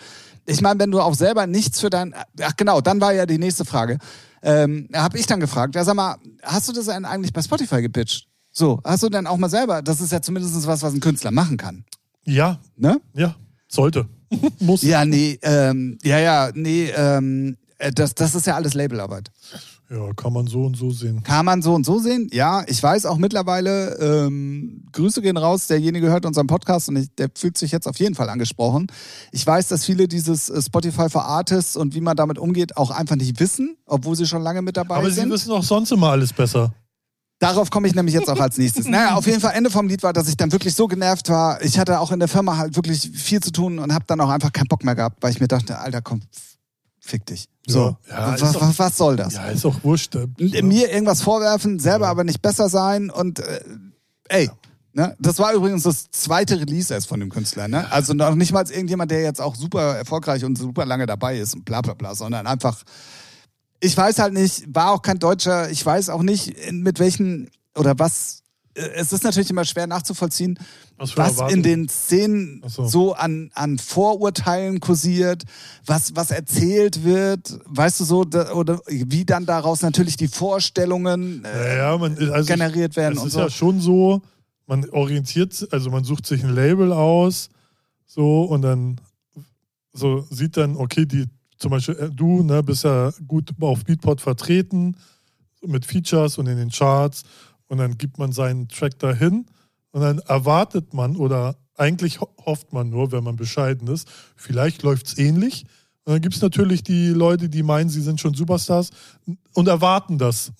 Ich 0.45 0.61
meine, 0.61 0.81
wenn 0.81 0.91
du 0.91 1.01
auch 1.01 1.15
selber 1.15 1.47
nichts 1.47 1.81
für 1.81 1.91
dein, 1.91 2.15
ach 2.41 2.57
genau, 2.57 2.81
dann 2.81 3.01
war 3.01 3.13
ja 3.13 3.27
die 3.27 3.39
nächste 3.39 3.65
Frage. 3.65 3.99
Ähm, 4.43 4.89
habe 4.93 5.17
ich 5.17 5.27
dann 5.27 5.39
gefragt, 5.39 5.77
ja 5.77 5.85
sag 5.85 5.95
mal, 5.95 6.17
hast 6.43 6.69
du 6.69 6.73
das 6.73 6.87
denn 6.87 7.05
eigentlich 7.05 7.33
bei 7.33 7.43
Spotify 7.43 7.81
gepitcht? 7.81 8.27
So, 8.51 8.81
hast 8.85 9.05
du 9.05 9.09
denn 9.09 9.29
auch 9.29 9.37
mal 9.37 9.49
selber, 9.49 9.81
das 9.81 10.01
ist 10.01 10.11
ja 10.11 10.21
zumindest 10.21 10.67
was, 10.67 10.83
was 10.83 10.93
ein 10.93 11.01
Künstler 11.01 11.31
machen 11.31 11.57
kann, 11.57 11.85
ja, 12.25 12.59
ne? 12.77 13.01
ja, 13.15 13.35
sollte. 13.69 14.07
Muss. 14.61 14.83
Ja, 14.83 15.05
nee, 15.05 15.39
ähm, 15.43 15.99
ja, 16.03 16.19
ja, 16.19 16.51
nee, 16.55 16.91
ähm, 16.97 17.57
äh, 17.79 17.93
das, 17.93 18.15
das 18.15 18.35
ist 18.35 18.47
ja 18.47 18.55
alles 18.55 18.75
Labelarbeit. 18.75 19.31
Ja, 19.91 20.11
kann 20.15 20.33
man 20.33 20.47
so 20.47 20.65
und 20.65 20.75
so 20.75 20.91
sehen. 20.91 21.23
Kann 21.23 21.45
man 21.45 21.61
so 21.61 21.75
und 21.75 21.85
so 21.85 21.99
sehen. 21.99 22.31
Ja, 22.33 22.65
ich 22.67 22.83
weiß 22.83 23.05
auch 23.05 23.19
mittlerweile, 23.19 23.99
ähm, 24.01 24.85
Grüße 24.93 25.21
gehen 25.21 25.37
raus, 25.37 25.67
derjenige 25.67 26.09
hört 26.09 26.25
unseren 26.25 26.47
Podcast 26.47 26.89
und 26.89 26.97
ich, 26.97 27.15
der 27.17 27.29
fühlt 27.35 27.59
sich 27.59 27.73
jetzt 27.73 27.87
auf 27.87 27.99
jeden 27.99 28.15
Fall 28.15 28.31
angesprochen. 28.31 28.87
Ich 29.33 29.47
weiß, 29.47 29.69
dass 29.69 29.85
viele 29.85 30.09
dieses 30.09 30.49
äh, 30.49 30.63
Spotify 30.63 31.11
for 31.11 31.27
Artists 31.27 31.77
und 31.77 31.95
wie 31.95 32.01
man 32.01 32.17
damit 32.17 32.39
umgeht, 32.39 32.79
auch 32.79 32.91
einfach 32.91 33.17
nicht 33.17 33.39
wissen, 33.39 33.77
obwohl 33.85 34.17
sie 34.17 34.27
schon 34.27 34.41
lange 34.41 34.63
mit 34.63 34.79
dabei 34.79 34.97
Aber 34.97 35.11
sind. 35.11 35.25
sie 35.25 35.31
wissen 35.31 35.53
auch 35.53 35.63
sonst 35.63 35.93
immer 35.93 36.09
alles 36.09 36.33
besser. 36.33 36.73
Darauf 37.43 37.71
komme 37.71 37.89
ich 37.89 37.95
nämlich 37.97 38.15
jetzt 38.15 38.31
auch 38.31 38.39
als 38.39 38.57
nächstes. 38.57 38.87
Naja, 38.87 39.17
auf 39.17 39.27
jeden 39.27 39.41
Fall 39.41 39.55
Ende 39.55 39.69
vom 39.69 39.89
Lied 39.89 40.05
war, 40.05 40.13
dass 40.13 40.29
ich 40.29 40.37
dann 40.37 40.53
wirklich 40.53 40.77
so 40.77 40.87
genervt 40.87 41.29
war. 41.29 41.61
Ich 41.61 41.77
hatte 41.77 41.99
auch 41.99 42.13
in 42.13 42.21
der 42.21 42.29
Firma 42.29 42.57
halt 42.57 42.77
wirklich 42.77 43.11
viel 43.13 43.41
zu 43.41 43.51
tun 43.51 43.81
und 43.81 43.93
habe 43.93 44.05
dann 44.07 44.21
auch 44.21 44.29
einfach 44.29 44.53
keinen 44.53 44.69
Bock 44.69 44.85
mehr 44.85 44.95
gehabt, 44.95 45.17
weil 45.23 45.33
ich 45.33 45.41
mir 45.41 45.49
dachte, 45.49 45.77
Alter, 45.77 46.03
komm, 46.03 46.21
fick 47.01 47.27
dich. 47.27 47.49
So, 47.67 47.97
Ja, 48.09 48.37
ja, 48.37 48.41
was, 48.41 48.79
was, 48.79 48.97
soll 48.97 49.17
das? 49.17 49.35
Ja, 49.35 49.47
ist 49.47 49.67
auch 49.67 49.83
wurscht. 49.83 50.15
äh, 50.15 50.29
N- 50.39 50.69
mir 50.69 50.93
irgendwas 50.93 51.21
vorwerfen, 51.21 51.81
selber 51.81 52.07
aber 52.07 52.23
nicht 52.23 52.43
besser 52.43 52.69
sein 52.69 53.11
und 53.11 53.41
äh, 53.41 53.61
ey. 54.29 54.49
Ne? 54.93 55.17
Das 55.19 55.41
war 55.41 55.53
übrigens 55.53 55.83
das 55.83 56.11
zweite 56.13 56.61
Release 56.61 56.95
erst 56.95 57.09
von 57.09 57.19
dem 57.19 57.31
Künstler. 57.31 57.67
Ne? 57.67 57.91
Also 57.91 58.15
noch 58.15 58.37
nicht 58.37 58.53
mal 58.53 58.65
irgendjemand, 58.71 59.11
der 59.11 59.23
jetzt 59.23 59.41
auch 59.41 59.57
super 59.57 59.97
erfolgreich 59.97 60.45
und 60.45 60.57
super 60.57 60.85
lange 60.87 61.07
dabei 61.07 61.39
ist 61.39 61.55
und 61.55 61.65
bla 61.65 61.81
bla 61.81 61.95
bla, 61.95 62.15
sondern 62.15 62.47
einfach, 62.47 62.83
ich 63.85 63.97
weiß 63.97 64.21
halt 64.21 64.33
nicht, 64.33 64.65
war 64.73 64.93
auch 64.93 65.03
kein 65.03 65.19
Deutscher, 65.19 65.69
ich 65.71 65.85
weiß 65.85 66.09
auch 66.09 66.23
nicht, 66.23 66.55
mit 66.73 67.01
welchen 67.01 67.51
oder 67.77 67.99
was. 67.99 68.43
äh, 68.75 68.83
Es 68.95 69.13
ist 69.13 69.25
natürlich 69.25 69.51
immer 69.51 69.65
schwer 69.65 69.89
nachzuvollziehen, 69.89 70.57
Was 70.97 71.17
was 71.17 71.51
in 71.53 71.65
den 71.65 71.89
Szenen 71.89 72.63
so. 72.69 72.87
so 72.87 73.13
an, 73.15 73.51
an 73.55 73.79
Vorurteilen 73.79 74.79
kursiert, 74.79 75.43
was, 75.85 76.15
was 76.15 76.31
erzählt 76.31 77.03
wird, 77.03 77.59
weißt 77.67 77.99
du 78.01 78.05
so, 78.05 78.25
da, 78.25 78.53
oder 78.53 78.81
wie 78.87 79.25
dann 79.25 79.47
daraus 79.47 79.83
natürlich 79.83 80.17
die 80.17 80.29
Vorstellungen 80.29 81.45
äh, 81.45 81.79
Ja, 81.79 81.99
man, 81.99 82.17
also 82.31 82.47
generiert 82.47 82.95
werden 82.95 83.15
Es 83.17 83.21
und 83.21 83.27
ist 83.29 83.33
so. 83.35 83.41
ja 83.41 83.51
schon 83.51 83.81
so, 83.81 84.23
man 84.69 84.89
orientiert, 84.91 85.67
also 85.73 85.91
man 85.91 86.05
sucht 86.05 86.25
sich 86.27 86.45
ein 86.45 86.55
Label 86.55 86.93
aus, 86.93 87.49
so 88.07 88.45
und 88.45 88.63
dann 88.63 89.01
so 89.93 90.25
sieht 90.31 90.57
dann, 90.57 90.77
okay, 90.77 91.05
die 91.05 91.27
zum 91.63 91.71
Beispiel 91.71 91.95
äh, 91.97 92.11
du, 92.11 92.43
ne, 92.43 92.63
bist 92.63 92.85
ja 92.85 93.11
gut 93.27 93.51
auf 93.61 93.85
Beatport 93.85 94.21
vertreten 94.21 94.97
mit 95.65 95.87
Features 95.87 96.37
und 96.39 96.47
in 96.49 96.59
den 96.59 96.71
Charts 96.71 97.23
und 97.69 97.79
dann 97.79 97.97
gibt 97.97 98.19
man 98.19 98.33
seinen 98.33 98.69
Track 98.69 98.99
dahin 98.99 99.47
und 99.93 100.01
dann 100.03 100.19
erwartet 100.19 100.93
man 100.93 101.17
oder 101.17 101.57
eigentlich 101.77 102.21
ho- 102.21 102.35
hofft 102.45 102.73
man 102.73 102.91
nur, 102.91 103.13
wenn 103.13 103.25
man 103.25 103.37
bescheiden 103.37 103.89
ist, 103.89 104.09
vielleicht 104.37 104.83
läuft 104.83 105.07
es 105.07 105.19
ähnlich. 105.19 105.65
Und 106.05 106.15
dann 106.15 106.21
gibt 106.21 106.35
es 106.35 106.43
natürlich 106.43 106.83
die 106.83 107.09
Leute, 107.11 107.49
die 107.49 107.63
meinen, 107.63 107.89
sie 107.89 108.03
sind 108.03 108.21
schon 108.21 108.35
Superstars 108.35 108.91
und 109.55 109.69
erwarten 109.69 110.19
das. 110.19 110.51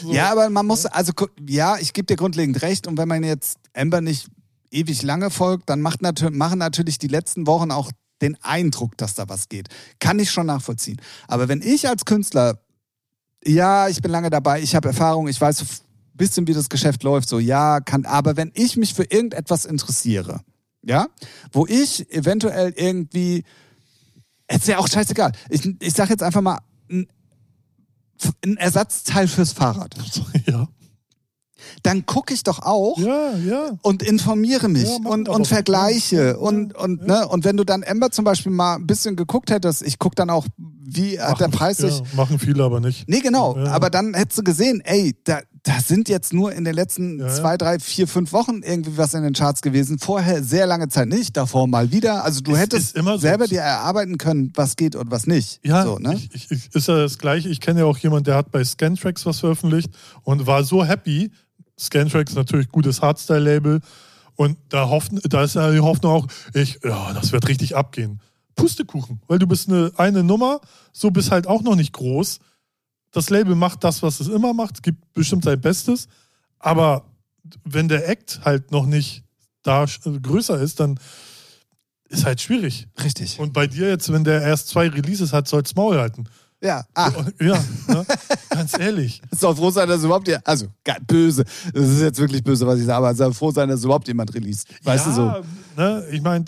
So. 0.00 0.12
Ja, 0.12 0.30
aber 0.30 0.48
man 0.48 0.64
muss, 0.66 0.86
also 0.86 1.12
ja, 1.48 1.76
ich 1.78 1.92
gebe 1.92 2.06
dir 2.06 2.14
grundlegend 2.16 2.62
recht. 2.62 2.86
Und 2.86 2.96
wenn 2.96 3.08
man 3.08 3.24
jetzt 3.24 3.58
Amber 3.74 4.00
nicht 4.00 4.28
ewig 4.70 5.02
lange 5.02 5.30
folgt, 5.30 5.68
dann 5.68 5.80
macht 5.80 6.02
natür 6.02 6.30
machen 6.30 6.58
natürlich 6.60 6.98
die 6.98 7.08
letzten 7.08 7.48
Wochen 7.48 7.72
auch 7.72 7.90
den 8.22 8.36
Eindruck, 8.42 8.96
dass 8.96 9.14
da 9.14 9.28
was 9.28 9.48
geht. 9.48 9.68
Kann 9.98 10.18
ich 10.18 10.30
schon 10.30 10.46
nachvollziehen. 10.46 11.00
Aber 11.28 11.48
wenn 11.48 11.62
ich 11.62 11.88
als 11.88 12.04
Künstler, 12.04 12.60
ja, 13.44 13.88
ich 13.88 14.02
bin 14.02 14.10
lange 14.10 14.30
dabei, 14.30 14.60
ich 14.60 14.74
habe 14.74 14.88
Erfahrung, 14.88 15.28
ich 15.28 15.40
weiß 15.40 15.62
ein 15.62 15.68
bisschen, 16.14 16.46
wie 16.46 16.52
das 16.52 16.68
Geschäft 16.68 17.02
läuft, 17.02 17.28
so 17.28 17.38
ja, 17.38 17.80
kann, 17.80 18.04
aber 18.04 18.36
wenn 18.36 18.52
ich 18.54 18.76
mich 18.76 18.94
für 18.94 19.04
irgendetwas 19.04 19.64
interessiere, 19.64 20.42
ja, 20.82 21.08
wo 21.52 21.66
ich 21.66 22.10
eventuell 22.12 22.72
irgendwie, 22.76 23.44
ist 24.48 24.68
ja 24.68 24.78
auch 24.78 24.88
scheißegal. 24.88 25.32
Ich, 25.48 25.66
ich 25.80 25.94
sag 25.94 26.10
jetzt 26.10 26.22
einfach 26.22 26.40
mal, 26.40 26.58
ein, 26.90 27.06
ein 28.44 28.56
Ersatzteil 28.56 29.28
fürs 29.28 29.52
Fahrrad 29.52 29.94
Ja, 30.46 30.68
dann 31.82 32.06
gucke 32.06 32.34
ich 32.34 32.42
doch 32.42 32.60
auch 32.60 32.98
ja, 32.98 33.32
ja. 33.36 33.70
und 33.82 34.02
informiere 34.02 34.68
mich 34.68 34.84
Ja, 34.88 34.98
machen 34.98 35.06
und, 35.06 35.28
und 35.28 35.46
vergleiche 35.46 36.38
und, 36.38 36.74
und, 36.76 37.06
ne, 37.06 37.26
und 37.28 37.44
wenn 37.44 37.56
du 37.56 37.64
dann 37.64 37.82
Ember 37.82 38.10
zum 38.10 38.24
Beispiel 38.24 38.52
mal 38.52 38.76
ein 38.76 38.86
bisschen 38.86 39.16
geguckt 39.16 39.50
hättest, 39.50 39.82
ich 39.82 39.98
gucke 39.98 40.14
dann 40.14 40.30
auch, 40.30 40.46
wie 40.58 41.20
hat 41.20 41.38
der 41.40 41.48
Machen- 41.48 41.58
Preis 41.58 41.76
sich. 41.78 42.02
machen 42.14 42.38
viele 42.38 42.64
aber 42.64 42.80
nicht. 42.80 43.08
Nee, 43.08 43.20
genau. 43.20 43.56
Aber 43.56 43.90
dann 43.90 44.14
hättest 44.14 44.38
du 44.38 44.42
gesehen, 44.42 44.80
ey, 44.84 45.14
da, 45.24 45.40
da 45.62 45.78
sind 45.78 46.08
jetzt 46.08 46.32
nur 46.32 46.52
in 46.52 46.64
den 46.64 46.74
letzten 46.74 47.20
zwei, 47.28 47.56
drei, 47.56 47.78
vier, 47.78 48.08
fünf 48.08 48.32
Wochen 48.32 48.62
irgendwie 48.64 48.96
was 48.98 49.14
in 49.14 49.22
den 49.22 49.32
Charts 49.34 49.62
gewesen. 49.62 49.98
Vorher 50.00 50.42
sehr 50.42 50.66
lange 50.66 50.88
Zeit 50.88 51.06
nicht, 51.08 51.36
davor 51.36 51.68
mal 51.68 51.92
wieder. 51.92 52.24
Also 52.24 52.40
du 52.40 52.52
Es 52.54 52.58
hättest 52.58 52.96
so. 52.96 53.16
selber 53.18 53.46
dir 53.46 53.60
erarbeiten 53.60 54.18
können, 54.18 54.52
was 54.56 54.74
geht 54.74 54.96
und 54.96 55.10
was 55.12 55.26
nicht. 55.28 55.60
Ja, 55.64 55.84
so, 55.84 55.98
ne? 55.98 56.14
ich, 56.14 56.30
ich, 56.34 56.50
ich, 56.50 56.74
ist 56.74 56.88
ja 56.88 56.96
das 56.96 57.18
Gleiche. 57.18 57.48
Ich 57.50 57.60
kenne 57.60 57.80
ja 57.80 57.86
auch 57.86 57.98
jemanden, 57.98 58.24
der 58.24 58.34
hat 58.36 58.50
bei 58.50 58.64
Scantrax 58.64 59.24
was 59.26 59.38
veröffentlicht 59.40 59.90
und 60.24 60.46
war 60.48 60.64
so 60.64 60.84
happy. 60.84 61.30
Scantrax 61.80 62.32
ist 62.32 62.36
natürlich 62.36 62.68
gutes 62.68 63.00
Hardstyle-Label. 63.02 63.80
Und 64.36 64.56
da, 64.68 64.88
hoffen, 64.88 65.20
da 65.24 65.42
ist 65.42 65.54
ja 65.54 65.70
die 65.70 65.80
Hoffnung 65.80 66.12
auch, 66.12 66.26
ich, 66.54 66.78
ja, 66.84 67.12
das 67.12 67.32
wird 67.32 67.48
richtig 67.48 67.76
abgehen. 67.76 68.20
Pustekuchen, 68.56 69.20
weil 69.26 69.38
du 69.38 69.46
bist 69.46 69.68
eine, 69.68 69.90
eine 69.96 70.22
Nummer, 70.22 70.60
so 70.92 71.10
bist 71.10 71.30
halt 71.30 71.46
auch 71.46 71.62
noch 71.62 71.76
nicht 71.76 71.92
groß. 71.92 72.38
Das 73.10 73.30
Label 73.30 73.54
macht 73.54 73.84
das, 73.84 74.02
was 74.02 74.20
es 74.20 74.28
immer 74.28 74.52
macht, 74.54 74.82
gibt 74.82 75.12
bestimmt 75.14 75.44
sein 75.44 75.60
Bestes. 75.60 76.08
Aber 76.58 77.04
wenn 77.64 77.88
der 77.88 78.08
Act 78.08 78.40
halt 78.44 78.70
noch 78.70 78.86
nicht 78.86 79.24
da 79.62 79.84
sch- 79.84 80.20
größer 80.20 80.58
ist, 80.60 80.80
dann 80.80 80.98
ist 82.08 82.24
halt 82.24 82.40
schwierig. 82.40 82.88
Richtig. 83.02 83.38
Und 83.38 83.52
bei 83.52 83.66
dir 83.66 83.88
jetzt, 83.88 84.12
wenn 84.12 84.24
der 84.24 84.42
erst 84.42 84.68
zwei 84.68 84.88
Releases 84.88 85.32
hat, 85.32 85.48
soll's 85.48 85.74
Maul 85.74 85.98
halten. 85.98 86.24
Ja, 86.62 86.84
ah, 86.94 87.10
Ja, 87.40 87.58
ne? 87.88 88.04
ganz 88.50 88.78
ehrlich. 88.78 89.22
soll 89.30 89.56
froh 89.56 89.70
sein, 89.70 89.88
dass 89.88 90.04
überhaupt, 90.04 90.28
also 90.46 90.66
ga- 90.84 90.98
böse, 91.06 91.44
das 91.72 91.88
ist 91.88 92.00
jetzt 92.02 92.18
wirklich 92.18 92.44
böse, 92.44 92.66
was 92.66 92.78
ich 92.78 92.84
sage, 92.84 92.98
aber 92.98 93.14
soll 93.14 93.32
froh 93.32 93.50
sein, 93.50 93.68
dass 93.70 93.82
überhaupt 93.82 94.06
jemand 94.08 94.34
released. 94.34 94.68
Weißt 94.84 95.06
ja, 95.06 95.10
du 95.10 95.16
so? 95.16 95.44
Ne? 95.82 96.06
Ich 96.12 96.20
meine, 96.20 96.44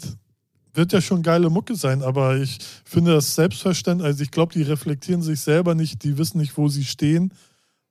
wird 0.75 0.93
ja 0.93 1.01
schon 1.01 1.23
geile 1.23 1.49
Mucke 1.51 1.75
sein, 1.77 2.03
aber 2.03 2.37
ich 2.37 2.59
finde 2.85 3.15
das 3.15 3.35
Selbstverständnis, 3.35 4.07
also 4.07 4.23
ich 4.23 4.31
glaube, 4.31 4.53
die 4.53 4.63
reflektieren 4.63 5.23
sich 5.23 5.41
selber 5.41 5.75
nicht, 5.75 6.03
die 6.05 6.19
wissen 6.19 6.39
nicht, 6.39 6.57
wo 6.57 6.69
sie 6.69 6.85
stehen 6.85 7.33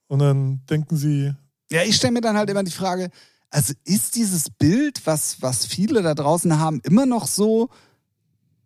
und 0.07 0.19
dann 0.19 0.61
denken 0.69 0.97
sie. 0.97 1.33
Ja, 1.71 1.83
ich 1.83 1.95
stelle 1.95 2.13
mir 2.13 2.21
dann 2.21 2.37
halt 2.37 2.49
immer 2.49 2.63
die 2.63 2.71
Frage, 2.71 3.09
also 3.49 3.73
ist 3.83 4.15
dieses 4.15 4.49
Bild, 4.49 5.01
was, 5.05 5.41
was 5.41 5.65
viele 5.65 6.01
da 6.01 6.13
draußen 6.13 6.59
haben, 6.59 6.81
immer 6.83 7.05
noch 7.05 7.27
so, 7.27 7.69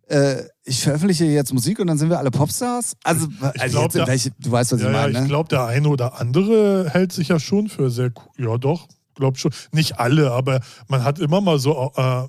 äh, 0.06 0.42
ich 0.64 0.80
veröffentliche 0.82 1.24
jetzt 1.24 1.52
Musik 1.52 1.78
und 1.80 1.86
dann 1.88 1.98
sind 1.98 2.10
wir 2.10 2.18
alle 2.18 2.30
Popstars? 2.30 2.96
Also, 3.04 3.26
also 3.42 3.66
glaub, 3.68 3.82
jetzt, 3.84 3.94
der- 3.96 4.06
welche, 4.06 4.30
du 4.38 4.50
weißt, 4.50 4.72
was 4.72 4.80
Ja, 4.80 4.88
ich 4.88 4.94
ja, 4.94 5.00
meine, 5.00 5.12
ich 5.12 5.20
ne? 5.20 5.26
glaube, 5.28 5.48
der 5.48 5.64
eine 5.66 5.88
oder 5.88 6.20
andere 6.20 6.88
hält 6.90 7.12
sich 7.12 7.28
ja 7.28 7.38
schon 7.40 7.68
für 7.68 7.90
sehr 7.90 8.10
cool. 8.16 8.46
Ja, 8.46 8.56
doch, 8.58 8.86
glaub 9.14 9.36
schon. 9.38 9.52
Nicht 9.72 9.98
alle, 9.98 10.30
aber 10.32 10.60
man 10.88 11.02
hat 11.04 11.18
immer 11.18 11.40
mal 11.40 11.58
so 11.58 11.92
äh, 11.96 12.28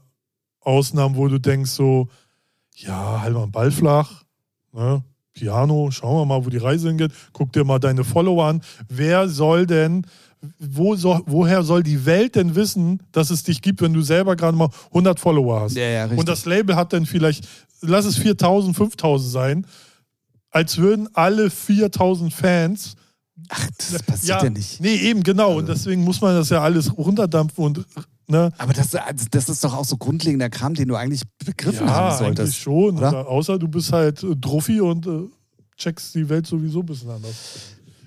Ausnahmen, 0.62 1.16
wo 1.16 1.28
du 1.28 1.40
denkst 1.40 1.72
so, 1.72 2.08
ja, 2.76 3.22
halt 3.22 3.34
mal 3.34 3.44
einen 3.44 3.52
Ball 3.52 3.72
flach, 3.72 4.24
ne? 4.74 5.04
Piano, 5.34 5.92
schauen 5.92 6.18
wir 6.18 6.26
mal, 6.26 6.44
wo 6.44 6.50
die 6.50 6.58
Reise 6.58 6.88
hingeht. 6.88 7.12
Guck 7.32 7.54
dir 7.54 7.64
mal 7.64 7.78
deine 7.78 8.04
Follower 8.04 8.46
an. 8.46 8.62
Wer 8.90 9.30
soll 9.30 9.68
denn, 9.68 10.08
wo 10.60 10.96
soll, 10.96 11.22
woher 11.26 11.64
soll 11.64 11.84
die 11.84 12.06
Welt 12.06 12.36
denn 12.36 12.56
wissen, 12.56 13.02
dass 13.12 13.30
es 13.30 13.44
dich 13.44 13.62
gibt, 13.62 13.82
wenn 13.82 13.94
du 13.94 14.02
selber 14.02 14.36
gerade 14.36 14.58
mal 14.58 14.70
100 14.88 15.20
Follower 15.20 15.62
hast? 15.62 15.76
Ja, 15.76 15.84
ja, 15.84 16.02
richtig. 16.04 16.20
Und 16.20 16.30
das 16.30 16.46
Label 16.46 16.76
hat 16.76 16.94
dann 16.94 17.06
vielleicht, 17.06 17.48
lass 17.82 18.06
es 18.06 18.18
4000, 18.18 18.76
5000 18.76 19.32
sein, 19.32 19.68
als 20.50 20.78
würden 20.78 21.10
alle 21.14 21.50
4000 21.50 22.34
Fans. 22.34 22.96
Ach, 23.50 23.70
das 23.78 24.02
passiert 24.04 24.42
ja, 24.44 24.50
nicht. 24.50 24.80
Nee, 24.82 24.96
eben, 24.96 25.22
genau. 25.22 25.58
Und 25.58 25.70
deswegen 25.70 26.04
muss 26.04 26.22
man 26.22 26.36
das 26.36 26.50
ja 26.50 26.62
alles 26.62 26.98
runterdampfen 26.98 27.64
und, 27.64 27.86
ne? 28.28 28.52
Aber 28.58 28.74
das, 28.74 28.96
also 28.96 29.26
das 29.30 29.48
ist 29.50 29.64
doch 29.64 29.76
auch 29.76 29.86
so 29.86 29.98
grundlegender 29.98 30.50
Kram, 30.50 30.74
den 30.74 30.88
du 30.88 30.96
eigentlich 30.96 31.22
begriffen 31.46 31.86
Ja, 31.88 31.94
haben 31.94 32.18
solltest. 32.18 32.40
eigentlich 32.40 32.58
schon. 32.58 32.98
oder? 32.98 33.10
Oder? 33.10 33.28
Außer 33.28 33.60
du 33.60 33.68
bist 33.68 33.92
halt 33.94 34.24
äh, 34.24 34.36
Druffi 34.36 34.82
und 34.82 35.06
äh, 35.06 35.28
checkst 35.76 36.16
die 36.16 36.28
Welt 36.28 36.48
sowieso 36.48 36.80
ein 36.80 36.86
bisschen 36.88 37.12
anders. 37.12 37.36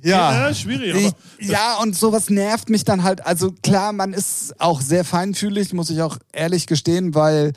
Ja, 0.02 0.48
Ja, 0.48 0.54
schwierig, 0.54 0.94
Ich, 0.94 1.06
aber- 1.06 1.16
ja, 1.52 1.78
und 1.78 1.96
sowas 1.96 2.30
nervt 2.30 2.68
mich 2.70 2.84
dann 2.84 3.02
halt. 3.02 3.24
Also 3.26 3.52
klar, 3.62 3.92
man 3.92 4.12
ist 4.12 4.58
auch 4.60 4.80
sehr 4.80 5.04
feinfühlig, 5.04 5.72
muss 5.72 5.90
ich 5.90 6.02
auch 6.02 6.18
ehrlich 6.32 6.66
gestehen, 6.66 7.14
weil 7.14 7.52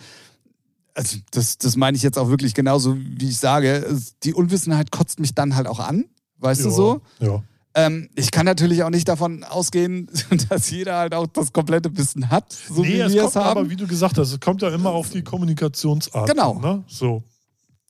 also 0.96 1.18
das, 1.32 1.58
das 1.58 1.76
meine 1.76 1.98
ich 1.98 2.04
jetzt 2.04 2.20
auch 2.20 2.30
wirklich 2.30 2.54
genauso, 2.54 2.96
wie 2.98 3.30
ich 3.30 3.38
sage. 3.38 3.98
Die 4.24 4.34
Unwissenheit 4.34 4.92
kotzt 4.92 5.20
mich 5.20 5.34
dann 5.34 5.56
halt 5.56 5.68
auch 5.68 5.80
an. 5.80 6.06
Weißt 6.38 6.62
du 6.66 6.70
Ja, 6.70 6.76
so? 6.76 7.02
Ja. 7.20 7.44
Ähm, 7.76 8.10
ich 8.16 8.30
kann 8.30 8.46
natürlich 8.46 8.84
auch 8.84 8.92
nicht 8.92 9.08
davon 9.08 9.44
ausgehen, 9.44 10.08
dass 10.50 10.70
jeder 10.70 10.98
halt 10.98 11.16
auch 11.16 11.26
das 11.26 11.52
komplette 11.52 11.96
Wissen 11.98 12.30
hat, 12.30 12.54
so 12.70 12.82
nee, 12.84 12.90
wie 12.90 13.00
es 13.00 13.14
wir 13.14 13.24
es 13.26 13.36
haben. 13.36 13.58
aber, 13.62 13.70
wie 13.72 13.76
du 13.76 13.88
gesagt 13.88 14.20
hast, 14.20 14.32
es 14.32 14.40
kommt 14.40 14.62
ja 14.62 14.70
immer 14.70 14.92
auf 14.92 15.10
die 15.10 15.24
Kommunikationsart. 15.24 16.30
Genau. 16.30 16.60
Ne? 16.60 16.84
So. 16.88 17.24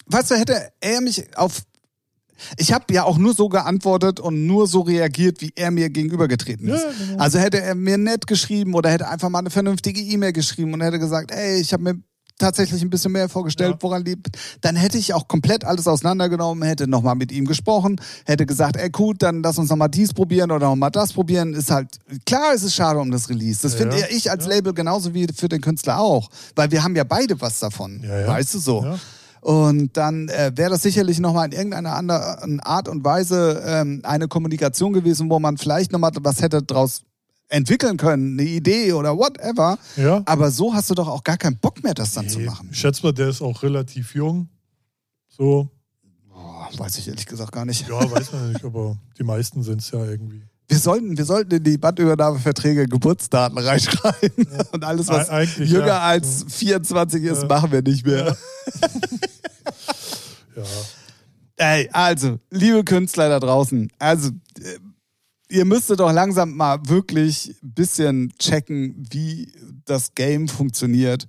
weißt 0.06 0.32
du, 0.32 0.36
hätte 0.36 0.72
er 0.80 1.02
mich 1.02 1.36
auf. 1.38 1.64
Ich 2.58 2.74
habe 2.74 2.94
ja 2.94 3.04
auch 3.04 3.18
nur 3.18 3.34
so 3.34 3.50
geantwortet 3.50 4.20
und 4.20 4.46
nur 4.46 4.68
so 4.68 4.82
reagiert, 4.82 5.42
wie 5.42 5.52
er 5.56 5.72
mir 5.72 5.90
gegenübergetreten 5.90 6.68
ist. 6.68 6.84
Ja, 6.84 7.06
genau. 7.06 7.22
Also 7.24 7.40
hätte 7.40 7.62
er 7.62 7.76
mir 7.76 7.98
nett 7.98 8.28
geschrieben 8.28 8.74
oder 8.74 8.90
hätte 8.90 9.08
einfach 9.08 9.30
mal 9.30 9.40
eine 9.40 9.50
vernünftige 9.50 10.02
E-Mail 10.02 10.34
geschrieben 10.34 10.74
und 10.74 10.82
hätte 10.82 11.00
gesagt, 11.00 11.32
ey, 11.32 11.60
ich 11.60 11.74
habe 11.74 11.84
mir 11.84 11.96
tatsächlich 12.40 12.82
ein 12.82 12.90
bisschen 12.90 13.12
mehr 13.12 13.30
vorgestellt, 13.30 13.74
Ja. 13.74 13.78
woran 13.82 14.04
liegt, 14.04 14.28
dann 14.62 14.76
hätte 14.76 14.98
ich 14.98 15.14
auch 15.14 15.28
komplett 15.28 15.64
alles 15.64 15.88
auseinandergenommen, 15.88 16.64
hätte 16.68 16.88
nochmal 16.88 17.16
mit 17.16 17.32
ihm 17.32 17.46
gesprochen, 17.46 18.02
hätte 18.26 18.46
gesagt, 18.48 18.76
ey 18.76 18.90
gut, 18.90 19.22
dann 19.22 19.44
lass 19.44 19.60
uns 19.60 19.70
nochmal 19.70 19.88
dies 19.90 20.14
probieren 20.14 20.50
oder 20.52 20.68
nochmal 20.68 20.90
das 20.92 21.14
probieren. 21.14 21.54
Ist 21.54 21.70
halt, 21.70 21.90
klar, 22.26 22.54
es 22.56 22.64
ist 22.64 22.74
schade 22.74 23.00
um 23.00 23.12
das 23.12 23.30
Release. 23.30 23.62
Das 23.62 23.74
Ja, 23.74 23.80
finde 23.80 24.00
ja. 24.00 24.08
ich 24.10 24.32
als. 24.32 24.48
Label 24.48 24.74
genauso 24.74 25.14
wie 25.14 25.28
für 25.34 25.48
den 25.48 25.62
Künstler 25.62 26.00
auch. 26.00 26.30
Weil 26.56 26.72
wir 26.72 26.84
haben 26.84 26.96
ja 26.96 27.04
beide 27.04 27.40
was 27.40 27.60
davon. 27.60 28.04
Weißt 28.04 28.56
du 28.56 28.60
so? 28.60 28.98
Und 29.44 29.98
dann 29.98 30.30
äh, 30.30 30.54
wäre 30.56 30.70
das 30.70 30.84
sicherlich 30.84 31.20
nochmal 31.20 31.48
in 31.48 31.52
irgendeiner 31.52 31.96
anderen 31.96 32.62
Art 32.62 32.88
und 32.88 33.04
Weise 33.04 33.62
ähm, 33.66 34.00
eine 34.04 34.30
Kommunikation 34.30 34.94
gewesen, 34.94 35.30
wo 35.30 35.38
man 35.38 35.58
vielleicht 35.58 35.92
nochmal 35.92 36.12
was 36.22 36.42
hätte 36.42 36.64
draus 36.64 37.02
entwickeln 37.50 37.98
können, 37.98 38.40
eine 38.40 38.48
Idee 38.48 38.94
oder 38.94 39.18
whatever. 39.18 39.78
Ja. 39.98 40.24
Aber 40.26 40.50
so 40.50 40.74
hast 40.74 40.90
du 40.90 40.96
doch 40.96 41.10
auch 41.10 41.26
gar 41.26 41.36
keinen 41.38 41.58
Bock 41.58 41.84
mehr, 41.84 41.94
das 41.94 42.14
dann 42.14 42.30
zu 42.30 42.40
Nee, 42.40 42.46
machen. 42.46 42.70
Ich 42.72 42.80
schätze 42.80 43.04
mal, 43.04 43.12
der 43.12 43.28
ist 43.28 43.42
auch 43.42 43.64
relativ 43.64 44.16
jung. 44.16 44.48
So, 45.28 45.70
Boah, 46.30 46.70
weiß 46.78 46.98
ich 47.00 47.08
ehrlich 47.10 47.26
gesagt 47.26 47.52
gar 47.52 47.66
nicht. 47.66 47.86
ja, 47.90 48.12
weiß 48.12 48.32
man 48.32 48.54
nicht, 48.54 48.64
aber 48.64 48.98
die 49.20 49.24
meisten 49.24 49.62
sind 49.62 49.82
es 49.82 49.92
ja 49.92 50.06
irgendwie. 50.06 50.44
Wir 50.68 50.78
sollten, 50.80 51.18
wir 51.18 51.26
sollten 51.26 51.54
in 51.56 51.64
die 51.64 51.78
Bandübernahmeverträge 51.78 52.88
Geburtsdaten 52.88 53.58
reinschreiben. 53.58 54.48
Und 54.72 54.84
alles, 54.84 55.08
was 55.10 55.30
Eig- 55.30 55.32
eigentlich, 55.32 55.70
jünger 55.70 55.88
ja. 55.88 56.00
als 56.02 56.46
24 56.48 57.24
ist, 57.24 57.42
Ja. 57.44 57.48
machen 57.48 57.72
wir 57.72 57.82
nicht 57.82 58.06
mehr. 58.06 58.36
Ja. 60.56 60.64
Ey, 61.56 61.90
also, 61.92 62.40
liebe 62.52 62.84
Künstler 62.84 63.30
da 63.30 63.40
draußen, 63.40 63.92
also 64.00 64.30
äh, 64.60 64.78
ihr 65.50 65.66
müsstet 65.66 66.00
doch 66.00 66.12
langsam 66.12 66.56
mal 66.56 66.80
wirklich 66.88 67.56
ein 67.64 67.74
bisschen 67.74 68.34
checken, 68.38 69.04
wie 69.12 69.52
das 69.86 70.14
Game 70.14 70.48
funktioniert. 70.48 71.28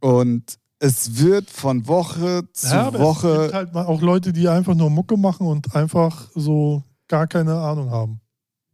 Und 0.00 0.58
es 0.78 1.18
wird 1.18 1.50
von 1.50 1.86
Woche 1.88 2.42
zu 2.52 2.66
ja, 2.68 2.86
aber 2.88 2.98
es 2.98 3.04
Woche. 3.04 3.40
gibt 3.44 3.54
halt 3.54 3.72
mal 3.74 3.86
auch 3.86 4.02
Leute, 4.02 4.32
die 4.32 4.48
einfach 4.48 4.74
nur 4.74 4.90
Mucke 4.90 5.16
machen 5.16 5.46
und 5.46 5.74
einfach 5.74 6.28
so 6.34 6.82
gar 7.08 7.26
keine 7.26 7.54
Ahnung 7.54 7.90
haben. 7.90 8.20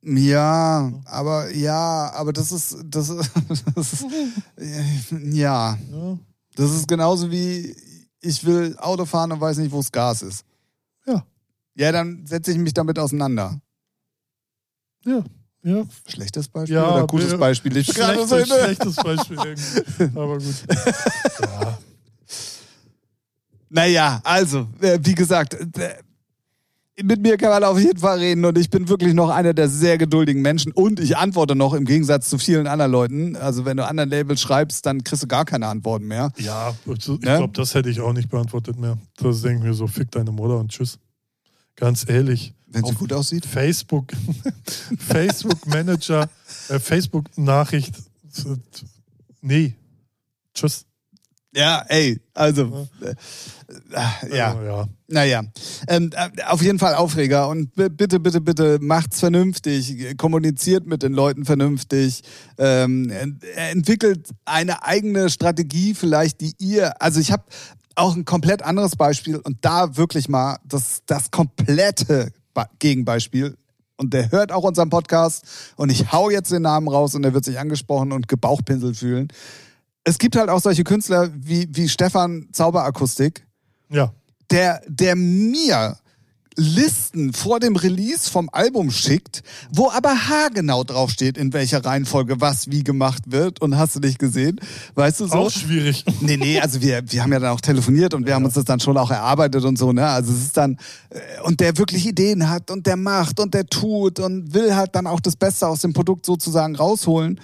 Ja, 0.05 0.93
aber 1.05 1.51
ja, 1.55 2.13
aber 2.13 2.33
das 2.33 2.51
ist, 2.51 2.77
das 2.85 3.09
ist, 3.09 3.31
das 3.77 3.93
ist 3.93 4.07
ja, 5.11 5.79
das 6.57 6.71
ist 6.73 6.89
genauso 6.89 7.31
wie 7.31 7.77
ich 8.21 8.45
will 8.45 8.77
Auto 8.79 9.05
fahren 9.05 9.33
und 9.33 9.41
weiß 9.41 9.59
nicht, 9.59 9.71
wo 9.73 9.79
das 9.79 9.93
Gas 9.93 10.23
ist. 10.23 10.45
Ja. 11.07 11.25
Ja, 11.75 11.93
dann 11.93 12.27
setze 12.27 12.53
ich 12.53 12.59
mich 12.59 12.75
damit 12.75 12.99
auseinander. 12.99 13.61
ja. 15.05 15.25
ja. 15.63 15.85
Schlechtes 16.07 16.49
Beispiel 16.49 16.77
Ja, 16.77 16.95
oder 16.95 17.07
gutes 17.07 17.37
Beispiel? 17.39 17.77
Ich 17.77 17.87
Schlechtes, 17.87 18.29
so 18.29 18.45
schlechtes 18.45 18.97
Beispiel 18.97 19.37
irgendwie. 19.37 20.19
Aber 20.19 20.39
gut. 20.39 20.65
Ja. 21.41 21.79
Naja, 23.75 24.21
also, 24.23 24.69
äh, 24.81 24.99
wie 25.03 25.15
gesagt, 25.15 25.55
äh, 25.55 25.95
mit 27.01 27.23
mir 27.23 27.37
kann 27.39 27.51
man 27.51 27.65
auf 27.65 27.79
jeden 27.79 27.99
Fall 27.99 28.19
reden 28.19 28.45
und 28.45 28.59
ich 28.59 28.69
bin 28.69 28.89
wirklich 28.89 29.15
noch 29.15 29.31
einer 29.31 29.55
der 29.55 29.69
sehr 29.69 29.97
geduldigen 29.97 30.43
Menschen 30.43 30.73
und 30.73 31.01
ich 31.01 31.17
antworte 31.17 31.55
noch 31.55 31.73
im 31.75 31.85
Gegensatz 31.85 32.29
zu 32.29 32.37
vielen 32.39 32.67
anderen 32.67 32.93
Leuten. 32.93 33.37
Also 33.37 33.65
wenn 33.65 33.77
du 33.79 33.87
anderen 33.87 34.11
Labels 34.11 34.41
schreibst, 34.43 34.85
dann 34.85 35.03
kriegst 35.03 35.23
du 35.23 35.27
gar 35.27 35.45
keine 35.45 35.69
Antworten 35.69 36.07
mehr. 36.07 36.33
Ja, 36.37 36.75
also 36.87 37.15
ich 37.15 37.21
Ne? 37.21 37.37
glaube, 37.39 37.53
das 37.55 37.75
hätte 37.75 37.89
ich 37.89 38.01
auch 38.01 38.13
nicht 38.13 38.29
beantwortet 38.29 38.79
mehr. 38.79 38.99
Das 39.17 39.41
denke 39.43 39.59
ich 39.61 39.65
mir 39.65 39.75
so, 39.75 39.87
fick 39.87 40.11
deine 40.11 40.33
Mutter 40.33 40.59
und 40.59 40.71
tschüss. 40.71 40.99
Ganz 41.77 42.09
ehrlich. 42.09 42.53
Wenn 42.67 42.85
sie 42.85 42.95
gut 42.95 43.13
aussieht. 43.13 43.45
Facebook, 43.47 44.13
Facebook 44.99 45.67
Manager, 45.67 46.29
äh, 46.69 46.79
Facebook 46.79 47.27
Nachricht. 47.37 47.95
Nee. 49.41 49.75
Tschüss. 50.55 50.85
Ja, 51.55 51.85
ey, 51.89 52.19
also, 52.33 52.89
äh, 53.03 53.11
äh, 53.11 54.37
ja. 54.37 54.53
Äh, 54.59 54.67
ja. 54.67 54.87
Naja, 55.09 55.43
ähm, 55.87 56.11
äh, 56.15 56.43
auf 56.45 56.63
jeden 56.63 56.79
Fall 56.79 56.95
Aufreger 56.95 57.49
und 57.49 57.75
bitte, 57.75 58.19
bitte, 58.21 58.41
bitte 58.41 58.79
macht's 58.81 59.21
vernünftig, 59.21 60.17
kommuniziert 60.17 60.87
mit 60.87 61.03
den 61.03 61.13
Leuten 61.13 61.45
vernünftig, 61.45 62.23
ähm, 62.57 63.11
ent- 63.11 63.45
entwickelt 63.55 64.31
eine 64.47 64.83
eigene 64.85 65.29
Strategie 65.29 65.93
vielleicht, 65.95 66.41
die 66.41 66.55
ihr, 66.59 67.01
also 67.03 67.21
ich 67.21 67.31
habe 67.33 67.45
auch 67.97 68.17
ein 68.17 68.25
komplett 68.25 68.63
anderes 68.63 68.97
Beispiel 68.97 69.37
und 69.37 69.59
da 69.61 69.99
wirklich 69.99 70.31
mal 70.31 70.57
das, 70.65 71.03
das 71.05 71.31
komplette 71.31 72.33
Gegenbeispiel 72.79 73.59
und 73.99 74.15
der 74.15 74.31
hört 74.33 74.53
auch 74.53 74.65
unseren 74.65 74.89
Podcast 74.89 75.45
und 75.77 75.91
ich 75.91 76.13
hau 76.13 76.31
jetzt 76.31 76.51
den 76.51 76.63
Namen 76.63 76.89
raus 76.89 77.15
und 77.15 77.25
er 77.25 77.35
wird 77.35 77.45
sich 77.45 77.59
angesprochen 77.59 78.13
und 78.13 78.27
gebauchpinselt 78.27 78.97
fühlen. 78.97 79.29
Es 80.05 80.19
gibt 80.19 80.37
halt 80.37 80.49
auch 80.49 80.61
solche 80.61 80.85
Künstler 80.85 81.31
wie, 81.35 81.69
wie 81.73 81.89
Stefan 81.89 82.49
Zauberakustik, 82.53 83.47
Ja. 83.89 84.13
der, 84.51 84.83
der 84.89 85.15
mir 85.17 85.97
Listen 86.55 87.33
vor 87.33 87.61
dem 87.61 87.77
Release 87.77 88.29
vom 88.31 88.51
Album 88.53 88.91
schickt, 88.91 89.43
wo 89.71 89.91
aber 89.91 90.11
haargenau 90.29 90.85
draufsteht, 90.85 91.39
in 91.39 91.55
welcher 91.55 91.83
Reihenfolge 91.83 92.43
was 92.43 92.71
wie 92.71 92.85
gemacht 92.85 93.23
wird. 93.33 93.63
Und 93.63 93.79
hast 93.79 93.97
du 93.97 94.01
nicht 94.01 94.19
gesehen? 94.19 94.61
Weißt 94.95 95.21
du 95.21 95.27
so? 95.29 95.35
Auch 95.35 95.51
schwierig. 95.51 96.05
Nee, 96.21 96.37
nee, 96.37 96.61
also 96.61 96.83
wir, 96.83 97.03
wir 97.11 97.23
haben 97.23 97.33
ja 97.33 97.39
dann 97.39 97.53
auch 97.53 97.61
telefoniert 97.63 98.13
und 98.13 98.27
wir 98.27 98.35
haben 98.35 98.45
uns 98.45 98.53
das 98.55 98.65
dann 98.67 98.81
schon 98.81 98.99
auch 98.99 99.11
erarbeitet 99.11 99.65
und 99.65 99.79
so, 99.79 99.93
ne? 99.93 100.07
Also 100.07 100.31
es 100.33 100.43
ist 100.45 100.57
dann, 100.59 100.77
äh, 101.09 101.41
und 101.45 101.61
der 101.61 101.79
wirklich 101.79 102.07
Ideen 102.07 102.51
hat 102.51 102.71
und 102.71 102.87
der 102.87 102.97
macht 102.97 103.41
und 103.41 103.55
der 103.55 103.65
tut 103.67 104.19
und 104.21 104.53
will 104.53 104.75
halt 104.77 104.95
dann 104.95 105.07
auch 105.07 105.21
das 105.21 105.37
Beste 105.37 105.67
aus 105.67 105.81
dem 105.81 105.95
Produkt 105.95 106.27
sozusagen 106.27 106.77
rausholen. 106.77 107.41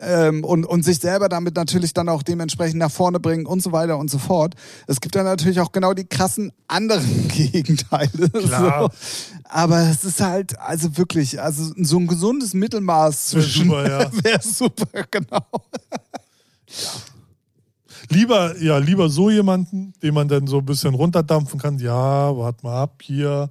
Ähm, 0.00 0.44
und, 0.44 0.64
und 0.64 0.82
sich 0.82 0.98
selber 0.98 1.28
damit 1.28 1.56
natürlich 1.56 1.92
dann 1.92 2.08
auch 2.08 2.22
dementsprechend 2.22 2.78
nach 2.78 2.90
vorne 2.90 3.20
bringen 3.20 3.44
und 3.44 3.62
so 3.62 3.72
weiter 3.72 3.98
und 3.98 4.10
so 4.10 4.18
fort. 4.18 4.54
Es 4.86 5.00
gibt 5.00 5.14
dann 5.14 5.24
natürlich 5.24 5.60
auch 5.60 5.72
genau 5.72 5.92
die 5.92 6.06
krassen 6.06 6.52
anderen 6.68 7.28
Gegenteile. 7.28 8.30
Klar. 8.30 8.90
So. 8.90 8.90
Aber 9.44 9.80
es 9.80 10.04
ist 10.04 10.20
halt, 10.20 10.58
also 10.58 10.96
wirklich, 10.96 11.40
also 11.40 11.72
so 11.76 11.98
ein 11.98 12.06
gesundes 12.06 12.54
Mittelmaß 12.54 13.34
Wär 13.34 13.42
zwischen 13.42 13.68
super, 13.68 13.88
ja. 13.88 14.10
wäre 14.24 14.42
super, 14.42 15.04
genau. 15.10 15.44
Lieber, 18.08 18.58
ja, 18.60 18.78
lieber 18.78 19.08
so 19.08 19.30
jemanden, 19.30 19.92
den 20.02 20.14
man 20.14 20.28
dann 20.28 20.46
so 20.46 20.58
ein 20.58 20.64
bisschen 20.64 20.94
runterdampfen 20.94 21.60
kann. 21.60 21.78
Ja, 21.78 22.36
warte 22.36 22.64
mal 22.64 22.82
ab 22.82 23.02
hier. 23.02 23.50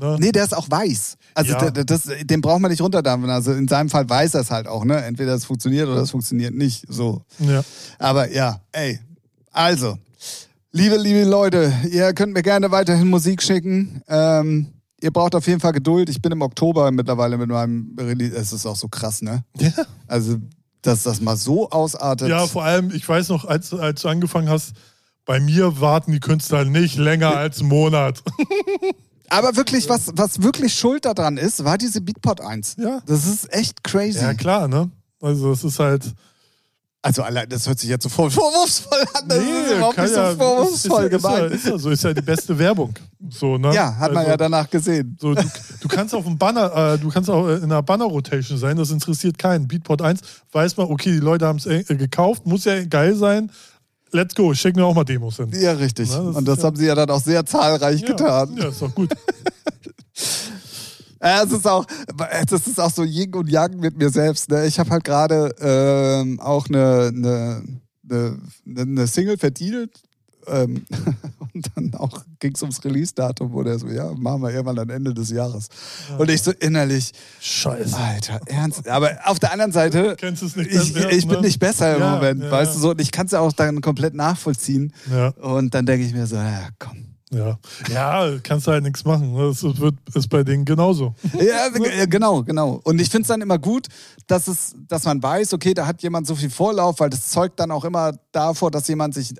Ne? 0.00 0.16
Nee, 0.20 0.30
der 0.32 0.44
ist 0.44 0.56
auch 0.56 0.70
weiß. 0.70 1.16
Also 1.34 1.52
Ja. 1.52 1.70
d- 1.70 1.84
das, 1.84 2.02
den 2.22 2.40
braucht 2.40 2.60
man 2.60 2.70
nicht 2.70 2.80
runterdampfen. 2.80 3.28
Also 3.30 3.52
in 3.52 3.66
seinem 3.66 3.88
Fall 3.90 4.08
weiß 4.08 4.34
er 4.34 4.42
es 4.42 4.50
halt 4.52 4.68
auch, 4.68 4.84
ne? 4.84 5.02
Entweder 5.04 5.34
es 5.34 5.44
funktioniert 5.44 5.88
oder 5.88 6.02
es 6.02 6.10
funktioniert 6.12 6.54
nicht. 6.54 6.84
So. 6.88 7.22
Ja. 7.40 7.62
Aber 7.98 8.30
ja, 8.30 8.60
ey. 8.72 9.00
Also, 9.50 9.98
liebe, 10.70 10.96
liebe 10.96 11.24
Leute, 11.24 11.72
ihr 11.90 12.12
könnt 12.12 12.32
mir 12.32 12.42
gerne 12.42 12.70
weiterhin 12.70 13.08
Musik 13.08 13.42
schicken. 13.42 14.02
Ähm, 14.08 14.68
ihr 15.00 15.10
braucht 15.10 15.34
auf 15.34 15.46
jeden 15.48 15.58
Fall 15.60 15.72
Geduld. 15.72 16.08
Ich 16.10 16.22
bin 16.22 16.30
im 16.30 16.42
Oktober 16.42 16.90
mittlerweile 16.92 17.36
mit 17.36 17.48
meinem 17.48 17.96
Release. 17.98 18.36
Es 18.36 18.52
ist 18.52 18.66
auch 18.66 18.76
so 18.76 18.86
krass, 18.88 19.20
ne? 19.20 19.42
Ja. 19.58 19.72
Also, 20.06 20.36
dass 20.82 21.02
das 21.02 21.20
mal 21.20 21.36
so 21.36 21.70
ausartet. 21.70 22.28
ja, 22.28 22.46
vor 22.46 22.62
allem, 22.62 22.92
ich 22.94 23.08
weiß 23.08 23.30
noch, 23.30 23.44
als, 23.46 23.74
als 23.74 24.02
du 24.02 24.08
angefangen 24.08 24.48
hast, 24.48 24.74
bei 25.24 25.40
mir 25.40 25.80
warten 25.80 26.12
die 26.12 26.20
Künstler 26.20 26.64
nicht 26.64 26.96
länger 26.96 27.36
als 27.36 27.58
einen 27.60 27.68
Monat. 27.68 28.22
Aber 29.30 29.56
wirklich, 29.56 29.88
was, 29.88 30.10
was 30.14 30.42
wirklich 30.42 30.74
schuld 30.74 31.04
daran 31.04 31.36
ist, 31.36 31.64
war 31.64 31.78
diese 31.78 32.00
Beatport 32.00 32.40
1. 32.40 32.76
Ja. 32.78 33.00
Das 33.06 33.26
ist 33.26 33.52
echt 33.52 33.84
crazy. 33.84 34.18
Ja, 34.20 34.34
klar, 34.34 34.68
ne? 34.68 34.90
Also, 35.20 35.52
es 35.52 35.64
ist 35.64 35.78
halt. 35.78 36.04
Also 37.00 37.22
allein, 37.22 37.48
das 37.48 37.66
hört 37.68 37.78
sich 37.78 37.88
jetzt 37.88 38.02
so 38.02 38.08
voll 38.08 38.28
vorwurfsvoll 38.28 38.98
an. 39.14 39.28
Das 39.28 39.38
ist 39.38 39.72
überhaupt 39.76 39.98
nicht 39.98 40.08
so 40.14 40.20
ja- 40.20 40.34
vorwurfsvoll 40.34 41.04
ist, 41.04 41.12
ist, 41.14 41.22
ja, 41.24 41.32
gemeint. 41.38 41.54
ist 41.54 41.66
ja 41.66 41.78
so, 41.78 41.90
ist 41.90 42.02
ja 42.04 42.12
die 42.12 42.22
beste 42.22 42.58
Werbung. 42.58 42.92
So, 43.30 43.56
ne? 43.56 43.72
Ja, 43.72 43.94
hat 43.96 44.08
man 44.10 44.18
Also, 44.18 44.30
ja 44.30 44.36
danach 44.36 44.68
gesehen. 44.68 45.16
So, 45.20 45.32
du, 45.32 45.42
du 45.80 45.88
kannst 45.88 46.12
auf 46.12 46.24
dem 46.24 46.36
Banner, 46.36 46.94
äh, 46.94 46.98
du 46.98 47.08
kannst 47.08 47.30
auch 47.30 47.46
in 47.48 47.62
einer 47.64 47.82
Banner-Rotation 47.84 48.58
sein, 48.58 48.76
das 48.76 48.90
interessiert 48.90 49.38
keinen. 49.38 49.68
Beatport 49.68 50.02
1 50.02 50.20
weiß 50.50 50.76
man, 50.76 50.88
okay, 50.88 51.12
die 51.12 51.18
Leute 51.20 51.46
haben 51.46 51.58
es 51.58 51.66
äh, 51.66 51.84
gekauft, 51.84 52.46
muss 52.46 52.64
ja 52.64 52.84
geil 52.84 53.14
sein. 53.14 53.52
Let's 54.10 54.34
go, 54.34 54.54
schicken 54.54 54.78
wir 54.78 54.86
auch 54.86 54.94
mal 54.94 55.04
Demos 55.04 55.36
hin. 55.36 55.50
Ja, 55.52 55.72
richtig. 55.72 56.08
Na, 56.10 56.18
das 56.18 56.36
Und 56.36 56.38
ist 56.42 56.48
das 56.48 56.58
ja- 56.58 56.64
haben 56.64 56.76
sie 56.76 56.86
ja 56.86 56.94
dann 56.94 57.10
auch 57.10 57.20
sehr 57.22 57.44
zahlreich 57.44 58.00
Ja, 58.00 58.06
getan. 58.08 58.56
ja, 58.56 58.68
ist 58.68 58.80
doch 58.82 58.94
gut. 58.94 59.10
Ja, 61.20 61.42
es 61.42 61.50
ist 61.50 61.66
auch, 61.66 61.84
das 62.48 62.66
ist 62.68 62.78
auch 62.78 62.92
so 62.92 63.02
Yin 63.02 63.34
und 63.34 63.48
Yang 63.50 63.78
mit 63.80 63.98
mir 63.98 64.08
selbst. 64.08 64.50
Ne? 64.50 64.66
Ich 64.66 64.78
habe 64.78 64.90
halt 64.90 65.02
gerade 65.02 65.52
ähm, 65.60 66.38
auch 66.38 66.68
eine, 66.68 67.10
eine, 67.12 67.62
eine, 68.08 68.38
eine 68.80 69.06
Single 69.08 69.36
verdient. 69.36 69.90
Ähm, 70.50 70.84
und 71.54 71.66
dann 71.74 71.94
auch 71.94 72.22
ging 72.38 72.52
es 72.54 72.62
ums 72.62 72.84
Release-Datum, 72.84 73.52
wo 73.52 73.62
der 73.62 73.78
so, 73.78 73.88
ja, 73.88 74.12
machen 74.14 74.42
wir 74.42 74.50
irgendwann 74.50 74.78
am 74.78 74.90
Ende 74.90 75.12
des 75.14 75.30
Jahres. 75.30 75.68
Und 76.18 76.30
ich 76.30 76.42
so 76.42 76.52
innerlich, 76.52 77.12
Scheiße. 77.40 77.96
Alter, 77.96 78.40
ernst. 78.46 78.88
Aber 78.88 79.10
auf 79.24 79.38
der 79.38 79.52
anderen 79.52 79.72
Seite, 79.72 80.16
Kennst 80.18 80.42
nicht 80.56 80.56
ich, 80.70 80.92
besser, 80.94 81.10
ich 81.12 81.26
bin 81.26 81.36
ne? 81.40 81.46
nicht 81.46 81.58
besser 81.58 81.94
im 81.96 82.00
Ja, 82.00 82.14
Moment, 82.16 82.42
ja, 82.42 82.50
weißt 82.50 82.70
ja. 82.72 82.74
du 82.74 82.80
so. 82.80 82.90
Und 82.90 83.00
ich 83.00 83.10
kann 83.10 83.26
es 83.26 83.32
ja 83.32 83.40
auch 83.40 83.52
dann 83.52 83.80
komplett 83.80 84.14
nachvollziehen. 84.14 84.92
Ja, 85.10 85.28
Und 85.28 85.74
dann 85.74 85.86
denke 85.86 86.04
ich 86.06 86.12
mir 86.14 86.26
so, 86.26 86.36
ja, 86.36 86.68
komm. 86.78 87.04
ja. 87.30 87.58
Ja, 87.92 88.30
kannst 88.42 88.66
du 88.66 88.70
halt 88.72 88.84
nichts 88.84 89.04
machen. 89.04 89.34
Das 89.36 89.62
wird, 89.62 89.94
ist 90.14 90.28
bei 90.28 90.42
denen 90.44 90.64
genauso. 90.64 91.14
Ja, 91.40 91.68
g- 91.68 92.06
genau, 92.06 92.42
genau. 92.42 92.80
Und 92.84 93.00
ich 93.00 93.10
finde 93.10 93.22
es 93.22 93.28
dann 93.28 93.40
immer 93.42 93.58
gut, 93.58 93.86
dass 94.26 94.48
es, 94.48 94.74
dass 94.88 95.04
man 95.04 95.22
weiß, 95.22 95.52
okay, 95.54 95.74
da 95.74 95.86
hat 95.86 96.02
jemand 96.02 96.26
so 96.26 96.34
viel 96.34 96.50
Vorlauf, 96.50 97.00
weil 97.00 97.10
das 97.10 97.28
zeugt 97.28 97.58
dann 97.60 97.70
auch 97.70 97.84
immer 97.84 98.12
davor, 98.32 98.70
dass 98.70 98.88
jemand 98.88 99.14
sich 99.14 99.34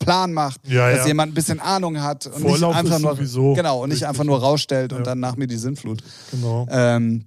Plan 0.00 0.32
macht, 0.32 0.66
Ja, 0.66 0.90
dass 0.90 1.00
ja. 1.02 1.06
jemand 1.08 1.30
ein 1.30 1.34
bisschen 1.34 1.60
Ahnung 1.60 2.00
hat 2.02 2.26
und 2.26 2.40
Vorlauf 2.42 2.74
nicht 2.74 2.84
einfach 2.84 2.98
nur 2.98 3.14
sowieso 3.16 3.54
genau 3.54 3.82
und 3.84 3.90
nicht 3.90 4.04
einfach 4.06 4.24
nur 4.24 4.40
rausstellt 4.40 4.92
und 4.92 4.98
Ja. 5.00 5.04
dann 5.04 5.20
nach 5.20 5.36
mir 5.36 5.46
die 5.46 5.56
Sinnflut. 5.58 6.02
Genau. 6.32 6.66
Ähm, 6.70 7.26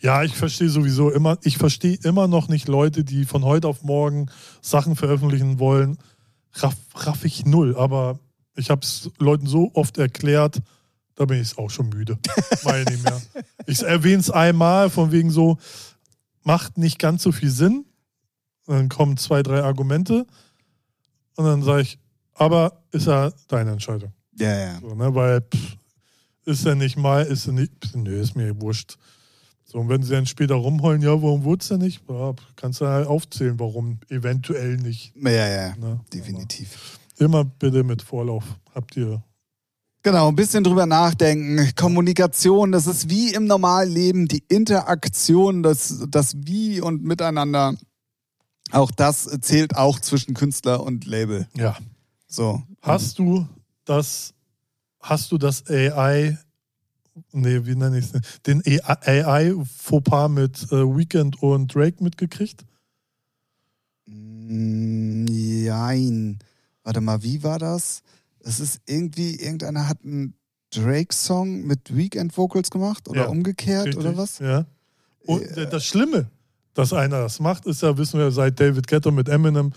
Ja, 0.00 0.22
ich 0.24 0.34
verstehe 0.34 0.68
sowieso 0.68 1.10
immer, 1.10 1.38
ich 1.42 1.56
verstehe 1.58 1.98
immer 2.02 2.26
noch 2.28 2.48
nicht 2.48 2.68
Leute, 2.68 3.02
die 3.04 3.24
von 3.24 3.44
heute 3.44 3.68
auf 3.68 3.82
morgen 3.82 4.26
Sachen 4.60 4.94
veröffentlichen 4.96 5.58
wollen. 5.58 5.98
Raff, 6.54 6.74
raff 6.94 7.24
ich 7.24 7.44
null, 7.46 7.76
aber 7.76 8.18
ich 8.56 8.70
habe 8.70 8.80
es 8.82 9.10
Leuten 9.18 9.46
so 9.46 9.70
oft 9.74 9.96
erklärt, 9.98 10.58
da 11.14 11.24
bin 11.26 11.40
ich 11.40 11.56
auch 11.58 11.70
schon 11.70 11.88
müde. 11.90 12.18
Meine 12.64 12.90
nicht 12.90 13.04
mehr. 13.04 13.20
Ich 13.66 13.82
erwähne 13.82 14.20
es 14.20 14.30
einmal, 14.30 14.90
von 14.90 15.12
wegen 15.12 15.30
so, 15.30 15.58
macht 16.44 16.76
nicht 16.78 16.98
ganz 16.98 17.22
so 17.22 17.32
viel 17.32 17.50
Sinn. 17.50 17.84
Dann 18.66 18.88
kommen 18.88 19.16
zwei, 19.16 19.42
drei 19.42 19.62
Argumente 19.62 20.26
und 21.36 21.44
dann 21.44 21.62
sage 21.62 21.82
ich, 21.82 21.98
aber 22.36 22.82
ist 22.92 23.06
ja 23.06 23.30
deine 23.48 23.72
Entscheidung. 23.72 24.12
ja, 24.38 24.56
ja. 24.58 24.80
So, 24.80 24.94
ne? 24.94 25.14
Weil 25.14 25.40
pff, 25.42 25.76
ist 26.44 26.64
ja 26.64 26.74
nicht 26.74 26.96
mal, 26.96 27.24
ist 27.24 27.46
ja 27.46 27.52
nicht, 27.52 27.72
pff, 27.84 27.94
nö, 27.94 28.20
ist 28.20 28.36
mir 28.36 28.60
wurscht. 28.60 28.96
So, 29.64 29.78
und 29.78 29.88
wenn 29.88 30.02
sie 30.02 30.12
dann 30.12 30.26
später 30.26 30.54
rumheulen, 30.54 31.02
ja, 31.02 31.10
warum 31.20 31.42
wurde 31.42 31.60
es 31.62 31.68
denn 31.68 31.80
nicht? 31.80 32.02
Ja, 32.08 32.34
kannst 32.54 32.80
du 32.80 32.86
halt 32.86 33.08
aufzählen, 33.08 33.58
warum 33.58 33.98
eventuell 34.08 34.76
nicht. 34.76 35.12
Ja, 35.16 35.30
ja, 35.30 35.76
Ne? 35.76 36.00
definitiv. 36.12 36.98
Aber 37.18 37.24
Immer 37.24 37.44
bitte 37.44 37.82
mit 37.82 38.02
Vorlauf. 38.02 38.44
Habt 38.74 38.96
ihr. 38.96 39.22
Genau, 40.04 40.28
ein 40.28 40.36
bisschen 40.36 40.62
drüber 40.62 40.86
nachdenken. 40.86 41.74
Kommunikation, 41.74 42.70
das 42.70 42.86
ist 42.86 43.10
wie 43.10 43.32
im 43.34 43.46
normalen 43.46 43.90
Leben, 43.90 44.28
die 44.28 44.44
Interaktion, 44.48 45.64
das, 45.64 46.04
das 46.08 46.36
Wie 46.46 46.80
und 46.80 47.02
Miteinander. 47.02 47.74
Auch 48.70 48.92
das 48.92 49.24
zählt 49.40 49.76
auch 49.76 49.98
zwischen 49.98 50.34
Künstler 50.34 50.84
und 50.84 51.06
Label. 51.06 51.48
Ja. 51.56 51.76
So. 52.26 52.62
Hast 52.82 53.18
du 53.18 53.46
das, 53.84 54.34
hast 55.00 55.30
du 55.32 55.38
das 55.38 55.64
AI, 55.68 56.36
nee, 57.32 57.64
wie 57.64 57.76
nenne 57.76 57.98
ich 57.98 58.12
es? 58.12 58.40
Den 58.46 58.62
AI-Fauxpas 58.64 60.28
mit 60.28 60.62
äh, 60.72 60.76
Weekend 60.96 61.42
und 61.42 61.74
Drake 61.74 62.02
mitgekriegt? 62.02 62.64
Mm, 64.06 65.24
Nein. 65.26 66.38
Warte 66.82 67.00
mal, 67.00 67.22
wie 67.22 67.42
war 67.42 67.58
das? 67.58 68.02
Es 68.40 68.60
ist 68.60 68.80
irgendwie, 68.86 69.34
irgendeiner 69.36 69.88
hat 69.88 69.98
einen 70.04 70.34
Drake-Song 70.70 71.62
mit 71.62 71.94
Weekend-Vocals 71.96 72.70
gemacht 72.70 73.08
oder 73.08 73.22
Ja, 73.24 73.28
umgekehrt 73.28 73.86
Richtig, 73.86 74.00
oder 74.00 74.16
was? 74.16 74.38
Ja. 74.38 74.66
Und 75.26 75.44
das 75.56 75.84
Schlimme, 75.84 76.30
dass 76.74 76.92
einer 76.92 77.20
das 77.22 77.40
macht, 77.40 77.66
ist 77.66 77.82
ja, 77.82 77.96
wissen 77.98 78.20
wir 78.20 78.30
seit 78.30 78.60
David 78.60 78.86
Guetta 78.86 79.10
mit 79.10 79.28
Eminem, 79.28 79.72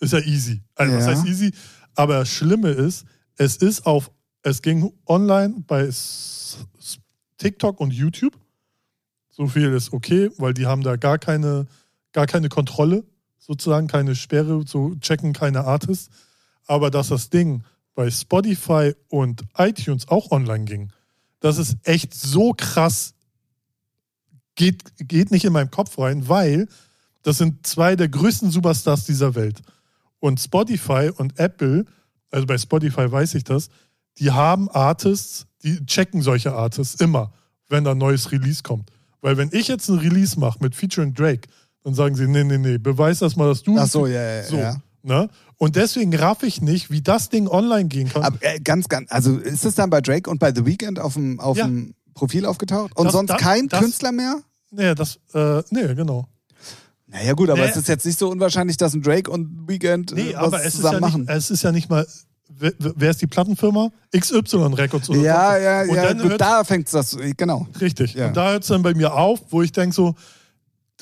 ist 0.00 0.12
ja 0.12 0.20
easy. 0.20 0.62
Also, 0.74 0.94
was 0.94 1.04
Ja. 1.06 1.10
heißt 1.12 1.26
easy? 1.26 1.52
Aber 1.98 2.20
das 2.20 2.28
Schlimme 2.28 2.68
ist, 2.68 3.06
es 3.38 3.56
ist 3.56 3.84
auf, 3.84 4.12
es 4.42 4.62
ging 4.62 4.92
online 5.04 5.64
bei 5.66 5.90
TikTok 7.38 7.80
und 7.80 7.92
YouTube. 7.92 8.38
So 9.30 9.48
viel 9.48 9.72
ist 9.72 9.92
okay, 9.92 10.30
weil 10.38 10.54
die 10.54 10.66
haben 10.66 10.84
da 10.84 10.94
gar 10.94 11.18
keine, 11.18 11.66
gar 12.12 12.28
keine 12.28 12.48
Kontrolle, 12.48 13.02
sozusagen, 13.40 13.88
keine 13.88 14.14
Sperre, 14.14 14.62
so 14.64 14.94
checken 15.00 15.32
keine 15.32 15.64
Artists. 15.64 16.08
Aber 16.66 16.92
dass 16.92 17.08
das 17.08 17.30
Ding 17.30 17.64
bei 17.96 18.12
Spotify 18.12 18.94
und 19.08 19.42
iTunes 19.56 20.06
auch 20.06 20.30
online 20.30 20.66
ging, 20.66 20.92
das 21.40 21.58
ist 21.58 21.78
echt 21.82 22.14
so 22.14 22.54
krass 22.56 23.14
geht, 24.54 24.84
geht 24.98 25.32
nicht 25.32 25.44
in 25.44 25.52
meinen 25.52 25.72
Kopf 25.72 25.98
rein, 25.98 26.28
weil 26.28 26.68
das 27.24 27.38
sind 27.38 27.66
zwei 27.66 27.96
der 27.96 28.08
größten 28.08 28.52
Superstars 28.52 29.04
dieser 29.04 29.34
Welt. 29.34 29.62
Und 30.20 30.40
Spotify 30.40 31.10
und 31.16 31.38
Apple, 31.38 31.84
also 32.30 32.46
bei 32.46 32.58
Spotify 32.58 33.10
weiß 33.10 33.34
ich 33.34 33.44
das, 33.44 33.68
die 34.18 34.30
haben 34.32 34.68
Artists, 34.70 35.46
die 35.62 35.84
checken 35.86 36.22
solche 36.22 36.52
Artists 36.54 37.00
immer, 37.00 37.32
wenn 37.68 37.84
da 37.84 37.92
ein 37.92 37.98
neues 37.98 38.32
Release 38.32 38.62
kommt. 38.62 38.90
Weil 39.20 39.36
wenn 39.36 39.50
ich 39.52 39.68
jetzt 39.68 39.88
ein 39.88 39.98
Release 39.98 40.38
mache 40.38 40.58
mit 40.60 40.74
Featuring 40.74 41.14
Drake, 41.14 41.48
dann 41.84 41.94
sagen 41.94 42.14
sie, 42.16 42.26
nee, 42.26 42.44
nee, 42.44 42.58
nee, 42.58 42.78
beweis 42.78 43.20
das 43.20 43.36
mal, 43.36 43.46
dass 43.48 43.62
du... 43.62 43.78
Ach 43.78 43.86
so, 43.86 44.06
ja, 44.06 44.22
ja, 44.22 44.42
so, 44.44 44.56
ja. 44.56 44.76
Ne? 45.02 45.28
Und 45.56 45.76
deswegen 45.76 46.14
raff 46.14 46.42
ich 46.42 46.60
nicht, 46.60 46.90
wie 46.90 47.00
das 47.00 47.28
Ding 47.28 47.46
online 47.48 47.88
gehen 47.88 48.08
kann. 48.08 48.22
Aber 48.24 48.36
äh, 48.40 48.58
ganz, 48.60 48.88
ganz, 48.88 49.10
also 49.12 49.36
ist 49.38 49.64
es 49.64 49.76
dann 49.76 49.88
bei 49.90 50.00
Drake 50.00 50.28
und 50.28 50.38
bei 50.40 50.52
The 50.52 50.66
Weeknd 50.66 50.98
auf 50.98 51.14
dem, 51.14 51.38
auf 51.40 51.56
Ja. 51.56 51.66
dem 51.66 51.94
Profil 52.14 52.44
aufgetaucht? 52.46 52.96
Und 52.96 53.06
Das- 53.06 53.12
sonst 53.12 53.30
das- 53.30 53.40
kein 53.40 53.68
das- 53.68 53.80
Künstler 53.80 54.10
mehr? 54.12 54.40
nee, 54.70 54.94
das, 54.94 55.18
äh, 55.34 55.62
nee, 55.70 55.94
genau. 55.94 56.28
Naja, 57.10 57.32
gut, 57.32 57.48
aber 57.50 57.62
Nee. 57.62 57.70
es 57.70 57.76
ist 57.76 57.88
jetzt 57.88 58.04
nicht 58.04 58.18
so 58.18 58.28
unwahrscheinlich, 58.30 58.76
dass 58.76 58.92
ein 58.94 59.02
Drake 59.02 59.30
und 59.30 59.66
Weekend 59.66 60.12
Nee, 60.14 60.30
äh, 60.30 60.34
aber 60.34 60.52
was 60.52 60.60
es 60.60 60.66
ist, 60.68 60.76
zusammen 60.76 60.94
ja 60.96 61.00
machen. 61.00 61.20
nicht, 61.22 61.30
es 61.30 61.50
ist 61.50 61.62
ja 61.62 61.72
nicht 61.72 61.88
mal. 61.88 62.06
Wer, 62.60 63.10
ist 63.10 63.22
die 63.22 63.26
Plattenfirma? 63.26 63.90
XY 64.16 64.74
Records 64.74 65.08
oder 65.10 65.20
Ja, 65.20 65.52
was? 65.52 65.62
ja, 65.62 65.82
Und 65.82 65.94
ja, 65.94 66.02
dann 66.06 66.18
gut, 66.18 66.30
hört- 66.32 66.40
da 66.40 66.64
fängt 66.64 66.92
das, 66.92 67.16
genau. 67.36 67.66
Richtig. 67.80 68.14
Ja. 68.14 68.28
Und 68.28 68.36
da 68.36 68.50
hört 68.50 68.62
es 68.62 68.68
dann 68.68 68.82
bei 68.82 68.94
mir 68.94 69.14
auf, 69.14 69.40
wo 69.50 69.62
ich 69.62 69.70
denke 69.70 69.94
so, 69.94 70.14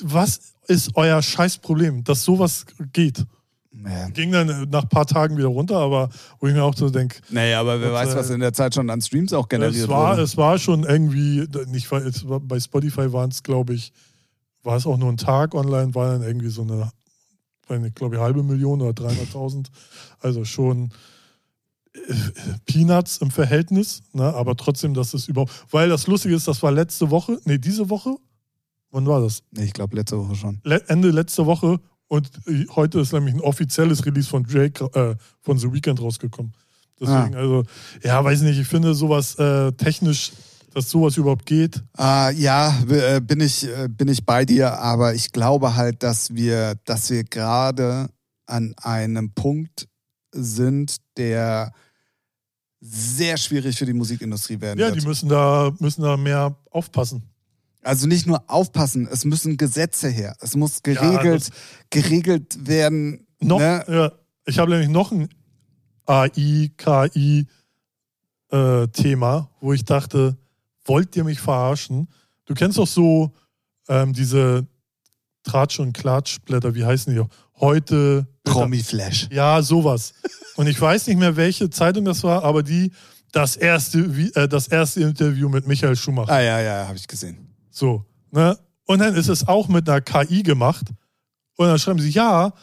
was 0.01 0.39
ist 0.67 0.91
euer 0.95 1.21
Scheißproblem, 1.21 2.03
dass 2.03 2.23
sowas 2.23 2.65
geht? 2.93 3.25
Ja. 3.73 4.09
Ging 4.09 4.31
dann 4.31 4.67
nach 4.69 4.83
ein 4.83 4.89
paar 4.89 5.05
Tagen 5.05 5.37
wieder 5.37 5.47
runter, 5.47 5.77
aber 5.77 6.09
wo 6.39 6.47
ich 6.47 6.53
mir 6.53 6.63
auch 6.63 6.75
so 6.75 6.89
denke, 6.89 7.17
Naja, 7.29 7.59
aber 7.59 7.79
wer 7.79 7.89
Und, 7.89 7.93
weiß, 7.95 8.13
äh, 8.13 8.17
was 8.17 8.29
in 8.29 8.39
der 8.39 8.53
Zeit 8.53 8.73
schon 8.75 8.89
an 8.89 9.01
Streams 9.01 9.33
auch 9.33 9.47
generiert 9.47 9.83
es 9.83 9.87
war, 9.87 10.11
wurde. 10.13 10.23
es 10.23 10.35
war 10.37 10.57
schon 10.59 10.83
irgendwie, 10.83 11.47
nicht, 11.67 11.91
es 11.91 12.27
war, 12.27 12.39
bei 12.39 12.59
Spotify 12.59 13.11
waren 13.13 13.29
es, 13.29 13.41
glaube 13.43 13.73
ich, 13.75 13.93
war 14.67 14.75
es 14.75 14.85
auch 14.85 14.97
nur 14.97 15.09
ein 15.09 15.17
Tag 15.17 15.55
online, 15.55 15.95
war 15.95 16.11
dann 16.11 16.21
irgendwie 16.21 16.49
so 16.49 16.61
eine, 16.61 16.91
eine 17.69 17.89
glaube 17.91 18.15
ich, 18.15 18.21
halbe 18.21 18.43
Million 18.43 18.81
oder 18.81 18.91
300.000. 18.91 19.67
Also 20.19 20.43
schon 20.43 20.91
äh, 21.93 22.13
Peanuts 22.65 23.17
im 23.19 23.31
Verhältnis, 23.31 24.03
ne? 24.13 24.25
aber 24.35 24.55
trotzdem, 24.57 24.93
dass 24.93 25.13
es 25.13 25.27
überhaupt, 25.29 25.53
weil 25.71 25.87
das 25.87 26.05
Lustige 26.07 26.35
ist, 26.35 26.47
das 26.49 26.61
war 26.61 26.71
letzte 26.71 27.09
Woche, 27.09 27.39
nee, 27.45 27.57
diese 27.57 27.89
Woche, 27.89 28.17
wann 28.91 29.07
war 29.07 29.21
das? 29.21 29.41
Nee, 29.51 29.63
ich 29.63 29.73
glaube, 29.73 29.95
letzte 29.95 30.19
Woche 30.19 30.35
schon. 30.35 30.59
Le 30.63 30.83
Ende 30.89 31.11
letzte 31.11 31.45
Woche 31.45 31.79
Und 32.09 32.29
äh, 32.45 32.65
heute 32.75 32.99
ist 32.99 33.13
nämlich 33.13 33.35
ein 33.35 33.41
offizielles 33.41 34.05
Release 34.05 34.29
von 34.29 34.43
Drake 34.43 34.83
äh, 34.93 35.15
von 35.41 35.57
The 35.57 35.71
Weeknd 35.71 36.01
rausgekommen. 36.01 36.53
Deswegen, 36.99 37.35
Ah. 37.35 37.39
also, 37.39 37.63
ja, 38.03 38.21
weiß 38.23 38.41
nicht, 38.41 38.59
ich 38.59 38.67
finde 38.67 38.93
sowas 38.95 39.35
äh, 39.35 39.71
technisch, 39.73 40.31
dass 40.77 40.91
sowas 40.91 41.17
überhaupt 41.17 41.47
geht. 41.47 41.83
Ah, 41.93 42.29
ja, 42.29 42.71
äh, 42.87 43.19
bin 43.19 43.39
ich, 43.41 43.67
äh, 43.67 43.87
bin 43.89 44.07
ich 44.09 44.23
bei 44.27 44.45
dir, 44.45 44.77
aber 44.77 45.15
ich 45.15 45.31
glaube 45.31 45.75
halt, 45.75 46.03
dass 46.03 46.35
wir, 46.35 46.75
dass 46.85 47.09
wir 47.09 47.23
gerade 47.23 48.09
an 48.45 48.75
einem 48.77 49.31
Punkt 49.33 49.87
sind, 50.31 50.97
der 51.17 51.71
sehr 52.79 53.37
schwierig 53.37 53.75
für 53.75 53.87
die 53.87 53.93
Musikindustrie 53.93 54.61
werden 54.61 54.77
Ja, 54.79 54.89
wird. 54.89 55.01
die 55.01 55.07
müssen 55.07 55.27
da, 55.29 55.71
müssen 55.79 56.03
da 56.03 56.15
mehr 56.15 56.55
aufpassen. 56.69 57.23
Also 57.81 58.05
nicht 58.05 58.27
nur 58.27 58.43
aufpassen, 58.47 59.07
es 59.11 59.25
müssen 59.25 59.57
Gesetze 59.57 60.09
her. 60.09 60.35
Es 60.41 60.55
muss 60.55 60.83
geregelt, 60.83 61.47
das- 61.47 61.51
geregelt 61.89 62.67
werden. 62.67 63.25
Noch, 63.39 63.57
Ne? 63.59 63.83
ja, 63.87 64.11
ich 64.45 64.59
habe 64.59 64.69
nämlich 64.69 64.89
noch 64.89 65.11
ein 65.11 65.27
AI, 66.05 66.69
KI 66.77 67.47
äh, 68.51 68.87
wo 69.59 69.73
ich 69.73 69.83
dachte, 69.83 70.37
wollt 70.87 71.15
ihr 71.15 71.23
mich 71.23 71.39
verarschen? 71.39 72.07
Du 72.45 72.53
kennst 72.53 72.77
doch 72.77 72.87
so 72.87 73.33
ähm, 73.87 74.13
diese 74.13 74.67
Tratsch- 75.43 75.79
und 75.79 75.93
Klatschblätter, 75.93 76.75
wie 76.75 76.85
heißen 76.85 77.13
die? 77.13 77.23
Heute. 77.59 78.27
Promi-Flash. 78.43 79.29
Ja, 79.31 79.61
sowas. 79.61 80.13
Und 80.55 80.67
ich 80.67 80.79
weiß 80.79 81.07
nicht 81.07 81.17
mehr, 81.17 81.35
welche 81.35 81.69
Zeitung 81.69 82.05
das 82.05 82.23
war, 82.23 82.43
aber 82.43 82.63
die, 82.63 82.91
das 83.31 83.55
erste, 83.55 83.99
äh, 84.35 84.47
das 84.47 84.67
erste 84.67 85.01
Interview 85.01 85.49
mit 85.49 85.67
Michael 85.67 85.95
Schumacher. 85.95 86.31
Ah 86.31 86.41
ja, 86.41 86.59
ja, 86.61 86.87
habe 86.87 86.97
ich 86.97 87.07
gesehen. 87.07 87.55
So, 87.69 88.05
ne? 88.31 88.57
Und 88.85 88.99
dann 88.99 89.15
ist 89.15 89.27
es 89.27 89.47
auch 89.47 89.67
mit 89.67 89.89
einer 89.89 90.01
KI 90.01 90.43
gemacht. 90.43 90.85
Und 91.57 91.67
dann 91.67 91.79
schreiben 91.79 91.99
sie, 91.99 92.09
ja, 92.09 92.53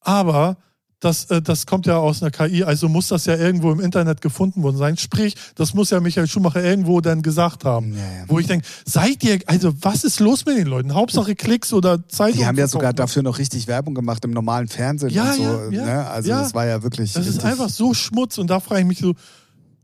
aber 0.00 0.58
das, 1.04 1.26
äh, 1.26 1.42
das 1.42 1.66
kommt 1.66 1.86
ja 1.86 1.96
aus 1.98 2.22
einer 2.22 2.30
KI, 2.30 2.64
also 2.64 2.88
muss 2.88 3.08
das 3.08 3.26
ja 3.26 3.36
irgendwo 3.36 3.70
im 3.72 3.80
Internet 3.80 4.20
gefunden 4.20 4.62
worden 4.62 4.76
sein. 4.76 4.96
Sprich, 4.96 5.34
das 5.54 5.74
muss 5.74 5.90
ja 5.90 6.00
Michael 6.00 6.26
Schumacher 6.26 6.62
irgendwo 6.62 7.00
dann 7.00 7.22
gesagt 7.22 7.64
haben. 7.64 7.92
Ja, 7.94 7.98
ja. 8.00 8.24
Wo 8.28 8.38
ich 8.38 8.46
denke, 8.46 8.66
seid 8.84 9.22
ihr, 9.24 9.38
also 9.46 9.72
was 9.82 10.04
ist 10.04 10.20
los 10.20 10.44
mit 10.46 10.56
den 10.56 10.66
Leuten? 10.66 10.94
Hauptsache 10.94 11.34
Klicks 11.34 11.72
oder 11.72 12.06
Zeitungen. 12.08 12.38
Die 12.40 12.46
haben 12.46 12.58
ja 12.58 12.66
sogar 12.68 12.92
dafür 12.92 13.22
noch 13.22 13.38
richtig 13.38 13.66
Werbung 13.66 13.94
gemacht 13.94 14.24
im 14.24 14.30
normalen 14.30 14.68
Fernsehen 14.68 15.10
Ja, 15.10 15.30
und 15.32 15.36
so. 15.36 15.42
ja, 15.70 15.84
ne? 15.84 16.06
Also 16.08 16.30
das 16.30 16.54
war 16.54 16.66
ja 16.66 16.82
wirklich. 16.82 17.12
Das 17.12 17.26
ist 17.26 17.44
einfach 17.44 17.68
so 17.68 17.94
Schmutz 17.94 18.38
und 18.38 18.48
da 18.48 18.60
frage 18.60 18.80
ich 18.80 18.86
mich 18.86 18.98
so, 18.98 19.14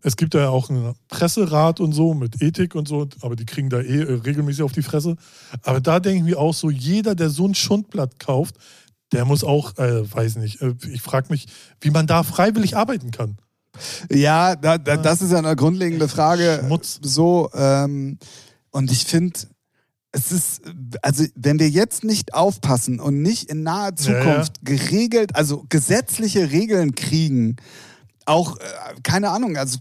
es 0.03 0.17
gibt 0.17 0.33
ja 0.33 0.49
auch 0.49 0.71
einen 0.71 0.95
Presserat 1.09 1.79
und 1.79 1.93
so 1.93 2.15
mit 2.15 2.41
Ethik 2.41 2.75
und 2.75 2.89
so, 2.89 3.07
aber 3.21 3.37
die 3.37 3.45
kriegen 3.45 3.69
da 3.69 3.81
eh 3.81 4.01
äh, 4.01 4.13
regelmäßig 4.25 4.63
auf 4.63 4.73
die 4.73 4.83
Fresse. 4.83 5.17
Aber 5.63 5.81
da 5.81 6.01
denke 6.01 6.19
ich 6.21 6.25
mir 6.25 6.39
auch 6.41 6.55
so, 6.55 6.71
jeder, 6.71 7.15
der 7.15 7.29
so 7.29 7.47
ein 7.47 7.55
Schundblatt 7.55 8.19
kauft, 8.19 8.55
der 9.13 9.25
muss 9.25 9.45
auch, 9.45 9.77
äh, 9.79 10.11
weiß 10.11 10.37
nicht, 10.37 10.61
äh, 10.63 10.75
ich 10.91 11.03
frage 11.03 11.29
mich, 11.31 11.47
wie 11.81 11.91
man 11.91 12.07
da 12.07 12.23
freiwillig 12.23 12.77
arbeiten 12.77 13.11
kann. 13.11 13.39
Ja, 14.11 14.57
da, 14.57 14.79
da, 14.79 14.97
das 14.97 15.23
ist 15.23 15.33
ja 15.33 15.39
eine 15.39 15.57
grundlegende 15.57 16.09
Frage. 16.09 16.61
Schmutz. 16.65 16.99
So, 17.03 17.51
ähm, 17.55 18.19
und 18.71 18.91
ich 18.91 19.05
finde, 19.05 19.39
es 20.13 20.33
ist, 20.33 20.63
also 21.03 21.25
wenn 21.35 21.59
wir 21.59 21.69
jetzt 21.69 22.03
nicht 22.05 22.35
aufpassen 22.35 23.01
und 23.01 23.23
nicht 23.23 23.49
in 23.49 23.63
naher 23.63 23.93
Ja, 23.99 24.13
ja. 24.13 24.21
Zukunft 24.21 24.65
geregelt, 24.65 25.37
also 25.37 25.65
gesetzliche 25.69 26.51
Regeln 26.51 26.95
kriegen, 26.95 27.57
auch, 28.27 28.57
äh, 28.57 28.63
keine 29.03 29.31
Ahnung, 29.31 29.57
also 29.57 29.79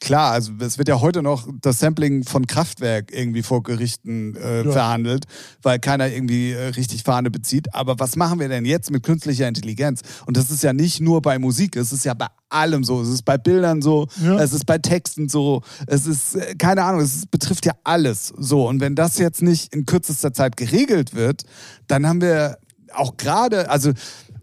klar, 0.00 0.32
also 0.32 0.52
es 0.60 0.78
wird 0.78 0.88
ja 0.88 1.00
heute 1.00 1.22
noch 1.22 1.48
das 1.60 1.78
Sampling 1.78 2.24
von 2.24 2.46
Kraftwerk 2.46 3.12
irgendwie 3.12 3.42
vor 3.42 3.62
Gerichten 3.62 4.34
äh, 4.36 4.64
Ja. 4.64 4.70
verhandelt, 4.72 5.24
weil 5.62 5.78
keiner 5.78 6.08
irgendwie 6.10 6.52
äh, 6.52 6.68
richtig 6.68 7.02
Fahne 7.02 7.30
bezieht. 7.30 7.74
Aber 7.74 7.98
was 7.98 8.16
machen 8.16 8.38
wir 8.40 8.48
denn 8.48 8.64
jetzt 8.64 8.90
mit 8.90 9.02
künstlicher 9.02 9.48
Intelligenz? 9.48 10.02
Und 10.26 10.36
das 10.36 10.50
ist 10.50 10.62
ja 10.62 10.72
nicht 10.72 11.00
nur 11.00 11.22
bei 11.22 11.38
Musik, 11.38 11.76
es 11.76 11.92
ist 11.92 12.04
ja 12.04 12.14
bei 12.14 12.26
allem 12.48 12.84
so. 12.84 13.00
Es 13.02 13.08
ist 13.08 13.24
bei 13.24 13.38
Bildern 13.38 13.82
so, 13.82 14.06
Ja. 14.22 14.38
es 14.40 14.52
ist 14.52 14.66
bei 14.66 14.78
Texten 14.78 15.28
so, 15.28 15.62
es 15.86 16.06
ist, 16.06 16.36
äh, 16.36 16.54
keine 16.56 16.84
Ahnung, 16.84 17.00
es 17.00 17.16
ist, 17.16 17.30
betrifft 17.30 17.66
ja 17.66 17.72
alles 17.84 18.32
so. 18.36 18.68
Und 18.68 18.80
wenn 18.80 18.94
das 18.94 19.18
jetzt 19.18 19.42
nicht 19.42 19.74
in 19.74 19.86
kürzester 19.86 20.32
Zeit 20.32 20.56
geregelt 20.56 21.14
wird, 21.14 21.42
dann 21.88 22.06
haben 22.06 22.20
wir 22.20 22.58
auch 22.94 23.16
gerade, 23.16 23.68
also 23.70 23.92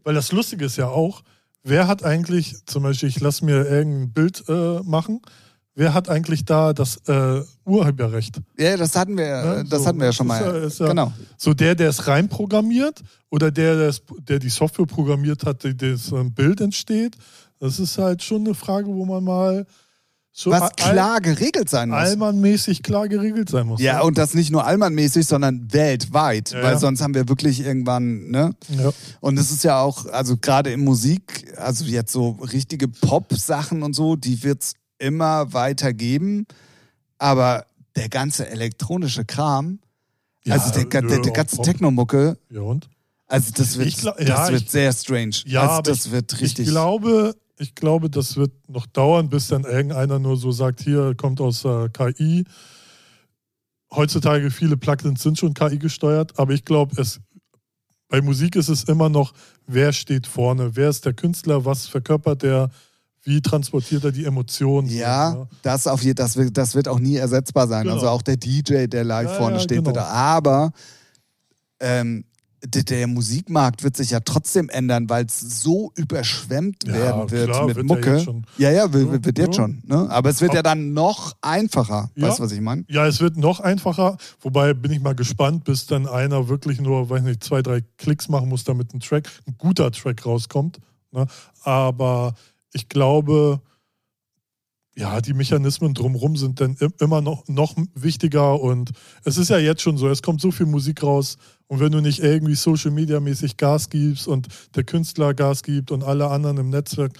Weil 0.04 0.16
das 0.16 0.32
Lustige 0.32 0.66
ist 0.66 0.78
ja 0.78 0.88
auch, 0.90 1.22
wer 1.64 1.88
hat 1.88 2.04
eigentlich, 2.04 2.56
zum 2.66 2.84
Beispiel, 2.84 3.10
ich 3.10 3.20
lasse 3.20 3.44
mir 3.46 3.66
irgendein 3.66 4.12
Bild 4.14 4.44
äh, 4.48 4.80
machen, 4.84 5.22
wer 5.76 5.94
hat 5.94 6.10
eigentlich 6.10 6.46
da 6.46 6.74
das 6.74 6.98
äh, 7.08 7.42
Urheberrecht? 7.66 8.42
ja, 8.58 8.78
das 8.78 8.96
hatten 8.96 9.18
wir, 9.18 9.26
Ja, 9.26 9.64
das 9.64 9.82
so, 9.82 9.88
hatten 9.88 10.00
wir 10.00 10.06
ja 10.08 10.14
schon 10.14 10.28
das 10.28 10.40
ist 10.40 10.46
mal. 10.46 10.56
ja- 10.62 10.68
ist 10.68 10.80
ja- 10.80 10.88
genau. 10.88 11.14
So 11.38 11.54
der, 11.54 11.76
der 11.76 11.90
es 11.90 12.08
reinprogrammiert 12.08 13.02
oder 13.30 13.50
der, 13.52 13.76
der, 13.78 13.90
es, 13.90 14.02
der 14.28 14.40
die 14.40 14.50
Software 14.50 14.86
programmiert 14.86 15.46
hat, 15.46 15.64
die 15.64 15.76
das 15.76 16.12
ähm, 16.12 16.34
Bild 16.34 16.62
entsteht. 16.62 17.16
Das 17.60 17.80
ist 17.80 17.98
halt 17.98 18.22
schon 18.22 18.46
eine 18.46 18.54
Frage, 18.56 18.88
wo 18.88 19.06
man 19.06 19.24
mal 19.24 19.66
so 20.36 20.50
Was 20.50 20.76
klar 20.76 21.22
geregelt 21.22 21.70
sein 21.70 21.90
muss. 21.90 22.00
allmannmäßig 22.00 22.82
klar 22.82 23.08
geregelt 23.08 23.50
sein 23.50 23.68
muss. 23.68 23.80
Ja, 23.80 23.98
ne? 24.00 24.04
und 24.04 24.18
das 24.18 24.34
nicht 24.34 24.50
nur 24.52 24.66
allmannmäßig, 24.66 25.28
sondern 25.28 25.72
weltweit, 25.72 26.50
Ja, 26.52 26.64
weil 26.64 26.74
ja. 26.74 26.80
sonst 26.80 27.02
haben 27.04 27.14
wir 27.14 27.30
wirklich 27.30 27.60
irgendwann, 27.60 28.32
ne? 28.32 28.56
ja. 28.70 28.92
Und 29.22 29.38
es 29.38 29.52
ist 29.52 29.64
ja 29.64 29.80
auch, 29.80 30.08
also 30.08 30.36
gerade 30.38 30.72
in 30.74 30.84
Musik, 30.84 31.54
also 31.58 31.86
jetzt 31.86 32.12
so 32.12 32.32
richtige 32.52 32.88
Pop-Sachen 32.88 33.84
und 33.84 33.94
so, 33.94 34.16
die 34.16 34.42
wird's 34.44 34.74
immer 34.98 35.54
weiter 35.54 35.94
geben. 35.94 36.48
Aber 37.20 37.66
der 37.96 38.10
ganze 38.10 38.50
elektronische 38.50 39.26
Kram, 39.26 39.80
Ja, 40.46 40.56
also 40.56 40.72
der, 40.72 40.86
der, 40.86 41.02
der 41.04 41.26
ja, 41.26 41.32
ganze. 41.32 41.62
Techno-Mucke, 41.62 42.38
ja 42.50 42.62
und? 42.62 42.90
also 43.28 43.52
das 43.56 43.78
wird, 43.78 43.96
glaub- 43.98 44.18
das 44.18 44.28
ja, 44.28 44.50
wird 44.50 44.64
ich- 44.64 44.72
sehr 44.72 44.92
strange. 44.94 45.36
Ja, 45.46 45.70
also 45.78 45.82
das 45.84 46.10
wird 46.10 46.42
richtig. 46.42 46.66
Ich 46.66 46.72
glaube, 46.72 47.36
ich 47.58 47.76
glaube, 47.76 48.10
das 48.10 48.36
wird 48.36 48.52
noch 48.68 48.86
dauern, 48.88 49.30
bis 49.30 49.48
dann 49.48 49.64
irgendeiner 49.64 50.20
nur 50.20 50.38
so 50.38 50.52
sagt, 50.52 50.82
hier 50.82 51.14
kommt 51.16 51.40
aus 51.40 51.66
äh, 51.66 51.90
KI. 51.90 52.46
Heutzutage 53.92 54.50
viele 54.50 54.76
Plugins 54.76 55.22
sind 55.22 55.38
schon 55.38 55.54
KI 55.54 55.78
gesteuert, 55.78 56.40
aber 56.40 56.54
ich 56.54 56.66
glaube, 56.66 57.00
es 57.00 57.20
bei 58.14 58.22
Musik 58.22 58.56
ist 58.56 58.70
es 58.70 58.84
immer 58.84 59.10
noch, 59.10 59.34
wer 59.66 59.92
steht 59.92 60.28
vorne, 60.28 60.76
wer 60.76 60.90
ist 60.90 61.04
der 61.04 61.14
Künstler, 61.14 61.66
was 61.66 61.88
verkörpert 61.88 62.44
der, 62.44 62.70
wie 63.24 63.42
transportiert 63.42 64.04
er 64.04 64.12
die 64.12 64.26
Emotionen. 64.26 64.88
Ja, 64.88 65.34
ne? 65.34 65.48
das, 65.64 65.88
auf 65.88 66.04
je, 66.04 66.14
das, 66.14 66.36
wird, 66.36 66.56
das 66.56 66.76
wird 66.76 66.88
auch 66.88 67.00
nie 67.00 67.16
ersetzbar 67.16 67.68
sein. 67.68 67.86
Genau. 67.86 67.96
Also 67.96 68.10
auch 68.10 68.22
der 68.22 68.38
DJ, 68.38 68.86
der 68.86 69.04
live 69.04 69.32
Ja, 69.32 69.36
vorne 69.36 69.56
ja, 69.56 69.62
steht, 69.62 69.80
genau. 69.80 69.94
da. 69.94 70.06
Aber 70.06 70.74
ähm, 71.80 72.26
der, 72.66 73.08
Musikmarkt 73.08 73.84
wird 73.84 73.98
sich 73.98 74.12
ja 74.12 74.20
trotzdem 74.22 74.70
ändern, 74.70 75.10
weil 75.10 75.26
es 75.26 75.40
so 75.62 75.92
überschwemmt 75.96 76.86
Ja, 76.88 76.94
werden 76.94 77.32
wird 77.32 77.50
klar, 77.50 77.68
mit 77.68 77.76
wird 77.76 77.90
ja 77.90 77.96
Mucke. 77.96 78.18
jetzt. 78.18 78.30
Ja, 78.58 78.72
ja, 78.72 78.94
wird, 78.94 79.26
wird 79.26 79.38
jetzt 79.38 79.48
ja. 79.48 79.54
schon. 79.54 79.82
Ne? 79.86 80.10
Aber 80.10 80.30
es 80.30 80.40
wird 80.42 80.54
ja 80.54 80.64
dann 80.64 80.94
noch 80.94 81.36
einfacher. 81.42 82.10
Ja. 82.16 82.28
Weißt 82.28 82.40
du, 82.40 82.44
was 82.44 82.52
ich 82.52 82.62
meine? 82.62 82.86
Ja, 82.88 83.06
es 83.06 83.20
wird 83.20 83.38
noch 83.38 83.60
einfacher, 83.60 84.18
wobei 84.42 84.74
bin 84.74 84.92
ich 84.92 85.02
mal 85.02 85.16
gespannt, 85.16 85.66
bis 85.66 85.86
dann 85.88 86.08
einer 86.08 86.48
wirklich 86.48 86.80
nur, 86.80 87.10
weiß 87.10 87.24
nicht, 87.24 87.44
zwei, 87.44 87.62
drei 87.62 87.82
Klicks 87.98 88.30
machen 88.30 88.50
muss, 88.50 88.64
damit 88.64 88.94
ein 88.94 89.00
Track, 89.00 89.30
ein 89.46 89.56
guter 89.58 89.92
Track 89.92 90.26
rauskommt. 90.26 90.80
Ne? 91.12 91.28
Aber 91.64 92.34
ich 92.72 92.88
glaube, 92.90 93.62
ja, 94.96 95.22
die 95.22 95.34
Mechanismen 95.34 95.94
drumherum 95.96 96.38
sind 96.38 96.62
dann 96.62 96.76
im- 96.80 96.94
immer 97.00 97.20
noch, 97.22 97.48
noch 97.48 97.76
wichtiger 97.96 98.60
und 98.62 98.92
es 99.24 99.38
ist 99.38 99.50
ja 99.50 99.58
jetzt 99.58 99.82
schon 99.82 99.98
so, 99.98 100.08
es 100.08 100.22
kommt 100.22 100.40
so 100.40 100.52
viel 100.52 100.68
Musik 100.68 101.02
raus 101.02 101.38
und 101.68 101.80
wenn 101.80 101.92
du 101.92 102.02
nicht 102.02 102.20
irgendwie 102.20 102.56
Social 102.56 102.92
Media 102.92 103.20
mäßig 103.20 103.58
Gas 103.58 103.90
gibst 103.90 104.28
und 104.28 104.48
der 104.76 104.84
Künstler 104.84 105.34
Gas 105.34 105.64
gibt 105.64 105.92
und 105.92 106.04
alle 106.04 106.28
anderen 106.30 106.58
im 106.58 106.70
Netzwerk, 106.70 107.14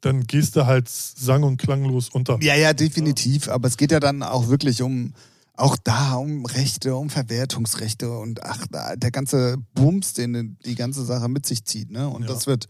dann 0.00 0.22
gehst 0.26 0.56
du 0.56 0.66
halt 0.66 0.88
sang- 0.88 1.42
und 1.42 1.58
klanglos 1.58 2.08
unter. 2.08 2.38
Ja, 2.42 2.54
ja, 2.54 2.72
definitiv. 2.72 3.48
Aber 3.48 3.68
es 3.68 3.76
geht 3.76 3.92
ja 3.92 4.00
dann 4.00 4.22
auch 4.22 4.48
wirklich 4.48 4.80
um, 4.82 5.12
auch 5.56 5.76
da 5.76 6.14
um 6.14 6.46
Rechte, 6.46 6.96
um 6.96 7.10
Verwertungsrechte 7.10 8.10
und 8.10 8.42
ach, 8.42 8.66
der 8.96 9.10
ganze 9.10 9.58
Bums, 9.74 10.14
den 10.14 10.56
die 10.64 10.74
ganze 10.74 11.04
Sache 11.04 11.28
mit 11.28 11.44
sich 11.44 11.64
zieht. 11.66 11.90
Ne? 11.90 12.08
Und 12.08 12.22
Ja. 12.22 12.28
das 12.28 12.46
wird, 12.46 12.66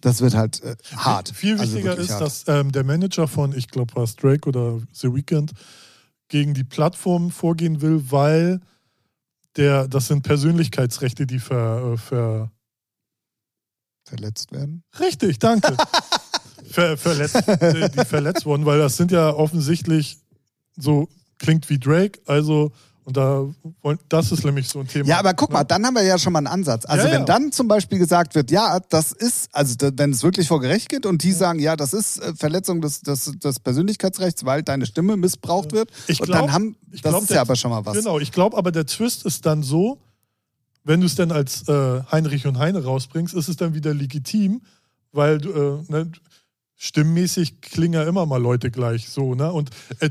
das 0.00 0.22
wird 0.22 0.32
halt 0.34 0.62
äh, 0.62 0.74
hart. 0.96 1.28
Viel 1.28 1.60
Also 1.60 1.74
wichtiger 1.74 1.90
wirklich 1.90 2.06
ist, 2.08 2.12
hart. 2.14 2.22
dass 2.22 2.44
ähm, 2.48 2.72
der 2.72 2.84
Manager 2.84 3.28
von, 3.28 3.54
ich 3.54 3.68
glaube, 3.68 3.94
war 3.96 4.04
es 4.04 4.16
Drake 4.16 4.48
oder 4.48 4.80
The 4.92 5.12
Weeknd, 5.14 5.52
gegen 6.28 6.54
die 6.54 6.64
Plattform 6.64 7.30
vorgehen 7.30 7.82
will, 7.82 8.04
weil 8.10 8.60
der, 9.60 9.86
das 9.86 10.08
sind 10.08 10.22
Persönlichkeitsrechte, 10.22 11.26
die 11.26 11.38
ver, 11.38 11.92
äh, 11.92 11.96
ver 11.98 12.50
verletzt 14.08 14.50
werden. 14.50 14.82
richtig, 14.98 15.38
danke, 15.38 15.76
ver, 16.70 16.96
verletzt, 16.96 17.46
äh, 17.46 17.88
die 17.90 18.04
verletzt 18.04 18.44
wurden, 18.46 18.66
weil 18.66 18.78
das 18.78 18.96
sind 18.96 19.12
ja 19.12 19.30
offensichtlich 19.30 20.18
so 20.76 21.08
klingt 21.38 21.68
wie 21.70 21.78
Drake, 21.78 22.20
also 22.26 22.72
und 23.16 24.00
da 24.08 24.20
das 24.20 24.32
ist 24.32 24.44
nämlich 24.44 24.68
so 24.68 24.80
ein 24.80 24.86
Thema. 24.88 25.08
Ja, 25.08 25.18
aber 25.18 25.34
guck 25.34 25.52
mal, 25.52 25.64
dann 25.64 25.84
haben 25.86 25.94
wir 25.94 26.02
ja 26.02 26.18
schon 26.18 26.32
mal 26.32 26.38
einen 26.40 26.46
Ansatz. 26.46 26.84
Also 26.86 27.06
Ja, 27.06 27.12
wenn 27.12 27.20
ja. 27.20 27.24
dann 27.26 27.52
zum 27.52 27.68
Beispiel 27.68 27.98
gesagt 27.98 28.34
wird, 28.34 28.50
ja, 28.50 28.78
das 28.88 29.12
ist, 29.12 29.48
also 29.52 29.74
wenn 29.94 30.10
es 30.12 30.22
wirklich 30.22 30.48
vor 30.48 30.60
Gericht 30.60 30.88
geht 30.88 31.06
und 31.06 31.22
die 31.22 31.32
sagen, 31.32 31.58
ja, 31.58 31.76
das 31.76 31.92
ist 31.92 32.18
äh, 32.18 32.34
Verletzung 32.34 32.80
des, 32.80 33.00
des, 33.02 33.32
des 33.38 33.60
Persönlichkeitsrechts, 33.60 34.44
weil 34.44 34.62
deine 34.62 34.86
Stimme 34.86 35.16
missbraucht 35.16 35.72
wird, 35.72 35.90
Ich 36.06 36.20
und 36.20 36.26
glaub- 36.26 36.40
dann 36.40 36.52
haben, 36.52 36.76
ich 36.92 37.02
das 37.02 37.12
glaub, 37.12 37.22
ist 37.22 37.30
ja 37.30 37.40
aber 37.40 37.56
schon 37.56 37.70
mal 37.70 37.84
was. 37.86 37.96
Genau, 37.96 38.18
ich 38.18 38.32
glaube 38.32 38.56
aber, 38.56 38.72
der 38.72 38.86
Twist 38.86 39.24
ist 39.26 39.46
dann 39.46 39.62
so, 39.62 39.98
wenn 40.84 41.00
du 41.00 41.06
es 41.06 41.14
dann 41.14 41.30
als 41.32 41.68
äh, 41.68 42.02
Heinrich 42.10 42.46
und 42.46 42.58
Heine 42.58 42.82
rausbringst, 42.84 43.34
ist 43.34 43.48
es 43.48 43.56
dann 43.56 43.74
wieder 43.74 43.92
legitim, 43.94 44.62
weil 45.12 45.38
du, 45.38 45.50
äh, 45.50 45.92
ne, 45.92 46.10
stimmmäßig 46.82 47.60
klingen 47.60 47.92
ja 47.92 48.04
immer 48.04 48.24
mal 48.24 48.40
Leute 48.40 48.70
gleich 48.70 49.10
so, 49.10 49.34
ne? 49.34 49.52
Und 49.52 49.68
äh, 49.98 50.08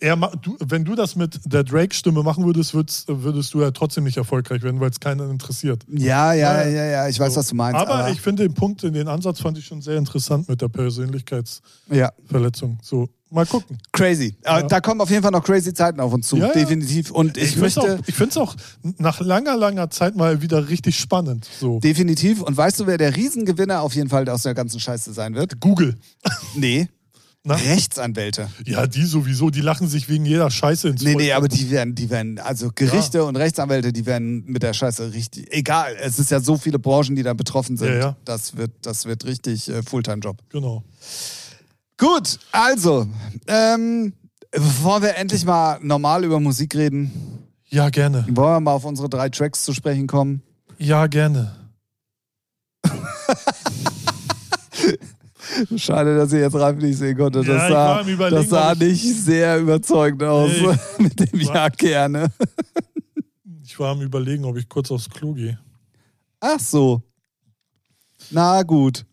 er, 0.00 0.16
du, 0.16 0.54
wenn 0.60 0.84
du 0.84 0.94
das 0.94 1.16
mit 1.16 1.40
der 1.46 1.64
Drake-Stimme 1.64 2.22
machen 2.22 2.44
würdest, 2.44 2.74
würdest, 2.74 3.08
würdest 3.08 3.54
du 3.54 3.62
ja 3.62 3.70
trotzdem 3.70 4.04
nicht 4.04 4.18
erfolgreich 4.18 4.62
werden, 4.62 4.80
weil 4.80 4.90
es 4.90 5.00
keinen 5.00 5.30
interessiert. 5.30 5.82
Ja, 5.88 6.34
ja, 6.34 6.68
ja, 6.68 6.84
ja, 6.84 7.08
ich 7.08 7.18
weiß, 7.18 7.32
so. 7.32 7.40
was 7.40 7.48
du 7.48 7.56
meinst. 7.56 7.80
Aber, 7.80 7.94
aber, 7.94 8.10
ich 8.10 8.20
finde 8.20 8.42
den 8.42 8.52
Punkt, 8.52 8.82
den 8.82 9.08
Ansatz 9.08 9.40
fand 9.40 9.56
ich 9.56 9.64
schon 9.64 9.80
sehr 9.80 9.96
interessant 9.96 10.46
mit 10.46 10.60
der 10.60 10.68
Persönlichkeitsverletzung. 10.68 12.72
Ja. 12.72 12.78
So, 12.82 13.08
Mal 13.30 13.46
gucken. 13.46 13.78
Crazy. 13.92 14.36
Ja. 14.44 14.62
Da 14.62 14.80
kommen 14.80 15.00
auf 15.00 15.08
jeden 15.08 15.22
Fall 15.22 15.30
noch 15.30 15.44
crazy 15.44 15.72
Zeiten 15.72 16.00
auf 16.00 16.12
uns 16.12 16.26
zu. 16.26 16.36
Ja, 16.36 16.52
definitiv. 16.52 17.12
Und 17.12 17.36
ich, 17.36 17.50
ich 17.50 17.56
möchte. 17.56 18.00
ich 18.06 18.14
finde 18.14 18.30
es 18.30 18.36
auch 18.36 18.56
nach 18.98 19.20
langer, 19.20 19.56
langer 19.56 19.88
Zeit 19.90 20.16
mal 20.16 20.42
wieder 20.42 20.68
richtig 20.68 20.98
spannend. 20.98 21.48
So. 21.60 21.78
Definitiv. 21.78 22.42
Und 22.42 22.56
weißt 22.56 22.80
du, 22.80 22.86
wer 22.86 22.98
der 22.98 23.14
Riesengewinner 23.14 23.82
auf 23.82 23.94
jeden 23.94 24.08
Fall 24.08 24.28
aus 24.28 24.42
der 24.42 24.54
ganzen 24.54 24.80
Scheiße 24.80 25.12
sein 25.12 25.34
wird? 25.34 25.60
Google. 25.60 25.96
Nee. 26.56 26.88
Na? 27.42 27.54
Rechtsanwälte. 27.54 28.50
Ja, 28.66 28.86
die 28.86 29.04
sowieso, 29.06 29.48
die 29.48 29.62
lachen 29.62 29.88
sich 29.88 30.10
wegen 30.10 30.26
jeder 30.26 30.50
Scheiße 30.50 30.88
ins 30.88 31.02
Nee, 31.02 31.14
nee, 31.14 31.32
aber 31.32 31.48
die 31.48 31.70
werden, 31.70 31.94
die 31.94 32.10
werden, 32.10 32.38
also 32.38 32.70
Gerichte 32.74 33.18
ja. 33.18 33.24
und 33.24 33.36
Rechtsanwälte, 33.36 33.94
die 33.94 34.04
werden 34.04 34.44
mit 34.44 34.62
der 34.62 34.74
Scheiße 34.74 35.14
richtig, 35.14 35.50
egal, 35.50 35.96
es 36.02 36.18
ist 36.18 36.30
ja 36.30 36.40
so 36.40 36.58
viele 36.58 36.78
Branchen, 36.78 37.16
die 37.16 37.22
da 37.22 37.32
betroffen 37.32 37.78
sind. 37.78 37.88
Ja, 37.88 37.98
ja. 37.98 38.16
Das, 38.26 38.58
wird, 38.58 38.72
das 38.82 39.06
wird 39.06 39.24
richtig 39.24 39.70
äh, 39.70 39.82
Fulltime-Job. 39.82 40.36
Genau. 40.50 40.84
Gut, 42.00 42.38
also, 42.50 43.06
ähm, 43.46 44.14
wollen 44.56 45.02
wir 45.02 45.16
endlich 45.16 45.44
mal 45.44 45.78
normal 45.82 46.24
über 46.24 46.40
Musik 46.40 46.74
reden? 46.74 47.46
Ja, 47.68 47.90
gerne. 47.90 48.24
Wollen 48.30 48.54
wir 48.54 48.60
mal 48.60 48.72
auf 48.72 48.86
unsere 48.86 49.10
drei 49.10 49.28
Tracks 49.28 49.66
zu 49.66 49.74
sprechen 49.74 50.06
kommen? 50.06 50.40
Ja, 50.78 51.06
gerne. 51.08 51.54
Schade, 55.76 56.16
dass 56.16 56.32
ich 56.32 56.40
jetzt 56.40 56.54
Ralf 56.54 56.78
nicht 56.78 56.96
sehen 56.96 57.18
konnte. 57.18 57.40
Das 57.44 57.68
ja, 57.68 57.68
sah, 57.68 58.02
das 58.30 58.48
sah 58.48 58.74
nicht 58.74 59.04
sehr 59.04 59.58
überzeugend 59.58 60.22
aus 60.22 60.50
nee, 60.50 60.74
mit 61.02 61.20
dem 61.20 61.38
Ja 61.38 61.68
gerne. 61.68 62.32
ich 63.62 63.78
war 63.78 63.90
am 63.90 64.00
Überlegen, 64.00 64.46
ob 64.46 64.56
ich 64.56 64.66
kurz 64.70 64.90
aufs 64.90 65.10
Klo 65.10 65.34
gehe. 65.34 65.60
Ach 66.40 66.60
so. 66.60 67.02
Na 68.30 68.62
gut. 68.62 69.04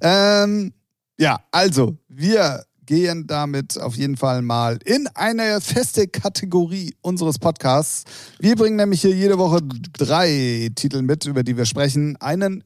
Ähm, 0.00 0.72
ja, 1.18 1.40
also, 1.50 1.96
wir 2.08 2.64
gehen 2.86 3.26
damit 3.26 3.78
auf 3.78 3.96
jeden 3.96 4.16
Fall 4.16 4.42
mal 4.42 4.78
in 4.84 5.06
eine 5.14 5.60
feste 5.60 6.06
Kategorie 6.06 6.94
unseres 7.00 7.38
Podcasts. 7.38 8.04
Wir 8.38 8.56
bringen 8.56 8.76
nämlich 8.76 9.00
hier 9.00 9.14
jede 9.14 9.38
Woche 9.38 9.60
drei 9.92 10.70
Titel 10.74 11.02
mit, 11.02 11.24
über 11.26 11.42
die 11.42 11.56
wir 11.56 11.64
sprechen. 11.64 12.16
Einen 12.20 12.62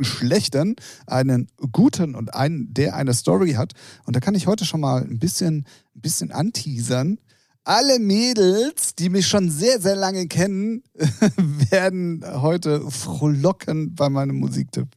schlechten, 0.00 0.76
einen 1.06 1.48
guten 1.72 2.14
und 2.14 2.34
einen, 2.34 2.72
der 2.72 2.94
eine 2.94 3.14
Story 3.14 3.52
hat. 3.52 3.72
Und 4.04 4.16
da 4.16 4.20
kann 4.20 4.34
ich 4.34 4.46
heute 4.46 4.64
schon 4.64 4.80
mal 4.80 5.02
ein 5.02 5.18
bisschen, 5.18 5.66
ein 5.94 6.00
bisschen 6.00 6.30
anteasern. 6.30 7.18
Alle 7.64 7.98
Mädels, 7.98 8.94
die 8.94 9.10
mich 9.10 9.26
schon 9.26 9.50
sehr, 9.50 9.80
sehr 9.80 9.96
lange 9.96 10.26
kennen, 10.28 10.82
werden 11.70 12.24
heute 12.24 12.90
frohlocken 12.90 13.94
bei 13.94 14.08
meinem 14.08 14.36
Musiktipp. 14.36 14.88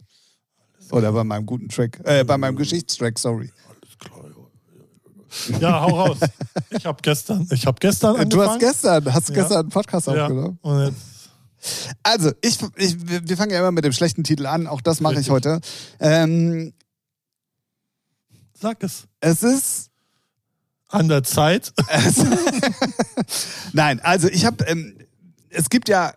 Oder 0.92 1.12
bei 1.12 1.24
meinem 1.24 1.46
guten 1.46 1.70
Track, 1.70 2.00
äh, 2.04 2.24
bei 2.24 2.38
meinem 2.38 2.56
Geschichtstrack, 2.56 3.18
sorry. 3.18 3.52
Alles 3.68 3.98
klar. 3.98 5.62
Ja, 5.62 5.82
hau 5.82 6.02
raus. 6.02 6.18
Ich 6.72 6.86
habe 6.86 7.00
gestern, 7.02 7.48
ich 7.50 7.66
habe 7.66 7.78
gestern 7.80 8.18
angefangen. 8.18 8.30
Du 8.30 8.42
hast 8.42 8.60
gestern, 8.60 9.14
hast 9.14 9.30
ja. 9.30 9.36
gestern 9.36 9.60
einen 9.60 9.70
Podcast 9.70 10.08
ja. 10.08 10.24
aufgenommen. 10.24 10.60
Und 10.62 10.86
jetzt 10.86 11.12
also, 12.04 12.32
ich, 12.42 12.58
ich, 12.76 12.98
wir 13.08 13.38
fangen 13.38 13.52
ja 13.52 13.60
immer 13.60 13.72
mit 13.72 13.86
dem 13.86 13.94
schlechten 13.94 14.24
Titel 14.24 14.46
an. 14.46 14.68
Auch 14.68 14.82
das 14.82 15.00
mache 15.00 15.20
ich 15.20 15.30
heute. 15.30 15.62
Ähm, 16.00 16.74
Sag 18.60 18.84
es. 18.84 19.08
Es 19.20 19.44
ist 19.44 19.90
an 20.88 21.08
der 21.08 21.24
Zeit. 21.24 21.74
Nein, 23.74 24.00
also 24.02 24.28
ich 24.28 24.46
habe, 24.46 24.64
ähm, 24.66 24.98
es 25.50 25.70
gibt 25.70 25.90
ja 25.90 26.14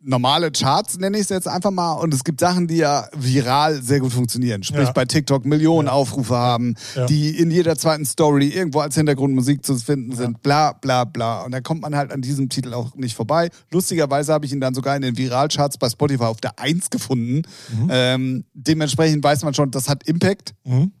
normale 0.00 0.50
Charts, 0.52 0.98
nenne 0.98 1.16
ich 1.16 1.24
es 1.24 1.28
jetzt 1.28 1.48
einfach 1.48 1.70
mal. 1.70 1.94
Und 1.94 2.14
es 2.14 2.22
gibt 2.22 2.40
Sachen, 2.40 2.68
die 2.68 2.76
ja 2.76 3.08
viral 3.16 3.82
sehr 3.82 4.00
gut 4.00 4.12
funktionieren. 4.12 4.62
Sprich, 4.62 4.86
ja. 4.86 4.92
bei 4.92 5.04
TikTok 5.04 5.44
Millionen 5.44 5.88
ja. 5.88 5.92
Aufrufe 5.92 6.36
haben, 6.36 6.74
ja. 6.94 7.06
die 7.06 7.36
in 7.36 7.50
jeder 7.50 7.76
zweiten 7.76 8.04
Story 8.04 8.48
irgendwo 8.48 8.80
als 8.80 8.94
Hintergrundmusik 8.94 9.64
zu 9.64 9.76
finden 9.76 10.14
sind, 10.14 10.42
bla 10.42 10.72
bla 10.72 11.04
bla. 11.04 11.42
Und 11.42 11.52
da 11.52 11.60
kommt 11.60 11.82
man 11.82 11.96
halt 11.96 12.12
an 12.12 12.22
diesem 12.22 12.48
Titel 12.48 12.74
auch 12.74 12.94
nicht 12.94 13.16
vorbei. 13.16 13.50
Lustigerweise 13.70 14.32
habe 14.32 14.46
ich 14.46 14.52
ihn 14.52 14.60
dann 14.60 14.74
sogar 14.74 14.94
in 14.94 15.02
den 15.02 15.16
Viralcharts 15.16 15.78
bei 15.78 15.88
Spotify 15.88 16.24
auf 16.24 16.40
der 16.40 16.58
1 16.58 16.90
gefunden. 16.90 17.42
Mhm. 17.72 17.88
Ähm, 17.90 18.44
dementsprechend 18.54 19.24
weiß 19.24 19.42
man 19.42 19.54
schon, 19.54 19.70
das 19.70 19.88
hat 19.88 20.04
Impact. 20.04 20.54
Mhm. 20.64 20.92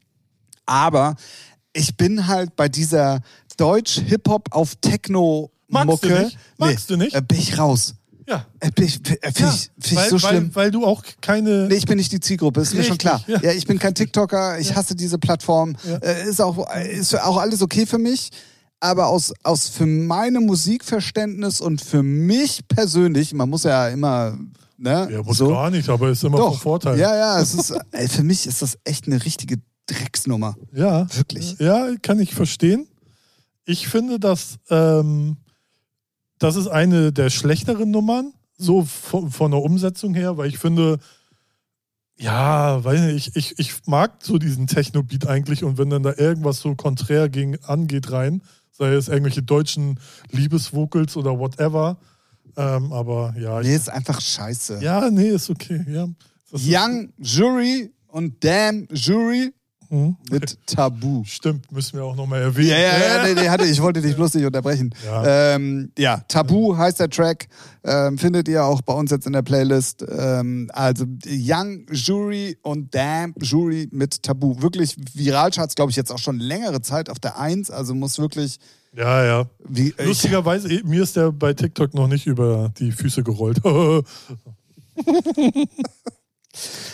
Aber 0.66 1.14
ich 1.72 1.96
bin 1.96 2.26
halt 2.26 2.56
bei 2.56 2.68
dieser 2.68 3.20
Deutsch-Hip-Hop 3.56 4.48
auf 4.50 4.74
Techno- 4.76 5.52
Magst 5.70 5.86
Mucke. 5.86 6.08
du 6.08 6.22
nicht? 6.24 6.38
Magst 6.56 6.90
nee, 6.90 6.96
du 6.96 7.02
nicht? 7.04 7.14
Äh, 7.14 7.22
bin 7.22 7.38
ich 7.38 7.58
raus. 7.58 7.94
Ja. 8.28 8.46
Äh, 8.60 8.66
Finde 8.66 8.84
ich, 8.84 8.94
find 8.94 9.40
ja, 9.40 9.54
ich, 9.54 9.70
find 9.78 10.00
weil, 10.00 10.10
so 10.10 10.18
schlimm. 10.18 10.50
Weil, 10.54 10.64
weil, 10.64 10.70
du 10.70 10.84
auch 10.84 11.02
keine. 11.20 11.66
Nee, 11.68 11.76
ich 11.76 11.86
bin 11.86 11.96
nicht 11.96 12.12
die 12.12 12.20
Zielgruppe, 12.20 12.60
ist 12.60 12.72
Richtig, 12.72 12.80
mir 12.80 12.84
schon 12.84 12.98
klar. 12.98 13.24
Ja. 13.26 13.40
ja. 13.42 13.52
ich 13.52 13.66
bin 13.66 13.78
kein 13.78 13.94
TikToker, 13.94 14.58
ich 14.58 14.70
ja. 14.70 14.76
hasse 14.76 14.94
diese 14.94 15.18
Plattform. 15.18 15.76
Äh, 16.02 16.28
ist, 16.28 16.40
auch, 16.40 16.68
ist 16.76 17.18
auch 17.18 17.38
alles 17.38 17.62
okay 17.62 17.86
für 17.86 17.98
mich. 17.98 18.30
Aber 18.80 19.08
aus, 19.08 19.32
aus 19.42 19.68
für 19.68 19.86
meine 19.86 20.40
Musikverständnis 20.40 21.60
und 21.60 21.80
für 21.80 22.02
mich 22.02 22.60
persönlich, 22.68 23.32
man 23.32 23.48
muss 23.48 23.64
ja 23.64 23.88
immer. 23.88 24.38
Ne, 24.76 25.08
ja, 25.10 25.22
muss 25.24 25.38
so. 25.38 25.48
gar 25.48 25.70
nicht, 25.70 25.88
aber 25.88 26.10
ist 26.10 26.22
immer 26.22 26.38
Doch. 26.38 26.52
von 26.52 26.60
Vorteil. 26.60 26.98
Ja, 27.00 27.16
ja, 27.16 27.40
es 27.40 27.52
ist, 27.54 27.74
ey, 27.90 28.06
für 28.06 28.22
mich 28.22 28.46
ist 28.46 28.62
das 28.62 28.78
echt 28.84 29.06
eine 29.08 29.24
richtige 29.24 29.56
Drecksnummer. 29.86 30.54
Ja. 30.72 31.08
Wirklich. 31.16 31.56
Ja, 31.58 31.88
kann 32.00 32.20
ich 32.20 32.34
verstehen. 32.34 32.86
Ich 33.64 33.88
finde, 33.88 34.20
dass. 34.20 34.58
Ähm, 34.70 35.38
das 36.38 36.56
ist 36.56 36.68
eine 36.68 37.12
der 37.12 37.30
schlechteren 37.30 37.90
Nummern, 37.90 38.32
so 38.56 38.84
von, 38.84 39.30
von 39.30 39.50
der 39.50 39.62
Umsetzung 39.62 40.14
her, 40.14 40.36
weil 40.36 40.48
ich 40.48 40.58
finde, 40.58 40.98
ja, 42.16 42.82
weiß 42.82 43.00
nicht, 43.02 43.28
ich, 43.28 43.36
ich, 43.36 43.58
ich 43.58 43.86
mag 43.86 44.16
so 44.22 44.38
diesen 44.38 44.66
Techno-Beat 44.66 45.26
eigentlich 45.26 45.62
und 45.64 45.78
wenn 45.78 45.90
dann 45.90 46.02
da 46.02 46.14
irgendwas 46.16 46.60
so 46.60 46.74
konträr 46.74 47.28
gegen 47.28 47.62
angeht 47.64 48.10
rein, 48.10 48.42
sei 48.72 48.94
es 48.94 49.08
irgendwelche 49.08 49.42
deutschen 49.42 50.00
Liebesvocals 50.30 51.16
oder 51.16 51.38
whatever, 51.38 51.98
ähm, 52.56 52.92
aber 52.92 53.34
ja. 53.38 53.60
Nee, 53.60 53.76
ist 53.76 53.88
einfach 53.90 54.20
scheiße. 54.20 54.80
Ja, 54.82 55.10
nee, 55.10 55.28
ist 55.28 55.48
okay, 55.48 55.84
ja. 55.88 56.08
Young 56.52 57.12
Jury 57.18 57.92
und 58.08 58.42
Damn 58.42 58.88
Jury 58.90 59.52
hm? 59.90 60.16
Mit 60.30 60.58
Tabu. 60.66 61.22
Stimmt, 61.24 61.72
müssen 61.72 61.96
wir 61.96 62.04
auch 62.04 62.14
nochmal 62.14 62.42
erwähnen. 62.42 62.68
Ja, 62.68 62.78
ja, 62.78 63.26
ja, 63.26 63.34
nee, 63.34 63.48
hatte, 63.48 63.64
ich 63.64 63.80
wollte 63.80 64.02
dich 64.02 64.14
bloß 64.16 64.34
nicht 64.34 64.44
unterbrechen. 64.44 64.94
Ja, 65.04 65.54
ähm, 65.54 65.92
ja 65.96 66.22
Tabu 66.28 66.76
heißt 66.76 67.00
der 67.00 67.08
Track. 67.08 67.48
Ähm, 67.84 68.18
findet 68.18 68.48
ihr 68.48 68.64
auch 68.64 68.82
bei 68.82 68.92
uns 68.92 69.10
jetzt 69.10 69.26
in 69.26 69.32
der 69.32 69.40
Playlist. 69.40 70.04
Ähm, 70.06 70.70
also 70.74 71.06
Young 71.26 71.86
Jury 71.90 72.58
und 72.62 72.94
Damn 72.94 73.34
Jury 73.40 73.88
mit 73.90 74.22
Tabu. 74.22 74.60
Wirklich 74.60 74.94
Viralcharts, 75.14 75.74
glaube 75.74 75.90
ich, 75.90 75.96
jetzt 75.96 76.12
auch 76.12 76.18
schon 76.18 76.38
längere 76.38 76.82
Zeit 76.82 77.08
auf 77.08 77.18
der 77.18 77.38
Eins. 77.38 77.70
Also 77.70 77.94
muss 77.94 78.18
wirklich. 78.18 78.58
Ja, 78.94 79.24
ja. 79.24 79.46
Wie, 79.66 79.94
Lustigerweise, 80.04 80.68
ich, 80.68 80.84
mir 80.84 81.02
ist 81.02 81.16
der 81.16 81.32
bei 81.32 81.54
TikTok 81.54 81.94
noch 81.94 82.08
nicht 82.08 82.26
über 82.26 82.72
die 82.78 82.92
Füße 82.92 83.22
gerollt. 83.22 83.62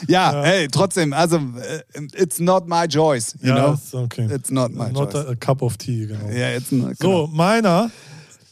Ja, 0.08 0.42
hey, 0.42 0.68
trotzdem, 0.68 1.12
also 1.12 1.36
äh, 1.36 1.82
it's 2.14 2.38
not 2.38 2.68
my 2.68 2.86
choice, 2.88 3.34
you 3.40 3.48
ja, 3.48 3.76
know? 3.76 4.02
okay. 4.04 4.26
It's 4.32 4.50
not 4.50 4.72
my 4.72 4.90
not 4.90 5.12
choice. 5.12 5.26
a 5.26 5.34
cup 5.34 5.62
of 5.62 5.76
tea, 5.76 6.06
genau. 6.06 6.28
Ja, 6.30 6.50
it's 6.50 6.70
not, 6.72 6.98
genau. 6.98 7.26
So, 7.26 7.32
meiner 7.32 7.90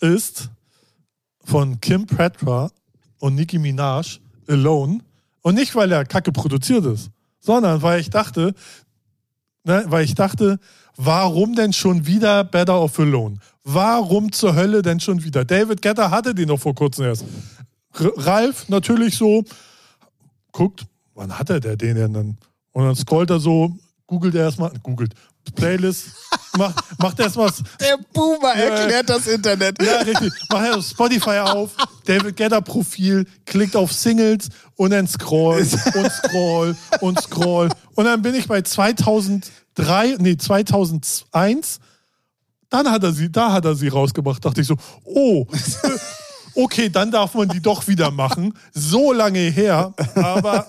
ist 0.00 0.50
von 1.44 1.80
Kim 1.80 2.06
Petra 2.06 2.70
und 3.18 3.34
Nicki 3.34 3.58
Minaj, 3.58 4.20
Alone. 4.48 5.00
Und 5.42 5.54
nicht, 5.56 5.74
weil 5.74 5.90
er 5.92 6.04
kacke 6.04 6.32
produziert 6.32 6.84
ist, 6.86 7.10
sondern 7.40 7.82
weil 7.82 8.00
ich 8.00 8.10
dachte, 8.10 8.54
ne, 9.64 9.84
weil 9.88 10.04
ich 10.04 10.14
dachte, 10.14 10.58
warum 10.96 11.54
denn 11.54 11.72
schon 11.72 12.06
wieder 12.06 12.44
Better 12.44 12.80
of 12.80 12.98
Alone? 12.98 13.38
Warum 13.64 14.32
zur 14.32 14.54
Hölle 14.54 14.82
denn 14.82 15.00
schon 15.00 15.22
wieder? 15.22 15.44
David 15.44 15.82
Getter 15.82 16.10
hatte 16.10 16.34
den 16.34 16.48
noch 16.48 16.60
vor 16.60 16.74
kurzem 16.74 17.04
erst. 17.06 17.24
R 17.98 18.12
Ralf 18.16 18.68
natürlich 18.68 19.16
so, 19.16 19.44
guckt, 20.52 20.86
wann 21.14 21.38
hat 21.38 21.50
er 21.50 21.60
der 21.60 21.76
den 21.76 21.96
denn 21.96 22.12
dann? 22.12 22.38
Und 22.72 22.84
dann 22.84 22.96
scrollt 22.96 23.30
er 23.30 23.40
so, 23.40 23.76
googelt 24.06 24.34
er 24.34 24.44
erstmal, 24.44 24.72
googelt, 24.82 25.14
Playlist, 25.54 26.08
macht, 26.56 26.98
macht 26.98 27.18
erstmal. 27.18 27.50
Der 27.80 27.98
Boomer 28.12 28.56
ja, 28.56 28.64
erklärt 28.64 29.10
das 29.10 29.26
Internet. 29.26 29.82
Ja, 29.82 29.98
richtig. 29.98 30.32
Macht 30.50 30.66
er 30.66 30.82
Spotify 30.82 31.38
auf, 31.38 31.70
David 32.04 32.36
Getter 32.36 32.60
Profil, 32.60 33.26
klickt 33.44 33.74
auf 33.74 33.92
Singles 33.92 34.48
und 34.76 34.90
dann 34.90 35.08
scroll 35.08 35.66
und 35.94 36.12
scroll 36.12 36.76
und 37.00 37.20
scroll. 37.20 37.68
Und 37.94 38.04
dann 38.04 38.22
bin 38.22 38.34
ich 38.34 38.46
bei 38.46 38.62
2003, 38.62 40.16
nee, 40.18 40.36
2001. 40.36 41.80
Dann 42.70 42.90
hat 42.90 43.02
er 43.02 43.12
sie, 43.12 43.30
da 43.30 43.52
hat 43.52 43.64
er 43.64 43.74
sie 43.74 43.88
rausgebracht. 43.88 44.42
Dachte 44.44 44.62
ich 44.62 44.66
so, 44.66 44.76
oh, 45.04 45.46
okay, 46.54 46.88
dann 46.88 47.10
darf 47.10 47.34
man 47.34 47.48
die 47.48 47.60
doch 47.60 47.88
wieder 47.88 48.10
machen. 48.10 48.54
So 48.72 49.12
lange 49.12 49.38
her, 49.38 49.94
aber 50.14 50.66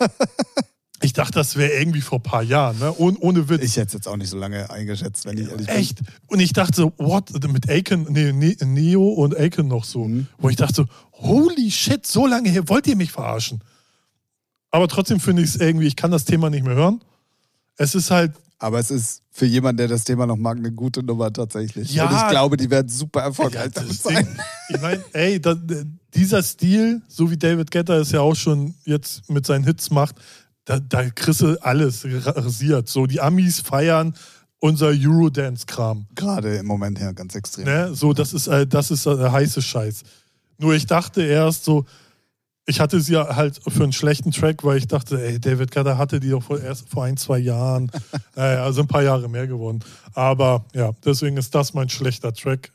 ich 1.04 1.14
dachte, 1.14 1.34
das 1.34 1.58
wäre 1.58 1.74
irgendwie 1.74 2.02
vor 2.02 2.20
ein 2.20 2.24
paar 2.24 2.44
Jahren, 2.44 2.80
ne? 2.80 2.94
ohne, 2.98 3.18
ohne 3.20 3.50
Witz. 3.50 3.62
Ich 3.62 3.76
hätte 3.76 3.88
es 3.88 3.94
jetzt 3.94 4.08
auch 4.08 4.16
nicht 4.16 4.30
so 4.30 4.38
lange 4.38 4.70
eingeschätzt, 4.70 5.26
wenn 5.26 5.38
ich 5.38 5.50
ehrlich 5.50 5.68
bin. 5.68 5.76
Echt? 5.76 6.00
Und 6.28 6.40
ich 6.40 6.54
dachte 6.54 6.76
so, 6.76 6.94
what? 6.98 7.32
Mit 7.52 7.70
Aiken, 7.70 8.08
nee, 8.10 8.56
Neo 8.64 9.10
und 9.10 9.38
Aiken 9.38 9.68
noch 9.68 9.84
so. 9.84 10.06
Mhm. 10.06 10.28
Wo 10.38 10.50
ich 10.50 10.56
dachte 10.56 10.74
so, 10.76 10.86
holy 11.12 11.70
shit, 11.72 12.06
so 12.06 12.26
lange 12.26 12.50
her, 12.50 12.70
wollt 12.70 12.88
ihr 12.88 12.96
mich 12.96 13.12
verarschen? 13.12 13.62
Aber 14.72 14.88
trotzdem 14.88 15.20
finde 15.20 15.44
ich 15.44 15.50
es 15.50 15.56
irgendwie, 15.58 15.88
ich 15.88 15.96
kann 15.96 16.12
das 16.12 16.26
Thema 16.26 16.50
nicht 16.50 16.66
mehr 16.66 16.76
hören. 16.76 17.04
Es 17.76 17.96
ist 17.96 18.10
halt, 18.10 18.32
Aber 18.60 18.80
es 18.80 18.92
ist 18.92 19.24
für 19.32 19.46
jemanden, 19.46 19.78
der 19.78 19.88
das 19.88 20.04
Thema 20.04 20.26
noch 20.26 20.38
mag, 20.38 20.58
eine 20.58 20.72
gute 20.72 21.04
Nummer 21.04 21.32
tatsächlich. 21.34 21.94
Ja. 21.94 22.08
Und 22.08 22.16
ich 22.16 22.28
glaube, 22.30 22.58
die 22.58 22.70
werden 22.70 22.88
super 22.88 23.22
ja, 23.22 23.26
erfolgreich 23.28 23.72
das 23.72 24.04
sein. 24.04 24.40
Ich 24.70 24.82
meine, 24.82 25.04
ey, 25.14 25.42
da, 25.42 25.56
dieser 26.14 26.42
Stil, 26.44 27.02
so 27.08 27.30
wie 27.30 27.38
David 27.38 27.72
Guetta 27.72 27.98
es 27.98 28.12
ja 28.12 28.22
auch 28.22 28.36
schon 28.36 28.76
jetzt 28.86 29.30
mit 29.30 29.46
seinen 29.46 29.66
Hits 29.66 29.92
macht, 29.92 30.16
da, 30.66 30.80
da 30.80 31.10
kriegst 31.10 31.42
du 31.42 31.62
alles 31.62 32.06
rasiert. 32.06 32.88
So, 32.88 33.06
die 33.06 33.20
Amis 33.20 33.60
feiern 33.60 34.16
unser 34.60 34.88
Eurodance-Kram. 34.88 36.08
Gerade 36.16 36.56
im 36.56 36.66
Moment 36.66 37.00
her 37.00 37.14
ganz 37.14 37.36
extrem. 37.36 37.66
Ne? 37.66 37.94
So, 37.94 38.14
das 38.14 38.34
ist, 38.34 38.48
äh, 38.48 38.66
das 38.66 38.92
ist 38.92 39.06
äh, 39.06 39.30
heiße 39.30 39.62
Scheiß. 39.62 40.04
Nur 40.58 40.74
ich 40.74 40.86
dachte 40.86 41.22
erst 41.22 41.66
so, 41.66 41.86
ich 42.66 42.80
hatte 42.80 43.02
sie 43.02 43.14
ja 43.14 43.36
halt 43.36 43.60
für 43.68 43.84
einen 43.84 43.94
schlechten 43.94 44.32
Track, 44.32 44.64
weil 44.64 44.78
ich 44.78 44.88
dachte, 44.88 45.22
ey, 45.22 45.40
David 45.40 45.72
Guetta 45.72 45.98
hatte 45.98 46.20
die 46.20 46.30
doch 46.30 46.44
vor, 46.44 46.60
erst 46.60 46.90
vor 46.90 47.04
ein, 47.04 47.18
zwei 47.18 47.40
Jahren. 47.40 47.92
naja, 48.36 48.64
also 48.64 48.82
ein 48.82 48.88
paar 48.88 49.04
Jahre 49.04 49.30
mehr 49.30 49.48
geworden. 49.48 49.80
Aber 50.14 50.66
ja, 50.74 50.92
deswegen 51.04 51.38
ist 51.38 51.54
das 51.54 51.74
mein 51.74 51.90
schlechter 51.90 52.34
Track. 52.34 52.72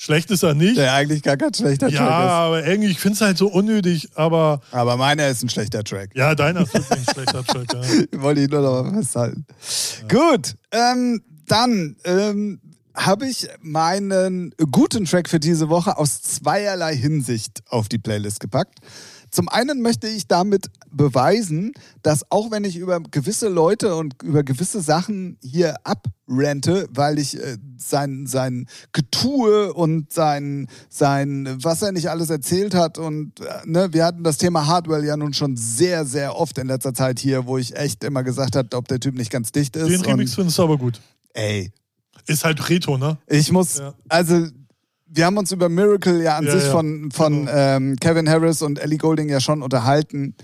Schlecht 0.00 0.30
ist 0.30 0.44
er 0.44 0.54
nicht. 0.54 0.76
Der 0.76 0.94
eigentlich 0.94 1.24
gar 1.24 1.36
kein 1.36 1.52
schlechter 1.52 1.88
ja, 1.88 1.98
Track 1.98 2.10
aber 2.10 2.64
irgendwie, 2.64 2.90
ich 2.90 3.00
finde 3.00 3.14
es 3.16 3.20
halt 3.20 3.36
so 3.36 3.48
unnötig, 3.48 4.08
aber 4.14 4.60
ist. 4.62 4.74
Aber 4.74 4.96
meiner 4.96 5.26
ist 5.26 5.42
ein 5.42 5.48
schlechter 5.48 5.82
Track. 5.82 6.10
ja, 6.14 6.36
deiner 6.36 6.62
ist 6.62 6.72
wirklich 6.72 6.98
ein 6.98 7.04
schlechter 7.14 7.44
Track. 7.44 7.66
Ja. 7.72 8.22
Wollte 8.22 8.42
ich 8.42 8.48
nur 8.48 8.60
noch 8.60 8.84
mal 8.84 8.94
festhalten. 8.94 9.44
Gut, 10.08 10.54
ähm, 10.70 11.20
dann 11.46 11.96
ähm, 12.04 12.60
habe 12.94 13.26
ich 13.26 13.48
meinen 13.60 14.54
guten 14.70 15.04
Track 15.04 15.28
für 15.28 15.40
diese 15.40 15.68
Woche 15.68 15.98
aus 15.98 16.22
zweierlei 16.22 16.94
Hinsicht 16.96 17.62
auf 17.68 17.88
die 17.88 17.98
Playlist 17.98 18.38
gepackt. 18.38 18.78
Zum 19.30 19.48
einen 19.48 19.82
möchte 19.82 20.08
ich 20.08 20.26
damit 20.26 20.66
beweisen, 20.90 21.72
dass 22.02 22.30
auch 22.30 22.50
wenn 22.50 22.64
ich 22.64 22.76
über 22.76 23.00
gewisse 23.00 23.48
Leute 23.48 23.94
und 23.96 24.22
über 24.22 24.42
gewisse 24.42 24.80
Sachen 24.80 25.36
hier 25.42 25.74
abrente, 25.84 26.86
weil 26.90 27.18
ich 27.18 27.36
äh, 27.38 27.56
sein, 27.76 28.26
sein 28.26 28.66
Getue 28.92 29.72
und 29.74 30.12
sein, 30.12 30.68
sein, 30.88 31.56
was 31.62 31.82
er 31.82 31.92
nicht 31.92 32.10
alles 32.10 32.30
erzählt 32.30 32.74
hat 32.74 32.98
und 32.98 33.40
äh, 33.40 33.44
ne, 33.66 33.92
wir 33.92 34.04
hatten 34.04 34.24
das 34.24 34.38
Thema 34.38 34.66
Hardware 34.66 35.04
ja 35.04 35.16
nun 35.16 35.32
schon 35.34 35.56
sehr, 35.56 36.04
sehr 36.04 36.36
oft 36.36 36.58
in 36.58 36.66
letzter 36.66 36.94
Zeit 36.94 37.18
hier, 37.18 37.46
wo 37.46 37.58
ich 37.58 37.76
echt 37.76 38.04
immer 38.04 38.22
gesagt 38.22 38.56
habe, 38.56 38.76
ob 38.76 38.88
der 38.88 39.00
Typ 39.00 39.14
nicht 39.14 39.30
ganz 39.30 39.52
dicht 39.52 39.76
ist. 39.76 39.88
Den 39.88 40.00
Remix 40.02 40.34
findest 40.34 40.58
du 40.58 40.62
aber 40.62 40.78
gut. 40.78 41.00
ey, 41.34 41.70
Ist 42.26 42.44
halt 42.44 42.68
Retro, 42.68 42.98
ne? 42.98 43.18
ich 43.26 43.52
muss, 43.52 43.78
Ja. 43.78 43.94
also 44.08 44.46
wir 45.10 45.24
haben 45.26 45.36
uns 45.38 45.52
über 45.52 45.68
Miracle 45.68 46.22
ja 46.22 46.36
an 46.36 46.46
Ja, 46.46 46.52
sich 46.52 46.64
ja, 46.64 46.70
von, 46.70 47.10
von 47.10 47.46
genau. 47.46 47.52
ähm, 47.56 47.96
Kevin 47.96 48.28
Harris 48.28 48.62
und 48.62 48.78
Ellie 48.78 48.98
Golding 48.98 49.28
ja 49.28 49.40
schon 49.40 49.62
unterhalten. 49.62 50.34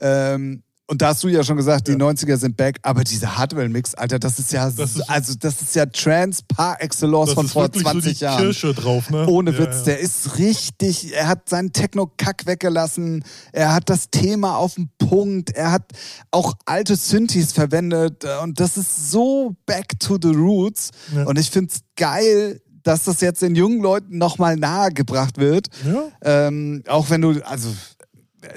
Ähm, 0.00 0.62
und 0.90 1.02
da 1.02 1.08
hast 1.08 1.22
du 1.22 1.28
ja 1.28 1.44
schon 1.44 1.58
gesagt, 1.58 1.86
die 1.88 1.92
Ja. 1.92 1.98
90er 1.98 2.38
sind 2.38 2.56
back, 2.56 2.78
aber 2.82 3.04
diese 3.04 3.36
Hardware-Mix, 3.36 3.94
Alter, 3.94 4.18
das 4.18 4.38
ist 4.38 4.52
ja, 4.54 4.70
Das 4.70 4.96
ist- 4.96 5.10
also 5.10 5.34
das 5.38 5.60
ist 5.60 5.74
ja 5.74 5.84
Trance 5.84 6.42
par 6.48 6.80
excellence 6.82 7.34
von 7.34 7.46
vor 7.46 7.64
wirklich 7.64 7.82
20 7.84 8.12
so 8.14 8.18
die 8.18 8.24
Jahren. 8.24 8.42
Kirsche 8.42 8.72
drauf, 8.72 9.10
ne? 9.10 9.26
Ohne 9.26 9.50
Ja, 9.50 9.58
Witz, 9.58 9.76
ja. 9.80 9.82
der 9.84 10.00
ist 10.00 10.38
richtig, 10.38 11.12
er 11.14 11.28
hat 11.28 11.46
seinen 11.46 11.74
Techno-Kack 11.74 12.46
weggelassen, 12.46 13.22
er 13.52 13.74
hat 13.74 13.90
das 13.90 14.08
Thema 14.08 14.56
auf 14.56 14.76
den 14.76 14.88
Punkt, 14.96 15.50
er 15.50 15.72
hat 15.72 15.92
auch 16.30 16.54
alte 16.64 16.96
Synthes 16.96 17.52
verwendet 17.52 18.24
äh, 18.24 18.38
und 18.42 18.58
das 18.58 18.78
ist 18.78 19.10
so 19.10 19.54
back 19.66 20.00
to 20.00 20.16
the 20.20 20.30
roots 20.34 20.90
und 21.26 21.38
ich 21.38 21.50
find's 21.50 21.80
geil, 21.96 22.62
dass 22.88 23.04
das 23.04 23.20
jetzt 23.20 23.42
den 23.42 23.54
jungen 23.54 23.80
Leuten 23.82 24.16
nochmal 24.18 24.56
nahegebracht 24.56 25.36
wird. 25.38 25.68
Ja. 25.86 26.46
Ähm, 26.48 26.82
auch 26.88 27.10
wenn 27.10 27.20
du, 27.20 27.40
also 27.46 27.68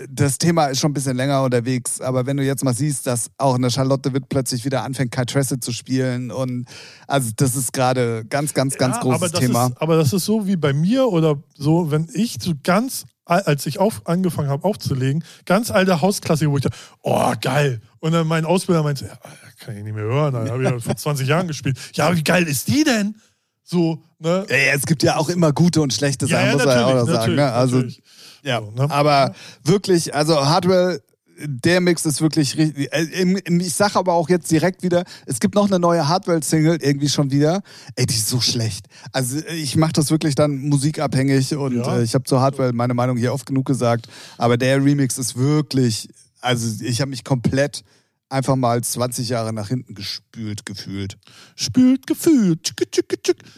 das 0.09 0.37
Thema 0.37 0.67
ist 0.67 0.79
schon 0.79 0.91
ein 0.91 0.93
bisschen 0.93 1.17
länger 1.17 1.41
unterwegs, 1.43 1.99
aber 2.01 2.25
wenn 2.27 2.37
du 2.37 2.43
jetzt 2.43 2.63
mal 2.63 2.73
siehst, 2.73 3.07
dass 3.07 3.31
auch 3.37 3.55
eine 3.55 3.71
Charlotte 3.71 4.13
Witt 4.13 4.29
plötzlich 4.29 4.63
wieder 4.63 4.83
anfängt, 4.83 5.11
Kai 5.11 5.25
Tresse 5.25 5.59
zu 5.59 5.71
spielen 5.71 6.31
und 6.31 6.65
also 7.07 7.31
das 7.35 7.55
ist 7.55 7.73
gerade 7.73 8.23
ganz, 8.29 8.53
ganz, 8.53 8.77
ganz 8.77 8.97
Ja, 8.97 9.01
großes 9.01 9.21
aber 9.21 9.29
das 9.29 9.39
Thema. 9.39 9.65
Ist, 9.67 9.81
aber 9.81 9.95
das 9.97 10.13
ist 10.13 10.23
so 10.25 10.45
wie 10.47 10.55
bei 10.55 10.71
mir 10.71 11.07
oder 11.07 11.41
so, 11.57 11.89
wenn 11.89 12.07
ich 12.13 12.37
so 12.39 12.53
ganz, 12.63 13.05
al- 13.25 13.41
als 13.41 13.65
ich 13.65 13.79
auf, 13.79 14.01
angefangen 14.05 14.49
habe 14.49 14.63
aufzulegen, 14.65 15.23
ganz 15.45 15.71
alte 15.71 15.99
Hausklassiker, 15.99 16.51
wo 16.51 16.57
ich 16.57 16.63
dachte, 16.63 16.77
oh 17.01 17.33
geil. 17.41 17.81
Und 17.99 18.11
dann 18.13 18.27
mein 18.27 18.45
Ausbilder 18.45 18.83
meinte, 18.83 19.05
ja, 19.05 19.17
kann 19.65 19.75
ich 19.75 19.83
nicht 19.83 19.95
mehr 19.95 20.03
hören, 20.05 20.33
da 20.33 20.47
habe 20.47 20.63
ich 20.63 20.69
ja 20.69 20.79
vor 20.79 20.95
20 20.95 21.27
Jahren 21.27 21.47
gespielt. 21.47 21.77
Ja, 21.93 22.15
wie 22.15 22.23
geil 22.23 22.43
ist 22.47 22.67
die 22.67 22.83
denn? 22.83 23.15
So, 23.63 24.01
ne? 24.19 24.45
Ja, 24.49 24.55
ja, 24.57 24.73
es 24.73 24.85
gibt 24.85 25.03
ja 25.03 25.17
auch 25.17 25.29
immer 25.29 25.53
gute 25.53 25.81
und 25.81 25.93
schlechte 25.93 26.27
Sachen, 26.27 26.51
muss 26.53 26.65
man 26.65 26.77
ja 26.77 26.85
auch 26.85 26.93
noch 27.05 27.13
sagen. 27.13 27.35
Ne? 27.35 27.51
Also, 27.51 27.75
natürlich. 27.77 28.01
ja, 28.43 28.59
So, 28.61 28.71
ne? 28.71 28.91
aber 28.91 29.33
wirklich, 29.63 30.13
also 30.13 30.45
Hardware, 30.45 31.01
der 31.43 31.81
Mix 31.81 32.05
ist 32.05 32.21
wirklich 32.21 32.55
richtig. 32.57 32.89
äh, 32.93 33.39
Ich 33.57 33.73
sage 33.73 33.95
aber 33.95 34.13
auch 34.13 34.29
jetzt 34.29 34.51
direkt 34.51 34.83
wieder, 34.83 35.05
es 35.25 35.39
gibt 35.39 35.55
noch 35.55 35.65
eine 35.67 35.79
neue 35.79 36.07
Hardware-Single, 36.07 36.77
irgendwie 36.81 37.09
schon 37.09 37.31
wieder. 37.31 37.61
Ey, 37.95 38.05
die 38.05 38.13
ist 38.13 38.27
so 38.29 38.41
schlecht. 38.41 38.85
Also 39.11 39.39
ich 39.47 39.75
mache 39.75 39.93
das 39.93 40.11
wirklich 40.11 40.35
dann 40.35 40.59
musikabhängig 40.69 41.55
und 41.55 41.77
Ja. 41.77 41.97
äh, 41.97 42.03
ich 42.03 42.13
habe 42.13 42.25
zur 42.25 42.41
Hardware 42.41 42.73
meine 42.73 42.93
Meinung 42.93 43.17
hier 43.17 43.33
oft 43.33 43.45
genug 43.47 43.65
gesagt. 43.65 44.07
Aber 44.37 44.57
der 44.57 44.83
Remix 44.83 45.17
ist 45.17 45.35
wirklich, 45.35 46.09
also 46.41 46.83
ich 46.83 47.01
habe 47.01 47.09
mich 47.09 47.23
komplett 47.23 47.83
einfach 48.31 48.55
mal 48.55 48.83
20 48.83 49.29
Jahre 49.29 49.53
nach 49.53 49.67
hinten 49.67 49.93
gespült 49.93 50.65
gefühlt. 50.65 51.17
Spült 51.55 52.07
gefühlt. 52.07 52.73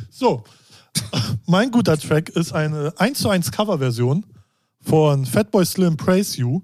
So, 0.10 0.44
mein 1.46 1.72
guter 1.72 1.98
Track 1.98 2.30
ist 2.30 2.54
eine 2.54 2.94
1 2.98 3.20
zu 3.20 3.30
1 3.30 3.52
Coverversion 3.52 4.26
von 4.82 5.26
Fatboy 5.26 5.66
Slim 5.66 5.98
Praise 5.98 6.38
You. 6.38 6.62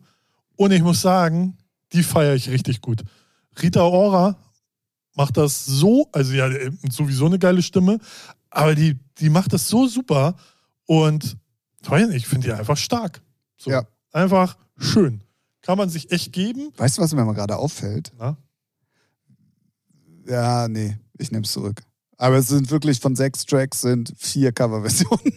Und 0.55 0.71
ich 0.71 0.81
muss 0.81 1.01
sagen, 1.01 1.57
die 1.93 2.03
feiere 2.03 2.35
ich 2.35 2.49
richtig 2.49 2.81
gut. 2.81 3.03
Rita 3.61 3.81
Ora 3.81 4.37
macht 5.15 5.37
das 5.37 5.65
so, 5.65 6.07
also 6.11 6.33
ja, 6.33 6.49
sowieso 6.89 7.25
eine 7.25 7.39
geile 7.39 7.61
Stimme, 7.61 7.99
aber 8.49 8.75
die, 8.75 8.97
die 9.19 9.29
macht 9.29 9.53
das 9.53 9.67
so 9.67 9.87
super 9.87 10.35
und 10.85 11.37
ich 12.11 12.27
finde 12.27 12.47
die 12.47 12.53
einfach 12.53 12.77
stark. 12.77 13.21
So, 13.57 13.71
Ja. 13.71 13.87
Einfach 14.11 14.57
schön. 14.77 15.23
Kann 15.61 15.77
man 15.77 15.89
sich 15.89 16.11
echt 16.11 16.31
geben. 16.33 16.71
Weißt 16.77 16.97
du, 16.97 17.01
was 17.01 17.13
mir 17.13 17.25
mal 17.25 17.33
gerade 17.33 17.57
auffällt? 17.57 18.11
Na? 18.17 18.37
Ja, 20.27 20.67
nee, 20.67 20.97
ich 21.17 21.31
nehme 21.31 21.43
es 21.43 21.51
zurück. 21.51 21.81
Aber 22.17 22.35
es 22.37 22.47
sind 22.47 22.69
wirklich 22.71 22.99
von 22.99 23.15
sechs 23.15 23.45
Tracks 23.45 23.81
sind 23.81 24.13
vier 24.17 24.51
Coverversionen. 24.51 25.33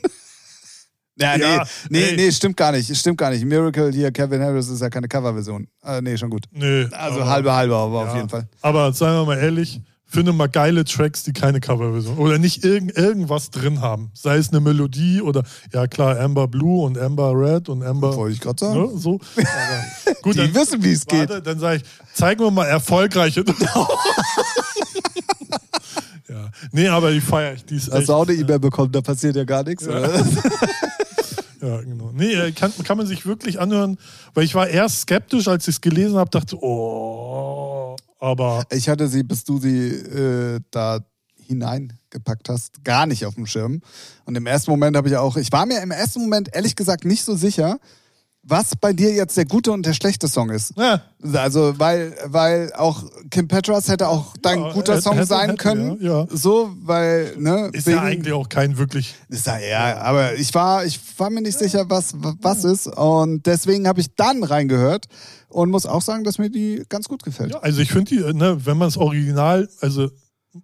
ja, 1.16 1.36
Ja, 1.36 1.64
nee, 1.88 2.10
nee, 2.10 2.16
nee, 2.16 2.32
stimmt 2.32 2.56
gar 2.56 2.72
nicht. 2.72 2.94
Stimmt 2.96 3.18
gar 3.18 3.30
nicht. 3.30 3.44
Miracle 3.44 3.92
hier, 3.92 4.10
Kevin 4.10 4.42
Harris 4.42 4.68
ist 4.68 4.80
ja 4.80 4.90
keine 4.90 5.08
Coverversion. 5.08 5.68
Äh, 5.82 6.02
nee, 6.02 6.16
schon 6.16 6.30
gut. 6.30 6.46
Nö. 6.50 6.88
Also 6.92 7.20
aber- 7.20 7.30
halbe, 7.30 7.52
halbe, 7.54 7.76
aber 7.76 8.00
auf 8.02 8.08
Ja. 8.08 8.16
jeden 8.16 8.28
Fall. 8.28 8.48
Aber 8.60 8.92
seien 8.92 9.14
wir 9.14 9.24
mal 9.24 9.38
ehrlich, 9.38 9.80
finde 10.12 10.34
mal 10.34 10.48
geile 10.48 10.84
Tracks, 10.84 11.22
die 11.22 11.32
keine 11.32 11.60
Coverversion 11.60 12.18
oder 12.18 12.38
nicht 12.38 12.62
irgend, 12.64 12.94
irgendwas 12.96 13.50
drin 13.50 13.80
haben. 13.80 14.10
Sei 14.12 14.36
es 14.36 14.50
eine 14.50 14.60
Melodie 14.60 15.22
oder, 15.22 15.42
ja 15.72 15.86
klar, 15.86 16.20
Amber 16.20 16.48
Blue 16.48 16.84
und 16.84 16.98
Amber 16.98 17.32
Red 17.34 17.70
und 17.70 17.82
Amber. 17.82 18.14
Wollte 18.16 18.34
ich 18.34 18.40
gerade 18.40 18.60
sagen. 18.60 18.78
Ne, 18.78 18.90
so. 18.98 19.18
Aber 19.36 20.14
gut, 20.20 20.34
Die 20.34 20.40
dann, 20.40 20.54
wissen, 20.54 20.84
wie 20.84 20.92
es 20.92 21.06
geht. 21.06 21.30
dann 21.30 21.58
sage 21.58 21.78
ich, 21.78 21.84
zeigen 22.14 22.40
wir 22.40 22.50
mal 22.50 22.66
erfolgreiche. 22.66 23.42
ja. 26.28 26.50
Nee, 26.72 26.88
aber 26.88 27.10
die 27.10 27.20
feiere 27.20 27.54
ich. 27.54 27.64
Die 27.64 27.76
ist 27.76 27.90
Hast 27.90 28.08
du 28.08 28.12
auch 28.12 28.28
eine 28.28 28.36
E-Mail 28.36 28.58
bekommen, 28.58 28.92
da 28.92 29.00
passiert 29.00 29.36
ja 29.36 29.44
gar 29.44 29.64
nichts. 29.64 29.88
Oder? 29.88 30.24
Ja, 31.62 31.80
genau. 31.80 32.10
Nee, 32.12 32.34
äh, 32.34 32.50
kann, 32.50 32.72
kann 32.82 32.98
man 32.98 33.06
sich 33.06 33.24
wirklich 33.24 33.60
anhören, 33.60 33.96
weil 34.34 34.42
ich 34.42 34.56
war 34.56 34.66
erst 34.66 35.02
skeptisch, 35.02 35.46
als 35.46 35.68
ich 35.68 35.76
es 35.76 35.80
gelesen 35.80 36.16
habe, 36.16 36.28
dachte, 36.28 36.56
oh, 36.60 37.94
aber 38.22 38.64
Ich 38.70 38.88
hatte 38.88 39.08
sie, 39.08 39.24
bis 39.24 39.42
du 39.44 39.58
sie 39.58 39.88
äh, 39.88 40.60
da 40.70 41.00
hineingepackt 41.44 42.48
hast, 42.48 42.84
gar 42.84 43.06
nicht 43.06 43.26
auf 43.26 43.34
dem 43.34 43.46
Schirm. 43.46 43.82
Und 44.24 44.36
im 44.36 44.46
ersten 44.46 44.70
Moment 44.70 44.96
habe 44.96 45.08
ich 45.08 45.16
auch, 45.16 45.36
ich 45.36 45.50
war 45.50 45.66
mir 45.66 45.82
im 45.82 45.90
ersten 45.90 46.20
Moment 46.20 46.54
ehrlich 46.54 46.76
gesagt 46.76 47.04
nicht 47.04 47.24
so 47.24 47.34
sicher, 47.34 47.80
was 48.44 48.74
bei 48.74 48.92
dir 48.92 49.12
jetzt 49.12 49.36
der 49.36 49.44
gute 49.44 49.70
und 49.70 49.86
der 49.86 49.92
schlechte 49.92 50.26
Song 50.26 50.50
ist. 50.50 50.72
ja, 50.76 51.00
Also, 51.22 51.78
weil, 51.78 52.14
weil 52.26 52.72
auch 52.74 53.04
Kim 53.30 53.46
Petras 53.46 53.88
hätte 53.88 54.08
auch 54.08 54.34
dein 54.42 54.58
Ja, 54.60 54.72
guter 54.72 54.92
hätte- 54.94 55.02
Song 55.02 55.14
hätte- 55.14 55.26
sein 55.26 55.50
hätte, 55.50 55.56
können. 55.62 55.98
ja, 56.00 56.20
ja. 56.22 56.26
So, 56.28 56.72
weil, 56.82 57.34
ne? 57.38 57.70
ist 57.72 57.86
ja 57.86 58.02
eigentlich 58.02 58.34
auch 58.34 58.48
kein 58.48 58.78
wirklich 58.78 59.14
Ist 59.28 59.46
ja, 59.46 59.58
ja, 59.58 59.98
aber 59.98 60.34
ich 60.34 60.52
war, 60.54 60.84
ich 60.84 60.98
war 61.18 61.30
mir 61.30 61.40
nicht 61.40 61.56
sicher, 61.58 61.88
was, 61.88 62.14
was 62.16 62.64
ist. 62.64 62.88
Und 62.88 63.46
deswegen 63.46 63.86
habe 63.86 64.00
ich 64.00 64.14
dann 64.16 64.42
reingehört 64.42 65.06
und 65.48 65.70
muss 65.70 65.86
auch 65.86 66.02
sagen, 66.02 66.24
dass 66.24 66.38
mir 66.38 66.50
die 66.50 66.82
ganz 66.88 67.06
gut 67.08 67.22
gefällt. 67.22 67.52
Ja, 67.52 67.60
also 67.60 67.80
ich 67.80 67.92
finde 67.92 68.10
die, 68.16 68.34
ne, 68.34 68.66
wenn 68.66 68.76
man 68.76 68.88
es 68.88 68.96
original, 68.96 69.68
also 69.80 70.10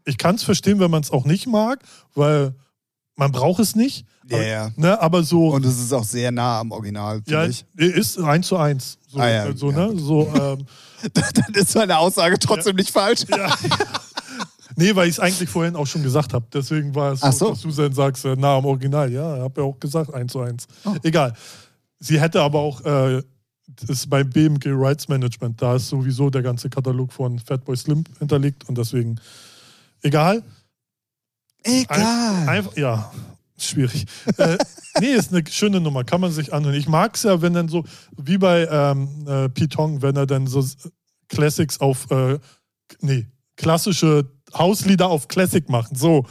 ich 0.05 0.19
kann 0.19 0.35
es 0.35 0.43
verstehen, 0.43 0.81
wenn 0.81 0.91
man 0.91 1.03
es 1.03 1.13
auch 1.13 1.25
nicht 1.25 1.47
mag, 1.47 1.79
weil 2.15 2.55
man 3.19 3.33
braucht 3.33 3.61
es 3.61 3.75
nicht. 3.77 4.07
Ja, 4.29 4.37
aber, 4.37 4.47
ja. 4.47 4.71
Ne, 4.77 5.01
aber 5.01 5.23
so, 5.23 5.49
Und 5.49 5.65
es 5.65 5.79
ist 5.79 5.93
auch 5.93 6.05
sehr 6.05 6.31
nah 6.31 6.61
am 6.61 6.71
Original, 6.71 7.17
finde 7.25 7.33
ja, 7.33 7.47
ich. 7.47 7.65
ist 7.77 8.19
eins 8.19 8.47
zu 8.47 8.57
eins. 8.57 8.99
So, 9.09 9.19
Ah, 9.19 9.29
ja, 9.29 9.57
so, 9.57 9.71
ja. 9.71 9.87
ne? 9.89 9.99
so 9.99 10.27
ähm, 10.35 10.67
Dann 11.15 11.55
ist 11.55 11.75
meine 11.75 11.99
Aussage 11.99 12.39
trotzdem 12.39 12.77
nicht 12.77 12.91
falsch. 12.91 13.25
ja. 13.29 13.55
Nee, 14.81 14.95
weil 14.95 15.09
ich 15.09 15.15
es 15.17 15.19
eigentlich 15.21 15.49
vorhin 15.51 15.75
auch 15.75 15.89
schon 15.89 16.05
gesagt 16.05 16.33
habe. 16.33 16.47
Deswegen 16.55 16.95
war 16.95 17.13
es 17.13 17.21
so, 17.21 17.31
so. 17.33 17.49
dass 17.51 17.63
du 17.63 17.73
dann 17.73 17.93
sagst, 17.93 18.25
äh, 18.25 18.37
nah 18.37 18.59
am 18.59 18.65
Original. 18.65 19.11
Ja, 19.13 19.35
ich 19.37 19.43
habe 19.43 19.61
ja 19.61 19.67
auch 19.67 19.81
gesagt, 19.81 20.15
eins 20.15 20.31
zu 20.31 20.41
eins. 20.41 20.69
Oh. 20.85 20.95
Egal. 21.03 21.33
Sie 21.99 22.21
hätte 22.21 22.41
aber 22.41 22.61
auch, 22.61 22.81
äh, 22.85 23.21
das 23.67 23.91
ist 23.91 24.09
bei 24.09 24.23
BMG 24.23 24.67
Rights 24.69 25.09
Management, 25.09 25.61
da 25.61 25.75
ist 25.75 25.89
sowieso 25.89 26.31
der 26.31 26.43
ganze 26.43 26.71
Katalog 26.71 27.13
von 27.13 27.41
Fatboy 27.41 27.77
Slim 27.77 28.05
hinterlegt 28.21 28.69
und 28.69 28.79
deswegen, 28.79 29.17
egal. 30.03 30.45
Egal. 31.65 32.49
Einfach, 32.49 32.77
ja, 32.77 33.13
schwierig. 33.59 34.07
äh, 34.37 34.57
nee, 35.01 35.09
ist 35.13 35.33
eine 35.33 35.43
schöne 35.49 35.81
Nummer, 35.81 36.05
kann 36.05 36.21
man 36.21 36.33
sich 36.33 36.53
anhören. 36.53 36.75
Ich 36.77 36.89
mag 36.89 37.17
es 37.17 37.25
ja, 37.25 37.43
wenn 37.43 37.53
dann 37.55 37.69
so, 37.69 37.85
wie 38.17 38.39
bei 38.39 38.67
ähm, 38.71 39.27
äh, 39.27 39.49
Pitong, 39.49 40.03
wenn 40.03 40.17
er 40.17 40.27
dann 40.27 40.47
so 40.47 40.65
Classics 41.29 41.81
auf, 41.81 42.11
äh, 42.11 42.39
nee, 43.01 43.27
klassische 43.57 44.31
Hauslieder 44.57 45.09
auf 45.09 45.29
Classic 45.29 45.69
macht. 45.69 45.95
So, 45.99 46.25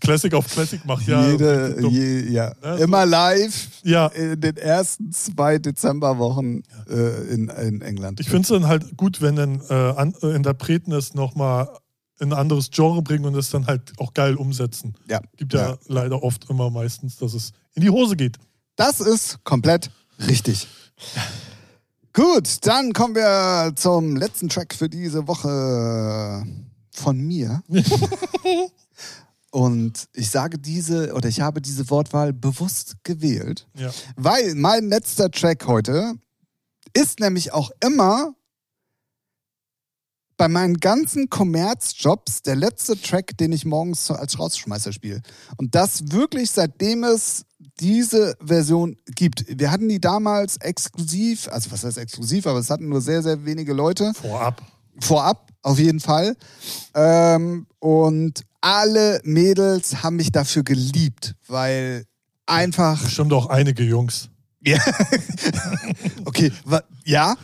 Classic 0.00 0.32
auf 0.34 0.48
Classic 0.48 0.84
macht, 0.86 1.06
ja. 1.06 1.30
Jede, 1.30 1.76
je, 1.88 2.22
ja. 2.32 2.52
Ja, 2.64 2.76
so- 2.78 2.82
Immer 2.82 3.06
live 3.06 3.68
ja, 3.84 4.06
in 4.08 4.40
den 4.40 4.56
ersten 4.56 5.12
zwei 5.12 5.58
Dezemberwochen 5.58 6.64
äh, 6.88 7.32
in, 7.32 7.48
in 7.48 7.80
England. 7.82 8.18
ich 8.18 8.28
finde 8.28 8.42
es 8.42 8.48
dann 8.48 8.66
halt 8.66 8.96
gut, 8.96 9.20
wenn 9.22 9.36
dann 9.36 9.60
äh, 9.68 9.90
äh, 10.26 10.34
Interpreten 10.34 10.90
es 10.92 11.14
nochmal 11.14 11.68
in 12.20 12.32
ein 12.32 12.38
anderes 12.38 12.70
Genre 12.70 13.02
bringen 13.02 13.24
und 13.24 13.34
es 13.34 13.50
dann 13.50 13.66
halt 13.66 13.92
auch 13.98 14.12
geil 14.14 14.36
umsetzen. 14.36 14.94
ja. 15.08 15.20
Gibt 15.36 15.54
ja, 15.54 15.70
Ja. 15.70 15.78
leider 15.86 16.22
oft 16.22 16.48
immer 16.50 16.70
meistens, 16.70 17.16
dass 17.16 17.34
es 17.34 17.52
in 17.74 17.82
die 17.82 17.90
Hose 17.90 18.14
geht. 18.16 18.36
Das 18.76 19.00
ist 19.00 19.42
komplett 19.44 19.90
richtig. 20.28 20.66
Gut, 22.12 22.58
dann 22.66 22.92
kommen 22.92 23.14
wir 23.14 23.72
zum 23.76 24.16
letzten 24.16 24.48
Track 24.48 24.74
für 24.74 24.88
diese 24.88 25.26
Woche 25.28 26.44
von 26.92 27.18
mir. 27.18 27.62
Und 29.52 30.08
ich 30.14 30.30
sage 30.30 30.58
diese 30.58 31.12
oder 31.14 31.28
ich 31.28 31.40
habe 31.40 31.60
diese 31.60 31.90
Wortwahl 31.90 32.32
bewusst 32.32 32.96
gewählt, 33.02 33.66
Ja. 33.76 33.90
weil 34.16 34.54
mein 34.54 34.88
letzter 34.88 35.30
Track 35.30 35.66
heute 35.66 36.14
ist 36.92 37.18
nämlich 37.20 37.52
auch 37.52 37.70
immer 37.84 38.34
bei 40.40 40.48
meinen 40.48 40.80
ganzen 40.80 41.28
Kommerzjobs 41.28 42.40
der 42.40 42.56
letzte 42.56 42.98
Track, 42.98 43.36
den 43.36 43.52
ich 43.52 43.66
morgens 43.66 44.10
als 44.10 44.38
Rausschmeißer 44.38 44.90
spiele. 44.90 45.20
Und 45.58 45.74
das 45.74 46.12
wirklich 46.12 46.50
seitdem 46.50 47.04
es 47.04 47.44
diese 47.78 48.38
Version 48.42 48.96
gibt. 49.16 49.44
Wir 49.46 49.70
hatten 49.70 49.90
die 49.90 50.00
damals 50.00 50.56
exklusiv, 50.56 51.46
also 51.48 51.70
was 51.72 51.84
heißt 51.84 51.98
exklusiv, 51.98 52.46
aber 52.46 52.58
es 52.58 52.70
hatten 52.70 52.88
nur 52.88 53.02
sehr, 53.02 53.22
sehr 53.22 53.44
wenige 53.44 53.74
Leute. 53.74 54.14
Vorab. 54.14 54.62
Vorab, 54.98 55.50
auf 55.60 55.78
jeden 55.78 56.00
Fall. 56.00 56.34
Ähm, 56.94 57.66
und 57.78 58.42
alle 58.62 59.20
Mädels 59.22 60.02
haben 60.02 60.16
mich 60.16 60.32
dafür 60.32 60.62
geliebt, 60.62 61.34
weil 61.48 62.06
einfach 62.46 63.02
Bestimmt 63.02 63.34
auch 63.34 63.50
einige 63.50 63.82
Jungs. 63.82 64.29
Ja. 64.64 64.78
okay, 66.24 66.52
ja, 67.04 67.34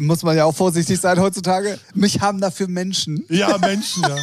muss 0.00 0.22
man 0.22 0.36
ja 0.36 0.44
auch 0.44 0.54
vorsichtig 0.54 1.00
sein 1.00 1.18
heutzutage. 1.20 1.78
Mich 1.94 2.20
haben 2.20 2.40
dafür 2.40 2.68
Menschen 2.68 3.24
Ja, 3.28 3.56
Menschen, 3.58 4.02
ja. 4.02 4.16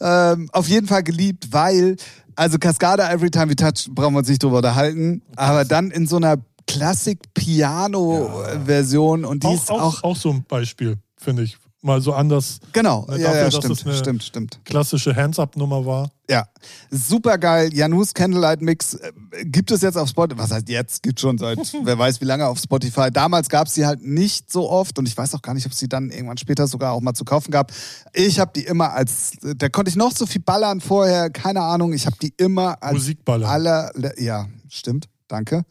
ähm, 0.32 0.48
auf 0.52 0.68
jeden 0.68 0.86
Fall 0.86 1.02
geliebt, 1.02 1.48
weil, 1.52 1.96
also 2.34 2.58
Cascade 2.58 3.02
Every 3.02 3.30
Time 3.30 3.50
We 3.50 3.56
Touch 3.56 3.88
brauchen 3.90 4.14
wir 4.14 4.18
uns 4.20 4.28
nicht 4.28 4.42
drüber 4.42 4.58
unterhalten, 4.58 5.22
aber 5.36 5.64
dann 5.64 5.90
in 5.90 6.06
so 6.06 6.16
einer 6.16 6.36
Klassik-Piano-Version 6.66 9.24
und 9.24 9.42
die 9.42 9.46
Auch, 9.48 9.54
ist 9.54 9.70
auch, 9.70 9.80
auch, 9.80 10.02
auch 10.04 10.16
so 10.16 10.30
ein 10.30 10.44
Beispiel, 10.44 10.98
finde 11.16 11.42
ich. 11.44 11.56
Mal 11.82 12.00
so 12.00 12.12
anders 12.14 12.58
genau, 12.72 13.06
Ne, 13.08 13.18
ja, 13.20 13.26
dafür, 13.28 13.38
ja, 13.38 13.44
dass 13.50 13.54
stimmt, 13.56 13.78
es 13.80 13.86
eine- 13.86 13.96
stimmt, 13.96 14.22
stimmt. 14.24 14.60
klassische 14.64 15.14
Hands-Up-Nummer 15.14 15.86
war. 15.86 16.10
Ja, 16.28 16.48
super 16.90 17.38
geil. 17.38 17.72
Janus 17.72 18.12
Candlelight 18.12 18.60
Mix 18.60 18.94
äh, 18.94 19.12
gibt 19.44 19.70
es 19.70 19.82
jetzt 19.82 19.96
auf 19.96 20.08
Spotify. 20.08 20.38
Was 20.40 20.50
heißt 20.50 20.68
jetzt? 20.68 21.02
Gibt 21.02 21.20
schon 21.20 21.38
seit 21.38 21.58
wer 21.84 21.98
weiß 21.98 22.20
wie 22.20 22.24
lange 22.24 22.46
auf 22.46 22.58
Spotify. 22.58 23.10
Damals 23.12 23.48
gab 23.48 23.68
es 23.68 23.74
sie 23.74 23.86
halt 23.86 24.02
nicht 24.02 24.50
so 24.50 24.68
oft 24.68 24.98
und 24.98 25.06
ich 25.06 25.16
weiß 25.16 25.34
auch 25.34 25.42
gar 25.42 25.54
nicht, 25.54 25.66
ob 25.66 25.72
es 25.72 25.78
sie 25.78 25.88
dann 25.88 26.10
irgendwann 26.10 26.36
später 26.36 26.66
sogar 26.66 26.92
auch 26.92 27.00
mal 27.00 27.14
zu 27.14 27.24
kaufen 27.24 27.52
gab. 27.52 27.72
Ich 28.12 28.40
habe 28.40 28.50
die 28.56 28.64
immer 28.64 28.92
als, 28.92 29.32
da 29.40 29.68
konnte 29.68 29.88
ich 29.88 29.96
noch 29.96 30.12
so 30.12 30.26
viel 30.26 30.42
ballern 30.42 30.80
vorher, 30.80 31.30
keine 31.30 31.60
Ahnung. 31.60 31.92
Ich 31.92 32.06
habe 32.06 32.16
die 32.20 32.34
immer 32.36 32.82
als 32.82 32.94
Musikballer. 32.94 33.48
aller, 33.48 34.20
ja, 34.20 34.48
stimmt, 34.68 35.08
danke. 35.28 35.64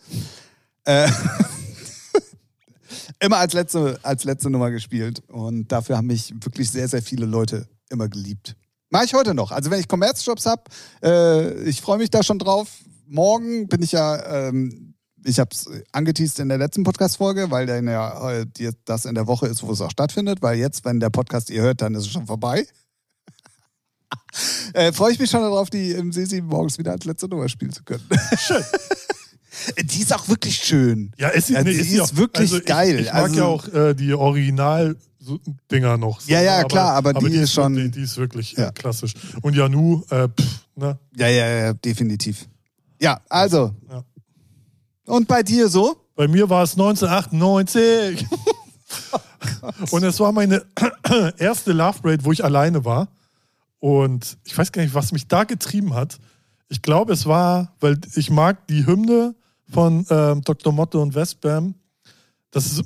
Äh, 0.85 1.09
immer 3.19 3.37
als 3.37 3.51
letzte, 3.51 3.99
als 4.03 4.23
letzte 4.23 4.49
Nummer 4.49 4.71
gespielt 4.71 5.21
und 5.27 5.69
dafür 5.69 5.97
haben 5.97 6.07
mich 6.07 6.33
wirklich 6.41 6.69
sehr, 6.69 6.87
sehr 6.87 7.01
viele 7.01 7.25
Leute 7.25 7.67
immer 7.89 8.07
geliebt. 8.07 8.55
Mache 8.91 9.05
ich 9.05 9.13
heute 9.13 9.33
noch. 9.33 9.51
Also 9.51 9.71
wenn 9.71 9.79
ich 9.79 9.87
Kommerzjobs 9.87 10.45
habe, 10.45 10.63
äh, 11.03 11.63
ich 11.63 11.81
freue 11.81 11.97
mich 11.97 12.09
da 12.11 12.23
schon 12.23 12.39
drauf. 12.39 12.69
Morgen 13.07 13.67
bin 13.67 13.81
ich 13.81 13.91
ja, 13.93 14.47
ähm, 14.47 14.93
ich 15.23 15.39
habe 15.39 15.49
es 15.53 15.67
angeteased 15.91 16.39
in 16.39 16.49
der 16.49 16.57
letzten 16.59 16.83
Podcast-Folge, 16.83 17.49
weil 17.49 17.65
dann 17.65 17.87
ja 17.87 18.31
äh, 18.31 18.45
die- 18.45 18.69
das 18.85 19.05
in 19.05 19.15
der 19.15 19.27
Woche 19.27 19.47
ist, 19.47 19.63
wo 19.63 19.71
es 19.71 19.81
auch 19.81 19.89
stattfindet, 19.91 20.41
weil 20.41 20.57
jetzt, 20.59 20.85
wenn 20.85 20.99
der 20.99 21.09
Podcast 21.09 21.49
ihr 21.49 21.61
hört, 21.63 21.81
dann 21.81 21.95
ist 21.95 22.01
es 22.05 22.11
schon 22.11 22.27
vorbei. 22.27 22.67
äh, 24.73 24.91
freue 24.93 25.13
ich 25.13 25.19
mich 25.19 25.31
schon 25.31 25.41
darauf, 25.41 25.69
die 25.71 25.91
im 25.91 26.11
Sesi 26.11 26.41
morgens 26.41 26.77
wieder 26.77 26.91
als 26.91 27.05
letzte 27.05 27.27
Nummer 27.27 27.49
spielen 27.49 27.71
zu 27.73 27.83
können. 27.83 28.03
Schön. 28.37 28.63
die 29.83 30.01
ist 30.01 30.13
auch 30.13 30.27
wirklich 30.27 30.57
schön. 30.57 31.11
Ja, 31.17 31.29
ist, 31.29 31.49
Ja, 31.49 31.63
nee, 31.63 31.71
die 31.73 31.79
ist, 31.79 31.87
ist 31.87 31.93
ja 31.93 32.03
auch, 32.03 32.15
wirklich 32.15 32.51
also 32.51 32.57
ich, 32.59 32.65
geil. 32.65 32.99
Ich 32.99 33.07
mag 33.07 33.15
Also- 33.23 33.35
ja 33.35 33.45
auch 33.45 33.67
äh, 33.73 33.93
die 33.95 34.13
Original-Dinger 35.27 35.97
noch. 35.97 36.21
so, 36.21 36.31
Ja, 36.31 36.41
ja, 36.41 36.61
ne? 36.61 36.67
klar, 36.67 36.93
aber 36.95 37.13
die 37.13 37.27
ist 37.35 37.53
schon- 37.53 37.75
Wirklich, 37.75 37.91
die 37.93 38.01
ist 38.01 38.17
wirklich 38.17 38.51
Ja. 38.53 38.67
äh, 38.69 38.71
klassisch. 38.71 39.13
Und 39.41 39.55
Janu, 39.55 40.03
äh, 40.09 40.27
pff, 40.29 40.65
ne? 40.75 40.97
Ja, 41.15 41.27
ja, 41.27 41.47
ja, 41.47 41.73
definitiv. 41.73 42.47
Ja, 43.01 43.19
also. 43.29 43.73
Ja. 43.89 44.03
Und 45.05 45.27
bei 45.27 45.43
dir 45.43 45.67
so? 45.69 45.97
Bei 46.15 46.27
mir 46.27 46.49
war 46.49 46.63
es 46.63 46.75
1998. 46.77 48.25
Und 49.91 50.03
es 50.03 50.19
war 50.19 50.31
meine 50.31 50.63
erste 51.37 51.71
Love 51.73 52.01
Parade, 52.01 52.23
wo 52.25 52.31
ich 52.31 52.43
alleine 52.43 52.85
war. 52.85 53.07
Und 53.79 54.37
ich 54.45 54.57
weiß 54.57 54.71
gar 54.71 54.81
nicht, 54.81 54.93
was 54.93 55.11
mich 55.11 55.27
da 55.27 55.43
getrieben 55.43 55.93
hat. 55.93 56.17
Ich 56.69 56.81
glaube, 56.81 57.13
es 57.13 57.25
war, 57.25 57.73
weil 57.79 57.99
ich 58.15 58.29
mag 58.29 58.65
die 58.67 58.85
Hymne 58.87 59.35
von 59.71 60.05
ähm, 60.09 60.41
Dr. 60.41 60.73
Motto 60.73 61.01
und 61.01 61.13
Westbam. 61.15 61.75
Das 62.51 62.65
ist. 62.67 62.83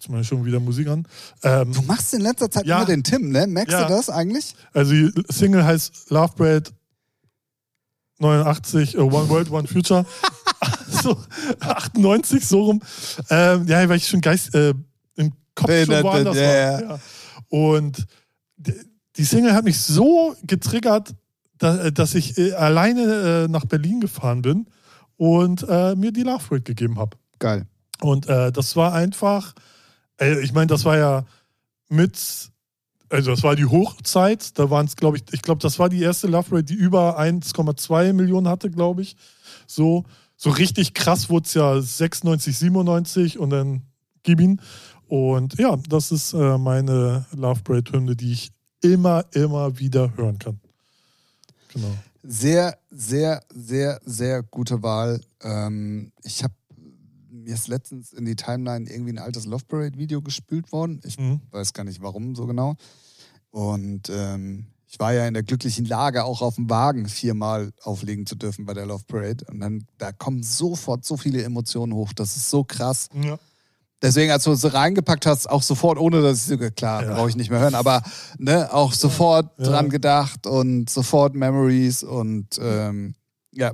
Jetzt 0.00 0.08
mal 0.08 0.24
schon 0.24 0.46
wieder 0.46 0.60
Musik 0.60 0.88
an. 0.88 1.06
Ähm, 1.42 1.72
Du 1.74 1.82
machst 1.82 2.14
in 2.14 2.22
letzter 2.22 2.50
Zeit 2.50 2.64
Ja. 2.64 2.78
immer 2.78 2.86
den 2.86 3.02
Tim, 3.04 3.28
ne? 3.28 3.46
Merkst 3.46 3.72
Ja. 3.74 3.86
du 3.86 3.92
das 3.92 4.08
eigentlich? 4.08 4.54
also 4.72 4.92
die 4.92 5.12
Single 5.28 5.62
heißt 5.62 6.08
Love 6.08 6.32
Parade 6.36 6.70
89, 8.18 8.94
äh, 8.94 8.98
One 8.98 9.28
World, 9.28 9.50
One 9.50 9.68
Future. 9.68 10.06
so, 11.02 11.18
98, 11.60 12.46
so 12.48 12.62
rum. 12.64 12.80
Ähm, 13.28 13.66
ja, 13.66 13.86
weil 13.90 13.98
ich 13.98 14.08
schon 14.08 14.22
Geist, 14.22 14.54
äh, 14.54 14.72
im 15.16 15.32
Kopf 15.54 15.66
Bin- 15.66 15.84
schon 15.84 16.02
woanders 16.02 16.36
war. 16.36 16.42
ja. 16.42 16.80
Ja. 16.80 16.98
Und 17.50 18.06
die, 18.56 18.72
die 19.18 19.24
Single 19.24 19.52
hat 19.52 19.64
mich 19.64 19.78
so 19.78 20.34
getriggert, 20.44 21.14
da, 21.58 21.90
dass 21.90 22.14
ich 22.14 22.38
äh, 22.38 22.52
alleine 22.52 23.44
äh, 23.44 23.48
nach 23.48 23.66
Berlin 23.66 24.00
gefahren 24.00 24.40
bin 24.40 24.66
und 25.18 25.62
äh, 25.68 25.94
mir 25.94 26.10
die 26.10 26.22
Love 26.22 26.42
Parade 26.48 26.62
gegeben 26.62 26.98
habe. 26.98 27.18
Geil. 27.38 27.66
Und 28.00 28.26
äh, 28.30 28.50
das 28.50 28.76
war 28.76 28.94
einfach, 28.94 29.54
äh, 30.20 30.40
ich 30.40 30.52
meine, 30.52 30.68
das 30.68 30.84
war 30.84 30.96
ja 30.96 31.24
mit, 31.88 32.50
also 33.08 33.30
das 33.30 33.42
war 33.42 33.56
die 33.56 33.66
Hochzeit, 33.66 34.58
da 34.58 34.70
waren 34.70 34.86
es, 34.86 34.96
glaube 34.96 35.16
ich, 35.16 35.24
ich 35.32 35.42
glaube, 35.42 35.60
das 35.60 35.78
war 35.78 35.88
die 35.88 36.02
erste 36.02 36.28
Love 36.28 36.52
Rate, 36.52 36.64
die 36.64 36.74
über 36.74 37.18
1,2 37.18 38.12
Millionen 38.12 38.48
hatte, 38.48 38.70
glaube 38.70 39.02
ich. 39.02 39.16
So, 39.66 40.04
so 40.36 40.50
richtig 40.50 40.94
krass 40.94 41.28
wurde 41.28 41.46
es 41.46 41.54
ja 41.54 41.80
96, 41.80 42.56
97 42.56 43.38
und 43.38 43.50
dann 43.50 43.82
gib 44.22 44.40
ihn. 44.40 44.60
Und 45.08 45.58
ja, 45.58 45.76
das 45.88 46.12
ist 46.12 46.34
äh, 46.34 46.56
meine 46.56 47.26
Love 47.32 47.62
Parade-Hymne, 47.64 48.14
die 48.14 48.32
ich 48.32 48.52
immer, 48.80 49.24
immer 49.32 49.78
wieder 49.78 50.16
hören 50.16 50.38
kann. 50.38 50.60
Genau. 51.72 51.94
Sehr, 52.22 52.78
sehr, 52.90 53.42
sehr, 53.52 54.00
sehr 54.04 54.42
gute 54.42 54.82
Wahl. 54.82 55.20
Ähm, 55.42 56.12
ich 56.22 56.44
habe 56.44 56.54
mir 57.44 57.54
ist 57.54 57.68
letztens 57.68 58.12
in 58.12 58.24
die 58.24 58.36
Timeline 58.36 58.88
irgendwie 58.90 59.12
ein 59.12 59.18
altes 59.18 59.46
Love 59.46 59.64
Parade 59.66 59.98
Video 59.98 60.20
gespült 60.22 60.70
worden. 60.72 61.00
Ich 61.04 61.18
Mhm. 61.18 61.40
weiß 61.50 61.72
gar 61.72 61.84
nicht 61.84 62.00
warum 62.02 62.34
so 62.34 62.46
genau. 62.46 62.76
Und 63.50 64.08
ähm, 64.10 64.66
ich 64.86 64.98
war 64.98 65.12
ja 65.12 65.26
in 65.26 65.34
der 65.34 65.42
glücklichen 65.44 65.84
Lage, 65.84 66.24
auch 66.24 66.42
auf 66.42 66.56
dem 66.56 66.68
Wagen 66.68 67.08
viermal 67.08 67.72
auflegen 67.82 68.26
zu 68.26 68.34
dürfen 68.34 68.64
bei 68.66 68.74
der 68.74 68.86
Love 68.86 69.04
Parade. 69.06 69.44
Und 69.48 69.60
dann, 69.60 69.84
da 69.98 70.12
kommen 70.12 70.42
sofort 70.42 71.04
so 71.04 71.16
viele 71.16 71.42
Emotionen 71.42 71.94
hoch. 71.94 72.12
Das 72.12 72.36
ist 72.36 72.50
so 72.50 72.64
krass. 72.64 73.08
Ja. 73.14 73.38
Deswegen, 74.02 74.32
als 74.32 74.44
du 74.44 74.52
es 74.52 74.72
reingepackt 74.72 75.26
hast, 75.26 75.48
auch 75.48 75.62
sofort, 75.62 75.98
ohne 75.98 76.22
dass 76.22 76.48
ich, 76.50 76.74
klar, 76.74 77.04
Ja. 77.04 77.14
brauche 77.14 77.28
ich 77.28 77.36
nicht 77.36 77.50
mehr 77.50 77.60
hören, 77.60 77.74
aber 77.74 78.02
ne, 78.38 78.72
auch 78.72 78.92
sofort 78.94 79.50
Ja. 79.58 79.64
dran 79.66 79.90
gedacht 79.90 80.46
und 80.46 80.88
sofort 80.90 81.34
Memories 81.34 82.02
und 82.02 82.58
ähm, 82.60 83.14
Ja, 83.52 83.72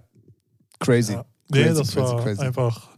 crazy. 0.81 1.12
Ja. 1.12 1.25
Nee, 1.51 1.62
Crazy, 1.64 1.79
das 1.79 1.93
crazy, 1.93 2.01
war 2.12 2.23
crazy. 2.23 2.41
einfach. 2.41 2.96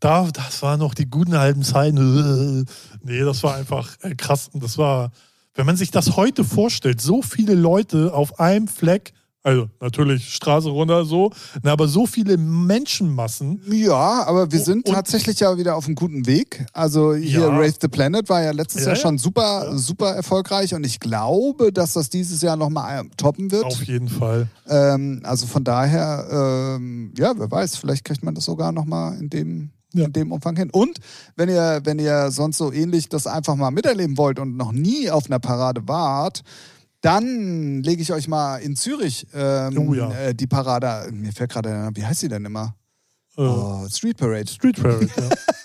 Da, 0.00 0.28
das 0.32 0.62
war 0.62 0.76
noch 0.78 0.94
die 0.94 1.06
guten 1.08 1.36
halben 1.38 1.62
Zeiten. 1.62 2.66
Nee, 3.02 3.20
das 3.20 3.42
war 3.42 3.54
einfach 3.54 3.96
äh, 4.02 4.14
krass. 4.14 4.48
Und 4.52 4.62
das 4.62 4.76
war, 4.76 5.10
wenn 5.54 5.64
man 5.66 5.76
sich 5.76 5.90
das 5.90 6.16
heute 6.16 6.44
vorstellt, 6.44 7.00
so 7.00 7.22
viele 7.22 7.54
Leute 7.54 8.12
auf 8.12 8.38
einem 8.38 8.68
Fleck, 8.68 9.12
also 9.42 9.70
natürlich 9.80 10.34
Straße 10.34 10.68
runter 10.68 11.06
so, 11.06 11.32
na, 11.62 11.72
aber 11.72 11.88
so 11.88 12.04
viele 12.06 12.36
Menschenmassen. 12.36 13.62
Ja, 13.70 14.24
aber 14.24 14.52
wir 14.52 14.60
sind 14.60 14.86
Und- 14.86 14.94
tatsächlich 14.94 15.40
ja 15.40 15.56
wieder 15.56 15.76
auf 15.76 15.86
einem 15.86 15.94
guten 15.94 16.26
Weg. 16.26 16.66
Also 16.74 17.14
hier 17.14 17.40
Ja. 17.40 17.48
Race 17.58 17.76
the 17.80 17.88
Planet 17.88 18.28
war 18.28 18.42
ja 18.42 18.50
letztes 18.50 18.82
Ja, 18.82 18.88
Jahr 18.88 18.96
ja. 18.96 19.02
schon 19.02 19.16
super, 19.16 19.64
Ja. 19.70 19.76
super 19.78 20.14
erfolgreich 20.14 20.74
und 20.74 20.84
ich 20.84 21.00
glaube, 21.00 21.72
dass 21.72 21.94
das 21.94 22.10
dieses 22.10 22.42
Jahr 22.42 22.56
nochmal 22.56 23.04
toppen 23.16 23.50
wird. 23.50 23.64
Auf 23.64 23.82
jeden 23.84 24.08
Fall. 24.08 24.46
Ähm, 24.68 25.20
also 25.24 25.46
von 25.46 25.64
daher, 25.64 26.76
ähm, 26.78 27.14
ja, 27.16 27.32
wer 27.36 27.50
weiß, 27.50 27.76
vielleicht 27.76 28.04
kriegt 28.04 28.22
man 28.22 28.34
das 28.34 28.44
sogar 28.44 28.72
nochmal 28.72 29.16
in 29.18 29.30
dem, 29.30 29.70
Ja. 29.92 30.06
in 30.06 30.12
dem 30.12 30.30
Umfang 30.32 30.56
hin. 30.56 30.70
Und 30.70 30.98
wenn 31.36 31.48
ihr, 31.48 31.80
wenn 31.84 31.98
ihr 31.98 32.30
sonst 32.30 32.58
so 32.58 32.72
ähnlich 32.72 33.08
das 33.08 33.26
einfach 33.26 33.56
mal 33.56 33.70
miterleben 33.70 34.16
wollt 34.18 34.38
und 34.38 34.56
noch 34.56 34.72
nie 34.72 35.10
auf 35.10 35.26
einer 35.26 35.38
Parade 35.40 35.82
wart, 35.88 36.42
dann 37.00 37.82
lege 37.82 38.02
ich 38.02 38.12
euch 38.12 38.28
mal 38.28 38.58
in 38.58 38.76
Zürich 38.76 39.26
ähm, 39.34 39.78
Oh 39.88 39.94
ja. 39.94 40.10
äh, 40.12 40.34
die 40.34 40.46
Parade, 40.46 41.10
mir 41.12 41.32
fällt 41.32 41.50
gerade, 41.50 41.90
wie 41.94 42.04
heißt 42.04 42.20
sie 42.20 42.28
denn 42.28 42.44
immer? 42.44 42.74
Äh, 43.36 43.42
Oh, 43.42 43.86
Street 43.88 44.16
Parade. 44.18 44.46
Street 44.50 44.76
Parade, 44.80 45.08
ja. 45.16 45.28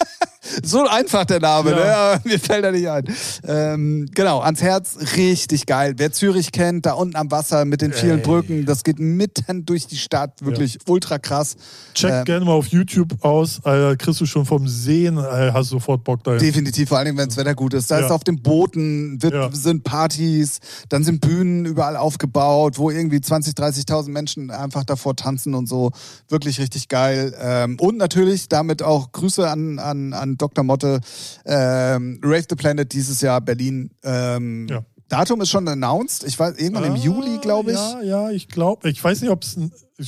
So 0.64 0.88
einfach 0.88 1.26
der 1.26 1.40
Name, 1.40 1.72
Ja. 1.72 2.16
ne? 2.16 2.22
Mir 2.24 2.40
fällt 2.40 2.64
er 2.64 2.72
nicht 2.72 2.88
ein. 2.88 3.04
Ähm, 3.48 4.10
genau, 4.14 4.40
ans 4.42 4.62
Herz, 4.62 4.98
richtig 5.18 5.66
geil. 5.66 5.94
Wer 5.98 6.12
Zürich 6.12 6.52
kennt, 6.52 6.86
da 6.86 6.94
unten 6.94 7.16
am 7.16 7.32
Wasser 7.32 7.66
mit 7.66 7.82
den 7.82 7.94
vielen 7.94 8.20
Ey. 8.20 8.24
Brücken, 8.26 8.66
das 8.66 8.84
geht 8.84 9.00
mitten 9.00 9.66
durch 9.66 9.88
die 9.88 9.98
Stadt, 9.98 10.44
wirklich 10.46 10.78
ultra 10.88 11.18
krass. 11.20 11.56
Check 11.94 12.12
Ähm, 12.12 12.26
gerne 12.26 12.46
mal 12.46 12.54
auf 12.54 12.68
YouTube 12.68 13.24
aus. 13.24 13.60
Alter, 13.64 13.96
kriegst 13.98 14.22
du 14.22 14.26
schon 14.26 14.46
vom 14.46 14.68
Sehen, 14.68 15.18
Alter, 15.18 15.54
hast 15.54 15.70
sofort 15.70 16.04
Bock 16.04 16.24
dahin. 16.24 16.40
Definitiv, 16.40 16.90
vor 16.90 16.98
allem, 17.00 17.18
wenn 17.18 17.28
das 17.28 17.38
Wetter 17.38 17.56
gut 17.56 17.74
ist. 17.74 17.90
Da 17.92 18.00
Ja. 18.00 18.06
ist 18.06 18.12
auf 18.12 18.24
den 18.24 18.42
Booten, 18.42 19.22
wird, 19.22 19.34
Ja. 19.34 19.50
sind 19.52 19.84
Partys, 19.84 20.60
dann 20.90 21.04
sind 21.04 21.22
Bühnen 21.22 21.66
überall 21.66 21.98
aufgebaut, 21.98 22.78
wo 22.78 22.90
irgendwie 22.92 23.22
20, 23.22 23.54
30.000 23.56 24.14
Menschen 24.14 24.52
einfach 24.52 24.84
davor 24.84 25.16
tanzen 25.16 25.54
und 25.54 25.68
so. 25.68 25.92
Wirklich 26.30 26.60
richtig 26.60 26.88
geil. 26.88 27.34
Ähm, 27.40 27.78
und 27.80 27.98
natürlich 27.98 28.50
damit 28.50 28.82
auch 28.84 29.12
Grüße 29.12 29.50
an, 29.50 29.80
an, 29.80 30.14
an 30.14 30.38
Dr. 30.38 30.45
Motte. 30.64 31.00
Ähm, 31.46 32.20
Rave 32.24 32.46
the 32.50 32.56
Planet 32.56 32.92
dieses 32.92 33.22
Jahr 33.22 33.42
Berlin. 33.42 33.92
Ähm, 34.04 34.68
Ja. 34.70 34.84
Datum 35.08 35.40
ist 35.42 35.50
schon 35.50 35.68
announced. 35.68 36.24
Ich 36.24 36.38
weiß, 36.40 36.58
irgendwann 36.58 36.86
im 36.86 36.94
Ah, 36.94 36.98
Juli, 36.98 37.38
glaube 37.40 37.72
ich. 37.72 37.78
Ja, 37.78 38.02
ja, 38.02 38.30
ich 38.32 38.48
glaube. 38.48 38.90
Ich 38.90 39.04
weiß 39.04 39.22
nicht, 39.22 39.30
ob 39.30 39.44
es 39.44 39.56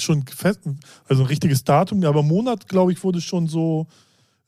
schon 0.02 0.26
fest, 0.26 0.62
also 1.08 1.22
ein 1.24 1.28
richtiges 1.28 1.64
Datum, 1.64 2.04
aber 2.04 2.24
Monat, 2.24 2.68
glaube 2.68 2.92
ich, 2.92 3.04
wurde 3.04 3.22
schon 3.22 3.48
so 3.48 3.86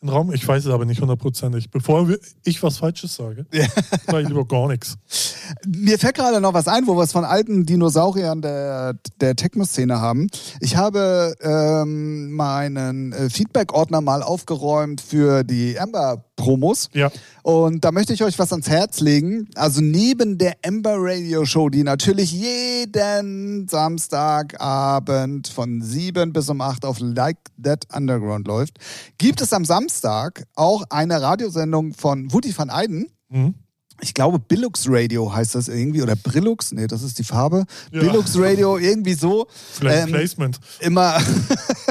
in 0.02 0.10
Raum. 0.10 0.32
Ich 0.34 0.47
weiß 0.47 0.66
es 0.66 0.72
aber 0.72 0.86
nicht 0.86 1.02
hundertprozentig. 1.02 1.70
Bevor 1.72 2.08
ich 2.43 2.64
was 2.64 2.78
Falsches 2.78 3.16
sage, 3.16 3.45
sage 4.06 4.22
ich 4.22 4.28
lieber 4.28 4.45
gar 4.45 4.68
nichts. 4.68 4.97
Mir 5.68 6.00
fällt 6.00 6.16
gerade 6.16 6.39
noch 6.39 6.54
was 6.54 6.68
ein, 6.68 6.88
wo 6.88 6.95
wir 6.95 7.04
es 7.04 7.12
von 7.12 7.26
alten 7.26 7.66
Dinosauriern 7.66 8.41
der, 8.41 8.95
der 9.20 9.36
Techno-Szene 9.36 10.00
haben. 10.00 10.28
Ich 10.62 10.78
habe 10.78 11.36
ähm, 11.41 12.32
meinen 12.32 13.12
äh, 13.12 13.30
Feedback-Ordner 13.30 14.02
mal 14.02 14.24
aufgeräumt 14.24 15.02
für 15.02 15.43
die 15.43 15.76
Amber-Promos. 16.40 16.90
Ja. 16.94 17.12
Und 17.44 17.84
da 17.84 17.92
möchte 17.92 18.14
ich 18.14 18.24
euch 18.24 18.38
was 18.40 18.52
ans 18.52 18.70
Herz 18.70 19.00
legen. 19.00 19.48
Also 19.56 19.82
neben 19.82 20.38
der 20.38 20.56
Amber 20.66 20.96
Radio 20.98 21.46
Show, 21.46 21.70
die 21.70 21.84
natürlich 21.84 22.32
jeden 22.32 23.68
Samstagabend 23.68 25.48
von 25.48 25.82
7 25.82 26.34
bis 26.34 26.50
um 26.50 26.62
8 26.62 26.86
auf 26.86 26.98
Like 27.00 27.38
That 27.62 27.86
Underground 27.94 28.48
läuft, 28.48 28.78
gibt 29.18 29.42
es 29.42 29.54
am 29.54 29.66
Samstag 29.66 30.46
auch 30.56 30.84
eine 30.90 31.22
Radiosendung 31.22 31.94
von 31.94 32.32
Woody 32.32 32.58
van 32.58 32.70
Eyden 32.70 33.08
Mhm. 33.32 33.54
Ich 34.02 34.14
glaube, 34.14 34.39
Billux 34.39 34.86
Radio 34.88 35.34
heißt 35.34 35.56
das 35.56 35.68
irgendwie, 35.68 36.02
oder 36.02 36.16
Brillux, 36.16 36.72
nee, 36.72 36.88
das 36.88 37.04
ist 37.04 37.20
die 37.20 37.24
Farbe. 37.24 37.66
Ja. 37.91 38.02
Billux 38.02 38.38
Radio, 38.38 38.78
irgendwie 38.78 39.14
so. 39.14 39.47
Vielleicht 39.74 40.08
Ähm, 40.08 40.14
Placement. 40.14 40.60
Immer, 40.80 41.18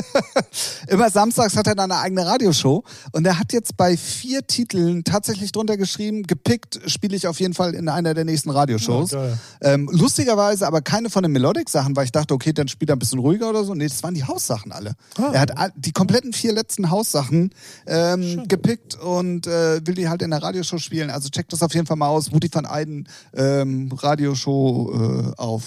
immer 0.88 1.10
samstags 1.10 1.56
hat 1.56 1.66
er 1.66 1.74
dann 1.74 1.90
eine 1.90 2.00
eigene 2.00 2.26
Radioshow 2.26 2.84
und 3.12 3.26
er 3.26 3.38
hat 3.38 3.52
jetzt 3.52 3.76
bei 3.76 3.96
vier 3.96 4.46
Titeln 4.46 5.04
tatsächlich 5.04 5.52
drunter 5.52 5.76
geschrieben, 5.76 6.22
gepickt 6.24 6.80
spiele 6.86 7.16
ich 7.16 7.26
auf 7.26 7.40
jeden 7.40 7.54
Fall 7.54 7.74
in 7.74 7.88
einer 7.88 8.14
der 8.14 8.24
nächsten 8.24 8.50
Radioshows. 8.50 9.12
Ja, 9.12 9.20
geil. 9.20 9.38
ähm, 9.60 9.90
lustigerweise 9.92 10.66
aber 10.66 10.80
keine 10.80 11.10
von 11.10 11.22
den 11.22 11.32
Melodic-Sachen, 11.32 11.96
weil 11.96 12.04
ich 12.04 12.12
dachte, 12.12 12.34
okay, 12.34 12.52
dann 12.52 12.68
spielt 12.68 12.90
er 12.90 12.96
ein 12.96 12.98
bisschen 12.98 13.18
ruhiger 13.18 13.50
oder 13.50 13.64
so. 13.64 13.74
Nee, 13.74 13.88
das 13.88 14.02
waren 14.02 14.14
die 14.14 14.24
Haussachen 14.24 14.72
alle. 14.72 14.94
Ah. 15.16 15.30
Er 15.32 15.40
hat 15.40 15.52
die 15.76 15.92
kompletten 15.92 16.32
vier 16.32 16.52
letzten 16.52 16.90
Haussachen 16.90 17.50
ähm, 17.86 18.44
gepickt 18.48 18.94
und 18.94 19.46
äh, 19.46 19.86
will 19.86 19.94
die 19.94 20.08
halt 20.08 20.22
in 20.22 20.30
der 20.30 20.42
Radioshow 20.42 20.78
spielen. 20.78 21.10
Also 21.10 21.28
checkt 21.28 21.52
das 21.52 21.62
auf 21.62 21.74
jeden 21.74 21.86
Fall 21.86 21.97
aus. 22.06 22.32
Woody 22.32 22.48
van 22.52 22.64
Eyden 22.64 23.08
ähm, 23.34 23.90
Radioshow 23.92 24.92
äh, 24.92 25.32
auf 25.36 25.64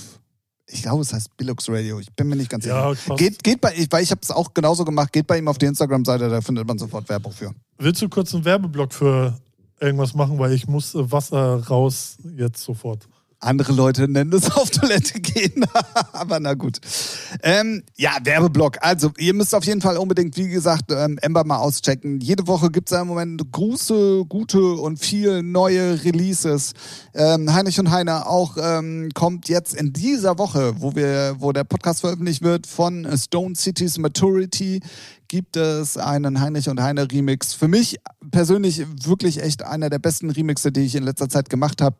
ich 0.73 0.83
glaube, 0.83 1.01
es 1.01 1.11
heißt 1.11 1.35
Billux 1.35 1.67
Radio. 1.67 1.99
Ich 1.99 2.13
bin 2.13 2.29
mir 2.29 2.37
nicht 2.37 2.49
ganz 2.49 2.63
Ja, 2.63 2.91
sicher. 2.91 3.09
passt. 3.09 3.19
Geht, 3.19 3.43
geht 3.43 3.59
bei, 3.59 3.73
ich, 3.75 3.91
weil 3.91 4.03
ich 4.03 4.11
habe 4.11 4.21
es 4.23 4.31
auch 4.31 4.53
genauso 4.53 4.85
gemacht. 4.85 5.11
Geht 5.11 5.27
bei 5.27 5.37
ihm 5.37 5.49
auf 5.49 5.57
die 5.57 5.65
Instagram-Seite, 5.65 6.29
da 6.29 6.39
findet 6.39 6.65
man 6.65 6.77
sofort 6.77 7.09
Werbung 7.09 7.33
für. 7.33 7.53
Willst 7.77 8.01
du 8.01 8.07
kurz 8.07 8.33
einen 8.33 8.45
Werbeblock 8.45 8.93
für 8.93 9.37
irgendwas 9.81 10.13
machen, 10.13 10.39
weil 10.39 10.53
ich 10.53 10.67
muss 10.67 10.95
äh, 10.95 11.11
Wasser 11.11 11.67
raus 11.67 12.17
jetzt 12.37 12.63
sofort. 12.63 13.07
Andere 13.41 13.73
Leute 13.73 14.07
nennen 14.07 14.31
es 14.33 14.51
auf 14.55 14.69
Toilette 14.69 15.19
gehen, 15.19 15.65
aber 16.13 16.39
na 16.39 16.53
gut. 16.53 16.79
Ähm, 17.41 17.83
ja, 17.97 18.17
Werbeblock. 18.23 18.77
Also, 18.81 19.11
ihr 19.17 19.33
müsst 19.33 19.55
auf 19.55 19.65
jeden 19.65 19.81
Fall 19.81 19.97
unbedingt, 19.97 20.37
wie 20.37 20.47
gesagt, 20.47 20.91
ähm, 20.91 21.17
Ember 21.21 21.43
mal 21.43 21.57
auschecken. 21.57 22.19
Jede 22.19 22.45
Woche 22.45 22.69
gibt 22.69 22.91
es 22.91 22.99
im 22.99 23.07
Moment 23.07 23.51
große, 23.51 24.25
gute 24.29 24.61
und 24.61 24.99
viel 24.99 25.41
neue 25.41 26.03
Releases. 26.03 26.73
Ähm, 27.15 27.51
Heinrich 27.51 27.79
und 27.79 27.89
Heiner 27.89 28.27
auch 28.27 28.57
ähm, 28.61 29.09
kommt 29.15 29.49
jetzt 29.49 29.73
in 29.73 29.91
dieser 29.91 30.37
Woche, 30.37 30.73
wo 30.77 30.95
wir, 30.95 31.35
wo 31.39 31.51
der 31.51 31.63
Podcast 31.63 32.01
veröffentlicht 32.01 32.43
wird, 32.43 32.67
von 32.67 33.07
Stone 33.17 33.55
Cities 33.55 33.97
Maturity 33.97 34.81
gibt 35.31 35.55
es 35.55 35.95
einen 35.95 36.41
Heinrich 36.41 36.67
und 36.67 36.81
Heine 36.81 37.09
Remix. 37.09 37.53
Für 37.53 37.69
mich 37.69 38.01
persönlich 38.31 38.85
wirklich 39.05 39.41
echt 39.41 39.63
einer 39.63 39.89
der 39.89 39.97
besten 39.97 40.29
Remixe, 40.29 40.73
die 40.73 40.81
ich 40.81 40.93
in 40.93 41.03
letzter 41.03 41.29
Zeit 41.29 41.49
gemacht 41.49 41.81
habe. 41.81 41.95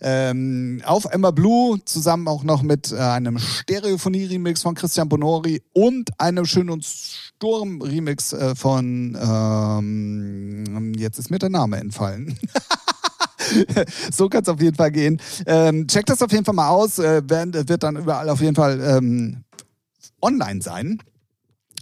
Ähm, 0.00 0.80
auf 0.84 1.04
Ember 1.06 1.32
Blue, 1.32 1.80
zusammen 1.84 2.28
auch 2.28 2.44
noch 2.44 2.62
mit 2.62 2.92
äh, 2.92 2.98
einem 2.98 3.40
Stereophonie-Remix 3.40 4.62
von 4.62 4.76
Christian 4.76 5.08
Bonori 5.08 5.60
und 5.72 6.10
einem 6.20 6.46
Schön 6.46 6.70
und 6.70 6.84
Sturm-Remix 6.84 8.32
äh, 8.32 8.54
von, 8.54 9.18
ähm, 9.20 10.92
jetzt 10.96 11.18
ist 11.18 11.32
mir 11.32 11.40
der 11.40 11.50
Name 11.50 11.78
entfallen. 11.78 12.38
so 14.12 14.28
kann 14.28 14.42
es 14.42 14.48
auf 14.48 14.62
jeden 14.62 14.76
Fall 14.76 14.92
gehen. 14.92 15.20
Ähm, 15.46 15.88
checkt 15.88 16.10
das 16.10 16.22
auf 16.22 16.30
jeden 16.30 16.44
Fall 16.44 16.54
mal 16.54 16.68
aus. 16.68 17.00
Äh, 17.00 17.28
wird, 17.28 17.68
wird 17.68 17.82
dann 17.82 17.96
überall 17.96 18.28
auf 18.28 18.40
jeden 18.40 18.54
Fall 18.54 18.80
ähm, 18.80 19.42
online 20.22 20.62
sein. 20.62 21.00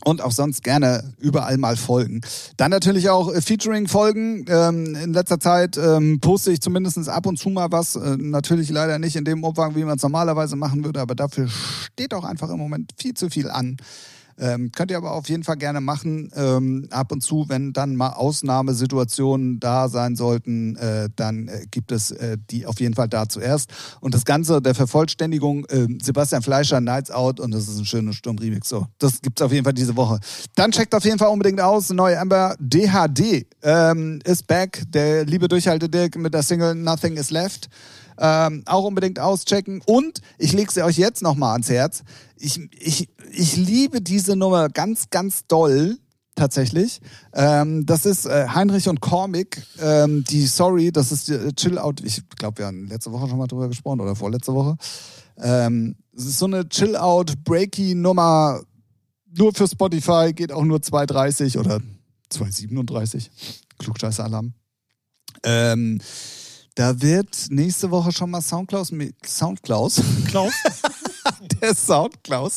Und 0.05 0.23
auch 0.23 0.31
sonst 0.31 0.63
gerne 0.63 1.15
überall 1.19 1.57
mal 1.59 1.77
folgen. 1.77 2.21
Dann 2.57 2.71
natürlich 2.71 3.09
auch 3.09 3.33
äh, 3.33 3.41
Featuring-Folgen. 3.41 4.45
Ähm, 4.49 4.95
in 4.95 5.13
letzter 5.13 5.41
Zeit 5.41 5.79
ähm, 5.79 6.21
poste 6.21 6.53
ich 6.53 6.61
zumindest 6.61 7.09
ab 7.09 7.27
und 7.27 7.39
zu 7.39 7.49
mal 7.49 7.73
was. 7.73 7.97
Äh, 7.97 8.17
natürlich 8.19 8.69
leider 8.71 8.99
nicht 8.99 9.17
in 9.17 9.25
dem 9.25 9.43
Umfang, 9.43 9.75
wie 9.75 9.85
man 9.85 9.97
es 9.97 10.03
normalerweise 10.03 10.55
machen 10.55 10.85
würde, 10.85 11.01
aber 11.01 11.15
dafür 11.15 11.49
steht 11.49 12.15
auch 12.15 12.25
einfach 12.25 12.51
im 12.51 12.59
Moment 12.59 12.93
viel 12.97 13.15
zu 13.15 13.31
viel 13.31 13.51
an. 13.51 13.79
Ähm, 14.39 14.71
könnt 14.73 14.91
ihr 14.91 14.97
aber 14.97 15.13
auf 15.13 15.29
jeden 15.29 15.45
Fall 15.45 15.57
gerne 15.57 15.81
machen. 15.81 16.31
Ähm, 16.35 16.89
ab 16.91 17.13
und 17.13 17.23
zu, 17.23 17.47
wenn 17.49 17.73
dann 17.73 17.97
mal 17.97 18.11
Ausnahmesituationen 18.11 19.61
da 19.61 19.89
sein 19.89 20.17
sollten, 20.17 20.77
äh, 20.77 21.09
dann 21.17 21.49
äh, 21.49 21.67
gibt 21.71 21.93
es 21.93 22.11
äh, 22.11 22.37
die 22.51 22.67
auf 22.67 22.81
jeden 22.81 22.95
Fall 22.95 23.09
da 23.09 23.29
zuerst. 23.29 23.71
Und 24.01 24.15
das 24.15 24.25
Ganze 24.25 24.61
der 24.61 24.75
Vervollständigung, 24.75 25.65
äh, 25.67 25.87
Sebastian 26.03 26.43
Fleischer, 26.43 26.81
Nights 26.81 27.11
Out 27.11 27.41
und 27.41 27.53
das 27.53 27.69
ist 27.69 27.79
ein 27.79 27.87
schöner 27.87 28.13
Sturm-Remix. 28.13 28.69
So, 28.69 28.87
das 28.99 29.21
gibt's 29.21 29.43
auf 29.43 29.53
jeden 29.53 29.65
Fall 29.65 29.75
diese 29.75 29.97
Woche. 29.97 30.21
Dann 30.55 30.73
checkt 30.73 30.95
auf 30.95 31.05
jeden 31.05 31.19
Fall 31.19 31.29
unbedingt 31.29 31.61
aus, 31.61 31.91
neue 31.91 32.19
Amber 32.19 32.57
DHD 32.59 33.47
ähm, 33.63 34.21
ist 34.25 34.47
back. 34.47 34.83
Der 34.89 35.25
liebe 35.25 35.49
Durchhalte 35.49 35.89
Dirk 35.89 36.17
mit 36.17 36.35
der 36.35 36.43
Single 36.43 36.75
Nothing 36.75 37.17
is 37.17 37.31
Left. 37.31 37.69
Ähm, 38.19 38.63
auch 38.67 38.85
unbedingt 38.85 39.19
auschecken. 39.19 39.83
Und 39.87 40.21
ich 40.39 40.53
lege 40.53 40.73
sie 40.73 40.83
euch 40.83 40.97
jetzt 40.97 41.23
nochmal 41.23 41.53
ans 41.53 41.69
Herz. 41.69 42.03
Ich, 42.37 42.61
ich, 42.73 43.09
ich 43.31 43.57
liebe 43.57 44.01
diese 44.01 44.37
Nummer 44.37 44.69
ganz, 44.69 45.11
ganz 45.11 45.47
doll. 45.47 45.99
Tatsächlich. 46.35 47.01
Ähm, 47.33 47.87
das 47.87 48.05
ist 48.05 48.27
äh, 48.27 48.49
Heinrich 48.49 48.91
und 48.91 49.01
Cormick, 49.01 49.63
ähm, 49.81 50.23
die 50.25 50.47
Sorry, 50.47 50.93
das 50.93 51.11
ist 51.11 51.31
äh, 51.31 51.51
Chill 51.55 51.79
Out. 51.79 52.03
Ich 52.03 52.21
glaube, 52.37 52.59
wir 52.59 52.67
haben 52.67 52.89
letzte 52.89 53.11
Woche 53.11 53.27
schon 53.27 53.39
mal 53.39 53.47
drüber 53.47 53.69
gesprochen 53.69 54.03
oder 54.03 54.15
vorletzte 54.15 54.53
Woche. 54.53 54.77
Ähm, 55.39 55.97
es 56.15 56.27
ist 56.27 56.39
so 56.39 56.45
eine 56.45 56.69
Chill 56.69 56.95
Out 56.95 57.43
Breaky 57.43 57.95
Nummer 57.95 58.61
nur 59.37 59.55
für 59.55 59.69
Spotify, 59.69 60.33
geht 60.35 60.53
auch 60.53 60.65
nur 60.65 60.79
2,30 60.79 61.59
oder 61.59 61.81
2,37. 62.33 63.29
Klugscheißer-Alarm. 63.79 64.55
Ähm, 65.43 66.01
da 66.77 67.01
wird 67.01 67.47
nächste 67.49 67.91
Woche 67.91 68.13
schon 68.13 68.31
mal 68.31 68.43
Soundcloud, 68.43 68.93
Soundcloud, 69.25 69.95
Klaus? 70.29 70.53
Soundcloud, 71.75 72.53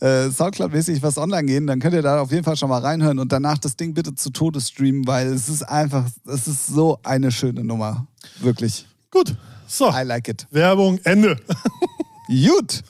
äh, 0.00 0.30
Soundcloud-mäßig 0.30 1.02
was 1.02 1.16
online 1.16 1.46
gehen, 1.46 1.66
dann 1.66 1.80
könnt 1.80 1.94
ihr 1.94 2.02
da 2.02 2.20
auf 2.20 2.30
jeden 2.30 2.44
Fall 2.44 2.56
schon 2.56 2.68
mal 2.68 2.80
reinhören 2.80 3.18
und 3.18 3.32
danach 3.32 3.56
das 3.56 3.76
Ding 3.76 3.94
bitte 3.94 4.14
zu 4.14 4.30
Tode 4.30 4.60
streamen, 4.60 5.06
weil 5.06 5.28
es 5.28 5.48
ist 5.48 5.62
einfach, 5.62 6.04
es 6.26 6.46
ist 6.46 6.66
so 6.66 6.98
eine 7.02 7.32
schöne 7.32 7.64
Nummer. 7.64 8.06
Wirklich. 8.40 8.86
Gut. 9.10 9.34
So. 9.66 9.90
I 9.90 10.02
like 10.02 10.28
it. 10.28 10.46
Werbung, 10.50 11.00
Ende. 11.04 11.40
Gut. 12.28 12.82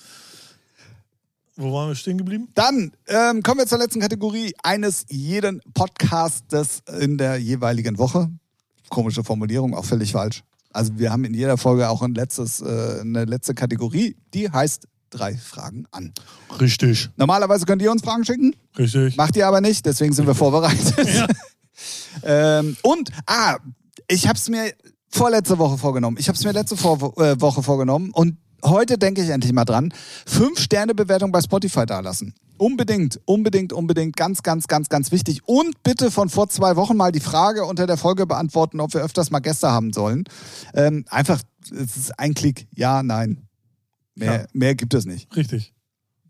Wo 1.55 1.73
waren 1.73 1.91
wir 1.91 1.95
stehen 1.95 2.19
geblieben? 2.19 2.49
Dann 2.57 2.91
ähm, 3.07 3.45
kommen 3.45 3.61
wir 3.61 3.67
zur 3.67 3.79
letzten 3.79 4.01
Kategorie 4.01 4.53
eines 4.65 5.07
jeden 5.09 5.61
Podcastes 5.73 6.83
in 7.01 7.17
der 7.17 7.37
jeweiligen 7.37 7.97
Woche. 7.97 8.29
Komische 8.89 9.23
Formulierung, 9.23 9.73
auch 9.75 9.85
völlig 9.85 10.11
falsch. 10.11 10.43
Also 10.75 10.99
wir 10.99 11.13
haben 11.13 11.25
in 11.25 11.35
jeder 11.35 11.57
Folge 11.57 11.89
auch 11.89 12.03
ein 12.03 12.15
letztes, 12.15 12.61
äh, 12.61 12.99
eine 13.01 13.25
letzte 13.25 13.55
Kategorie, 13.55 14.17
die 14.35 14.51
heißt 14.51 14.89
drei 15.11 15.37
Fragen 15.37 15.87
an. 15.93 16.13
Richtig. 16.61 17.11
Normalerweise 17.17 17.65
könnt 17.67 17.81
ihr 17.83 17.91
uns 17.93 18.03
Fragen 18.03 18.25
schicken, 18.25 18.55
Richtig. 18.77 19.17
macht 19.17 19.37
ihr 19.37 19.47
aber 19.47 19.61
nicht, 19.61 19.87
deswegen 19.87 20.13
sind 20.13 20.27
wir 20.27 20.35
vorbereitet. 20.35 21.09
Ja. 21.15 21.27
ähm, 22.25 22.77
und, 22.83 23.11
ah, 23.27 23.59
ich 24.09 24.27
habe 24.27 24.37
es 24.37 24.49
mir 24.49 24.73
vorletzte 25.09 25.59
Woche 25.59 25.79
vorgenommen. 25.79 26.17
Ich 26.19 26.29
habe 26.29 26.37
es 26.37 26.45
mir 26.45 26.53
letzte 26.53 26.77
Vor 26.77 27.17
äh, 27.19 27.41
Woche 27.41 27.63
vorgenommen 27.63 28.11
und 28.11 28.37
heute 28.65 28.99
denke 28.99 29.23
ich 29.23 29.29
endlich 29.31 29.53
mal 29.53 29.65
dran. 29.65 29.93
Fünf 30.27 30.59
Sterne 30.61 30.95
Bewertung 30.95 31.33
bei 31.33 31.41
Spotify 31.41 31.87
dalassen. 31.87 32.35
Unbedingt, 32.57 33.21
unbedingt, 33.25 33.73
unbedingt, 33.73 34.17
ganz, 34.17 34.43
ganz, 34.43 34.69
ganz, 34.69 34.89
ganz 34.89 35.11
wichtig. 35.11 35.41
Und 35.47 35.83
bitte 35.83 36.11
von 36.11 36.29
vor 36.29 36.49
zwei 36.49 36.77
Wochen 36.77 36.97
mal 36.97 37.11
die 37.11 37.21
Frage 37.21 37.65
unter 37.65 37.87
der 37.87 37.97
Folge 37.97 38.27
beantworten, 38.27 38.81
ob 38.81 38.95
wir 38.95 39.03
öfters 39.03 39.31
mal 39.31 39.41
Gäste 39.41 39.71
haben 39.71 39.93
sollen. 39.93 40.25
Ähm, 40.73 41.05
einfach, 41.11 41.43
es 41.73 41.97
ist 41.97 42.19
ein 42.19 42.35
Klick, 42.35 42.69
ja, 42.75 43.03
nein. 43.03 43.49
Mehr, 44.15 44.43
Ja. 44.43 44.47
mehr 44.53 44.75
gibt 44.77 44.95
es 44.95 45.05
nicht. 45.05 45.35
Richtig. 45.35 45.73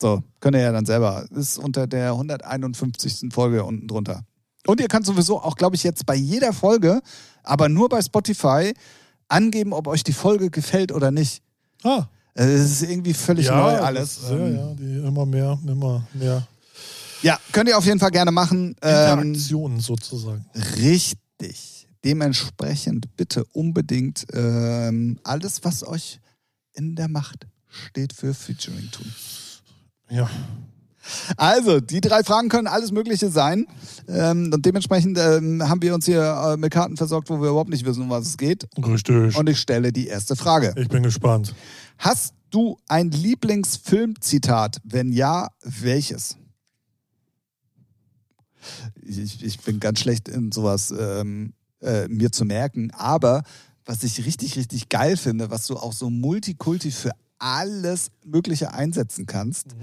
So, 0.01 0.23
könnt 0.40 0.56
ihr 0.56 0.62
ja 0.62 0.73
dann 0.73 0.86
selber. 0.86 1.27
Ist 1.31 1.59
unter 1.59 1.86
der 1.86 2.12
151. 2.12 3.28
Folge 3.32 3.65
unten 3.65 3.86
drunter. 3.86 4.24
Und 4.66 4.81
ihr 4.81 4.89
könnt 4.89 5.05
sowieso 5.05 5.40
auch, 5.43 5.56
glaube 5.56 5.77
ich, 5.77 5.82
jetzt 5.85 6.06
bei 6.06 6.15
jeder 6.15 6.55
Folge, 6.55 7.02
aber 7.43 7.69
nur 7.69 7.90
bei 7.90 8.01
Spotify, 8.01 8.73
angeben, 9.28 9.73
ob 9.74 9.86
euch 9.86 10.05
die 10.05 10.12
Folge 10.15 10.51
gefällt 10.51 10.90
oder 10.90 11.11
nicht. 11.11 11.43
Ah. 11.82 12.06
Äh, 12.35 12.44
Es 12.44 12.82
ist 12.82 12.90
irgendwie 12.90 13.15
völlig 13.15 13.47
ja, 13.47 13.56
neu 13.56 13.78
alles. 13.78 14.20
Das, 14.20 14.31
ja, 14.31 14.36
Ähm, 14.36 14.56
ja, 14.56 14.74
die 14.74 15.06
immer 15.06 15.27
mehr, 15.27 15.59
immer 15.66 16.06
mehr 16.12 16.47
ja, 17.24 17.39
könnt 17.52 17.70
ihr 17.70 17.78
auf 17.78 17.86
jeden 17.86 17.98
Fall 17.98 18.11
gerne 18.11 18.31
machen. 18.31 18.77
Ähm, 18.82 19.19
Interaktionen 19.19 19.81
sozusagen. 19.81 20.44
richtig. 20.77 21.89
Dementsprechend 22.05 23.16
bitte 23.16 23.44
unbedingt 23.52 24.27
ähm, 24.35 25.19
alles, 25.24 25.65
was 25.65 25.86
euch 25.86 26.20
in 26.74 26.94
der 26.97 27.09
Macht 27.09 27.47
steht 27.66 28.12
für 28.12 28.35
Featuring 28.35 28.90
tun. 28.90 29.11
Ja. 30.11 30.28
Also, 31.36 31.81
die 31.81 32.01
drei 32.01 32.22
Fragen 32.22 32.48
können 32.48 32.66
alles 32.66 32.93
Mögliche 32.93 33.31
sein. 33.31 33.66
Ähm, 34.09 34.51
und 34.52 34.64
dementsprechend 34.64 35.18
ähm, 35.18 35.62
haben 35.68 35.82
wir 35.82 35.94
uns 35.94 36.06
hier 36.06 36.22
äh, 36.22 36.56
mit 36.56 36.72
Karten 36.72 36.97
versorgt, 36.97 37.31
wo 37.31 37.40
wir 37.40 37.51
überhaupt 37.51 37.70
nicht 37.70 37.85
wissen, 37.85 38.02
um 38.02 38.10
was 38.10 38.26
es 38.26 38.36
geht. 38.36 38.66
Richtig. 38.76 39.36
Und 39.36 39.48
ich 39.48 39.59
stelle 39.59 39.93
die 39.93 40.06
erste 40.06 40.36
Frage. 40.36 40.74
ich 40.76 40.89
bin 40.89 41.02
gespannt. 41.02 41.55
Hast 41.98 42.35
du 42.51 42.78
ein 42.89 43.10
Lieblingsfilmzitat? 43.10 44.78
Wenn 44.85 45.12
ja, 45.12 45.48
welches? 45.62 46.36
Ich, 49.02 49.44
ich 49.44 49.60
bin 49.60 49.81
ganz 49.81 50.01
schlecht 50.01 50.28
in 50.28 50.52
sowas 50.52 50.93
ähm, 50.97 51.52
äh, 51.81 52.09
mir 52.09 52.32
zu 52.32 52.44
merken, 52.44 52.90
aber 52.93 53.43
was 53.85 54.02
ich 54.02 54.24
richtig, 54.24 54.56
richtig 54.56 54.89
geil 54.89 55.16
finde, 55.16 55.51
was 55.51 55.66
du 55.66 55.76
auch 55.76 55.93
so 55.93 56.09
multikulti 56.09 56.90
für 56.90 57.10
alles 57.39 58.10
Mögliche 58.24 58.72
einsetzen 58.72 59.26
kannst, 59.26 59.76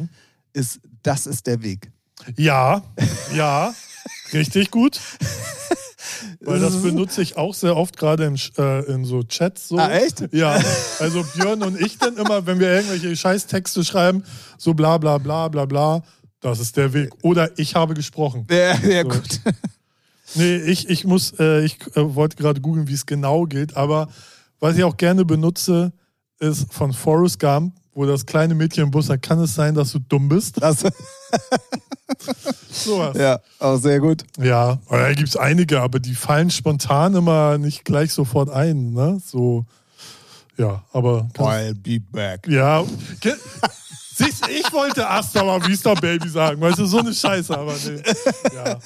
ist, 0.53 0.79
das 1.03 1.27
ist 1.27 1.47
der 1.47 1.61
Weg. 1.63 1.91
Ja, 2.37 2.83
ja, 3.35 3.73
richtig 4.33 4.71
gut. 4.71 4.99
Weil 6.41 6.59
das 6.59 6.75
benutze 6.81 7.21
ich 7.21 7.37
auch 7.37 7.53
sehr 7.53 7.75
oft, 7.75 7.97
gerade 7.97 8.25
Sch- 8.27 8.57
äh, 8.59 8.91
in 8.93 9.05
so 9.05 9.23
Chats. 9.23 9.67
So. 9.69 9.77
Ah, 9.77 9.89
echt? 9.89 10.23
Ja, 10.33 10.59
also 10.99 11.23
Björn 11.35 11.63
und 11.63 11.79
ich 11.79 11.97
dann 11.97 12.17
immer, 12.17 12.45
wenn 12.45 12.59
wir 12.59 12.69
irgendwelche 12.73 13.15
Scheißtexte 13.15 13.83
schreiben, 13.83 14.23
so 14.57 14.73
bla 14.73 14.97
bla 14.97 15.17
bla 15.17 15.47
bla 15.47 15.65
bla, 15.65 16.03
das 16.39 16.59
ist 16.59 16.77
der 16.77 16.93
Weg. 16.93 17.11
Oder 17.23 17.57
ich 17.57 17.75
habe 17.75 17.93
gesprochen. 17.93 18.45
Ja, 18.49 18.75
ja 18.79 19.03
So. 19.03 19.09
gut. 19.09 19.39
Nee, 20.33 20.55
ich, 20.59 20.87
ich 20.89 21.03
muss, 21.03 21.33
äh, 21.39 21.65
ich 21.65 21.77
äh, 21.97 22.15
wollte 22.15 22.37
gerade 22.37 22.61
googeln, 22.61 22.87
wie 22.87 22.93
es 22.93 23.05
genau 23.05 23.43
gilt, 23.43 23.75
aber 23.75 24.07
was 24.61 24.77
ich 24.77 24.83
auch 24.85 24.95
gerne 24.95 25.25
benutze, 25.25 25.91
ist 26.39 26.71
von 26.73 26.93
Forrest 26.93 27.37
Gump, 27.41 27.75
wo 27.93 28.05
das 28.05 28.25
kleine 28.25 28.55
Mädchen 28.55 28.83
im 28.85 28.91
Bus 28.91 29.07
sagt, 29.07 29.23
kann 29.23 29.39
es 29.39 29.55
sein, 29.55 29.75
dass 29.75 29.91
du 29.91 29.99
dumm 29.99 30.29
bist? 30.29 30.61
Das, 30.61 30.83
Sowas. 32.71 33.17
ja, 33.17 33.39
auch 33.59 33.77
sehr 33.77 33.99
gut. 33.99 34.23
Ja, 34.39 34.79
da 34.89 35.13
gibt 35.13 35.29
es 35.29 35.37
einige, 35.37 35.81
aber 35.81 35.99
die 35.99 36.15
fallen 36.15 36.49
spontan 36.49 37.15
immer 37.15 37.57
nicht 37.57 37.85
gleich 37.85 38.13
sofort 38.13 38.49
ein. 38.49 38.93
Ne? 38.93 39.21
So, 39.25 39.65
ja, 40.57 40.83
aber. 40.93 41.29
I'll 41.37 41.73
be 41.75 41.99
back. 41.99 42.47
Ja, 42.47 42.83
siehst, 44.15 44.47
ich 44.47 44.71
wollte 44.71 45.07
Asta 45.09 45.43
mal 45.43 45.65
Vista 45.67 45.93
Baby 45.93 46.29
sagen, 46.29 46.61
weißt 46.61 46.79
du, 46.79 46.85
so 46.85 46.99
eine 46.99 47.13
Scheiße, 47.13 47.57
aber 47.57 47.73
nee. 47.85 48.01
Ja, 48.55 48.77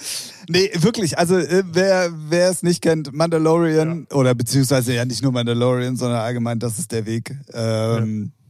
Nee, 0.48 0.72
wirklich. 0.76 1.18
Also, 1.18 1.38
äh, 1.38 1.64
wer, 1.72 2.12
wer 2.30 2.50
es 2.50 2.62
nicht 2.64 2.82
kennt, 2.82 3.14
Mandalorian, 3.14 4.08
oder 4.14 4.36
beziehungsweise 4.36 4.94
ja 4.94 5.06
nicht 5.06 5.24
nur 5.24 5.32
Mandalorian, 5.32 5.96
sondern 5.96 6.20
allgemein, 6.20 6.60
das 6.60 6.78
ist 6.78 6.92
der 6.92 7.06
Weg. 7.06 7.36
Ähm, 7.54 8.32
äh, 8.32 8.45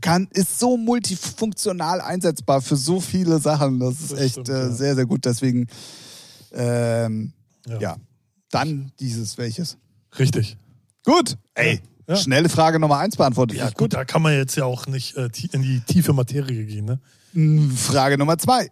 kann, 0.00 0.28
ist 0.32 0.58
so 0.58 0.76
multifunktional 0.76 2.00
einsetzbar 2.00 2.60
für 2.62 2.76
so 2.76 3.00
viele 3.00 3.38
Sachen. 3.40 3.80
Das 3.80 4.00
ist 4.00 4.12
Das 4.12 4.18
echt 4.20 4.32
stimmt, 4.32 4.48
äh, 4.48 4.52
ja. 4.52 4.70
sehr, 4.70 4.94
sehr 4.94 5.06
gut. 5.06 5.24
Deswegen, 5.24 5.66
ähm, 6.52 7.32
ja. 7.66 7.78
ja. 7.80 7.96
Dann 8.50 8.92
dieses 9.00 9.38
welches. 9.38 9.76
richtig. 10.18 10.56
Gut. 11.04 11.36
Ey, 11.54 11.80
Ja. 12.08 12.16
schnelle 12.16 12.48
Frage 12.48 12.78
Nummer 12.80 12.98
eins 12.98 13.16
beantwortet. 13.16 13.56
Ja, 13.58 13.66
Nicht 13.66 13.78
gut, 13.78 13.92
da 13.94 14.04
kann 14.04 14.22
man 14.22 14.32
jetzt 14.34 14.56
ja 14.56 14.64
auch 14.64 14.86
nicht 14.86 15.16
äh, 15.16 15.28
in 15.52 15.62
die 15.62 15.80
tiefe 15.80 16.12
Materie 16.12 16.64
gehen, 16.66 16.84
ne? 16.84 17.00
Mm, 17.32 17.70
Frage 17.70 18.18
Nummer 18.18 18.36
zwei. 18.38 18.68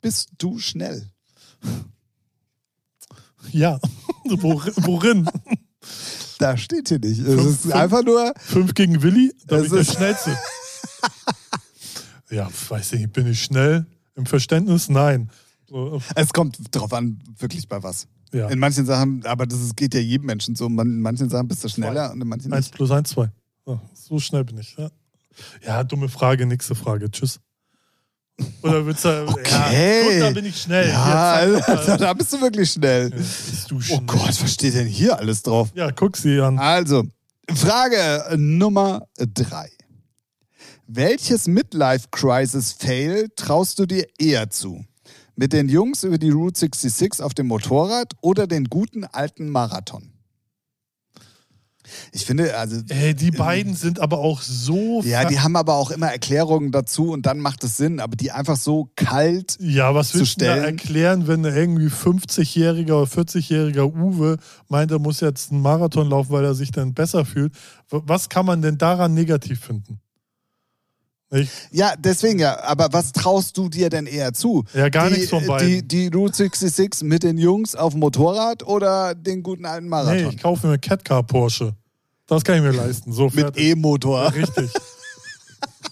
Bist 0.00 0.30
du 0.38 0.58
schnell? 0.60 1.10
Ja. 3.50 3.80
Wor- 4.24 4.62
Worin? 4.76 5.28
Da 6.38 6.56
steht 6.56 6.88
hier 6.88 6.98
nicht. 6.98 7.18
Es 7.20 7.26
Fünf- 7.26 7.46
ist 7.50 7.60
fünf- 7.62 7.74
einfach 7.74 8.02
nur, 8.04 8.32
Fünf 8.38 8.74
gegen 8.74 9.02
Willi? 9.02 9.32
Da 9.46 9.56
bin 9.56 9.64
ich 9.66 9.70
der 9.70 9.80
ist- 9.80 9.94
Schnellste. 9.94 10.36
ja, 12.30 12.48
weiß 12.68 12.92
ich 12.92 13.00
nicht, 13.00 13.12
bin 13.12 13.26
ich 13.26 13.42
schnell? 13.42 13.86
Im 14.14 14.26
Verständnis? 14.26 14.88
Nein. 14.88 15.30
So, 15.68 16.00
es 16.14 16.32
kommt 16.32 16.58
drauf 16.74 16.92
an, 16.92 17.18
wirklich 17.38 17.68
bei 17.68 17.82
was. 17.82 18.06
ja. 18.32 18.48
In 18.48 18.58
manchen 18.58 18.86
Sachen, 18.86 19.24
aber 19.26 19.46
das 19.46 19.60
ist, 19.60 19.76
geht 19.76 19.94
ja 19.94 20.00
jedem 20.00 20.26
Menschen 20.26 20.54
so. 20.56 20.66
In 20.66 21.00
manchen 21.00 21.28
Sachen 21.28 21.48
bist 21.48 21.64
du 21.64 21.68
schneller 21.68 22.12
und 22.12 22.20
in 22.20 22.28
manchen 22.28 22.52
Eins 22.52 22.66
nicht. 22.66 22.74
plus 22.74 22.90
eins, 22.90 23.10
zwei. 23.10 23.30
So 23.94 24.18
schnell 24.20 24.44
bin 24.44 24.58
ich. 24.58 24.76
Ja. 24.78 24.90
ja, 25.66 25.84
dumme 25.84 26.08
Frage, 26.08 26.46
nächste 26.46 26.74
Frage. 26.76 27.10
Tschüss. 27.10 27.40
Oder 28.62 28.84
willst 28.84 29.04
du. 29.04 29.28
Okay. 29.28 30.18
Ja, 30.18 30.26
da 30.26 30.30
bin 30.30 30.44
ich 30.44 30.60
schnell. 30.60 30.88
Ja, 30.88 31.34
also, 31.66 31.96
da 31.96 32.12
bist 32.12 32.32
du 32.32 32.40
wirklich 32.40 32.70
schnell. 32.70 33.10
bist 33.10 33.70
du 33.70 33.76
Oh 33.76 33.80
schnell. 33.80 34.00
Gott, 34.06 34.42
was 34.42 34.52
steht 34.52 34.74
denn 34.74 34.86
hier 34.86 35.18
alles 35.18 35.42
drauf? 35.42 35.70
Ja, 35.74 35.90
guck 35.90 36.16
sie 36.16 36.40
an. 36.40 36.58
Also, 36.58 37.04
Frage 37.54 38.36
Nummer 38.36 39.06
drei. 39.16 39.70
Welches 40.86 41.48
Midlife-Crisis-Fail 41.48 43.28
traust 43.36 43.78
du 43.78 43.86
dir 43.86 44.06
eher 44.18 44.50
zu? 44.50 44.84
Mit 45.34 45.52
den 45.52 45.68
Jungs 45.68 46.04
über 46.04 46.18
die 46.18 46.30
Route 46.30 46.58
66 46.58 47.22
auf 47.22 47.34
dem 47.34 47.48
Motorrad 47.48 48.12
oder 48.20 48.46
den 48.46 48.64
guten 48.64 49.04
alten 49.04 49.48
Marathon? 49.50 50.12
Ich 52.12 52.24
finde, 52.26 52.56
also. 52.56 52.80
Ey, 52.88 53.14
die 53.14 53.30
beiden 53.30 53.74
sind 53.74 54.00
aber 54.00 54.18
auch 54.18 54.42
so. 54.42 55.02
Ja, 55.04 55.24
die 55.24 55.40
haben 55.40 55.56
aber 55.56 55.74
auch 55.74 55.90
immer 55.90 56.08
Erklärungen 56.08 56.72
dazu 56.72 57.10
und 57.10 57.26
dann 57.26 57.40
macht 57.40 57.64
es 57.64 57.76
Sinn, 57.76 58.00
aber 58.00 58.16
die 58.16 58.32
einfach 58.32 58.56
so 58.56 58.90
kalt. 58.96 59.56
Ja, 59.60 59.94
was 59.94 60.10
zu 60.10 60.20
willst 60.20 60.40
du 60.40 60.44
da 60.44 60.56
erklären, 60.56 61.26
wenn 61.26 61.44
irgendwie 61.44 61.88
50-jähriger 61.88 63.02
oder 63.02 63.10
40-jähriger 63.10 63.92
Uwe 63.94 64.36
meint, 64.68 64.90
er 64.90 64.98
muss 64.98 65.20
jetzt 65.20 65.52
einen 65.52 65.62
Marathon 65.62 66.08
laufen, 66.08 66.30
weil 66.30 66.44
er 66.44 66.54
sich 66.54 66.70
dann 66.70 66.94
besser 66.94 67.24
fühlt? 67.24 67.52
Was 67.90 68.28
kann 68.28 68.46
man 68.46 68.62
denn 68.62 68.78
daran 68.78 69.14
negativ 69.14 69.60
finden? 69.60 70.00
Ich, 71.32 71.50
Ja, 71.72 71.94
deswegen 71.98 72.38
ja, 72.38 72.62
aber 72.62 72.88
was 72.92 73.12
traust 73.12 73.56
du 73.58 73.68
dir 73.68 73.90
denn 73.90 74.06
eher 74.06 74.32
zu? 74.32 74.64
Ja, 74.74 74.88
gar 74.88 75.08
die, 75.08 75.16
nichts 75.16 75.30
von 75.30 75.44
beiden. 75.44 75.68
Die, 75.68 75.88
die 75.88 76.06
Route 76.08 76.36
66 76.36 77.06
mit 77.06 77.24
den 77.24 77.36
Jungs 77.36 77.74
auf 77.74 77.94
dem 77.94 78.00
Motorrad 78.00 78.62
oder 78.62 79.14
den 79.14 79.42
guten 79.42 79.64
alten 79.64 79.86
nee, 79.86 79.90
Marathon? 79.90 80.30
ich 80.30 80.38
kaufe 80.38 80.66
mir 80.68 80.78
Catcar 80.78 81.24
Porsche. 81.24 81.74
Das 82.26 82.42
kann 82.44 82.56
ich 82.56 82.62
mir 82.62 82.72
leisten. 82.72 83.12
So 83.12 83.30
mit. 83.32 83.56
E-Motor. 83.56 84.32
Richtig. 84.34 84.70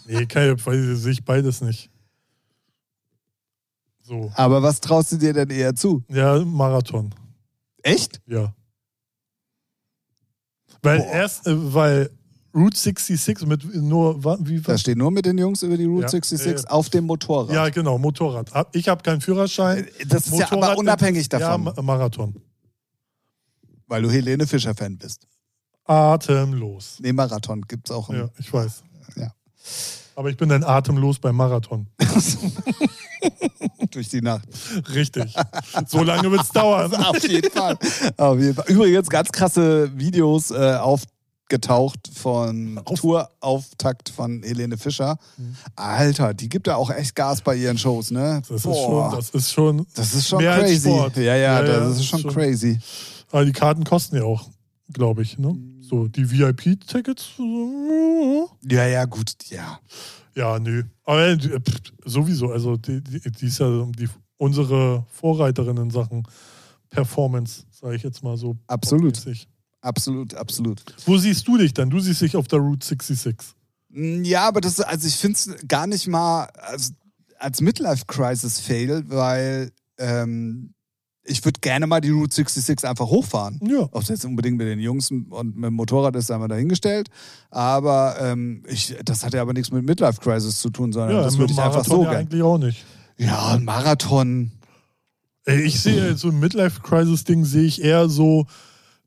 nee, 0.06 0.26
kann 0.26 0.56
ich, 0.56 0.62
sehe 1.00 1.12
ich 1.12 1.24
beides 1.24 1.60
nicht. 1.60 1.90
So. 4.02 4.30
Aber 4.34 4.62
was 4.62 4.80
traust 4.80 5.12
du 5.12 5.16
dir 5.16 5.32
denn 5.32 5.50
eher 5.50 5.74
zu? 5.74 6.02
Ja, 6.08 6.38
Marathon. 6.44 7.14
Echt? 7.82 8.20
Ja. 8.26 8.54
Weil 10.82 10.98
Boah. 10.98 11.06
erst, 11.12 11.46
äh, 11.46 11.72
weil 11.74 12.10
Route 12.54 12.76
66 12.78 13.46
mit 13.46 13.64
nur, 13.74 14.22
wie 14.46 14.60
Da 14.60 14.76
steht 14.76 14.98
nur 14.98 15.10
mit 15.10 15.24
den 15.24 15.38
Jungs 15.38 15.62
über 15.62 15.76
die 15.76 15.86
Route 15.86 16.02
Ja, 16.02 16.08
66 16.08 16.66
äh, 16.66 16.68
auf 16.68 16.90
dem 16.90 17.04
Motorrad. 17.06 17.54
Ja, 17.54 17.68
genau, 17.70 17.96
Motorrad. 17.98 18.52
Hab- 18.52 18.76
Ich 18.76 18.88
habe 18.88 19.02
keinen 19.02 19.20
Führerschein. 19.20 19.88
Das 20.06 20.26
ist 20.26 20.38
ja 20.38 20.52
aber 20.52 20.76
unabhängig 20.76 21.28
Ja, 21.32 21.38
davon, 21.38 21.64
Ma- 21.64 21.82
Marathon. 21.82 22.34
weil 23.86 24.02
du 24.02 24.10
Helene 24.10 24.46
Fischer-Fan 24.46 24.98
bist. 24.98 25.26
Atemlos. 25.84 26.96
Nee, 27.00 27.12
Marathon 27.12 27.62
gibt's 27.68 27.90
auch. 27.90 28.08
Ja, 28.10 28.28
ich 28.38 28.52
weiß. 28.52 28.82
Ja. 29.16 29.32
Aber 30.16 30.30
ich 30.30 30.36
bin 30.36 30.48
dann 30.48 30.62
atemlos 30.64 31.18
beim 31.18 31.36
Marathon. 31.36 31.86
Durch 33.90 34.08
die 34.08 34.20
Nacht. 34.22 34.48
Richtig. 34.92 35.34
so 35.86 36.02
lange 36.02 36.30
wird 36.30 36.42
es 36.42 36.48
dauern. 36.50 36.92
Auf 37.04 37.22
jeden 37.28 37.50
Fall. 37.50 37.76
Auf 38.16 38.38
jeden 38.38 38.54
Fall. 38.54 38.64
Übrigens 38.68 39.08
ganz 39.08 39.30
krasse 39.32 39.90
Videos 39.96 40.50
äh, 40.50 40.74
aufgetaucht 40.76 42.10
von 42.14 42.80
Auf- 42.84 43.00
Tourauftakt 43.00 44.08
von 44.08 44.42
Helene 44.42 44.76
Fischer. 44.78 45.16
Alter, 45.76 46.34
die 46.34 46.48
gibt 46.48 46.66
ja 46.66 46.76
auch 46.76 46.90
echt 46.90 47.14
Gas 47.14 47.40
bei 47.40 47.54
ihren 47.56 47.78
Shows, 47.78 48.10
ne? 48.10 48.42
Das 48.48 48.50
ist 48.58 48.62
Boah. 48.64 49.10
schon, 49.10 49.18
das 49.18 49.30
ist 49.30 49.52
schon. 49.52 49.86
Das 49.94 50.14
ist 50.14 50.28
schon 50.28 50.40
crazy. 50.40 50.90
Ja, 50.90 51.22
ja, 51.22 51.36
Ja, 51.36 51.62
das 51.62 51.76
ja, 51.76 51.88
ist 51.90 51.96
ist 51.98 52.04
schon, 52.06 52.20
schon- 52.20 52.32
crazy. 52.32 52.78
Aber 53.30 53.44
die 53.44 53.52
Karten 53.52 53.84
kosten 53.84 54.16
ja 54.16 54.24
auch, 54.24 54.44
glaube 54.94 55.22
ich, 55.22 55.38
ne? 55.38 55.56
So, 55.80 56.08
die 56.08 56.30
VIP-Tickets. 56.30 57.32
Ja, 58.62 58.86
ja, 58.86 59.04
gut, 59.04 59.32
ja. 59.50 59.78
Ja, 60.34 60.58
nö. 60.58 60.84
Aber 61.04 61.26
äh, 61.28 61.36
pff, 61.38 61.80
sowieso, 62.04 62.50
also 62.50 62.76
die, 62.76 63.02
die, 63.02 63.20
die 63.20 63.46
ist 63.46 63.58
ja 63.58 63.86
die, 63.96 64.08
unsere 64.38 65.04
Vorreiterin 65.10 65.76
in 65.76 65.90
Sachen 65.90 66.26
Performance, 66.90 67.64
sage 67.70 67.96
ich 67.96 68.02
jetzt 68.02 68.22
mal 68.22 68.36
so. 68.36 68.56
Absolut. 68.66 69.14
popmäßig. 69.14 69.48
Absolut, 69.80 70.34
absolut. 70.34 70.82
Wo 71.04 71.18
siehst 71.18 71.46
du 71.46 71.58
dich 71.58 71.74
dann? 71.74 71.90
Du 71.90 72.00
siehst 72.00 72.22
dich 72.22 72.36
auf 72.36 72.48
der 72.48 72.58
Route 72.60 72.86
66. 72.86 73.36
Mm, 73.90 74.24
Ja, 74.24 74.48
aber 74.48 74.60
das, 74.60 74.80
also 74.80 75.06
ich 75.06 75.16
finde 75.16 75.36
es 75.36 75.56
gar 75.68 75.86
nicht 75.86 76.06
mal 76.06 76.44
als, 76.54 76.94
als 77.38 77.60
Midlife-Crisis-Fail, 77.60 79.04
weil 79.08 79.70
ähm, 79.98 80.73
ich 81.24 81.44
würde 81.44 81.60
gerne 81.60 81.86
mal 81.86 82.00
die 82.00 82.10
Route 82.10 82.34
66 82.34 82.88
einfach 82.88 83.06
hochfahren. 83.06 83.58
Ja. 83.66 83.88
Ob 83.90 84.02
es 84.02 84.08
jetzt 84.08 84.24
unbedingt 84.24 84.58
mit 84.58 84.66
den 84.66 84.78
Jungs 84.78 85.10
und 85.10 85.56
mit 85.56 85.64
dem 85.64 85.74
Motorrad 85.74 86.14
ist, 86.16 86.30
einmal 86.30 86.48
dahingestellt. 86.48 87.08
Aber 87.50 88.16
ähm, 88.20 88.62
ich, 88.68 88.94
das 89.04 89.24
hat 89.24 89.32
ja 89.34 89.42
aber 89.42 89.54
nichts 89.54 89.72
mit 89.72 89.84
Midlife 89.84 90.20
Crisis 90.20 90.60
zu 90.60 90.70
tun, 90.70 90.92
sondern 90.92 91.16
Ja, 91.16 91.22
das 91.22 91.38
würde 91.38 91.52
ich 91.52 91.58
einfach 91.58 91.84
so 91.84 92.02
ja 92.02 92.10
gerne. 92.10 92.18
eigentlich 92.18 92.42
auch 92.42 92.58
nicht. 92.58 92.84
Ja, 93.16 93.54
ein 93.54 93.64
Marathon. 93.64 94.52
Ey, 95.46 95.62
ich 95.62 95.80
sehe 95.80 96.16
so 96.16 96.28
ein 96.28 96.40
Midlife-Crisis-Ding 96.40 97.44
sehe 97.44 97.64
ich 97.64 97.82
eher 97.82 98.08
so, 98.08 98.46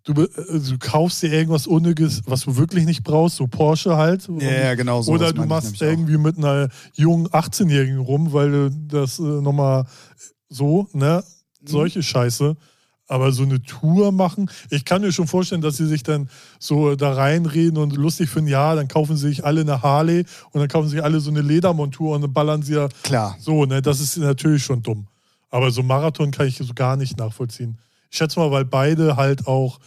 du, 0.03 0.13
äh, 0.13 0.27
du 0.59 0.77
kaufst 0.79 1.21
dir 1.23 1.33
irgendwas 1.33 1.65
Unnötiges, 1.67 2.21
was 2.25 2.41
du 2.41 2.55
wirklich 2.57 2.85
nicht 2.85 3.03
brauchst, 3.03 3.37
so 3.37 3.47
Porsche 3.47 3.97
halt. 3.97 4.27
Ja, 4.39 4.51
ja, 4.51 4.75
genau 4.75 5.01
so. 5.01 5.11
Oder 5.11 5.33
du 5.33 5.45
machst 5.45 5.81
irgendwie 5.81 6.17
mit 6.17 6.37
einer 6.37 6.69
jungen 6.93 7.27
18-Jährigen 7.27 7.99
rum, 7.99 8.33
weil 8.33 8.51
du 8.51 8.69
das 8.71 9.19
äh, 9.19 9.23
nochmal 9.23 9.85
so, 10.47 10.87
ne? 10.93 11.23
Mhm. 11.67 11.71
Solche 11.71 12.03
Scheiße. 12.03 12.55
Aber 13.09 13.31
so 13.31 13.43
eine 13.43 13.61
Tour 13.63 14.11
machen, 14.11 14.51
ich 14.69 14.83
kann 14.83 15.01
mir 15.01 15.13
schon 15.13 15.27
vorstellen, 15.27 15.61
dass 15.61 15.77
sie 15.77 15.87
sich 15.87 16.03
dann 16.03 16.29
so 16.59 16.95
da 16.97 17.13
reinreden 17.13 17.77
und 17.77 17.95
lustig 17.95 18.29
finden, 18.29 18.49
ja, 18.49 18.75
dann 18.75 18.89
kaufen 18.89 19.15
sie 19.15 19.29
sich 19.29 19.45
alle 19.45 19.61
eine 19.61 19.81
Harley 19.81 20.25
und 20.51 20.59
dann 20.59 20.67
kaufen 20.67 20.89
sie 20.89 20.95
sich 20.97 21.03
alle 21.03 21.21
so 21.21 21.31
eine 21.31 21.39
Ledermontur 21.41 22.15
und 22.15 22.21
dann 22.21 22.33
ballern 22.33 22.63
sie 22.63 22.73
ja 22.73 22.89
Klar. 23.03 23.37
so, 23.39 23.63
ne? 23.63 23.81
Das 23.81 24.01
ist 24.01 24.17
natürlich 24.17 24.63
schon 24.63 24.83
dumm. 24.83 25.07
Aber 25.49 25.71
so 25.71 25.83
Marathon 25.83 26.31
kann 26.31 26.47
ich 26.47 26.57
so 26.57 26.73
gar 26.73 26.97
nicht 26.97 27.17
nachvollziehen. 27.17 27.77
Ich 28.11 28.17
schätze 28.17 28.39
mal, 28.39 28.51
weil 28.51 28.65
beide 28.65 29.15
halt 29.15 29.47
auch 29.47 29.79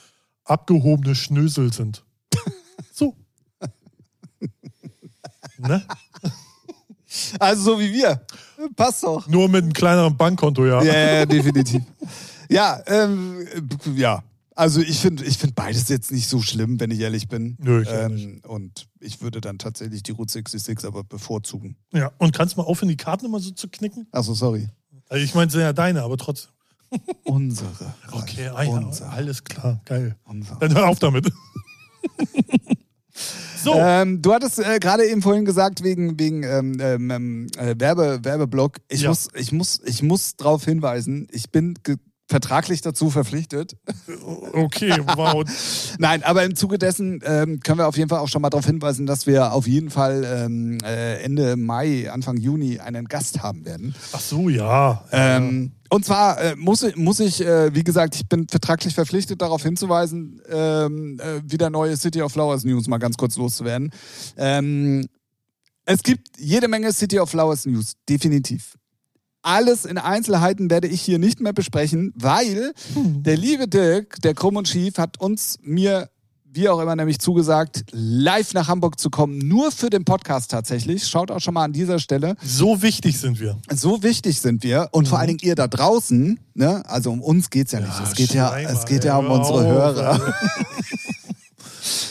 abgehobene 0.44 1.14
Schnösel 1.14 1.72
sind. 1.74 2.02
so. 2.92 3.14
ne? 5.58 5.84
Also 7.38 7.62
so 7.72 7.80
wie 7.80 7.92
wir. 7.92 8.24
Passt 8.76 9.02
doch. 9.02 9.26
Nur 9.28 9.48
mit 9.48 9.62
einem 9.62 9.72
kleineren 9.72 10.16
Bankkonto, 10.16 10.66
ja. 10.66 10.82
Ja, 10.82 11.14
ja, 11.14 11.26
definitiv. 11.26 11.82
Ja, 12.52 12.82
ähm, 12.88 13.46
ja. 13.94 14.24
Also 14.56 14.80
ich 14.80 14.98
finde 14.98 15.24
ich 15.24 15.38
find 15.38 15.54
beides 15.54 15.88
jetzt 15.88 16.10
nicht 16.10 16.28
so 16.28 16.42
schlimm, 16.42 16.80
wenn 16.80 16.90
ich 16.90 16.98
ehrlich 16.98 17.28
bin. 17.28 17.56
Nö, 17.60 17.82
ich 17.82 17.88
ähm, 17.88 18.40
und 18.42 18.88
ich 18.98 19.22
würde 19.22 19.40
dann 19.40 19.58
tatsächlich 19.58 20.02
die 20.02 20.10
Route 20.10 20.32
66 20.32 20.84
aber 20.84 21.04
bevorzugen. 21.04 21.76
ja. 21.92 22.10
Und 22.18 22.34
kannst 22.34 22.56
du 22.56 22.60
mal 22.60 22.66
aufhören, 22.66 22.88
die 22.88 22.96
Karten 22.96 23.26
immer 23.26 23.38
so 23.38 23.52
zu 23.52 23.68
knicken? 23.68 24.08
Achso, 24.10 24.34
sorry. 24.34 24.68
Also 25.08 25.24
ich 25.24 25.32
meine, 25.34 25.46
es 25.46 25.52
sind 25.52 25.62
ja 25.62 25.72
deine, 25.72 26.02
aber 26.02 26.16
trotzdem. 26.16 26.50
Unsere. 27.22 27.94
Okay, 28.10 28.48
ah, 28.48 28.62
ja, 28.64 28.70
unsere. 28.70 29.10
alles 29.10 29.44
klar, 29.44 29.80
geil. 29.84 30.16
unsere. 30.24 30.58
Dann 30.58 30.74
hör 30.74 30.88
auf 30.88 30.98
damit. 30.98 31.30
so. 33.62 33.74
Ähm, 33.76 34.22
du 34.22 34.32
hattest 34.32 34.58
äh, 34.58 34.78
gerade 34.78 35.06
eben 35.06 35.22
vorhin 35.22 35.44
gesagt, 35.44 35.82
wegen, 35.82 36.18
wegen 36.18 36.42
ähm, 36.42 36.76
ähm, 36.80 37.10
ähm, 37.10 37.46
äh, 37.58 37.74
Werbe, 37.78 38.20
Werbeblock. 38.22 38.78
Ich, 38.88 39.02
Ja. 39.02 39.10
muss, 39.10 39.28
ich, 39.34 39.52
muss, 39.52 39.80
ich 39.84 40.02
muss 40.02 40.36
darauf 40.36 40.64
hinweisen, 40.64 41.28
ich 41.30 41.50
bin 41.50 41.74
vertraglich 42.30 42.80
dazu 42.80 43.10
verpflichtet. 43.10 43.76
Okay, 44.52 44.92
wow. 45.16 45.44
Nein, 45.98 46.22
aber 46.22 46.44
im 46.44 46.54
Zuge 46.54 46.78
dessen 46.78 47.20
ähm, 47.24 47.60
können 47.60 47.78
wir 47.78 47.88
auf 47.88 47.96
jeden 47.96 48.08
Fall 48.08 48.20
auch 48.20 48.28
schon 48.28 48.40
mal 48.40 48.50
darauf 48.50 48.64
hinweisen, 48.66 49.04
dass 49.04 49.26
wir 49.26 49.52
auf 49.52 49.66
jeden 49.66 49.90
Fall 49.90 50.24
ähm, 50.24 50.78
äh, 50.84 51.22
Ende 51.22 51.56
Mai, 51.56 52.10
Anfang 52.10 52.36
Juni 52.36 52.78
einen 52.78 53.06
Gast 53.06 53.42
haben 53.42 53.64
werden. 53.66 53.94
Ach 54.12 54.20
so, 54.20 54.48
ja. 54.48 55.04
Ähm, 55.10 55.72
und 55.90 56.04
zwar 56.04 56.40
äh, 56.40 56.54
muss, 56.56 56.84
ich- 56.84 56.96
muss 56.96 57.18
ich, 57.18 57.44
äh, 57.44 57.74
wie 57.74 57.82
gesagt, 57.82 58.14
ich 58.14 58.28
bin 58.28 58.46
vertraglich 58.48 58.94
verpflichtet, 58.94 59.42
darauf 59.42 59.62
hinzuweisen, 59.64 60.40
ähm, 60.48 61.18
äh, 61.18 61.42
wieder 61.50 61.68
neue 61.68 61.96
City 61.96 62.22
of 62.22 62.32
Flowers 62.32 62.62
News 62.64 62.86
mal 62.86 62.98
ganz 62.98 63.16
kurz 63.16 63.36
loszuwerden. 63.36 63.90
Ähm, 64.36 65.06
es 65.84 66.04
gibt 66.04 66.28
jede 66.38 66.68
Menge 66.68 66.92
City 66.92 67.18
of 67.18 67.30
Flowers 67.30 67.66
News, 67.66 67.94
definitiv. 68.08 68.74
Alles 69.42 69.86
in 69.86 69.96
Einzelheiten 69.96 70.70
werde 70.70 70.86
ich 70.86 71.00
hier 71.00 71.18
nicht 71.18 71.40
mehr 71.40 71.52
besprechen, 71.52 72.12
weil 72.14 72.74
der 72.94 73.36
liebe 73.36 73.68
Dirk, 73.68 74.20
der 74.22 74.34
Krumm 74.34 74.56
und 74.56 74.68
Schief, 74.68 74.98
hat 74.98 75.18
uns, 75.18 75.58
mir, 75.62 76.10
wie 76.44 76.68
auch 76.68 76.78
immer, 76.80 76.94
nämlich 76.94 77.20
zugesagt, 77.20 77.84
live 77.90 78.52
nach 78.52 78.68
Hamburg 78.68 79.00
zu 79.00 79.08
kommen, 79.08 79.38
nur 79.38 79.72
für 79.72 79.88
den 79.88 80.04
Podcast 80.04 80.50
tatsächlich. 80.50 81.06
Schaut 81.06 81.30
auch 81.30 81.40
schon 81.40 81.54
mal 81.54 81.64
an 81.64 81.72
dieser 81.72 81.98
Stelle. 81.98 82.36
So 82.42 82.82
wichtig 82.82 83.18
sind 83.18 83.40
wir. 83.40 83.56
So 83.74 84.02
wichtig 84.02 84.40
sind 84.40 84.62
wir 84.62 84.88
und 84.92 85.08
vor 85.08 85.18
allen 85.18 85.28
Dingen 85.28 85.40
ihr 85.42 85.54
da 85.54 85.68
draußen, 85.68 86.38
ne? 86.54 86.82
Also 86.86 87.10
um 87.10 87.22
uns 87.22 87.48
geht's 87.48 87.72
ja 87.72 87.80
nicht. 87.80 87.98
es 88.02 88.14
geht 88.14 88.34
ja, 88.34 88.58
es 88.58 88.84
geht 88.84 89.04
ja 89.04 89.16
um 89.16 89.30
unsere 89.30 89.66
Hörer. 89.66 90.34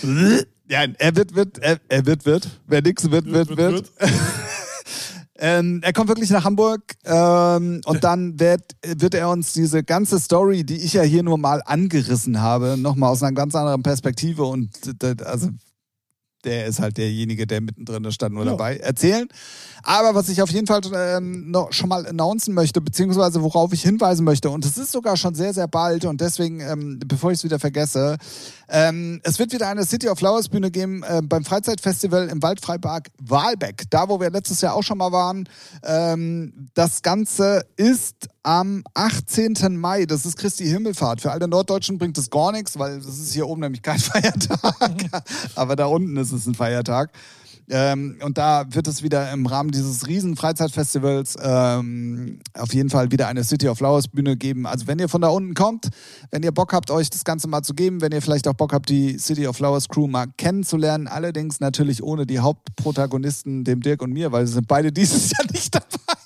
Ja, 0.70 0.86
er 1.00 1.16
wird, 1.16 1.34
wird, 1.34 1.58
er, 1.58 1.80
er 1.90 2.06
wird, 2.06 2.28
wird. 2.28 2.48
Wer 2.68 2.84
nix 2.84 3.10
wird, 3.10 3.26
wird, 3.26 3.58
wird. 3.58 3.92
Ähm, 5.42 5.80
er 5.84 5.94
kommt 5.94 6.10
wirklich 6.10 6.30
nach 6.32 6.44
Hamburg 6.44 6.82
ähm, 7.06 7.80
und 7.86 8.04
dann 8.04 8.40
wird, 8.40 8.76
wird 8.86 9.14
er 9.14 9.30
uns 9.30 9.54
diese 9.54 9.84
ganze 9.84 10.20
Story, 10.20 10.66
die 10.66 10.78
ich 10.78 10.94
ja 10.94 11.02
hier 11.02 11.24
nur 11.24 11.38
mal 11.38 11.62
angerissen 11.66 12.42
habe, 12.42 12.76
nochmal 12.78 13.12
aus 13.12 13.24
einer 13.24 13.34
ganz 13.34 13.56
anderen 13.56 13.82
Perspektive 13.82 14.44
und 14.44 14.70
also 15.24 15.50
der 16.44 16.66
ist 16.66 16.80
halt 16.80 16.98
derjenige, 16.98 17.46
der 17.48 17.62
mittendrin 17.62 18.04
da 18.04 18.12
stand 18.12 18.34
nur 18.36 18.46
Ja. 18.46 18.52
dabei, 18.52 18.78
erzählen. 18.78 19.28
Aber 19.84 20.14
was 20.16 20.30
ich 20.30 20.42
auf 20.42 20.50
jeden 20.52 20.68
Fall 20.68 20.82
ähm, 20.94 21.52
noch 21.52 21.72
schon 21.72 21.90
mal 21.90 22.06
announcen 22.06 22.54
möchte, 22.54 22.82
beziehungsweise 22.82 23.42
worauf 23.42 23.72
ich 23.74 23.82
hinweisen 23.82 24.24
möchte, 24.26 24.50
und 24.50 24.66
es 24.66 24.78
ist 24.78 24.92
sogar 24.92 25.16
schon 25.18 25.36
sehr, 25.36 25.54
sehr 25.54 25.68
bald 25.68 26.06
und 26.06 26.20
deswegen, 26.22 26.60
ähm, 26.60 27.00
bevor 27.06 27.32
ich 27.32 27.40
es 27.40 27.44
wieder 27.44 27.60
vergesse, 27.60 28.18
ähm, 28.68 29.20
es 29.24 29.40
wird 29.40 29.52
wieder 29.54 29.68
eine 29.70 29.86
City 29.86 30.10
of 30.10 30.20
Flowers 30.20 30.50
Bühne 30.50 30.70
geben 30.70 31.04
äh, 31.04 31.22
beim 31.24 31.44
Freizeitfestival 31.46 32.28
im 32.30 32.42
Waldfreipark 32.44 33.10
Wahlbeck, 33.22 33.84
da 33.90 34.10
wo 34.10 34.20
wir 34.20 34.30
letztes 34.30 34.62
Jahr 34.62 34.76
auch 34.76 34.84
schon 34.84 34.98
mal 34.98 35.12
waren. 35.12 35.48
Ähm, 35.84 36.70
das 36.74 37.02
Ganze 37.02 37.66
ist 37.78 38.28
am 38.44 38.84
18. 38.94 39.78
Mai, 39.78 40.06
das 40.06 40.26
ist 40.26 40.38
Christi 40.38 40.66
Himmelfahrt. 40.66 41.22
Für 41.22 41.32
alle 41.32 41.48
Norddeutschen 41.48 41.98
bringt 41.98 42.18
es 42.18 42.30
gar 42.30 42.52
nichts, 42.52 42.80
weil 42.80 42.98
das 42.98 43.20
ist 43.20 43.34
hier 43.34 43.48
oben 43.48 43.62
nämlich 43.62 43.82
kein 43.82 44.00
Feiertag, 44.00 45.24
aber 45.56 45.76
da 45.76 45.86
unten 45.86 46.18
ist 46.18 46.32
es 46.32 46.46
ein 46.48 46.56
Feiertag. 46.56 47.12
Ähm, 47.72 48.18
und 48.24 48.38
da 48.40 48.66
wird 48.74 48.88
es 48.88 49.04
wieder 49.04 49.32
im 49.32 49.46
Rahmen 49.46 49.70
dieses 49.70 50.08
riesen 50.08 50.36
Freizeitfestivals 50.36 51.38
ähm, 51.42 52.40
auf 52.56 52.74
jeden 52.74 52.90
Fall 52.90 53.12
wieder 53.12 53.28
eine 53.28 53.44
City 53.44 53.68
of 53.70 53.78
Flowers 53.78 54.08
Bühne 54.08 54.38
geben. 54.38 54.66
Also 54.66 54.88
wenn 54.88 54.98
ihr 54.98 55.08
von 55.08 55.22
da 55.22 55.28
unten 55.28 55.54
kommt, 55.54 55.90
wenn 56.32 56.42
ihr 56.42 56.52
Bock 56.52 56.74
habt, 56.74 56.90
euch 56.90 57.12
das 57.12 57.24
Ganze 57.24 57.48
mal 57.48 57.62
zu 57.62 57.76
geben, 57.76 58.02
wenn 58.02 58.12
ihr 58.12 58.24
vielleicht 58.24 58.48
auch 58.48 58.56
Bock 58.56 58.74
habt, 58.74 58.90
die 58.90 59.20
City 59.20 59.46
of 59.46 59.56
Flowers 59.56 59.88
Crew 59.88 60.08
mal 60.08 60.26
kennenzulernen, 60.38 61.08
allerdings 61.08 61.60
natürlich 61.60 62.02
ohne 62.02 62.26
die 62.26 62.40
Hauptprotagonisten, 62.40 63.64
dem 63.64 63.82
Dirk 63.82 64.02
und 64.02 64.14
mir, 64.14 64.32
weil 64.32 64.48
sie 64.48 64.54
sind 64.54 64.68
beide 64.68 64.92
dieses 64.92 65.30
Jahr 65.30 65.46
nicht 65.52 65.74
dabei. 65.76 66.19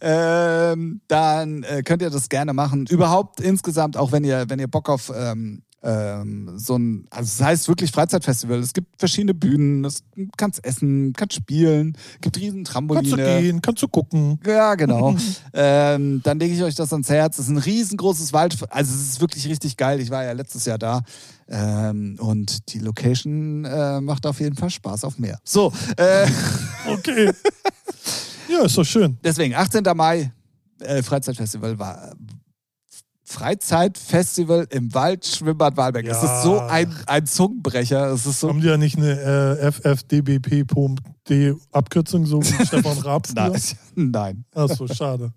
Ähm, 0.00 1.00
dann 1.08 1.62
äh, 1.62 1.82
könnt 1.82 2.02
ihr 2.02 2.10
das 2.10 2.28
gerne 2.28 2.52
machen. 2.52 2.86
Überhaupt 2.86 3.40
insgesamt, 3.40 3.96
auch 3.96 4.12
wenn 4.12 4.24
ihr, 4.24 4.44
wenn 4.48 4.58
ihr 4.58 4.68
Bock 4.68 4.88
auf 4.88 5.12
ähm, 5.14 5.62
ähm, 5.84 6.52
so 6.56 6.76
ein, 6.76 7.06
also 7.10 7.24
es 7.24 7.44
heißt 7.44 7.68
wirklich 7.68 7.92
Freizeitfestival. 7.92 8.58
Es 8.58 8.72
gibt 8.72 8.98
verschiedene 8.98 9.34
Bühnen, 9.34 9.84
es 9.84 10.02
kannst 10.36 10.64
essen, 10.64 11.12
kannst 11.12 11.34
spielen, 11.34 11.96
gibt 12.22 12.38
riesen 12.38 12.64
Trampoline. 12.64 13.16
Kannst 13.16 13.26
du 13.26 13.42
gehen, 13.42 13.62
kannst 13.62 13.82
du 13.82 13.88
gucken. 13.88 14.40
Ja, 14.46 14.74
genau. 14.76 15.14
ähm, 15.52 16.22
dann 16.22 16.38
lege 16.38 16.54
ich 16.54 16.62
euch 16.62 16.74
das 16.74 16.92
ans 16.92 17.10
Herz. 17.10 17.38
Es 17.38 17.46
ist 17.46 17.50
ein 17.50 17.58
riesengroßes 17.58 18.32
Wald, 18.32 18.56
also 18.70 18.94
es 18.94 19.10
ist 19.10 19.20
wirklich 19.20 19.46
richtig 19.46 19.76
geil. 19.76 20.00
Ich 20.00 20.10
war 20.10 20.24
ja 20.24 20.32
letztes 20.32 20.64
Jahr 20.64 20.78
da. 20.78 21.02
Ähm, 21.46 22.16
und 22.18 22.72
die 22.72 22.78
Location 22.78 23.66
äh, 23.66 24.00
macht 24.00 24.26
auf 24.26 24.40
jeden 24.40 24.56
Fall 24.56 24.70
Spaß 24.70 25.04
auf 25.04 25.18
mehr. 25.18 25.38
So, 25.44 25.70
äh, 25.98 26.26
Okay. 26.86 27.30
ja, 28.48 28.64
ist 28.64 28.76
doch 28.78 28.84
schön. 28.84 29.18
deswegen 29.24 29.54
18. 29.54 29.82
Mai, 29.94 30.32
äh, 30.80 31.02
Freizeitfestival 31.02 31.78
war 31.78 32.14
Freizeitfestival 33.26 34.66
im 34.70 34.92
Wald 34.92 35.24
Schwimmbad 35.26 35.76
Walbeck. 35.76 36.06
Es 36.06 36.22
Ja. 36.22 36.36
ist 36.36 36.42
so 36.44 36.60
ein, 36.60 36.94
ein 37.06 37.26
Zungenbrecher. 37.26 38.08
Es 38.12 38.26
ist 38.26 38.40
so. 38.40 38.48
Haben 38.50 38.60
die 38.60 38.66
ja 38.66 38.76
nicht 38.76 38.96
eine 38.98 39.12
äh, 39.58 39.72
FFDBP.D 39.72 41.54
Abkürzung, 41.72 42.26
so 42.26 42.42
wie 42.42 42.66
Stefan 42.66 42.98
Raab 42.98 43.26
früher? 43.26 43.48
Nein. 43.50 43.62
Nein. 43.94 44.44
Ach 44.54 44.68
so, 44.68 44.86
schade. 44.86 45.32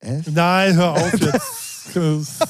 F? 0.00 0.26
Nein, 0.30 0.74
hör 0.76 0.92
auf 0.92 1.12
jetzt. 1.18 1.94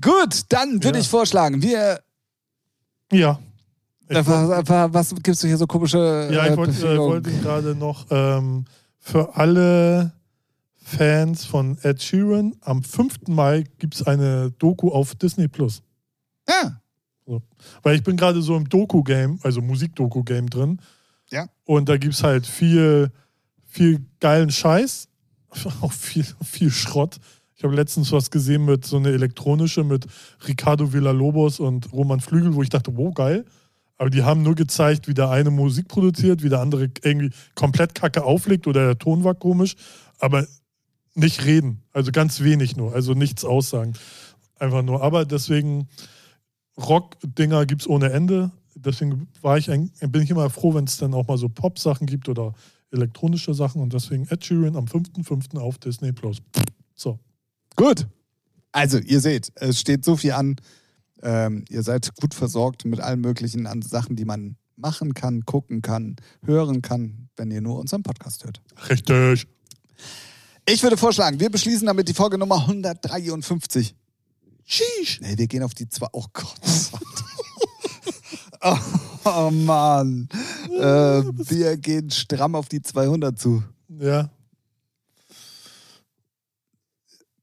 Gut, 0.00 0.42
dann 0.48 0.82
würde 0.84 0.98
Ja. 0.98 1.02
ich 1.02 1.08
vorschlagen, 1.08 1.60
wir. 1.62 2.00
ja. 3.12 3.38
Äh, 4.08 4.22
was, 4.26 4.92
was, 4.92 5.14
gibst 5.22 5.42
du 5.42 5.46
hier 5.46 5.56
so 5.56 5.66
komische. 5.66 6.28
Ja, 6.32 6.46
ich 6.46 6.52
äh, 6.52 6.56
wollte 6.56 6.94
äh, 6.94 6.98
wollte 6.98 7.30
gerade 7.30 7.74
noch 7.74 8.06
ähm, 8.10 8.64
für 8.98 9.36
alle 9.36 10.12
Fans 10.74 11.44
von 11.44 11.76
Ed 11.82 12.02
Sheeran 12.02 12.54
am 12.62 12.82
5. 12.82 13.28
Mai 13.28 13.64
gibt 13.78 13.94
es 13.94 14.02
eine 14.06 14.50
Doku 14.52 14.90
auf 14.90 15.14
Disney 15.14 15.48
Plus. 15.48 15.82
Ja. 16.48 16.80
Weil 17.82 17.96
ich 17.96 18.02
bin 18.02 18.16
gerade 18.16 18.40
so 18.40 18.56
im 18.56 18.68
Doku-Game, 18.68 19.38
also 19.42 19.60
Musik-Doku-Game 19.60 20.48
drin. 20.48 20.80
Ja. 21.30 21.46
Und 21.64 21.88
da 21.88 21.98
gibt 21.98 22.14
es 22.14 22.22
halt 22.22 22.46
viel, 22.46 23.10
viel 23.66 24.06
geilen 24.20 24.50
Scheiß, 24.50 25.08
auch 25.80 25.92
viel, 25.92 26.24
viel 26.42 26.70
Schrott. 26.70 27.18
Ich 27.54 27.64
habe 27.64 27.74
letztens 27.74 28.12
was 28.12 28.30
gesehen 28.30 28.64
mit 28.64 28.86
so 28.86 28.96
eine 28.96 29.10
elektronische 29.10 29.84
mit 29.84 30.06
Ricardo 30.46 30.92
Villalobos 30.92 31.60
und 31.60 31.92
Roman 31.92 32.20
Flügel, 32.20 32.54
wo 32.54 32.62
ich 32.62 32.70
dachte, 32.70 32.96
wow, 32.96 33.12
geil. 33.12 33.44
Aber 33.98 34.10
die 34.10 34.22
haben 34.22 34.42
nur 34.42 34.54
gezeigt, 34.54 35.08
wie 35.08 35.14
der 35.14 35.28
eine 35.30 35.50
Musik 35.50 35.88
produziert, 35.88 36.42
wie 36.42 36.48
der 36.48 36.60
andere 36.60 36.88
irgendwie 37.02 37.30
komplett 37.54 37.94
Kacke 37.94 38.24
auflegt 38.24 38.66
oder 38.66 38.86
der 38.86 38.98
Ton 38.98 39.24
war 39.24 39.34
komisch, 39.34 39.74
aber 40.20 40.46
nicht 41.14 41.44
reden. 41.44 41.82
Also 41.92 42.12
ganz 42.12 42.40
wenig 42.40 42.76
nur, 42.76 42.94
also 42.94 43.14
nichts 43.14 43.44
aussagen. 43.44 43.94
Einfach 44.58 44.82
nur. 44.82 45.02
Aber 45.02 45.24
deswegen, 45.24 45.88
Rock-Dinger 46.78 47.66
gibt 47.66 47.82
es 47.82 47.88
ohne 47.88 48.10
Ende. 48.10 48.52
Deswegen 48.76 49.26
war 49.42 49.58
ich 49.58 49.70
ein, 49.70 49.90
bin 50.08 50.22
ich 50.22 50.30
immer 50.30 50.48
froh, 50.48 50.74
wenn 50.74 50.84
es 50.84 50.96
dann 50.96 51.14
auch 51.14 51.26
mal 51.26 51.38
so 51.38 51.48
Pop-Sachen 51.48 52.06
gibt 52.06 52.28
oder 52.28 52.54
elektronische 52.92 53.52
Sachen. 53.52 53.82
Und 53.82 53.92
deswegen 53.92 54.26
Ed 54.30 54.44
Sheeran 54.44 54.76
am 54.76 54.84
5.5. 54.84 55.58
auf 55.58 55.78
Disney 55.78 56.12
Plus. 56.12 56.38
So. 56.94 57.18
Gut. 57.74 58.06
Also, 58.70 58.98
ihr 58.98 59.20
seht, 59.20 59.50
es 59.56 59.80
steht 59.80 60.04
so 60.04 60.16
viel 60.16 60.32
an. 60.32 60.56
Ähm, 61.22 61.64
ihr 61.68 61.82
seid 61.82 62.14
gut 62.16 62.34
versorgt 62.34 62.84
mit 62.84 63.00
allen 63.00 63.20
möglichen 63.20 63.66
Sachen, 63.82 64.16
die 64.16 64.24
man 64.24 64.56
machen 64.76 65.14
kann, 65.14 65.44
gucken 65.44 65.82
kann, 65.82 66.16
hören 66.44 66.82
kann, 66.82 67.28
wenn 67.36 67.50
ihr 67.50 67.60
nur 67.60 67.78
unseren 67.78 68.02
Podcast 68.02 68.44
hört. 68.44 68.60
Richtig. 68.88 69.48
Ich 70.66 70.82
würde 70.82 70.96
vorschlagen, 70.96 71.40
wir 71.40 71.50
beschließen 71.50 71.86
damit 71.86 72.08
die 72.08 72.14
Folge 72.14 72.38
Nummer 72.38 72.60
153. 72.60 73.94
Sheesh. 74.64 75.20
Nee, 75.22 75.38
wir 75.38 75.46
gehen 75.46 75.62
auf 75.62 75.74
die 75.74 75.88
zwei. 75.88 76.06
Oh 76.12 76.26
Gott. 76.32 76.60
oh, 78.60 78.76
oh 79.24 79.50
Mann. 79.50 80.28
Äh, 80.70 80.80
wir 80.80 81.76
gehen 81.78 82.10
stramm 82.10 82.54
auf 82.54 82.68
die 82.68 82.82
200 82.82 83.38
zu. 83.38 83.64
Ja. 83.88 84.30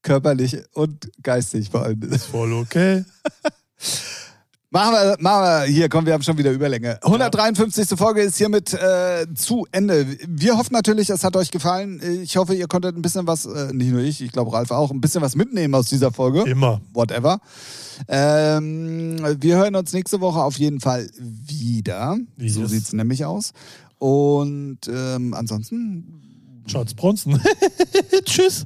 Körperlich 0.03 0.59
und 0.73 1.11
geistig 1.23 1.71
vor 1.71 1.81
allem. 1.81 1.99
Voll 2.19 2.53
okay. 2.53 3.03
Machen 4.71 4.91
wir, 4.93 5.15
machen 5.19 5.43
wir, 5.43 5.63
hier, 5.73 5.87
komm, 5.87 6.05
wir 6.05 6.11
haben 6.11 6.23
schon 6.23 6.37
wieder 6.37 6.51
Überlänge. 6.51 6.99
153. 7.01 7.97
Folge 7.97 8.21
ist 8.21 8.37
hiermit 8.37 8.73
äh, 8.73 9.25
zu 9.33 9.65
Ende. 9.71 10.05
Wir 10.27 10.57
hoffen 10.57 10.73
natürlich, 10.73 11.09
es 11.09 11.23
hat 11.23 11.37
euch 11.37 11.49
gefallen. 11.51 12.01
Ich 12.23 12.35
hoffe, 12.35 12.55
ihr 12.55 12.67
konntet 12.67 12.97
ein 12.97 13.01
bisschen 13.01 13.25
was, 13.25 13.45
äh, 13.45 13.71
nicht 13.71 13.91
nur 13.91 14.01
ich, 14.01 14.19
ich 14.21 14.33
glaube 14.33 14.51
Ralf 14.51 14.71
auch, 14.71 14.91
ein 14.91 14.99
bisschen 14.99 15.21
was 15.21 15.35
mitnehmen 15.35 15.73
aus 15.75 15.87
dieser 15.87 16.11
Folge. 16.11 16.41
Immer. 16.41 16.81
Whatever. 16.93 17.39
Ähm, 18.09 19.17
wir 19.39 19.55
hören 19.55 19.75
uns 19.77 19.93
nächste 19.93 20.19
Woche 20.19 20.41
auf 20.43 20.57
jeden 20.57 20.81
Fall 20.81 21.09
wieder. 21.17 22.17
So 22.37 22.61
Yes. 22.61 22.71
sieht's 22.71 22.91
nämlich 22.93 23.23
aus. 23.23 23.53
Und 23.97 24.79
ähm, 24.89 25.33
ansonsten, 25.33 26.63
Charles 26.67 26.95
Bronson. 26.95 27.39
Tschüss. 28.25 28.65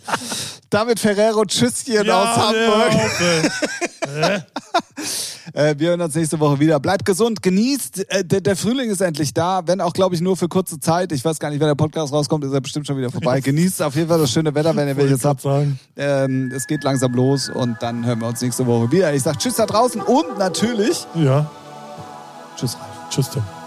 David 0.70 0.98
Ferrero, 1.00 1.44
Tschüsschen 1.44 2.10
aus 2.10 2.36
Hamburg. 2.36 2.92
Ja, 4.20 4.44
Äh, 5.52 5.74
wir 5.78 5.90
hören 5.90 6.00
uns 6.00 6.14
nächste 6.14 6.38
Woche 6.40 6.58
wieder. 6.60 6.78
Bleibt 6.80 7.04
gesund, 7.04 7.42
genießt. 7.42 8.10
Äh, 8.10 8.24
der, 8.24 8.40
der 8.40 8.56
Frühling 8.56 8.90
ist 8.90 9.00
endlich 9.00 9.32
da, 9.32 9.62
wenn 9.66 9.80
auch, 9.80 9.92
glaube 9.92 10.14
ich, 10.14 10.20
nur 10.20 10.36
für 10.36 10.48
kurze 10.48 10.80
Zeit. 10.80 11.12
Ich 11.12 11.24
weiß 11.24 11.38
gar 11.38 11.50
nicht, 11.50 11.60
wenn 11.60 11.68
der 11.68 11.74
Podcast 11.74 12.12
rauskommt, 12.12 12.44
ist 12.44 12.52
er 12.52 12.60
bestimmt 12.60 12.86
schon 12.86 12.98
wieder 12.98 13.10
vorbei. 13.10 13.40
Genießt 13.42 13.80
auf 13.82 13.94
jeden 13.94 14.08
Fall 14.08 14.18
das 14.18 14.30
schöne 14.30 14.54
Wetter, 14.54 14.74
wenn 14.76 14.88
ihr 14.88 14.96
welches 14.96 15.24
habt. 15.24 15.46
Ähm, 15.96 16.52
es 16.54 16.66
geht 16.66 16.84
langsam 16.84 17.14
los 17.14 17.48
und 17.48 17.76
dann 17.80 18.04
hören 18.04 18.20
wir 18.20 18.28
uns 18.28 18.42
nächste 18.42 18.66
Woche 18.66 18.90
wieder. 18.92 19.14
Ich 19.14 19.22
sage 19.22 19.38
Tschüss 19.38 19.54
da 19.56 19.66
draußen 19.66 20.00
und 20.02 20.38
natürlich 20.38 21.06
Ja. 21.14 21.50
Tschüss, 22.56 22.74
Ralf. 22.74 23.10
Tschüss, 23.10 23.30
Tim. 23.30 23.65